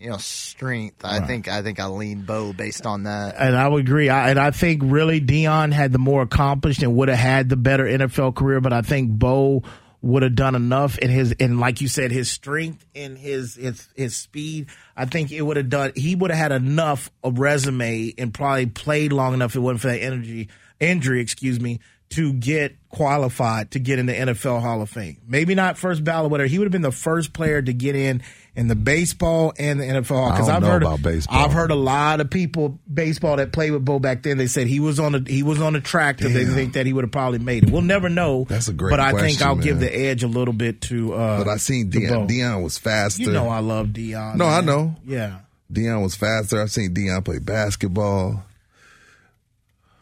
you 0.00 0.08
know, 0.08 0.16
strength. 0.16 1.04
I 1.04 1.18
Right. 1.18 1.26
think 1.26 1.48
I 1.48 1.60
think 1.62 1.80
I 1.80 1.86
lean 1.86 2.22
Bo 2.22 2.52
based 2.54 2.86
on 2.86 3.02
that. 3.02 3.34
And 3.38 3.56
I 3.56 3.68
would 3.68 3.80
agree. 3.84 4.08
I, 4.08 4.30
and 4.30 4.38
I 4.38 4.52
think 4.52 4.82
really 4.84 5.20
Deion 5.20 5.72
had 5.72 5.92
the 5.92 5.98
more 5.98 6.22
accomplished 6.22 6.82
and 6.82 6.94
would 6.96 7.08
have 7.08 7.18
had 7.18 7.48
the 7.50 7.56
better 7.56 7.84
NFL 7.84 8.36
career. 8.36 8.60
But 8.60 8.72
I 8.72 8.80
think 8.82 9.10
Bo 9.10 9.62
would 10.02 10.24
have 10.24 10.34
done 10.34 10.54
enough 10.54 10.98
in 10.98 11.10
his 11.10 11.34
and 11.38 11.60
like 11.60 11.80
you 11.80 11.88
said, 11.88 12.10
his 12.10 12.30
strength 12.30 12.84
and 12.94 13.16
his 13.16 13.54
his 13.54 13.88
his 13.94 14.16
speed. 14.16 14.68
I 14.96 15.06
think 15.06 15.30
it 15.30 15.42
would 15.42 15.56
have 15.56 15.68
done. 15.68 15.92
He 15.94 16.16
would 16.16 16.30
have 16.30 16.38
had 16.38 16.52
enough 16.52 17.10
a 17.22 17.30
resume 17.30 18.12
and 18.18 18.34
probably 18.34 18.66
played 18.66 19.12
long 19.12 19.32
enough. 19.32 19.52
If 19.52 19.56
it 19.56 19.60
wasn't 19.60 19.80
for 19.82 19.88
that 19.88 20.02
energy 20.02 20.48
injury, 20.80 21.20
excuse 21.20 21.60
me, 21.60 21.78
to 22.10 22.32
get 22.32 22.76
qualified 22.88 23.70
to 23.70 23.78
get 23.78 23.98
in 23.98 24.06
the 24.06 24.12
NFL 24.12 24.60
Hall 24.60 24.82
of 24.82 24.90
Fame. 24.90 25.18
Maybe 25.26 25.54
not 25.54 25.78
first 25.78 26.04
ballot, 26.04 26.30
whatever. 26.30 26.48
He 26.48 26.58
would 26.58 26.66
have 26.66 26.72
been 26.72 26.82
the 26.82 26.92
first 26.92 27.32
player 27.32 27.62
to 27.62 27.72
get 27.72 27.94
in 27.94 28.22
in 28.54 28.68
the 28.68 28.74
baseball 28.74 29.54
and 29.58 29.80
the 29.80 29.84
NFL. 29.84 30.32
Because 30.32 30.48
I've 30.48 30.62
heard 30.62 30.82
about 30.82 31.02
baseball. 31.02 31.38
I've 31.38 31.52
heard 31.52 31.70
a 31.70 31.74
lot 31.76 32.20
of 32.20 32.28
people 32.28 32.78
baseball 32.92 33.36
that 33.36 33.50
played 33.52 33.70
with 33.70 33.84
Bo 33.84 33.98
back 33.98 34.22
then. 34.22 34.36
They 34.36 34.46
said 34.46 34.66
he 34.66 34.78
was 34.80 35.00
on 35.00 35.12
the 35.12 35.24
he 35.26 35.42
was 35.42 35.60
on 35.60 35.72
the 35.72 35.80
track 35.80 36.18
that 36.18 36.28
they 36.28 36.44
think 36.44 36.74
that 36.74 36.84
he 36.84 36.92
would 36.92 37.04
have 37.04 37.12
probably 37.12 37.38
made 37.38 37.64
it. 37.64 37.70
We'll 37.70 37.80
never 37.82 38.08
know. 38.08 38.44
That's 38.48 38.68
a 38.68 38.72
great 38.74 38.90
But 38.90 39.00
I 39.00 39.12
think 39.12 39.40
I'll 39.40 39.56
give 39.56 39.80
the 39.80 39.94
edge 39.94 40.22
a 40.22 40.28
little 40.28 40.54
bit 40.54 40.80
to. 40.82 41.14
Uh, 41.14 41.38
But 41.44 41.48
I 41.50 41.56
seen 41.56 41.90
Deion. 41.90 42.28
Deion 42.28 42.62
was 42.62 42.76
faster. 42.78 43.22
You 43.22 43.32
know 43.32 43.48
I 43.48 43.60
love 43.60 43.88
Deion. 43.88 44.36
No, 44.36 44.46
I 44.46 44.60
know. 44.60 44.96
Yeah, 45.06 45.38
Deion 45.72 46.02
was 46.02 46.14
faster. 46.14 46.60
I've 46.60 46.70
seen 46.70 46.92
Deion 46.94 47.24
play 47.24 47.38
basketball. 47.38 48.44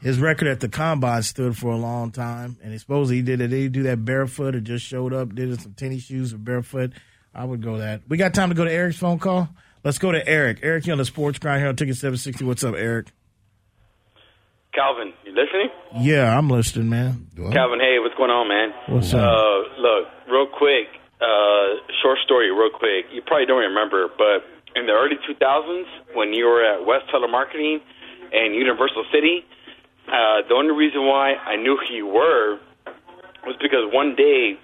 his 0.03 0.19
record 0.19 0.49
at 0.49 0.61
the 0.61 0.69
combine 0.69 1.23
stood 1.23 1.57
for 1.57 1.71
a 1.71 1.77
long 1.77 2.11
time, 2.11 2.57
and 2.63 2.73
he 2.73 2.79
supposedly 2.79 3.17
he 3.17 3.23
did 3.23 3.41
it. 3.41 3.49
Did 3.49 3.57
he 3.59 3.69
do 3.69 3.83
that 3.85 4.05
barefoot 4.05 4.55
or 4.57 4.61
just 4.61 4.85
showed 4.85 5.13
up, 5.13 5.35
did 5.35 5.51
it 5.51 5.61
some 5.61 5.75
tennis 5.75 6.03
shoes 6.03 6.33
or 6.33 6.39
barefoot? 6.39 6.93
I 7.35 7.45
would 7.45 7.63
go 7.63 7.79
that. 7.79 8.03
We 8.09 8.17
got 8.17 8.35
time 8.35 8.49
to 8.49 8.55
go 8.55 8.65
to 8.65 8.73
Eric's 8.73 8.99
phone 8.99 9.19
call. 9.19 9.49
Let's 9.85 9.99
go 9.99 10.13
to 10.13 10.27
Eric. 10.29 10.61
Eric, 10.63 10.87
you 10.87 10.93
on 10.93 10.99
the 10.99 11.05
sports 11.05 11.39
grind 11.39 11.61
here 11.61 11.69
on 11.69 11.77
Ticket 11.77 11.97
Seven 11.97 12.19
Sixty. 12.19 12.45
What's 12.45 12.65
up, 12.65 12.75
Eric? 12.77 13.09
Calvin, 14.75 15.13
you 15.25 15.33
listening? 15.33 15.71
Yeah, 15.99 16.37
I'm 16.37 16.49
listening, 16.49 16.89
man. 16.91 17.27
Calvin, 17.35 17.81
hey, 17.81 17.99
what's 17.99 18.15
going 18.15 18.31
on, 18.31 18.47
man? 18.47 18.71
What's 18.87 19.13
up? 19.13 19.19
Uh, 19.19 19.83
look, 19.83 20.07
real 20.31 20.47
quick, 20.47 20.87
uh, 21.19 21.83
short 22.03 22.19
story, 22.25 22.53
real 22.53 22.71
quick. 22.71 23.11
You 23.11 23.23
probably 23.27 23.47
don't 23.47 23.67
remember, 23.67 24.07
but 24.17 24.47
in 24.77 24.87
the 24.87 24.93
early 24.93 25.19
2000s, 25.27 26.15
when 26.15 26.33
you 26.33 26.47
were 26.47 26.63
at 26.63 26.87
West 26.87 27.11
Telemarketing 27.13 27.83
and 28.33 28.55
Universal 28.55 29.07
City, 29.13 29.43
uh, 30.07 30.47
the 30.47 30.55
only 30.55 30.75
reason 30.75 31.07
why 31.07 31.35
I 31.35 31.57
knew 31.57 31.77
who 31.77 31.95
you 31.95 32.07
were 32.07 32.61
was 33.45 33.57
because 33.61 33.91
one 33.91 34.15
day, 34.15 34.55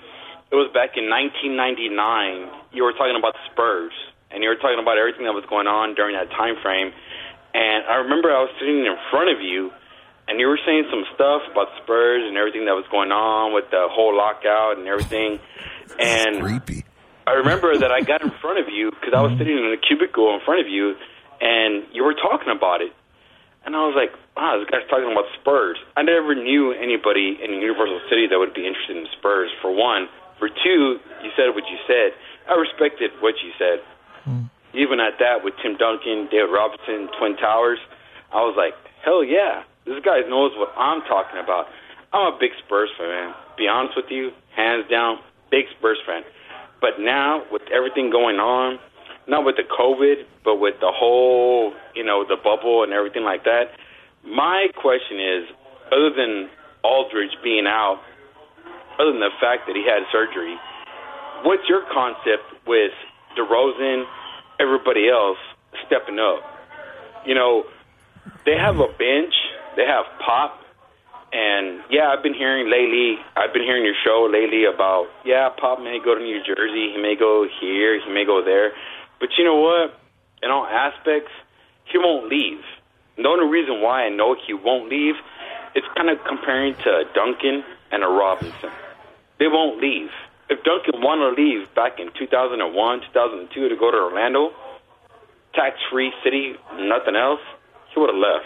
it 0.53 0.55
was 0.55 0.71
back 0.73 0.95
in 0.95 1.11
1999, 1.11 2.56
you 2.73 2.85
were 2.85 2.93
talking 2.93 3.17
about 3.19 3.35
the 3.35 3.45
Spurs, 3.53 3.93
and 4.31 4.43
you 4.43 4.49
were 4.49 4.57
talking 4.57 4.79
about 4.81 4.99
everything 4.99 5.25
that 5.25 5.35
was 5.35 5.45
going 5.49 5.67
on 5.67 5.95
during 5.95 6.15
that 6.17 6.31
time 6.31 6.57
frame. 6.63 6.93
And 7.55 7.87
I 7.87 8.05
remember 8.05 8.31
I 8.31 8.45
was 8.45 8.53
sitting 8.59 8.85
in 8.85 8.97
front 9.11 9.31
of 9.31 9.41
you, 9.41 9.73
and 10.29 10.41
you 10.41 10.47
were 10.47 10.59
saying 10.67 10.87
some 10.91 11.05
stuff 11.15 11.43
about 11.51 11.73
the 11.73 11.83
Spurs 11.83 12.27
and 12.27 12.37
everything 12.37 12.67
that 12.67 12.75
was 12.75 12.85
going 12.91 13.13
on 13.13 13.55
with 13.55 13.71
the 13.71 13.89
whole 13.89 14.17
lockout 14.17 14.79
and 14.79 14.87
everything. 14.87 15.39
And 16.01 16.43
creepy. 16.43 16.85
I 17.27 17.43
remember 17.43 17.79
that 17.79 17.91
I 17.91 18.03
got 18.03 18.23
in 18.23 18.31
front 18.43 18.59
of 18.59 18.67
you 18.71 18.91
because 18.91 19.15
I 19.15 19.23
was 19.23 19.35
mm-hmm. 19.35 19.39
sitting 19.39 19.59
in 19.59 19.71
a 19.71 19.79
cubicle 19.79 20.35
in 20.35 20.43
front 20.47 20.63
of 20.63 20.69
you, 20.71 20.95
and 21.41 21.87
you 21.95 22.03
were 22.03 22.15
talking 22.15 22.51
about 22.51 22.83
it. 22.83 22.95
And 23.67 23.75
I 23.75 23.83
was 23.83 23.99
like, 23.99 24.15
wow, 24.39 24.63
this 24.63 24.71
guy's 24.71 24.87
talking 24.87 25.11
about 25.11 25.27
Spurs. 25.43 25.75
I 25.99 26.07
never 26.07 26.39
knew 26.39 26.71
anybody 26.71 27.35
in 27.43 27.51
Universal 27.59 27.99
City 28.07 28.31
that 28.31 28.39
would 28.39 28.55
be 28.55 28.63
interested 28.63 28.95
in 28.95 29.11
Spurs, 29.19 29.51
for 29.59 29.75
one. 29.75 30.07
For 30.39 30.47
two, 30.47 31.03
you 31.23 31.31
said 31.35 31.51
what 31.51 31.67
you 31.67 31.79
said. 31.91 32.15
I 32.49 32.55
respected 32.55 33.11
what 33.21 33.35
you 33.43 33.51
said. 33.59 33.83
Hmm. 34.25 34.47
Even 34.75 35.01
at 35.01 35.19
that, 35.19 35.43
with 35.43 35.55
Tim 35.63 35.77
Duncan, 35.77 36.29
David 36.31 36.53
Robinson, 36.53 37.09
Twin 37.19 37.37
Towers, 37.37 37.79
I 38.33 38.43
was 38.45 38.55
like, 38.57 38.75
hell 39.05 39.25
yeah, 39.25 39.63
this 39.87 40.03
guy 40.05 40.21
knows 40.29 40.53
what 40.57 40.75
I'm 40.77 41.01
talking 41.03 41.39
about. 41.39 41.67
I'm 42.13 42.35
a 42.35 42.37
big 42.39 42.51
Spurs 42.65 42.91
fan, 42.99 43.09
man. 43.09 43.35
Be 43.57 43.69
honest 43.69 43.97
with 43.97 44.11
you, 44.11 44.31
hands 44.55 44.85
down, 44.91 45.19
big 45.51 45.67
Spurs 45.79 45.99
fan. 46.07 46.23
But 46.81 47.01
now, 47.01 47.43
with 47.51 47.63
everything 47.73 48.11
going 48.11 48.37
on, 48.37 48.79
not 49.27 49.45
with 49.45 49.57
the 49.57 49.65
COVID, 49.65 50.27
but 50.45 50.57
with 50.57 50.75
the 50.81 50.93
whole, 50.93 51.73
you 51.95 52.05
know, 52.05 52.25
the 52.27 52.37
bubble 52.37 52.85
and 52.85 52.93
everything 52.93 53.25
like 53.25 53.45
that, 53.45 53.75
my 54.25 54.69
question 54.77 55.19
is, 55.19 55.45
other 55.91 56.11
than 56.11 56.51
Aldridge 56.83 57.39
being 57.43 57.67
out, 57.67 58.03
other 58.99 59.13
than 59.13 59.21
the 59.21 59.35
fact 59.41 59.67
that 59.67 59.77
he 59.77 59.85
had 59.87 60.03
surgery, 60.11 60.57
what's 61.43 61.69
your 61.69 61.83
concept 61.93 62.45
with 62.67 62.93
DeRozan, 63.37 64.05
everybody 64.61 65.09
else 65.09 65.39
stepping 65.87 66.19
up? 66.19 66.43
You 67.25 67.35
know, 67.35 67.65
they 68.45 68.57
have 68.57 68.77
a 68.79 68.87
bench, 68.87 69.35
they 69.77 69.85
have 69.85 70.05
Pop, 70.25 70.61
and 71.33 71.81
yeah, 71.91 72.15
I've 72.15 72.23
been 72.23 72.35
hearing 72.35 72.71
lately, 72.71 73.19
I've 73.37 73.53
been 73.53 73.63
hearing 73.63 73.85
your 73.85 73.99
show 74.05 74.29
lately 74.31 74.65
about, 74.65 75.09
yeah, 75.25 75.49
Pop 75.61 75.81
may 75.81 75.99
go 76.03 76.15
to 76.15 76.21
New 76.21 76.41
Jersey, 76.45 76.93
he 76.95 77.03
may 77.03 77.17
go 77.19 77.47
here, 77.61 78.01
he 78.01 78.13
may 78.13 78.25
go 78.25 78.43
there. 78.45 78.73
But 79.19 79.31
you 79.37 79.45
know 79.45 79.57
what? 79.57 79.99
In 80.43 80.51
all 80.51 80.67
aspects, 80.67 81.33
he 81.85 81.99
won't 81.99 82.29
leave. 82.29 82.61
The 83.17 83.27
only 83.27 83.47
reason 83.49 83.81
why 83.81 84.05
I 84.05 84.09
know 84.11 84.37
he 84.47 84.55
won't 84.55 84.89
leave, 84.89 85.15
it's 85.75 85.87
kind 85.97 86.11
of 86.11 86.19
comparing 86.27 86.75
to 86.75 86.91
a 86.91 87.05
Duncan 87.15 87.65
and 87.91 88.05
a 88.05 88.09
Robinson. 88.09 88.71
They 89.39 89.49
won't 89.49 89.81
leave. 89.81 90.11
If 90.49 90.63
Duncan 90.63 91.01
wanted 91.03 91.35
to 91.37 91.43
leave 91.43 91.75
back 91.75 91.99
in 91.99 92.09
2001, 92.19 93.01
2002 93.13 93.69
to 93.69 93.77
go 93.77 93.91
to 93.91 93.97
Orlando, 93.97 94.51
tax-free 95.55 96.13
city, 96.23 96.55
nothing 96.79 97.17
else, 97.17 97.41
he 97.93 98.01
would 98.01 98.11
have 98.11 98.19
left. 98.19 98.45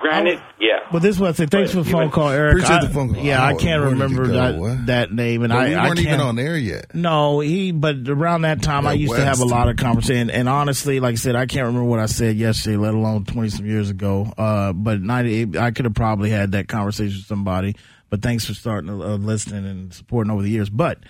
Granted, 0.00 0.40
yeah. 0.60 0.80
Well, 0.92 1.00
this 1.00 1.18
was 1.18 1.40
I 1.40 1.46
thanks 1.46 1.70
for 1.72 1.82
the 1.82 1.90
phone 1.90 2.10
call, 2.10 2.28
Eric. 2.28 2.54
Appreciate 2.56 2.76
I- 2.82 2.84
the 2.86 2.92
phone 2.92 3.14
call. 3.14 3.22
Yeah, 3.22 3.42
I 3.42 3.52
Oh, 3.52 3.56
can't 3.56 3.82
remember 3.82 4.26
go? 4.26 4.32
that 4.32 4.56
What? 4.56 4.86
that 4.86 5.12
name, 5.12 5.42
and 5.44 5.52
But 5.52 5.58
I 5.58 5.68
we 5.68 5.74
I 5.76 5.86
weren't 5.86 6.00
even 6.00 6.10
can't- 6.10 6.22
on 6.22 6.38
air 6.38 6.58
yet. 6.58 6.94
No, 6.94 7.40
he. 7.40 7.70
But 7.72 8.06
around 8.08 8.42
that 8.42 8.60
time, 8.60 8.86
I 8.86 8.92
Yeah, 8.94 8.98
used 8.98 9.14
to 9.14 9.24
have 9.24 9.40
a 9.40 9.44
lot 9.46 9.68
of 9.68 9.76
conversation. 9.76 10.30
And 10.30 10.48
honestly, 10.48 11.00
like 11.00 11.12
I 11.12 11.16
said, 11.16 11.36
I 11.36 11.46
can't 11.46 11.66
remember 11.66 11.88
what 11.88 12.00
I 12.00 12.06
said 12.06 12.36
yesterday, 12.36 12.76
let 12.76 12.92
alone 12.92 13.24
twenty 13.24 13.48
some 13.50 13.66
years 13.66 13.88
ago. 13.88 14.30
Uh, 14.36 14.72
but 14.74 15.00
ninety, 15.00 15.56
I 15.58 15.70
could 15.70 15.84
have 15.86 15.94
probably 15.94 16.28
had 16.28 16.52
that 16.52 16.66
conversation 16.68 17.16
with 17.16 17.26
somebody. 17.26 17.74
But 18.14 18.22
thanks 18.22 18.44
for 18.44 18.54
starting 18.54 18.90
uh, 18.90 19.16
listening 19.16 19.66
and 19.66 19.92
supporting 19.92 20.30
over 20.30 20.40
the 20.40 20.48
years. 20.48 20.70
But 20.70 21.00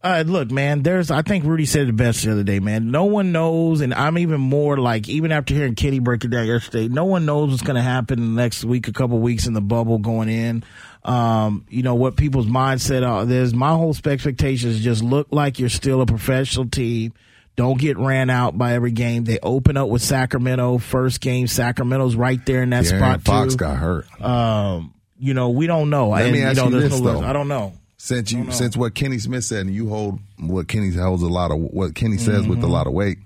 uh, 0.00 0.22
look, 0.24 0.48
man, 0.52 0.84
there's, 0.84 1.10
I 1.10 1.22
think 1.22 1.44
Rudy 1.44 1.66
said 1.66 1.88
it 1.88 1.96
best 1.96 2.22
the 2.22 2.30
other 2.30 2.44
day, 2.44 2.60
man. 2.60 2.92
No 2.92 3.06
one 3.06 3.32
knows, 3.32 3.80
and 3.80 3.92
I'm 3.92 4.16
even 4.16 4.40
more 4.40 4.76
like, 4.76 5.08
even 5.08 5.32
after 5.32 5.54
hearing 5.54 5.74
Kenny 5.74 5.98
break 5.98 6.22
it 6.22 6.28
down 6.28 6.46
yesterday, 6.46 6.86
no 6.86 7.04
one 7.04 7.26
knows 7.26 7.50
what's 7.50 7.62
going 7.64 7.74
to 7.74 7.82
happen 7.82 8.20
in 8.20 8.36
the 8.36 8.40
next 8.40 8.62
week, 8.62 8.86
a 8.86 8.92
couple 8.92 9.18
weeks 9.18 9.48
in 9.48 9.54
the 9.54 9.60
bubble 9.60 9.98
going 9.98 10.28
in. 10.28 10.62
um, 11.02 11.66
you 11.68 11.82
know 11.82 11.96
what 11.96 12.14
people's 12.16 12.46
mindset 12.46 13.04
are. 13.04 13.24
There's 13.24 13.52
my 13.52 13.70
whole 13.70 13.96
expectation 14.06 14.70
is 14.70 14.78
just 14.78 15.02
look 15.02 15.26
like 15.32 15.58
you're 15.58 15.68
still 15.68 16.00
a 16.00 16.06
professional 16.06 16.68
team. 16.68 17.12
Don't 17.56 17.80
get 17.80 17.98
ran 17.98 18.30
out 18.30 18.56
by 18.56 18.74
every 18.74 18.92
game. 18.92 19.24
They 19.24 19.40
open 19.42 19.76
up 19.76 19.88
with 19.88 20.02
Sacramento 20.02 20.78
first 20.78 21.20
game. 21.20 21.48
Sacramento's 21.48 22.14
right 22.14 22.44
there 22.46 22.62
in 22.62 22.70
that 22.70 22.84
De'Aaron 22.84 22.98
spot 22.98 23.22
Fox 23.22 23.54
too. 23.54 23.58
got 23.58 23.76
hurt. 23.78 24.20
Um, 24.22 24.92
you 25.18 25.34
know 25.34 25.50
we 25.50 25.66
don't 25.66 25.90
know. 25.90 26.10
Let 26.10 26.22
And, 26.26 26.32
me 26.32 26.42
ask 26.42 26.56
know, 26.56 26.68
you 26.68 26.80
this 26.80 27.00
no 27.00 27.12
though. 27.20 27.20
I 27.22 27.32
don't 27.32 27.48
know. 27.48 27.72
Since 27.98 28.32
you 28.32 28.44
know. 28.44 28.50
since 28.50 28.76
what 28.76 28.94
Kenny 28.94 29.18
Smith 29.18 29.44
said, 29.44 29.66
and 29.66 29.74
you 29.74 29.88
hold 29.88 30.18
what 30.38 30.68
Kenny 30.68 30.90
holds 30.92 31.22
a 31.22 31.28
lot 31.28 31.50
of 31.50 31.58
what 31.58 31.94
Kenny 31.94 32.18
says 32.18 32.46
with 32.46 32.58
a 32.62 32.66
Mhm. 32.66 32.70
lot 32.70 32.86
of 32.86 32.92
weight. 32.92 33.18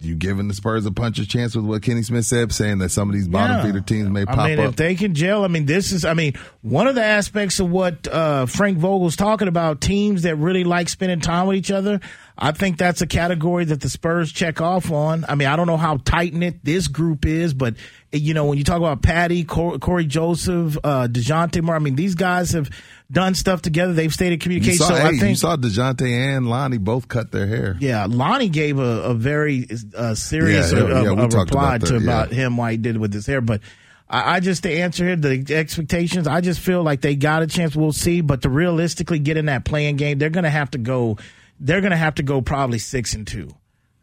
You 0.00 0.14
giving 0.14 0.48
the 0.48 0.54
Spurs 0.54 0.86
a 0.86 0.92
puncher's 0.92 1.26
chance 1.26 1.54
with 1.54 1.64
what 1.64 1.82
Kenny 1.82 2.02
Smith 2.02 2.24
said, 2.24 2.52
saying 2.52 2.78
that 2.78 2.90
some 2.90 3.08
of 3.08 3.14
these 3.14 3.28
bottom 3.28 3.56
Yeah. 3.58 3.64
feeder 3.64 3.80
teams 3.80 4.08
may 4.08 4.24
pop 4.24 4.38
I 4.38 4.48
mean, 4.50 4.58
up. 4.58 4.70
if 4.70 4.76
they 4.76 4.94
can 4.94 5.14
gel, 5.14 5.44
I 5.44 5.48
mean, 5.48 5.66
this 5.66 5.92
is, 5.92 6.04
I 6.06 6.14
mean, 6.14 6.34
one 6.62 6.86
of 6.86 6.94
the 6.94 7.04
aspects 7.04 7.60
of 7.60 7.70
what 7.70 8.06
uh, 8.08 8.46
Frank 8.46 8.78
Vogel's 8.78 9.16
talking 9.16 9.48
about, 9.48 9.80
teams 9.82 10.22
that 10.22 10.36
really 10.36 10.64
like 10.64 10.88
spending 10.88 11.20
time 11.20 11.46
with 11.46 11.56
each 11.56 11.70
other. 11.70 12.00
I 12.36 12.50
think 12.50 12.78
that's 12.78 13.00
a 13.00 13.06
category 13.06 13.64
that 13.66 13.80
the 13.80 13.88
Spurs 13.88 14.32
check 14.32 14.60
off 14.60 14.90
on. 14.90 15.24
I 15.28 15.36
mean, 15.36 15.46
I 15.46 15.54
don't 15.54 15.68
know 15.68 15.76
how 15.76 15.98
tight 15.98 16.34
knit 16.34 16.64
this 16.64 16.88
group 16.88 17.26
is, 17.26 17.54
but 17.54 17.76
you 18.10 18.34
know, 18.34 18.46
when 18.46 18.58
you 18.58 18.64
talk 18.64 18.78
about 18.78 19.02
Patty, 19.02 19.44
Cor- 19.44 19.78
Cory 19.78 20.04
Joseph, 20.04 20.76
uh, 20.82 21.06
Dejounte 21.08 21.62
Murray, 21.62 21.76
I 21.76 21.78
mean, 21.78 21.94
these 21.94 22.16
guys 22.16 22.50
have 22.50 22.70
done 23.10 23.34
stuff 23.34 23.62
together. 23.62 23.92
They've 23.92 24.12
stayed 24.12 24.32
in 24.32 24.40
communication. 24.40 24.78
saw, 24.78 24.88
so 24.88 24.94
hey, 24.96 25.02
I 25.02 25.10
think 25.10 25.22
you 25.22 25.34
saw 25.36 25.56
Dejounte 25.56 26.02
and 26.02 26.48
Lonnie 26.48 26.78
both 26.78 27.06
cut 27.06 27.30
their 27.30 27.46
hair. 27.46 27.76
yeah, 27.78 28.06
Lonnie 28.08 28.48
gave 28.48 28.80
a, 28.80 28.82
a 28.82 29.14
very 29.14 29.68
uh, 29.96 30.14
serious 30.16 30.72
Yeah, 30.72 30.78
yeah, 30.78 30.84
uh, 30.84 31.02
yeah, 31.04 31.12
we 31.12 31.22
uh, 31.22 31.28
reply 31.28 31.76
about 31.76 31.86
to 31.86 31.92
that, 31.92 32.02
yeah. 32.02 32.02
about 32.02 32.32
him 32.32 32.56
why 32.56 32.72
he 32.72 32.76
did 32.78 32.96
it 32.96 32.98
with 32.98 33.12
his 33.12 33.26
hair. 33.26 33.40
But 33.42 33.60
I, 34.08 34.36
I 34.36 34.40
just 34.40 34.64
to 34.64 34.72
answer 34.72 35.06
here 35.06 35.16
the 35.16 35.54
expectations, 35.54 36.26
I 36.26 36.40
just 36.40 36.58
feel 36.58 36.82
like 36.82 37.00
they 37.00 37.14
got 37.14 37.42
a 37.42 37.46
chance. 37.46 37.76
We'll 37.76 37.92
see, 37.92 38.22
but 38.22 38.42
to 38.42 38.48
realistically 38.48 39.20
get 39.20 39.36
in 39.36 39.46
that 39.46 39.64
playing 39.64 39.96
game, 39.96 40.18
they're 40.18 40.30
going 40.30 40.44
to 40.44 40.50
have 40.50 40.72
to 40.72 40.78
go. 40.78 41.16
They're 41.60 41.80
going 41.80 41.92
to 41.92 41.96
have 41.96 42.16
to 42.16 42.22
go 42.22 42.40
probably 42.42 42.78
six 42.78 43.14
and 43.14 43.26
two. 43.26 43.54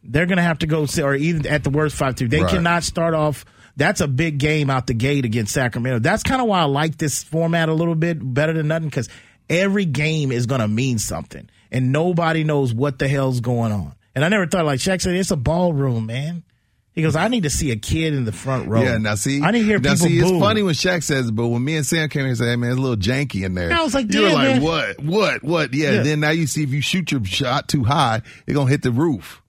They're 0.03 0.25
going 0.25 0.37
to 0.37 0.43
have 0.43 0.59
to 0.59 0.67
go 0.67 0.87
or 1.01 1.15
even 1.15 1.45
at 1.47 1.63
the 1.63 1.69
worst 1.69 1.95
five 1.95 2.15
two. 2.15 2.27
They 2.27 2.41
Right. 2.41 2.49
cannot 2.51 2.83
start 2.83 3.13
off. 3.13 3.45
That's 3.77 4.01
a 4.01 4.07
big 4.07 4.37
game 4.37 4.69
out 4.69 4.87
the 4.87 4.93
gate 4.93 5.25
against 5.25 5.53
Sacramento. 5.53 5.99
That's 5.99 6.23
kind 6.23 6.41
of 6.41 6.47
why 6.47 6.59
I 6.61 6.65
like 6.65 6.97
this 6.97 7.23
format 7.23 7.69
a 7.69 7.73
little 7.73 7.95
bit 7.95 8.17
better 8.21 8.53
than 8.53 8.67
nothing 8.67 8.89
because 8.89 9.09
every 9.49 9.85
game 9.85 10.31
is 10.31 10.45
going 10.45 10.61
to 10.61 10.67
mean 10.67 10.97
something, 10.97 11.49
and 11.71 11.91
nobody 11.91 12.43
knows 12.43 12.73
what 12.73 12.99
the 12.99 13.07
hell's 13.07 13.39
going 13.39 13.71
on. 13.71 13.93
And 14.13 14.25
I 14.25 14.29
never 14.29 14.45
thought 14.45 14.65
like 14.65 14.79
Shaq 14.79 15.01
said, 15.01 15.15
it's 15.15 15.31
a 15.31 15.37
ballroom, 15.37 16.05
man. 16.07 16.43
He 16.93 17.01
goes, 17.01 17.15
I 17.15 17.29
need 17.29 17.43
to 17.43 17.49
see 17.49 17.71
a 17.71 17.77
kid 17.77 18.13
in 18.13 18.25
the 18.25 18.33
front 18.33 18.67
row. 18.67 18.81
Yeah, 18.81 18.97
now 18.97 19.15
see, 19.15 19.41
I 19.41 19.51
need 19.51 19.59
to 19.59 19.65
hear 19.65 19.79
now 19.79 19.93
people 19.93 20.07
see, 20.07 20.19
boo. 20.19 20.29
it's 20.29 20.39
funny 20.39 20.61
when 20.61 20.73
Shaq 20.73 21.03
says 21.03 21.29
it, 21.29 21.35
but 21.35 21.47
when 21.47 21.63
me 21.63 21.77
and 21.77 21.85
Sam 21.85 22.09
came 22.09 22.21
here 22.21 22.29
and 22.29 22.37
said, 22.37 22.47
"Hey 22.49 22.55
man, 22.57 22.71
it's 22.71 22.79
a 22.79 22.81
little 22.81 22.97
janky 22.97 23.45
in 23.45 23.53
there," 23.53 23.71
I 23.71 23.81
was 23.81 23.93
like, 23.93 24.11
"You 24.13 24.23
were 24.23 24.27
"Damn, 24.27 24.35
like, 24.35 24.47
man." 24.47 24.61
what, 24.61 25.03
what, 25.03 25.43
what?" 25.43 25.73
Yeah. 25.73 25.91
Yeah. 25.91 26.03
Then 26.03 26.19
now 26.19 26.31
you 26.31 26.47
see 26.47 26.63
if 26.63 26.71
you 26.71 26.81
shoot 26.81 27.11
your 27.11 27.23
shot 27.23 27.69
too 27.69 27.85
high, 27.85 28.21
it's 28.45 28.55
gonna 28.55 28.69
hit 28.69 28.81
the 28.81 28.91
roof. 28.91 29.41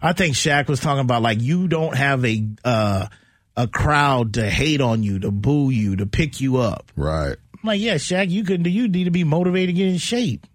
I 0.00 0.14
think 0.14 0.36
Shaq 0.36 0.68
was 0.68 0.80
talking 0.80 1.02
about 1.02 1.20
like 1.20 1.40
you 1.40 1.68
don't 1.68 1.94
have 1.94 2.24
a 2.24 2.48
uh, 2.64 3.08
a 3.56 3.68
crowd 3.68 4.34
to 4.34 4.48
hate 4.48 4.80
on 4.80 5.02
you, 5.02 5.18
to 5.18 5.30
boo 5.30 5.68
you, 5.68 5.96
to 5.96 6.06
pick 6.06 6.40
you 6.40 6.56
up. 6.58 6.92
Right. 6.96 7.36
I'm 7.54 7.60
like, 7.62 7.80
yeah, 7.80 7.96
Shaq, 7.96 8.30
you 8.30 8.42
could 8.44 8.66
you 8.66 8.88
need 8.88 9.04
to 9.04 9.10
be 9.10 9.24
motivated 9.24 9.74
to 9.74 9.78
get 9.78 9.88
in 9.88 9.98
shape. 9.98 10.46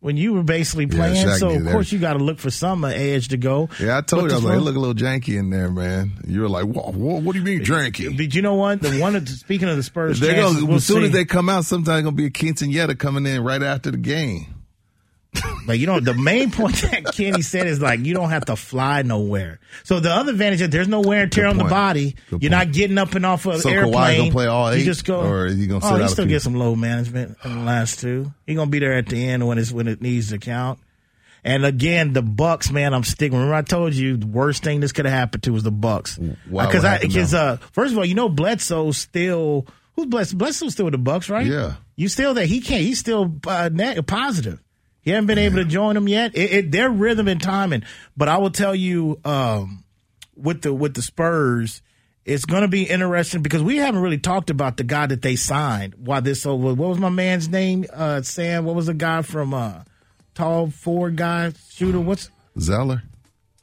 When 0.00 0.16
you 0.16 0.32
were 0.34 0.44
basically 0.44 0.86
playing, 0.86 1.26
Shaq 1.26 1.38
so 1.38 1.50
of 1.50 1.66
course 1.66 1.90
you 1.90 1.98
got 1.98 2.12
to 2.12 2.20
look 2.20 2.38
for 2.38 2.50
some 2.50 2.84
uh, 2.84 2.88
edge 2.88 3.28
to 3.28 3.36
go. 3.36 3.68
Yeah, 3.80 3.98
I 3.98 4.00
told 4.02 4.22
But 4.22 4.30
you, 4.30 4.32
I 4.32 4.36
was 4.36 4.44
like, 4.44 4.56
it 4.58 4.60
look 4.60 4.76
a 4.76 4.78
little 4.78 4.94
janky 4.94 5.36
in 5.36 5.50
there, 5.50 5.70
man. 5.70 6.12
You 6.24 6.42
were 6.42 6.48
like, 6.48 6.66
whoa, 6.66 6.92
whoa, 6.92 7.20
what 7.20 7.32
do 7.32 7.40
you 7.40 7.44
mean 7.44 7.64
janky? 7.64 8.16
But 8.16 8.32
you 8.32 8.42
know 8.42 8.54
what? 8.54 8.80
The 8.80 9.00
one 9.00 9.14
that, 9.14 9.26
speaking 9.28 9.68
of 9.68 9.76
the 9.76 9.82
Spurs, 9.82 10.20
chances, 10.20 10.62
we'll 10.62 10.76
as 10.76 10.84
soon 10.84 11.02
as 11.02 11.10
they 11.10 11.24
come 11.24 11.48
out, 11.48 11.64
sometimes 11.64 12.04
gonna 12.04 12.14
be 12.14 12.26
a 12.26 12.30
quinceanera 12.30 12.96
coming 12.96 13.26
in 13.26 13.42
right 13.42 13.62
after 13.62 13.90
the 13.90 13.98
game. 13.98 14.54
But 15.66 15.78
you 15.78 15.86
know, 15.86 16.00
the 16.00 16.14
main 16.14 16.50
point 16.50 16.76
that 16.82 17.12
Kenny 17.14 17.42
said 17.42 17.66
is 17.66 17.80
like 17.80 18.04
you 18.04 18.14
don't 18.14 18.30
have 18.30 18.46
to 18.46 18.56
fly 18.56 19.02
nowhere. 19.02 19.60
So 19.84 20.00
the 20.00 20.10
other 20.10 20.32
advantage 20.32 20.60
is 20.62 20.70
there's 20.70 20.88
no 20.88 21.00
wear 21.00 21.24
and 21.24 21.32
tear 21.32 21.46
on 21.46 21.58
the 21.58 21.64
body. 21.64 22.16
Good 22.30 22.42
You're 22.42 22.50
not 22.50 22.72
getting 22.72 22.98
up 22.98 23.14
and 23.14 23.26
off 23.26 23.46
of 23.46 23.60
So 23.60 23.70
airplane. 23.70 23.94
Kawhi 23.94 24.16
gonna 24.18 24.30
play 24.30 24.46
all 24.46 24.72
You 24.72 24.80
eight, 24.80 24.84
just 24.84 25.04
go, 25.04 25.20
or 25.20 25.46
he 25.46 25.66
gonna 25.66 25.84
oh, 25.84 25.96
sit 25.96 26.02
he 26.02 26.08
still 26.08 26.26
get 26.26 26.42
some 26.42 26.54
load 26.54 26.76
management 26.76 27.36
in 27.44 27.54
the 27.54 27.64
last 27.64 28.00
two. 28.00 28.32
He 28.46 28.54
gonna 28.54 28.70
be 28.70 28.78
there 28.78 28.94
at 28.94 29.08
the 29.08 29.28
end 29.28 29.46
when 29.46 29.58
it's 29.58 29.72
when 29.72 29.88
it 29.88 30.00
needs 30.00 30.30
to 30.30 30.38
count. 30.38 30.78
And 31.44 31.64
again, 31.64 32.12
the 32.12 32.22
Bucks, 32.22 32.70
man, 32.70 32.92
I'm 32.92 33.04
sticking. 33.04 33.38
Remember, 33.38 33.54
I 33.54 33.62
told 33.62 33.94
you 33.94 34.16
the 34.16 34.26
worst 34.26 34.64
thing 34.64 34.80
this 34.80 34.92
could 34.92 35.04
have 35.04 35.14
happened 35.14 35.44
to 35.44 35.52
was 35.52 35.62
the 35.62 35.70
Bucks. 35.70 36.18
Why? 36.48 36.66
Because 36.66 36.84
I 36.84 36.98
because 36.98 37.34
uh, 37.34 37.58
first 37.72 37.92
of 37.92 37.98
all, 37.98 38.04
you 38.04 38.14
know 38.14 38.28
Bledsoe 38.28 38.90
still 38.92 39.66
who's 39.94 40.06
Bledsoe? 40.06 40.36
Bledsoe's 40.36 40.72
still 40.72 40.86
with 40.86 40.92
the 40.92 40.98
Bucks, 40.98 41.28
right? 41.28 41.46
Yeah. 41.46 41.74
You 41.96 42.08
still 42.08 42.34
there? 42.34 42.46
He 42.46 42.60
can't. 42.60 42.82
He's 42.82 42.98
still 42.98 43.34
uh, 43.46 43.70
net, 43.72 44.06
positive. 44.06 44.60
He 45.08 45.12
hasn't 45.12 45.26
been 45.26 45.38
able 45.38 45.56
to 45.56 45.64
join 45.64 45.94
them 45.94 46.06
yet. 46.06 46.36
It, 46.36 46.52
it, 46.52 46.70
their 46.70 46.90
rhythm 46.90 47.28
and 47.28 47.40
timing. 47.40 47.82
But 48.14 48.28
I 48.28 48.36
will 48.36 48.50
tell 48.50 48.74
you, 48.74 49.18
um, 49.24 49.82
with 50.36 50.60
the 50.60 50.74
with 50.74 50.92
the 50.92 51.00
Spurs, 51.00 51.80
it's 52.26 52.44
going 52.44 52.60
to 52.60 52.68
be 52.68 52.82
interesting 52.82 53.40
because 53.40 53.62
we 53.62 53.78
haven't 53.78 54.02
really 54.02 54.18
talked 54.18 54.50
about 54.50 54.76
the 54.76 54.84
guy 54.84 55.06
that 55.06 55.22
they 55.22 55.34
signed. 55.34 55.94
Why 55.94 56.20
this 56.20 56.44
over? 56.44 56.74
What 56.74 56.90
was 56.90 56.98
my 56.98 57.08
man's 57.08 57.48
name? 57.48 57.86
Uh, 57.90 58.20
Sam. 58.20 58.66
What 58.66 58.76
was 58.76 58.84
the 58.84 58.92
guy 58.92 59.22
from 59.22 59.54
uh, 59.54 59.84
tall 60.34 60.68
forward 60.68 61.16
guy 61.16 61.54
shooter? 61.70 62.00
What's 62.00 62.28
Zeller? 62.60 63.02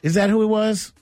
is 0.01 0.15
that 0.15 0.31
who 0.31 0.41
it 0.41 0.47
was? 0.47 0.93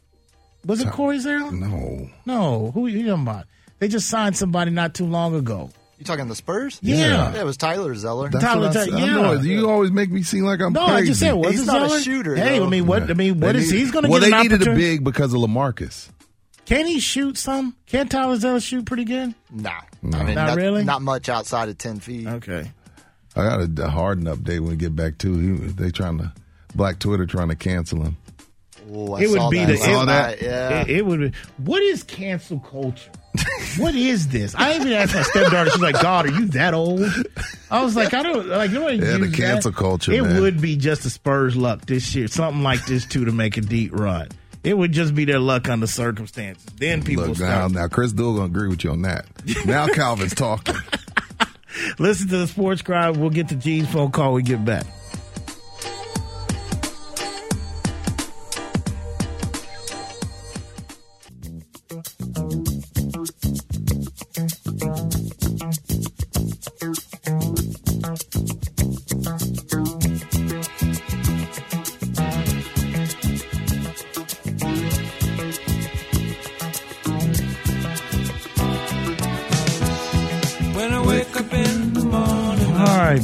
Was 0.66 0.82
it 0.82 0.92
Corey 0.92 1.20
Zeller? 1.20 1.54
No. 1.54 2.10
No. 2.26 2.72
Who 2.72 2.88
you 2.88 3.08
talking 3.08 3.24
about? 3.24 3.46
They 3.80 3.88
just 3.88 4.10
signed 4.10 4.36
somebody 4.36 4.72
not 4.72 4.94
too 4.94 5.06
long 5.06 5.36
ago. 5.36 5.70
You 6.00 6.06
talking 6.06 6.28
the 6.28 6.36
Spurs? 6.36 6.80
Yeah. 6.82 7.34
it 7.36 7.46
was 7.46 7.56
Tyler 7.56 7.94
Zeller. 7.96 8.30
That's 8.30 8.44
Tyler 8.44 8.68
what 8.68 8.76
I, 8.78 8.84
Ze- 8.86 8.92
said. 8.92 9.00
I 9.00 9.06
yeah. 9.06 9.16
know. 9.16 9.34
You 9.34 9.70
always 9.70 9.92
make 9.92 10.10
me 10.10 10.24
seem 10.24 10.44
like 10.44 10.60
I'm 10.60 10.74
No, 10.74 10.86
crazy. 10.86 10.98
I 11.02 11.06
just 11.06 11.20
said, 11.20 11.34
was 11.34 11.52
He's 11.52 11.62
it 11.64 11.66
not 11.68 11.84
a 11.84 11.88
Zeller? 11.90 12.00
shooter, 12.02 12.36
Hey, 12.36 12.60
though. 12.60 12.66
I 12.66 12.70
mean, 12.70 12.88
what? 12.88 13.10
I 13.10 13.14
mean, 13.14 13.40
what 13.40 13.54
They 13.54 13.60
is 13.60 13.72
need- 13.72 13.78
he's 13.80 13.92
going 13.92 14.04
to 14.06 14.10
Well, 14.12 14.20
get 14.20 14.32
they 14.32 14.36
an 14.36 14.42
needed 14.44 14.68
a 14.68 14.76
big 14.76 15.04
because 15.04 15.34
of 15.34 15.40
Lamarcus. 15.40 16.10
Can 16.66 16.86
he 16.88 17.00
shoot 17.00 17.38
some? 17.38 17.76
Can 17.86 18.08
Tyler 18.08 18.38
Zeller 18.38 18.60
shoot 18.60 18.86
pretty 18.86 19.06
good? 19.06 19.36
Nah. 19.52 19.72
No. 20.02 20.18
I 20.18 20.24
mean, 20.24 20.36
Not 20.36 20.48
not, 20.48 20.58
really? 20.58 20.84
Not 20.84 21.02
much 21.02 21.30
outside 21.30 21.70
of 21.70 21.78
10 21.78 22.00
feet. 22.00 22.28
Okay. 22.28 22.72
I 23.36 23.44
got 23.44 23.62
a, 23.62 23.84
a 23.86 23.90
Harden 23.90 24.26
update 24.26 24.60
when 24.60 24.70
we 24.70 24.76
get 24.76 24.96
back 24.96 25.18
to 25.20 25.38
He, 25.38 25.68
they 25.72 25.92
trying 25.92 26.18
to 26.20 26.34
Black 26.76 27.00
Twitter 27.00 27.26
trying 27.26 27.50
to 27.50 27.56
cancel 27.56 28.02
him. 28.04 28.18
Oh, 28.92 29.14
I 29.14 29.22
it 29.22 29.30
would 29.30 29.50
be 29.50 29.60
that 29.60 29.68
the 29.68 29.74
last 29.78 29.88
it, 29.88 30.06
night, 30.06 30.42
yeah. 30.42 30.82
It, 30.82 30.90
it 30.90 31.06
would. 31.06 31.20
Be, 31.20 31.32
what 31.58 31.82
is 31.82 32.04
cancel 32.04 32.60
culture? 32.60 33.12
What 33.78 33.96
is 33.96 34.28
this? 34.28 34.54
I 34.56 34.76
even 34.76 34.92
asked 34.94 35.16
my 35.16 35.24
stepdaughter. 35.24 35.72
She's 35.72 35.82
like, 35.82 36.00
"God, 36.02 36.28
are 36.28 36.32
you 36.32 36.46
that 36.50 36.74
old?" 36.76 37.02
I 37.72 37.84
was 37.84 37.96
like, 37.96 38.14
"I 38.14 38.22
don't 38.22 38.48
like." 38.48 38.72
Nobody 38.72 38.98
Yeah, 38.98 39.18
the 39.18 39.32
cancel 39.32 39.72
that. 39.72 39.78
culture, 39.78 40.12
It 40.12 40.22
man. 40.24 40.42
would 40.42 40.62
be 40.62 40.76
just 40.76 41.02
the 41.04 41.10
Spurs' 41.10 41.56
luck 41.56 41.82
this 41.88 42.14
year, 42.14 42.28
something 42.28 42.62
like 42.62 42.86
this 42.86 43.06
too, 43.06 43.26
to 43.26 43.32
make 43.32 43.58
a 43.58 43.62
deep 43.62 43.92
run. 43.94 44.28
It 44.64 44.78
would 44.78 44.92
just 44.92 45.16
be 45.16 45.26
their 45.26 45.40
luck 45.40 45.68
under 45.70 45.88
circumstances. 45.88 46.64
Then 46.78 47.04
people 47.04 47.26
Look 47.26 47.40
now, 47.40 47.68
now 47.68 47.88
Chris 47.88 48.12
Dull 48.14 48.34
gonna 48.36 48.46
agree 48.46 48.68
with 48.70 48.84
you 48.84 48.92
on 48.92 49.02
that. 49.02 49.26
Now 49.66 49.88
Calvin's 49.88 50.36
talking. 50.36 50.76
Listen 52.00 52.28
to 52.30 52.38
the 52.38 52.48
Sports 52.48 52.82
Grind. 52.84 53.18
We'll 53.18 53.32
get 53.32 53.48
the 53.50 53.56
G's 53.56 53.88
phone 53.88 54.12
call. 54.12 54.34
We 54.34 54.44
get 54.44 54.64
back. 54.64 54.86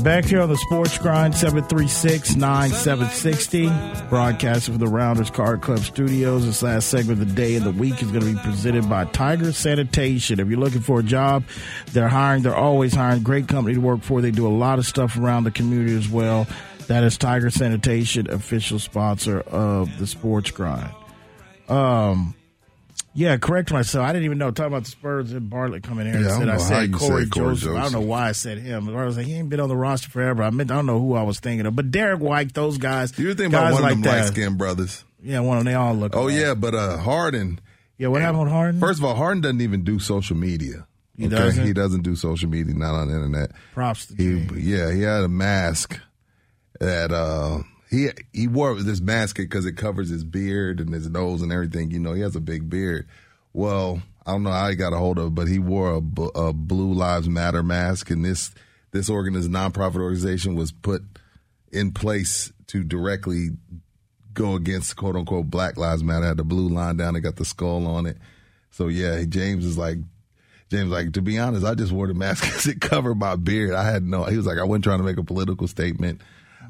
Back 0.03 0.23
here 0.26 0.39
on 0.39 0.47
the 0.47 0.55
Sports 0.55 0.97
Grind, 0.97 1.35
736 1.35 2.35
9760. 2.35 3.67
Broadcasting 4.07 4.73
from 4.76 4.85
the 4.85 4.89
Rounders 4.89 5.30
Card 5.30 5.61
Club 5.61 5.80
Studios. 5.80 6.45
This 6.45 6.63
last 6.63 6.88
segment 6.88 7.21
of 7.21 7.27
the 7.27 7.34
day 7.34 7.55
and 7.55 7.65
the 7.65 7.71
week 7.71 8.01
is 8.01 8.09
going 8.09 8.21
to 8.21 8.34
be 8.34 8.39
presented 8.39 8.89
by 8.89 9.05
Tiger 9.05 9.51
Sanitation. 9.51 10.39
If 10.39 10.47
you're 10.47 10.59
looking 10.59 10.80
for 10.80 11.01
a 11.01 11.03
job, 11.03 11.43
they're 11.91 12.07
hiring. 12.07 12.43
They're 12.43 12.55
always 12.55 12.93
hiring. 12.93 13.23
Great 13.23 13.49
company 13.49 13.76
to 13.76 13.81
work 13.81 14.01
for. 14.01 14.21
They 14.21 14.31
do 14.31 14.47
a 14.47 14.49
lot 14.49 14.80
of 14.80 14.85
stuff 14.85 15.17
around 15.17 15.43
the 15.43 15.51
community 15.51 15.97
as 15.97 16.07
well. 16.07 16.47
That 16.88 17.03
is 17.03 17.17
Tiger 17.17 17.49
Sanitation, 17.49 18.30
official 18.30 18.80
sponsor 18.80 19.41
of 19.41 19.97
the 19.99 20.07
Sports 20.07 20.51
Grind. 20.51 20.93
Um, 21.67 22.35
yeah, 23.14 23.38
correct 23.38 23.72
myself. 23.72 24.06
I 24.06 24.14
didn't 24.14 24.26
even 24.26 24.38
know. 24.38 24.52
Talking 24.52 24.73
about 24.73 24.84
the 24.86 24.91
Spurs 24.91 25.31
and 25.31 25.49
Bartlett 25.49 25.84
coming 25.84 26.06
here. 26.06 26.22
Yeah, 26.22 26.36
I 26.36 26.38
said 26.38 26.49
I 26.49 26.57
said 26.57 26.94
Corey 26.94 27.23
said 27.23 27.31
Cory 27.31 27.56
Joseph. 27.56 27.76
I 27.76 27.81
don't 27.84 27.91
know 27.94 28.02
why 28.02 28.30
I 28.30 28.31
said 28.34 28.60
him. 28.60 28.95
I 28.95 29.06
was 29.06 29.18
like, 29.18 29.26
he 29.26 29.34
ain't 29.34 29.49
been 29.49 29.60
on 29.60 29.69
the 29.69 29.76
roster 29.76 30.10
forever. 30.10 30.44
I 30.44 30.49
meant 30.52 30.72
I 30.72 30.76
don't 30.76 30.86
know 30.86 30.99
who 30.99 31.15
I 31.15 31.23
was 31.23 31.40
thinking 31.40 31.65
of, 31.65 31.76
but 31.76 31.91
Derrick 31.91 32.19
White, 32.19 32.53
those 32.53 32.77
guys. 32.77 33.18
You 33.18 33.34
think 33.34 33.52
guys 33.52 33.72
about 33.72 33.73
one 33.73 33.81
like 33.81 33.91
of 33.94 34.03
them 34.03 34.15
light 34.15 34.27
skinned 34.27 34.57
brothers? 34.57 35.03
Yeah, 35.22 35.40
one 35.40 35.57
of 35.57 35.64
them. 35.64 35.73
They 35.73 35.76
all 35.76 35.94
look. 35.95 36.15
Oh 36.15 36.23
alike. 36.23 36.36
yeah, 36.36 36.53
but 36.53 36.76
uh 36.76 36.98
Harden. 36.98 37.60
Yeah, 37.98 38.07
what 38.07 38.22
happened 38.22 38.44
with 38.44 38.52
Harden? 38.52 38.80
First 38.80 38.99
of 38.99 39.06
all, 39.06 39.15
Harden 39.15 39.41
doesn't 39.41 39.61
even 39.61 39.84
do 39.84 39.99
social 39.99 40.38
media. 40.38 40.88
He 41.18 41.26
okay, 41.26 41.36
doesn't? 41.36 41.65
he 41.65 41.73
doesn't 41.73 42.03
do 42.03 42.15
social 42.15 42.48
media, 42.48 42.73
not 42.73 42.95
on 42.95 43.10
the 43.10 43.15
internet. 43.15 43.52
Props 43.73 44.06
to 44.06 44.15
he, 44.15 44.72
yeah, 44.72 44.94
he 44.94 45.02
had 45.02 45.26
a 45.26 45.27
mask 45.27 45.99
that 46.80 47.11
uh 47.11 47.60
he 47.90 48.10
he 48.32 48.48
wore 48.48 48.76
this 48.76 49.02
mask 49.02 49.38
because 49.38 49.66
it 49.66 49.74
covers 49.74 50.10
his 50.10 50.24
beard 50.24 50.80
and 50.80 50.94
his 50.94 51.10
nose 51.10 51.41
and 51.41 51.52
everything. 51.52 51.91
You 51.91 51.99
know, 51.99 52.14
he 52.14 52.22
has 52.22 52.36
a 52.36 52.41
big 52.41 52.70
beard. 52.70 53.07
Well, 53.52 54.02
I 54.26 54.32
don't 54.32 54.44
know 54.44 54.52
how 54.52 54.70
he 54.70 54.76
got 54.76 54.94
a 54.94 54.98
hold 54.98 55.18
of 55.18 55.28
it, 55.28 55.36
but 55.36 55.48
he 55.48 55.57
wore 55.57 55.94
a, 55.94 56.22
a 56.40 56.53
Blue 56.53 56.94
Lives 56.94 57.28
Matter 57.28 57.64
mask, 57.64 58.11
and 58.11 58.24
this 58.24 58.52
this 58.91 59.10
organization, 59.10 59.53
nonprofit 59.53 60.02
organization, 60.02 60.56
was 60.56 60.72
put 60.72 61.02
in 61.72 61.91
place 61.91 62.53
to 62.68 62.84
directly 62.84 63.49
go 64.34 64.53
against 64.53 64.95
quote 64.95 65.16
unquote 65.16 65.49
Black 65.49 65.76
Lives 65.78 66.03
Matter. 66.03 66.28
Had 66.28 66.38
the 66.38 66.44
blue 66.44 66.70
line 66.70 66.98
down, 66.98 67.16
it 67.16 67.22
got 67.22 67.38
the 67.38 67.45
skull 67.45 67.88
on 67.88 68.06
it. 68.06 68.18
So 68.72 68.88
yeah, 68.88 69.24
James 69.28 69.66
is 69.66 69.78
like. 69.78 69.98
James, 70.70 70.91
like 70.91 71.14
to 71.14 71.24
be 71.24 71.40
honest, 71.40 71.66
I 71.66 71.74
just 71.74 71.91
wore 71.91 72.06
the 72.06 72.14
mask 72.14 72.44
because 72.45 72.68
it 72.68 72.80
covered 72.80 73.16
my 73.16 73.36
beard. 73.36 73.74
I 73.74 73.90
had 73.90 74.03
no. 74.03 74.26
He 74.26 74.38
was 74.38 74.45
like, 74.45 74.60
I 74.60 74.64
wasn't 74.64 74.84
trying 74.84 74.99
to 74.99 75.03
make 75.03 75.18
a 75.18 75.24
political 75.24 75.68
statement. 75.68 76.22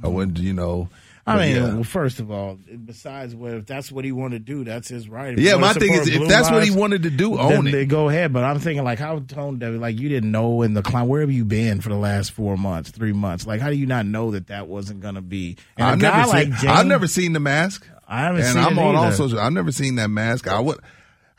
I 0.02 0.08
wasn't, 0.08 0.40
you 0.40 0.54
know. 0.54 0.88
I 1.28 1.36
but 1.36 1.42
mean, 1.42 1.56
yeah. 1.56 1.74
well, 1.76 1.84
first 1.84 2.20
of 2.20 2.32
all, 2.32 2.58
besides 2.86 3.36
what 3.36 3.54
if 3.54 3.66
that's 3.66 3.92
what 3.92 4.06
he 4.06 4.12
wanted 4.12 4.46
to 4.46 4.54
do, 4.54 4.64
that's 4.64 4.88
his 4.88 5.08
right. 5.10 5.34
If 5.34 5.40
Yeah, 5.40 5.58
my 5.58 5.74
thing 5.74 5.94
is, 5.94 6.08
if 6.08 6.28
that's 6.28 6.50
what 6.50 6.64
he 6.64 6.72
wanted 6.72 7.04
to 7.04 7.10
do, 7.10 7.38
then 7.38 7.58
own 7.58 7.68
it. 7.68 7.72
they 7.72 7.86
Go 7.86 8.10
ahead, 8.10 8.34
but 8.34 8.44
I'm 8.44 8.60
thinking 8.60 8.84
like, 8.84 9.00
how 9.00 9.20
tone 9.20 9.60
deaf? 9.60 9.74
Like 9.80 10.00
you 10.00 10.10
didn't 10.10 10.32
know 10.32 10.62
in 10.62 10.74
the 10.74 10.82
climb. 10.82 11.08
Where 11.08 11.22
have 11.22 11.32
you 11.32 11.46
been 11.46 11.82
for 11.82 11.90
the 11.90 11.96
last 11.96 12.32
four 12.32 12.58
months, 12.58 12.92
three 12.92 13.14
months? 13.14 13.46
Like, 13.46 13.62
how 13.62 13.70
do 13.70 13.76
you 13.76 13.86
not 13.86 14.06
know 14.06 14.32
that 14.32 14.48
that 14.48 14.68
wasn't 14.68 15.02
going 15.02 15.16
to 15.16 15.22
be? 15.22 15.58
And 15.78 15.88
I've 15.88 15.98
never 16.00 16.28
like 16.28 16.48
seen. 16.48 16.56
James, 16.58 16.66
I've 16.66 16.88
never 16.88 17.08
seen 17.08 17.34
the 17.34 17.40
mask. 17.40 17.88
I 18.08 18.22
haven't 18.22 18.42
and 18.42 18.54
seen 18.54 18.64
I'm 18.64 18.80
on 18.80 18.96
all 18.96 19.12
social. 19.12 19.40
I've 19.40 19.54
never 19.54 19.72
seen 19.72 19.96
that 19.96 20.10
mask. 20.10 20.48
I 20.48 20.60
would. 20.60 20.80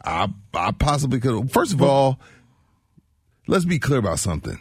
I 0.04 0.28
I 0.54 0.70
possibly 0.72 1.20
could. 1.20 1.50
First 1.50 1.72
of 1.72 1.82
all, 1.82 2.20
let's 3.46 3.64
be 3.64 3.78
clear 3.78 3.98
about 3.98 4.18
something. 4.18 4.58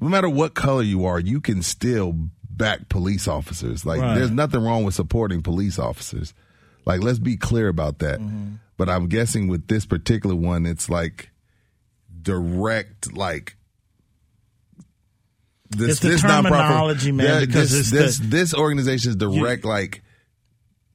No 0.00 0.08
matter 0.08 0.28
what 0.28 0.54
color 0.54 0.82
you 0.82 1.04
are, 1.06 1.18
you 1.18 1.40
can 1.40 1.62
still 1.62 2.14
back 2.58 2.88
police 2.88 3.26
officers. 3.28 3.86
Like, 3.86 4.00
Right. 4.00 4.16
there's 4.16 4.30
nothing 4.30 4.62
wrong 4.62 4.84
with 4.84 4.94
supporting 4.94 5.42
police 5.42 5.78
officers. 5.78 6.34
Like, 6.84 7.00
let's 7.02 7.18
be 7.18 7.36
clear 7.36 7.68
about 7.68 8.00
that. 8.00 8.18
Mm-hmm. 8.20 8.54
But 8.76 8.88
I'm 8.88 9.08
guessing 9.08 9.48
with 9.48 9.68
this 9.68 9.86
particular 9.86 10.34
one, 10.36 10.66
it's 10.66 10.88
like 10.90 11.30
direct, 12.22 13.16
like 13.16 13.56
this 15.70 15.90
It's 15.90 16.00
the 16.00 16.08
this 16.08 16.22
nonprofit- 16.22 16.42
terminology, 16.50 17.12
man, 17.12 17.26
Yeah, 17.26 17.40
because 17.40 17.70
this 17.70 17.90
this, 17.90 18.18
the- 18.18 18.26
this 18.26 18.54
organization 18.54 19.10
is 19.10 19.16
direct, 19.16 19.64
like 19.64 20.02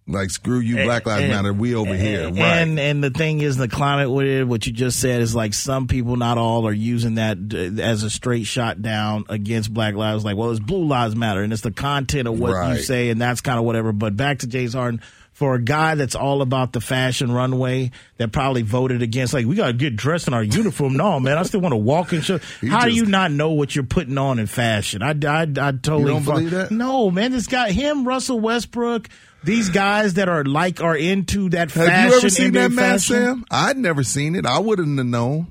like 0.07 0.29
screw 0.31 0.59
you, 0.59 0.77
eh, 0.79 0.83
Black 0.85 1.05
Lives 1.05 1.23
And- 1.23 1.31
Matter. 1.31 1.53
We 1.53 1.75
over 1.75 1.95
here, 1.95 2.27
and, 2.27 2.37
right? 2.37 2.57
And 2.57 2.79
and 2.79 3.03
the 3.03 3.09
thing 3.09 3.41
is, 3.41 3.55
the 3.57 3.67
climate 3.67 4.11
with 4.11 4.25
it, 4.27 4.47
what 4.47 4.65
you 4.67 4.73
just 4.73 4.99
said 4.99 5.21
is 5.21 5.33
like 5.35 5.53
some 5.53 5.87
people, 5.87 6.15
not 6.17 6.37
all, 6.37 6.67
are 6.67 6.73
using 6.73 7.15
that 7.15 7.37
uh, 7.53 7.81
as 7.81 8.03
a 8.03 8.09
straight 8.09 8.45
shot 8.45 8.81
down 8.81 9.25
against 9.29 9.73
Black 9.73 9.95
Lives. 9.95 10.25
Like, 10.25 10.35
well, 10.35 10.51
it's 10.51 10.59
Blue 10.59 10.85
Lives 10.85 11.15
Matter, 11.15 11.41
and 11.41 11.53
it's 11.53 11.61
the 11.61 11.71
content 11.71 12.27
of 12.27 12.39
what 12.39 12.69
you 12.69 12.81
say, 12.81 13.09
and 13.09 13.21
that's 13.21 13.41
kind 13.41 13.57
of 13.59 13.65
whatever. 13.65 13.91
But 13.93 14.17
back 14.17 14.39
to 14.39 14.47
James 14.47 14.73
Harden. 14.73 15.01
For 15.33 15.55
a 15.55 15.59
guy 15.61 15.95
that's 15.95 16.13
all 16.13 16.43
about 16.43 16.73
the 16.73 16.79
fashion 16.79 17.31
runway, 17.31 17.89
that 18.17 18.31
probably 18.31 18.61
voted 18.61 19.01
against, 19.01 19.33
like, 19.33 19.47
we 19.47 19.55
got 19.55 19.65
to 19.65 19.73
get 19.73 19.95
dressed 19.95 20.27
in 20.27 20.35
our 20.35 20.43
uniform. 20.43 20.93
No, 20.95 21.19
man, 21.19 21.39
I 21.39 21.43
still 21.43 21.59
want 21.59 21.73
to 21.73 21.77
walk 21.77 22.11
and 22.13 22.23
show. 22.23 22.39
How 22.69 22.85
do 22.85 22.91
you 22.91 23.07
not 23.07 23.31
know 23.31 23.49
what 23.49 23.75
you're 23.75 23.83
putting 23.83 24.19
on 24.19 24.37
in 24.37 24.45
fashion? 24.45 25.01
I, 25.01 25.09
I, 25.25 25.41
I 25.41 25.71
totally 25.71 26.03
don't 26.05 26.21
fu- 26.21 26.31
believe 26.33 26.51
that? 26.51 26.69
No, 26.69 27.09
man, 27.09 27.31
this 27.31 27.47
guy, 27.47 27.71
him, 27.71 28.07
Russell 28.07 28.39
Westbrook, 28.39 29.09
these 29.43 29.69
guys 29.69 30.15
that 30.15 30.29
are 30.29 30.43
like 30.43 30.81
are 30.81 30.95
into 30.95 31.49
that 31.49 31.71
fashion. 31.71 31.89
Have 31.91 32.11
fashion. 32.11 32.11
you 32.11 32.17
ever 32.17 32.29
seen 32.29 32.51
NBA 32.51 32.53
that 32.53 32.71
mask, 32.71 33.07
fashion. 33.07 33.23
Sam? 33.25 33.45
I'd 33.51 33.77
never 33.77 34.03
seen 34.03 34.35
it. 34.35 34.45
I 34.45 34.59
wouldn't 34.59 34.97
have 34.97 35.07
known. 35.07 35.47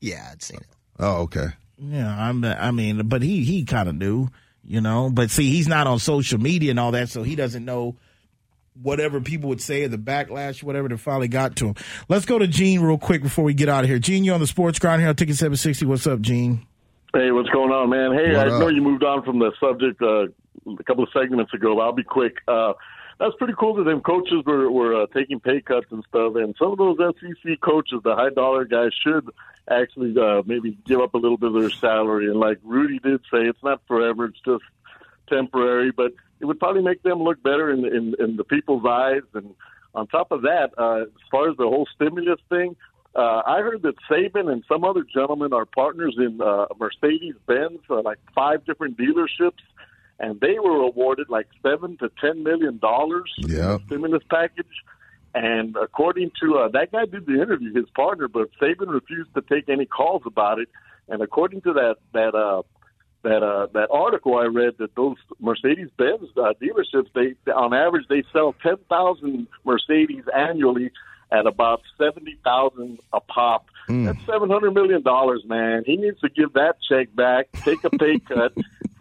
Yeah, 0.00 0.28
I'd 0.30 0.42
seen 0.42 0.58
it. 0.58 0.66
Oh, 0.98 1.22
okay. 1.22 1.46
Yeah, 1.78 2.08
I'm. 2.28 2.44
I 2.44 2.70
mean, 2.70 3.08
but 3.08 3.22
he 3.22 3.44
he 3.44 3.64
kind 3.64 3.88
of 3.88 3.94
knew, 3.96 4.28
you 4.62 4.80
know. 4.80 5.10
But 5.10 5.30
see, 5.30 5.50
he's 5.50 5.66
not 5.68 5.86
on 5.86 5.98
social 5.98 6.38
media 6.38 6.70
and 6.70 6.78
all 6.80 6.92
that, 6.92 7.08
so 7.08 7.22
he 7.22 7.34
doesn't 7.36 7.64
know 7.64 7.96
whatever 8.80 9.20
people 9.20 9.48
would 9.48 9.60
say 9.60 9.84
or 9.84 9.88
the 9.88 9.96
backlash, 9.98 10.62
whatever 10.62 10.88
that 10.88 10.98
finally 10.98 11.28
got 11.28 11.56
to 11.56 11.66
him. 11.68 11.74
Let's 12.08 12.24
go 12.26 12.38
to 12.38 12.46
Gene 12.46 12.80
real 12.80 12.98
quick 12.98 13.22
before 13.22 13.44
we 13.44 13.54
get 13.54 13.68
out 13.68 13.84
of 13.84 13.90
here. 13.90 13.98
Gene, 13.98 14.24
you're 14.24 14.34
on 14.34 14.40
the 14.40 14.46
Sports 14.46 14.78
Grind 14.78 15.00
here 15.00 15.08
on 15.08 15.16
Ticket 15.16 15.36
Seven 15.36 15.56
Sixty. 15.56 15.86
What's 15.86 16.06
up, 16.06 16.20
Gene? 16.20 16.66
Hey, 17.12 17.30
what's 17.30 17.48
going 17.50 17.70
on, 17.70 17.90
man? 17.90 18.12
Hey, 18.12 18.36
What 18.36 18.48
I 18.48 18.58
know 18.58 18.68
you 18.68 18.82
moved 18.82 19.04
on 19.04 19.22
from 19.24 19.38
the 19.38 19.52
subject 19.60 20.00
uh, 20.02 20.26
a 20.66 20.84
couple 20.84 21.04
of 21.04 21.10
segments 21.12 21.52
ago, 21.54 21.74
but 21.76 21.82
I'll 21.82 21.92
be 21.92 22.04
quick. 22.04 22.38
Uh, 22.48 22.74
that's 23.18 23.34
pretty 23.36 23.54
cool 23.58 23.74
that 23.74 23.84
them 23.84 24.00
coaches 24.00 24.42
were, 24.44 24.70
were 24.70 25.02
uh, 25.02 25.06
taking 25.14 25.40
pay 25.40 25.60
cuts 25.60 25.86
and 25.90 26.04
stuff, 26.08 26.34
and 26.36 26.54
some 26.58 26.72
of 26.72 26.78
those 26.78 26.98
SEC 26.98 27.60
coaches, 27.60 28.00
the 28.02 28.14
high 28.14 28.30
dollar 28.30 28.64
guys, 28.64 28.90
should 29.02 29.28
actually 29.70 30.18
uh, 30.20 30.42
maybe 30.46 30.76
give 30.84 31.00
up 31.00 31.14
a 31.14 31.18
little 31.18 31.36
bit 31.36 31.54
of 31.54 31.60
their 31.60 31.70
salary. 31.70 32.26
And 32.26 32.40
like 32.40 32.58
Rudy 32.64 32.98
did 32.98 33.20
say, 33.32 33.46
it's 33.46 33.62
not 33.62 33.80
forever; 33.86 34.26
it's 34.26 34.40
just 34.44 34.64
temporary, 35.28 35.92
but 35.92 36.12
it 36.40 36.46
would 36.46 36.58
probably 36.58 36.82
make 36.82 37.02
them 37.02 37.22
look 37.22 37.42
better 37.42 37.70
in 37.70 37.84
in, 37.84 38.14
in 38.18 38.36
the 38.36 38.44
people's 38.44 38.84
eyes. 38.84 39.22
And 39.32 39.54
on 39.94 40.06
top 40.08 40.32
of 40.32 40.42
that, 40.42 40.70
uh, 40.76 41.02
as 41.02 41.28
far 41.30 41.48
as 41.48 41.56
the 41.56 41.64
whole 41.64 41.86
stimulus 41.94 42.40
thing, 42.48 42.76
uh, 43.14 43.42
I 43.46 43.60
heard 43.60 43.82
that 43.82 43.94
Saban 44.10 44.50
and 44.52 44.64
some 44.66 44.84
other 44.84 45.04
gentlemen 45.04 45.52
are 45.52 45.66
partners 45.66 46.16
in 46.18 46.40
uh, 46.40 46.66
Mercedes 46.78 47.34
Benz, 47.46 47.78
uh, 47.88 48.02
like 48.02 48.18
five 48.34 48.64
different 48.64 48.98
dealerships, 48.98 49.62
and 50.20 50.40
they 50.40 50.58
were 50.58 50.82
awarded 50.82 51.28
like 51.28 51.48
seven 51.62 51.96
to 51.98 52.10
ten 52.20 52.42
million 52.42 52.78
dollars 52.78 53.32
Yeah. 53.38 53.78
stimulus 53.86 54.22
package. 54.30 54.66
And 55.34 55.74
according 55.76 56.30
to 56.40 56.58
uh, 56.58 56.68
that 56.68 56.92
guy, 56.92 57.06
did 57.06 57.26
the 57.26 57.42
interview, 57.42 57.74
his 57.74 57.90
partner, 57.96 58.28
but 58.28 58.48
Saban 58.60 58.92
refused 58.92 59.34
to 59.34 59.42
take 59.42 59.68
any 59.68 59.84
calls 59.84 60.22
about 60.26 60.60
it. 60.60 60.68
And 61.08 61.20
according 61.22 61.62
to 61.62 61.72
that 61.72 61.96
that 62.12 62.34
uh, 62.36 62.62
that 63.22 63.42
uh, 63.42 63.66
that 63.74 63.88
article 63.90 64.38
I 64.38 64.44
read, 64.44 64.74
that 64.78 64.94
those 64.94 65.16
Mercedes 65.40 65.88
Benz 65.98 66.28
uh, 66.36 66.52
dealerships, 66.62 67.08
they 67.14 67.34
on 67.52 67.74
average 67.74 68.06
they 68.08 68.22
sell 68.32 68.54
ten 68.62 68.76
thousand 68.88 69.48
Mercedes 69.64 70.22
annually 70.34 70.92
at 71.32 71.46
about 71.46 71.82
seventy 71.98 72.38
thousand 72.44 73.00
a 73.12 73.20
pop. 73.20 73.66
That's 73.88 74.24
seven 74.24 74.48
hundred 74.50 74.72
million 74.72 75.02
dollars, 75.02 75.42
man. 75.46 75.82
He 75.84 75.96
needs 75.96 76.20
to 76.20 76.28
give 76.28 76.52
that 76.52 76.76
check 76.88 77.14
back, 77.16 77.48
take 77.64 77.82
a 77.82 77.90
pay 77.90 78.18
cut, 78.28 78.52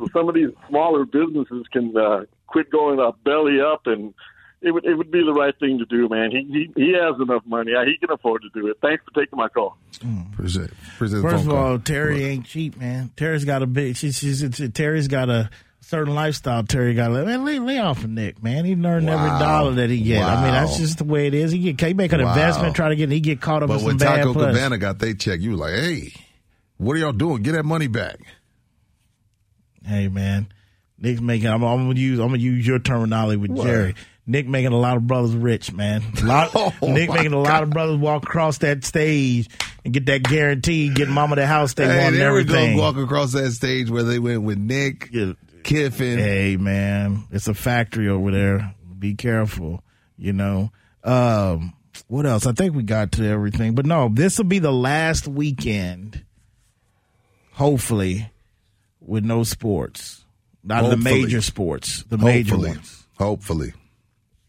so 0.05 0.09
some 0.19 0.29
of 0.29 0.35
these 0.35 0.49
smaller 0.69 1.05
businesses 1.05 1.65
can 1.71 1.95
uh, 1.97 2.25
quit 2.47 2.69
going 2.71 2.99
uh, 2.99 3.11
belly 3.23 3.59
up 3.61 3.87
and. 3.87 4.13
It 4.65 4.71
would 4.73 4.85
it 4.85 4.93
would 4.95 5.11
be 5.11 5.21
the 5.21 5.33
right 5.33 5.53
thing 5.59 5.79
to 5.79 5.85
do, 5.87 6.07
man. 6.07 6.31
He 6.31 6.69
he, 6.73 6.81
he 6.85 6.93
has 6.93 7.15
enough 7.19 7.41
money. 7.45 7.73
He 7.85 7.97
can 7.97 8.09
afford 8.15 8.43
to 8.43 8.49
do 8.57 8.67
it. 8.67 8.77
Thanks 8.81 9.03
for 9.03 9.11
taking 9.19 9.35
my 9.35 9.49
call. 9.49 9.75
Appreciate, 10.31 10.69
appreciate 10.95 11.17
the 11.17 11.21
First 11.21 11.43
phone 11.43 11.51
of 11.53 11.57
call. 11.57 11.67
all, 11.73 11.79
Terry 11.79 12.23
ain't 12.23 12.45
cheap, 12.45 12.77
man. 12.79 13.11
Terry's 13.17 13.43
got 13.43 13.61
a 13.61 13.65
big. 13.67 13.97
She, 13.97 14.13
she's 14.13 14.41
it's, 14.41 14.61
Terry's 14.73 15.09
got 15.09 15.29
a 15.29 15.49
certain 15.81 16.15
lifestyle. 16.15 16.63
Terry 16.63 16.93
got. 16.93 17.11
Man, 17.11 17.43
lay, 17.43 17.59
lay 17.59 17.77
off 17.77 18.05
of 18.05 18.09
Nick, 18.09 18.41
man. 18.41 18.63
He 18.63 18.71
earned 18.71 19.09
every 19.09 19.29
dollar 19.31 19.73
that 19.73 19.89
he 19.89 19.99
get. 20.01 20.23
I 20.23 20.41
mean, 20.41 20.53
that's 20.53 20.77
just 20.77 20.97
the 20.99 21.03
way 21.03 21.27
it 21.27 21.33
is. 21.33 21.51
He 21.51 21.73
get 21.73 21.85
he 21.85 21.93
make 21.93 22.13
an 22.13 22.23
Wow. 22.23 22.29
investment, 22.29 22.73
try 22.73 22.87
to 22.87 22.95
get. 22.95 23.11
He 23.11 23.19
get 23.19 23.41
caught 23.41 23.63
up 23.63 23.67
But 23.67 23.79
in 23.81 23.85
when 23.85 23.99
some 23.99 24.07
bad 24.07 24.23
Taco. 24.23 24.33
Cabana 24.33 24.77
got 24.77 24.97
they 24.97 25.13
check, 25.13 25.41
you 25.41 25.51
was 25.51 25.59
like, 25.59 25.73
hey, 25.73 26.13
what 26.77 26.93
are 26.93 26.99
y'all 26.99 27.11
doing? 27.11 27.43
Get 27.43 27.51
that 27.51 27.65
money 27.65 27.87
back. 27.87 28.15
Hey, 29.85 30.07
man, 30.07 30.47
Nick's 30.97 31.21
making. 31.21 31.47
I'm, 31.47 31.63
I'm 31.63 31.87
gonna 31.87 31.99
use. 31.99 32.19
I'm 32.19 32.27
gonna 32.27 32.37
use 32.39 32.65
your 32.65 32.79
terminology 32.79 33.37
with 33.37 33.51
What? 33.51 33.65
Jerry. 33.67 33.95
Nick 34.25 34.47
making 34.47 34.71
a 34.71 34.77
lot 34.79 34.95
of 34.95 35.05
brothers 35.05 35.35
rich, 35.35 35.73
man. 35.73 36.01
Lot, 36.23 36.51
Oh, 36.55 36.71
Nick 36.81 37.09
making 37.09 37.33
a 37.33 37.41
lot 37.41 37.61
of 37.61 37.71
brothers 37.71 37.97
walk 37.97 38.23
across 38.23 38.59
that 38.59 38.85
stage 38.85 39.49
and 39.83 39.93
get 39.93 40.05
that 40.05 40.23
guarantee, 40.23 40.87
get 40.93 41.09
mama 41.09 41.35
the 41.35 41.45
house 41.45 41.73
they 41.73 41.85
hey, 41.85 42.03
want 42.03 42.15
and 42.15 42.23
everything. 42.23 42.77
walk 42.77 42.95
across 42.95 43.33
that 43.33 43.51
stage 43.51 43.89
where 43.89 44.03
they 44.03 44.19
went 44.19 44.43
with 44.43 44.57
Nick, 44.57 45.11
Kiffin. 45.63 46.19
Hey 46.19 46.55
man, 46.55 47.25
it's 47.31 47.49
a 47.49 47.53
factory 47.53 48.07
over 48.07 48.31
there. 48.31 48.73
Be 48.97 49.13
careful, 49.15 49.83
you 50.17 50.31
know. 50.31 50.71
Um, 51.03 51.73
what 52.07 52.25
else? 52.25 52.45
I 52.47 52.53
think 52.53 52.75
we 52.75 52.83
got 52.83 53.11
to 53.13 53.27
everything, 53.27 53.75
but 53.75 53.85
no, 53.85 54.07
this 54.07 54.37
will 54.37 54.45
be 54.45 54.59
the 54.59 54.71
last 54.71 55.27
weekend, 55.27 56.23
hopefully, 57.51 58.29
with 59.05 59.25
no 59.25 59.43
sports, 59.43 60.23
not 60.63 60.89
the 60.89 60.97
major 60.97 61.41
sports, 61.41 62.03
the 62.03 62.17
major 62.17 62.51
Hopefully. 62.51 62.69
ones. 62.71 63.03
Hopefully. 63.17 63.73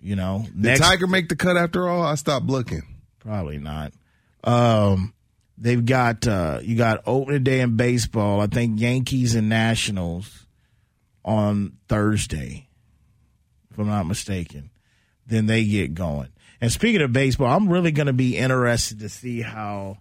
You 0.00 0.16
know, 0.16 0.46
Did 0.58 0.78
Tiger 0.78 1.06
make 1.06 1.28
the 1.30 1.36
cut 1.36 1.56
after 1.56 1.88
all? 1.88 2.02
I 2.02 2.14
stopped 2.16 2.46
looking. 2.46 2.82
Probably 3.20 3.58
not. 3.58 3.92
Um, 4.42 5.14
they've 5.56 5.84
got 5.84 6.26
uh, 6.26 6.60
you 6.62 6.76
got 6.76 7.02
opening 7.06 7.42
day 7.42 7.60
in 7.60 7.76
baseball. 7.76 8.40
I 8.40 8.46
think 8.46 8.80
Yankees 8.80 9.34
and 9.34 9.48
Nationals 9.48 10.46
on 11.24 11.78
Thursday, 11.88 12.68
if 13.70 13.78
I'm 13.78 13.86
not 13.86 14.06
mistaken. 14.06 14.70
Then 15.26 15.46
they 15.46 15.64
get 15.64 15.94
going. 15.94 16.28
And 16.60 16.70
speaking 16.70 17.00
of 17.00 17.12
baseball, 17.14 17.46
I'm 17.56 17.68
really 17.70 17.90
going 17.92 18.08
to 18.08 18.12
be 18.12 18.36
interested 18.36 18.98
to 19.00 19.08
see 19.08 19.40
how 19.40 19.98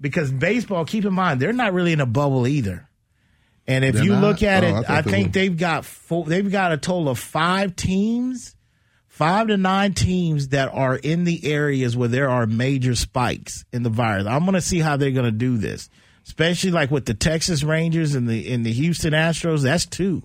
because 0.00 0.30
baseball. 0.30 0.84
Keep 0.84 1.06
in 1.06 1.12
mind 1.12 1.40
they're 1.40 1.52
not 1.52 1.72
really 1.72 1.92
in 1.92 2.00
a 2.00 2.06
bubble 2.06 2.46
either. 2.46 2.88
And 3.66 3.84
if 3.84 3.94
They're 3.94 4.04
you 4.04 4.12
not? 4.12 4.20
look 4.22 4.42
at 4.42 4.64
Oh, 4.64 4.66
I 4.66 4.70
it, 4.70 4.74
thought 4.86 4.90
I, 4.90 5.02
think 5.02 5.26
were. 5.28 5.32
they've 5.32 5.56
got 5.56 5.84
four, 5.84 6.24
they've 6.24 6.50
got 6.50 6.72
a 6.72 6.76
total 6.76 7.08
of 7.08 7.18
five 7.18 7.76
teams, 7.76 8.56
five 9.08 9.46
to 9.48 9.56
nine 9.56 9.94
teams 9.94 10.48
that 10.48 10.68
are 10.72 10.96
in 10.96 11.24
the 11.24 11.44
areas 11.46 11.96
where 11.96 12.08
there 12.08 12.28
are 12.28 12.46
major 12.46 12.94
spikes 12.94 13.64
in 13.72 13.82
the 13.84 13.90
virus. 13.90 14.26
I'm 14.26 14.40
going 14.40 14.54
to 14.54 14.60
see 14.60 14.80
how 14.80 14.96
they're 14.96 15.12
going 15.12 15.26
to 15.26 15.30
do 15.30 15.58
this, 15.58 15.88
especially 16.26 16.72
like 16.72 16.90
with 16.90 17.06
the 17.06 17.14
Texas 17.14 17.62
Rangers 17.62 18.14
and 18.16 18.28
the 18.28 18.50
in 18.50 18.62
the 18.64 18.72
Houston 18.72 19.12
Astros. 19.12 19.62
That's 19.62 19.86
two. 19.86 20.22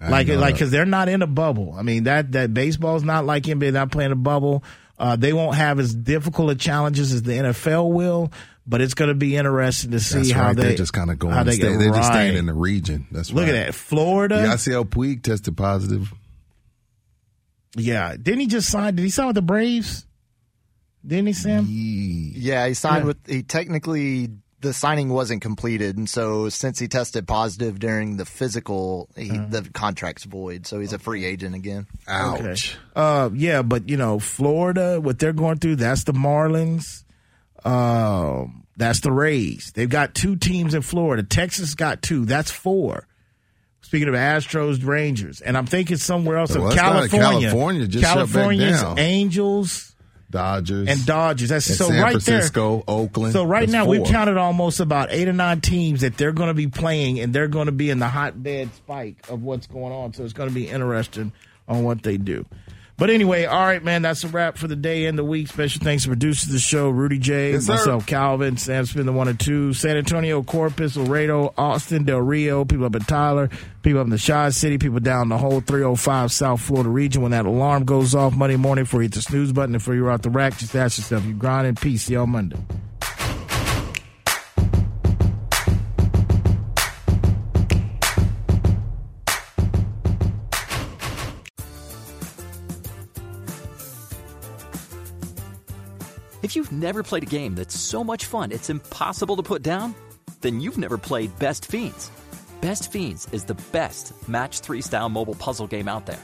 I 0.00 0.10
Like, 0.10 0.28
like, 0.28 0.54
because 0.56 0.72
they're 0.72 0.84
not 0.84 1.08
in 1.08 1.22
a 1.22 1.26
bubble. 1.28 1.72
I 1.78 1.82
mean, 1.82 2.04
that 2.04 2.32
that 2.32 2.52
baseball's 2.52 3.04
not 3.04 3.24
like 3.24 3.44
NBA. 3.44 3.72
Not 3.72 3.92
playing 3.92 4.10
a 4.12 4.16
bubble. 4.16 4.64
Uh, 4.98 5.16
they 5.16 5.32
won't 5.32 5.56
have 5.56 5.78
as 5.80 5.94
difficult 5.94 6.50
of 6.50 6.58
challenges 6.58 7.12
as 7.12 7.22
the 7.22 7.32
NFL 7.32 7.92
will, 7.92 8.30
but 8.66 8.80
it's 8.80 8.94
going 8.94 9.08
to 9.08 9.14
be 9.14 9.36
interesting 9.36 9.90
to 9.92 10.00
see 10.00 10.18
That's 10.18 10.30
how 10.32 10.46
right. 10.48 10.56
they 10.56 10.62
They're 10.64 10.76
just 10.76 10.92
kind 10.92 11.10
of 11.10 11.18
going. 11.18 11.34
how 11.34 11.42
they 11.44 11.52
stay, 11.52 11.70
get 11.72 11.78
they're 11.78 11.90
just 11.92 12.08
staying 12.08 12.36
in 12.36 12.46
the 12.46 12.54
region. 12.54 13.06
That's 13.10 13.30
right. 13.30 13.36
Look 13.40 13.46
right. 13.52 13.54
at 13.60 13.66
that, 13.66 13.74
Florida. 13.74 14.42
Yeah, 14.44 14.52
I 14.52 14.56
see 14.56 14.72
how 14.72 14.84
Puig 14.84 15.22
tested 15.22 15.56
positive. 15.56 16.12
Yeah, 17.76 18.14
didn't 18.20 18.40
he 18.40 18.46
just 18.46 18.70
sign? 18.70 18.94
Did 18.94 19.02
he 19.02 19.10
sign 19.10 19.26
with 19.26 19.34
the 19.36 19.42
Braves? 19.42 20.06
Didn't 21.06 21.26
he, 21.26 21.32
Sam? 21.32 21.66
Yeah, 21.68 22.66
he 22.68 22.74
signed 22.74 23.02
Yeah. 23.02 23.06
with. 23.08 23.26
He 23.26 23.42
technically 23.42 24.30
the 24.60 24.72
signing 24.72 25.10
wasn't 25.10 25.42
completed, 25.42 25.98
and 25.98 26.08
so 26.08 26.48
since 26.48 26.78
he 26.78 26.88
tested 26.88 27.28
positive 27.28 27.78
during 27.78 28.16
the 28.16 28.24
physical, 28.24 29.10
he, 29.14 29.30
Uh-huh. 29.30 29.44
the 29.50 29.62
contract's 29.74 30.24
void. 30.24 30.66
So 30.66 30.80
he's 30.80 30.94
a 30.94 30.98
free 30.98 31.26
agent 31.26 31.54
again. 31.54 31.86
Okay. 32.08 32.54
Uh, 32.96 33.28
yeah, 33.34 33.60
but 33.60 33.90
you 33.90 33.98
know, 33.98 34.18
Florida, 34.18 34.98
what 35.02 35.18
they're 35.18 35.34
going 35.34 35.58
through, 35.58 35.76
that's 35.76 36.04
the 36.04 36.14
Marlins. 36.14 37.03
Um, 37.64 38.66
that's 38.76 39.00
the 39.00 39.12
Rays. 39.12 39.72
They've 39.74 39.88
got 39.88 40.14
two 40.14 40.36
teams 40.36 40.74
in 40.74 40.82
Florida. 40.82 41.22
Texas 41.22 41.74
got 41.74 42.02
two. 42.02 42.24
That's 42.24 42.50
four. 42.50 43.06
Speaking 43.82 44.08
of 44.08 44.14
Astros, 44.14 44.84
Rangers, 44.84 45.40
and 45.40 45.56
I'm 45.56 45.66
thinking 45.66 45.98
somewhere 45.98 46.38
else. 46.38 46.56
Well, 46.56 46.68
of 46.68 46.74
California, 46.74 47.48
California 47.48 47.86
just 47.86 48.04
California's. 48.04 48.82
Angels, 48.96 49.94
Dodgers 50.30 50.88
and 50.88 51.06
Dodgers. 51.06 51.50
That's 51.50 51.68
and 51.68 51.76
so 51.76 51.88
San 51.88 52.02
right 52.02 52.10
Francisco, 52.12 52.76
there. 52.76 52.84
Oakland. 52.88 53.34
So 53.34 53.44
right 53.44 53.68
now 53.68 53.86
we've 53.86 54.04
counted 54.04 54.36
almost 54.36 54.80
about 54.80 55.12
eight 55.12 55.28
or 55.28 55.32
nine 55.32 55.60
teams 55.60 56.00
that 56.00 56.16
they're 56.16 56.32
going 56.32 56.48
to 56.48 56.54
be 56.54 56.66
playing, 56.66 57.20
and 57.20 57.32
they're 57.32 57.46
going 57.46 57.66
to 57.66 57.72
be 57.72 57.90
in 57.90 58.00
the 58.00 58.08
hotbed 58.08 58.74
spike 58.74 59.28
of 59.28 59.42
what's 59.42 59.66
going 59.68 59.92
on. 59.92 60.12
So 60.12 60.24
it's 60.24 60.32
going 60.32 60.48
to 60.48 60.54
be 60.54 60.66
interesting 60.68 61.32
on 61.68 61.84
what 61.84 62.02
they 62.02 62.16
do. 62.16 62.46
But 62.96 63.10
anyway, 63.10 63.44
all 63.44 63.60
right, 63.66 63.82
man, 63.82 64.02
that's 64.02 64.22
a 64.22 64.28
wrap 64.28 64.56
for 64.56 64.68
the 64.68 64.76
day 64.76 65.06
and 65.06 65.18
the 65.18 65.24
week. 65.24 65.48
Special 65.48 65.82
thanks 65.82 66.04
to 66.04 66.10
producers 66.10 66.46
of 66.46 66.52
the 66.52 66.60
show, 66.60 66.88
Rudy 66.90 67.18
J, 67.18 67.50
Yes, 67.52 67.64
sir. 67.66 67.72
myself, 67.74 68.06
Calvin, 68.06 68.56
Sam 68.56 68.86
Spin, 68.86 69.04
the 69.04 69.12
one 69.12 69.26
and 69.26 69.38
two, 69.40 69.72
San 69.72 69.96
Antonio, 69.96 70.44
Corpus, 70.44 70.96
Laredo, 70.96 71.52
Austin, 71.58 72.04
Del 72.04 72.20
Rio, 72.20 72.64
people 72.64 72.86
up 72.86 72.94
in 72.94 73.02
Tyler, 73.02 73.50
people 73.82 74.00
up 74.00 74.04
in 74.04 74.10
the 74.10 74.18
Shaw 74.18 74.48
City, 74.50 74.78
people 74.78 75.00
down 75.00 75.28
the 75.28 75.38
whole 75.38 75.60
305 75.60 76.30
South 76.30 76.60
Florida 76.60 76.88
region. 76.88 77.20
When 77.22 77.32
that 77.32 77.46
alarm 77.46 77.84
goes 77.84 78.14
off 78.14 78.36
Monday 78.36 78.56
morning 78.56 78.84
for 78.84 78.98
you 78.98 79.02
hit 79.08 79.14
the 79.14 79.22
snooze 79.22 79.52
button 79.52 79.74
and 79.74 79.82
for 79.82 79.92
you're 79.92 80.08
out 80.10 80.22
the 80.22 80.30
rack, 80.30 80.56
just 80.56 80.76
ask 80.76 80.96
yourself, 80.98 81.24
you 81.24 81.34
grind 81.34 81.66
in 81.66 81.74
peace. 81.74 82.04
See 82.04 82.14
on 82.14 82.30
Monday. 82.30 82.56
If 96.44 96.56
you've 96.56 96.72
never 96.72 97.02
played 97.02 97.22
a 97.22 97.34
game 97.40 97.54
that's 97.54 97.74
so 97.74 98.04
much 98.04 98.26
fun 98.26 98.52
it's 98.52 98.68
impossible 98.68 99.36
to 99.36 99.42
put 99.42 99.62
down, 99.62 99.94
then 100.42 100.60
you've 100.60 100.76
never 100.76 100.98
played 100.98 101.38
Best 101.38 101.64
Fiends. 101.64 102.10
Best 102.60 102.92
Fiends 102.92 103.26
is 103.32 103.44
the 103.44 103.54
best 103.72 104.12
Match 104.28 104.60
3 104.60 104.82
style 104.82 105.08
mobile 105.08 105.36
puzzle 105.36 105.66
game 105.66 105.88
out 105.88 106.04
there. 106.04 106.20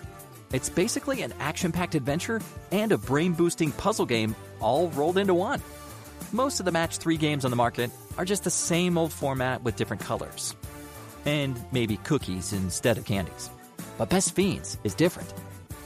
It's 0.53 0.69
basically 0.69 1.23
an 1.23 1.33
action 1.41 1.73
packed 1.73 1.95
adventure 1.95 2.43
and 2.71 2.93
a 2.93 2.99
brain 2.99 3.33
boosting 3.33 3.73
puzzle 3.73 4.05
game 4.05 4.37
all 4.61 4.91
rolled 4.91 5.17
into 5.17 5.33
one. 5.33 5.63
Most 6.33 6.61
of 6.61 6.67
the 6.67 6.73
Match 6.73 6.99
3 6.99 7.17
games 7.17 7.47
on 7.47 7.51
the 7.51 7.57
market 7.57 7.91
are 8.19 8.27
just 8.27 8.45
the 8.45 8.51
same 8.51 8.99
old 8.99 9.15
format 9.15 9.63
with 9.63 9.77
different 9.77 10.03
colors. 10.03 10.55
And 11.25 11.59
maybe 11.73 11.97
cookies 11.97 12.53
instead 12.53 12.99
of 12.99 13.07
candies. 13.07 13.49
But 13.97 14.11
Best 14.11 14.35
Fiends 14.35 14.77
is 14.85 14.93
different. 14.95 15.33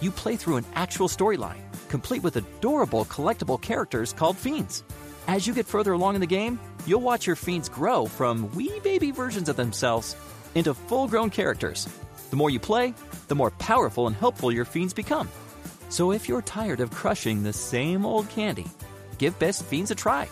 You 0.00 0.10
play 0.10 0.34
through 0.34 0.56
an 0.56 0.66
actual 0.74 1.06
storyline, 1.06 1.62
complete 1.94 2.24
with 2.24 2.34
adorable 2.34 3.04
collectible 3.04 3.60
characters 3.60 4.12
called 4.12 4.36
Fiends. 4.36 4.82
As 5.28 5.46
you 5.46 5.54
get 5.54 5.64
further 5.64 5.92
along 5.92 6.16
in 6.16 6.20
the 6.20 6.26
game, 6.26 6.58
you'll 6.88 7.00
watch 7.00 7.24
your 7.24 7.36
Fiends 7.36 7.68
grow 7.68 8.06
from 8.06 8.50
wee 8.56 8.80
baby 8.80 9.12
versions 9.12 9.48
of 9.48 9.54
themselves 9.54 10.16
into 10.56 10.74
full 10.74 11.06
grown 11.06 11.30
characters. 11.30 11.88
The 12.30 12.36
more 12.36 12.50
you 12.50 12.58
play, 12.58 12.94
the 13.28 13.36
more 13.36 13.52
powerful 13.52 14.08
and 14.08 14.16
helpful 14.16 14.50
your 14.50 14.64
Fiends 14.64 14.92
become. 14.92 15.28
So 15.88 16.10
if 16.10 16.28
you're 16.28 16.42
tired 16.42 16.80
of 16.80 16.90
crushing 16.90 17.44
the 17.44 17.52
same 17.52 18.04
old 18.04 18.28
candy, 18.28 18.66
give 19.18 19.38
Best 19.38 19.64
Fiends 19.64 19.92
a 19.92 19.94
try. 19.94 20.28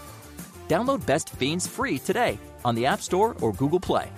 Download 0.68 1.06
Best 1.06 1.30
Fiends 1.30 1.68
free 1.68 2.00
today 2.00 2.40
on 2.64 2.74
the 2.74 2.86
App 2.86 3.02
Store 3.02 3.36
or 3.40 3.52
Google 3.52 3.78
Play. 3.78 4.10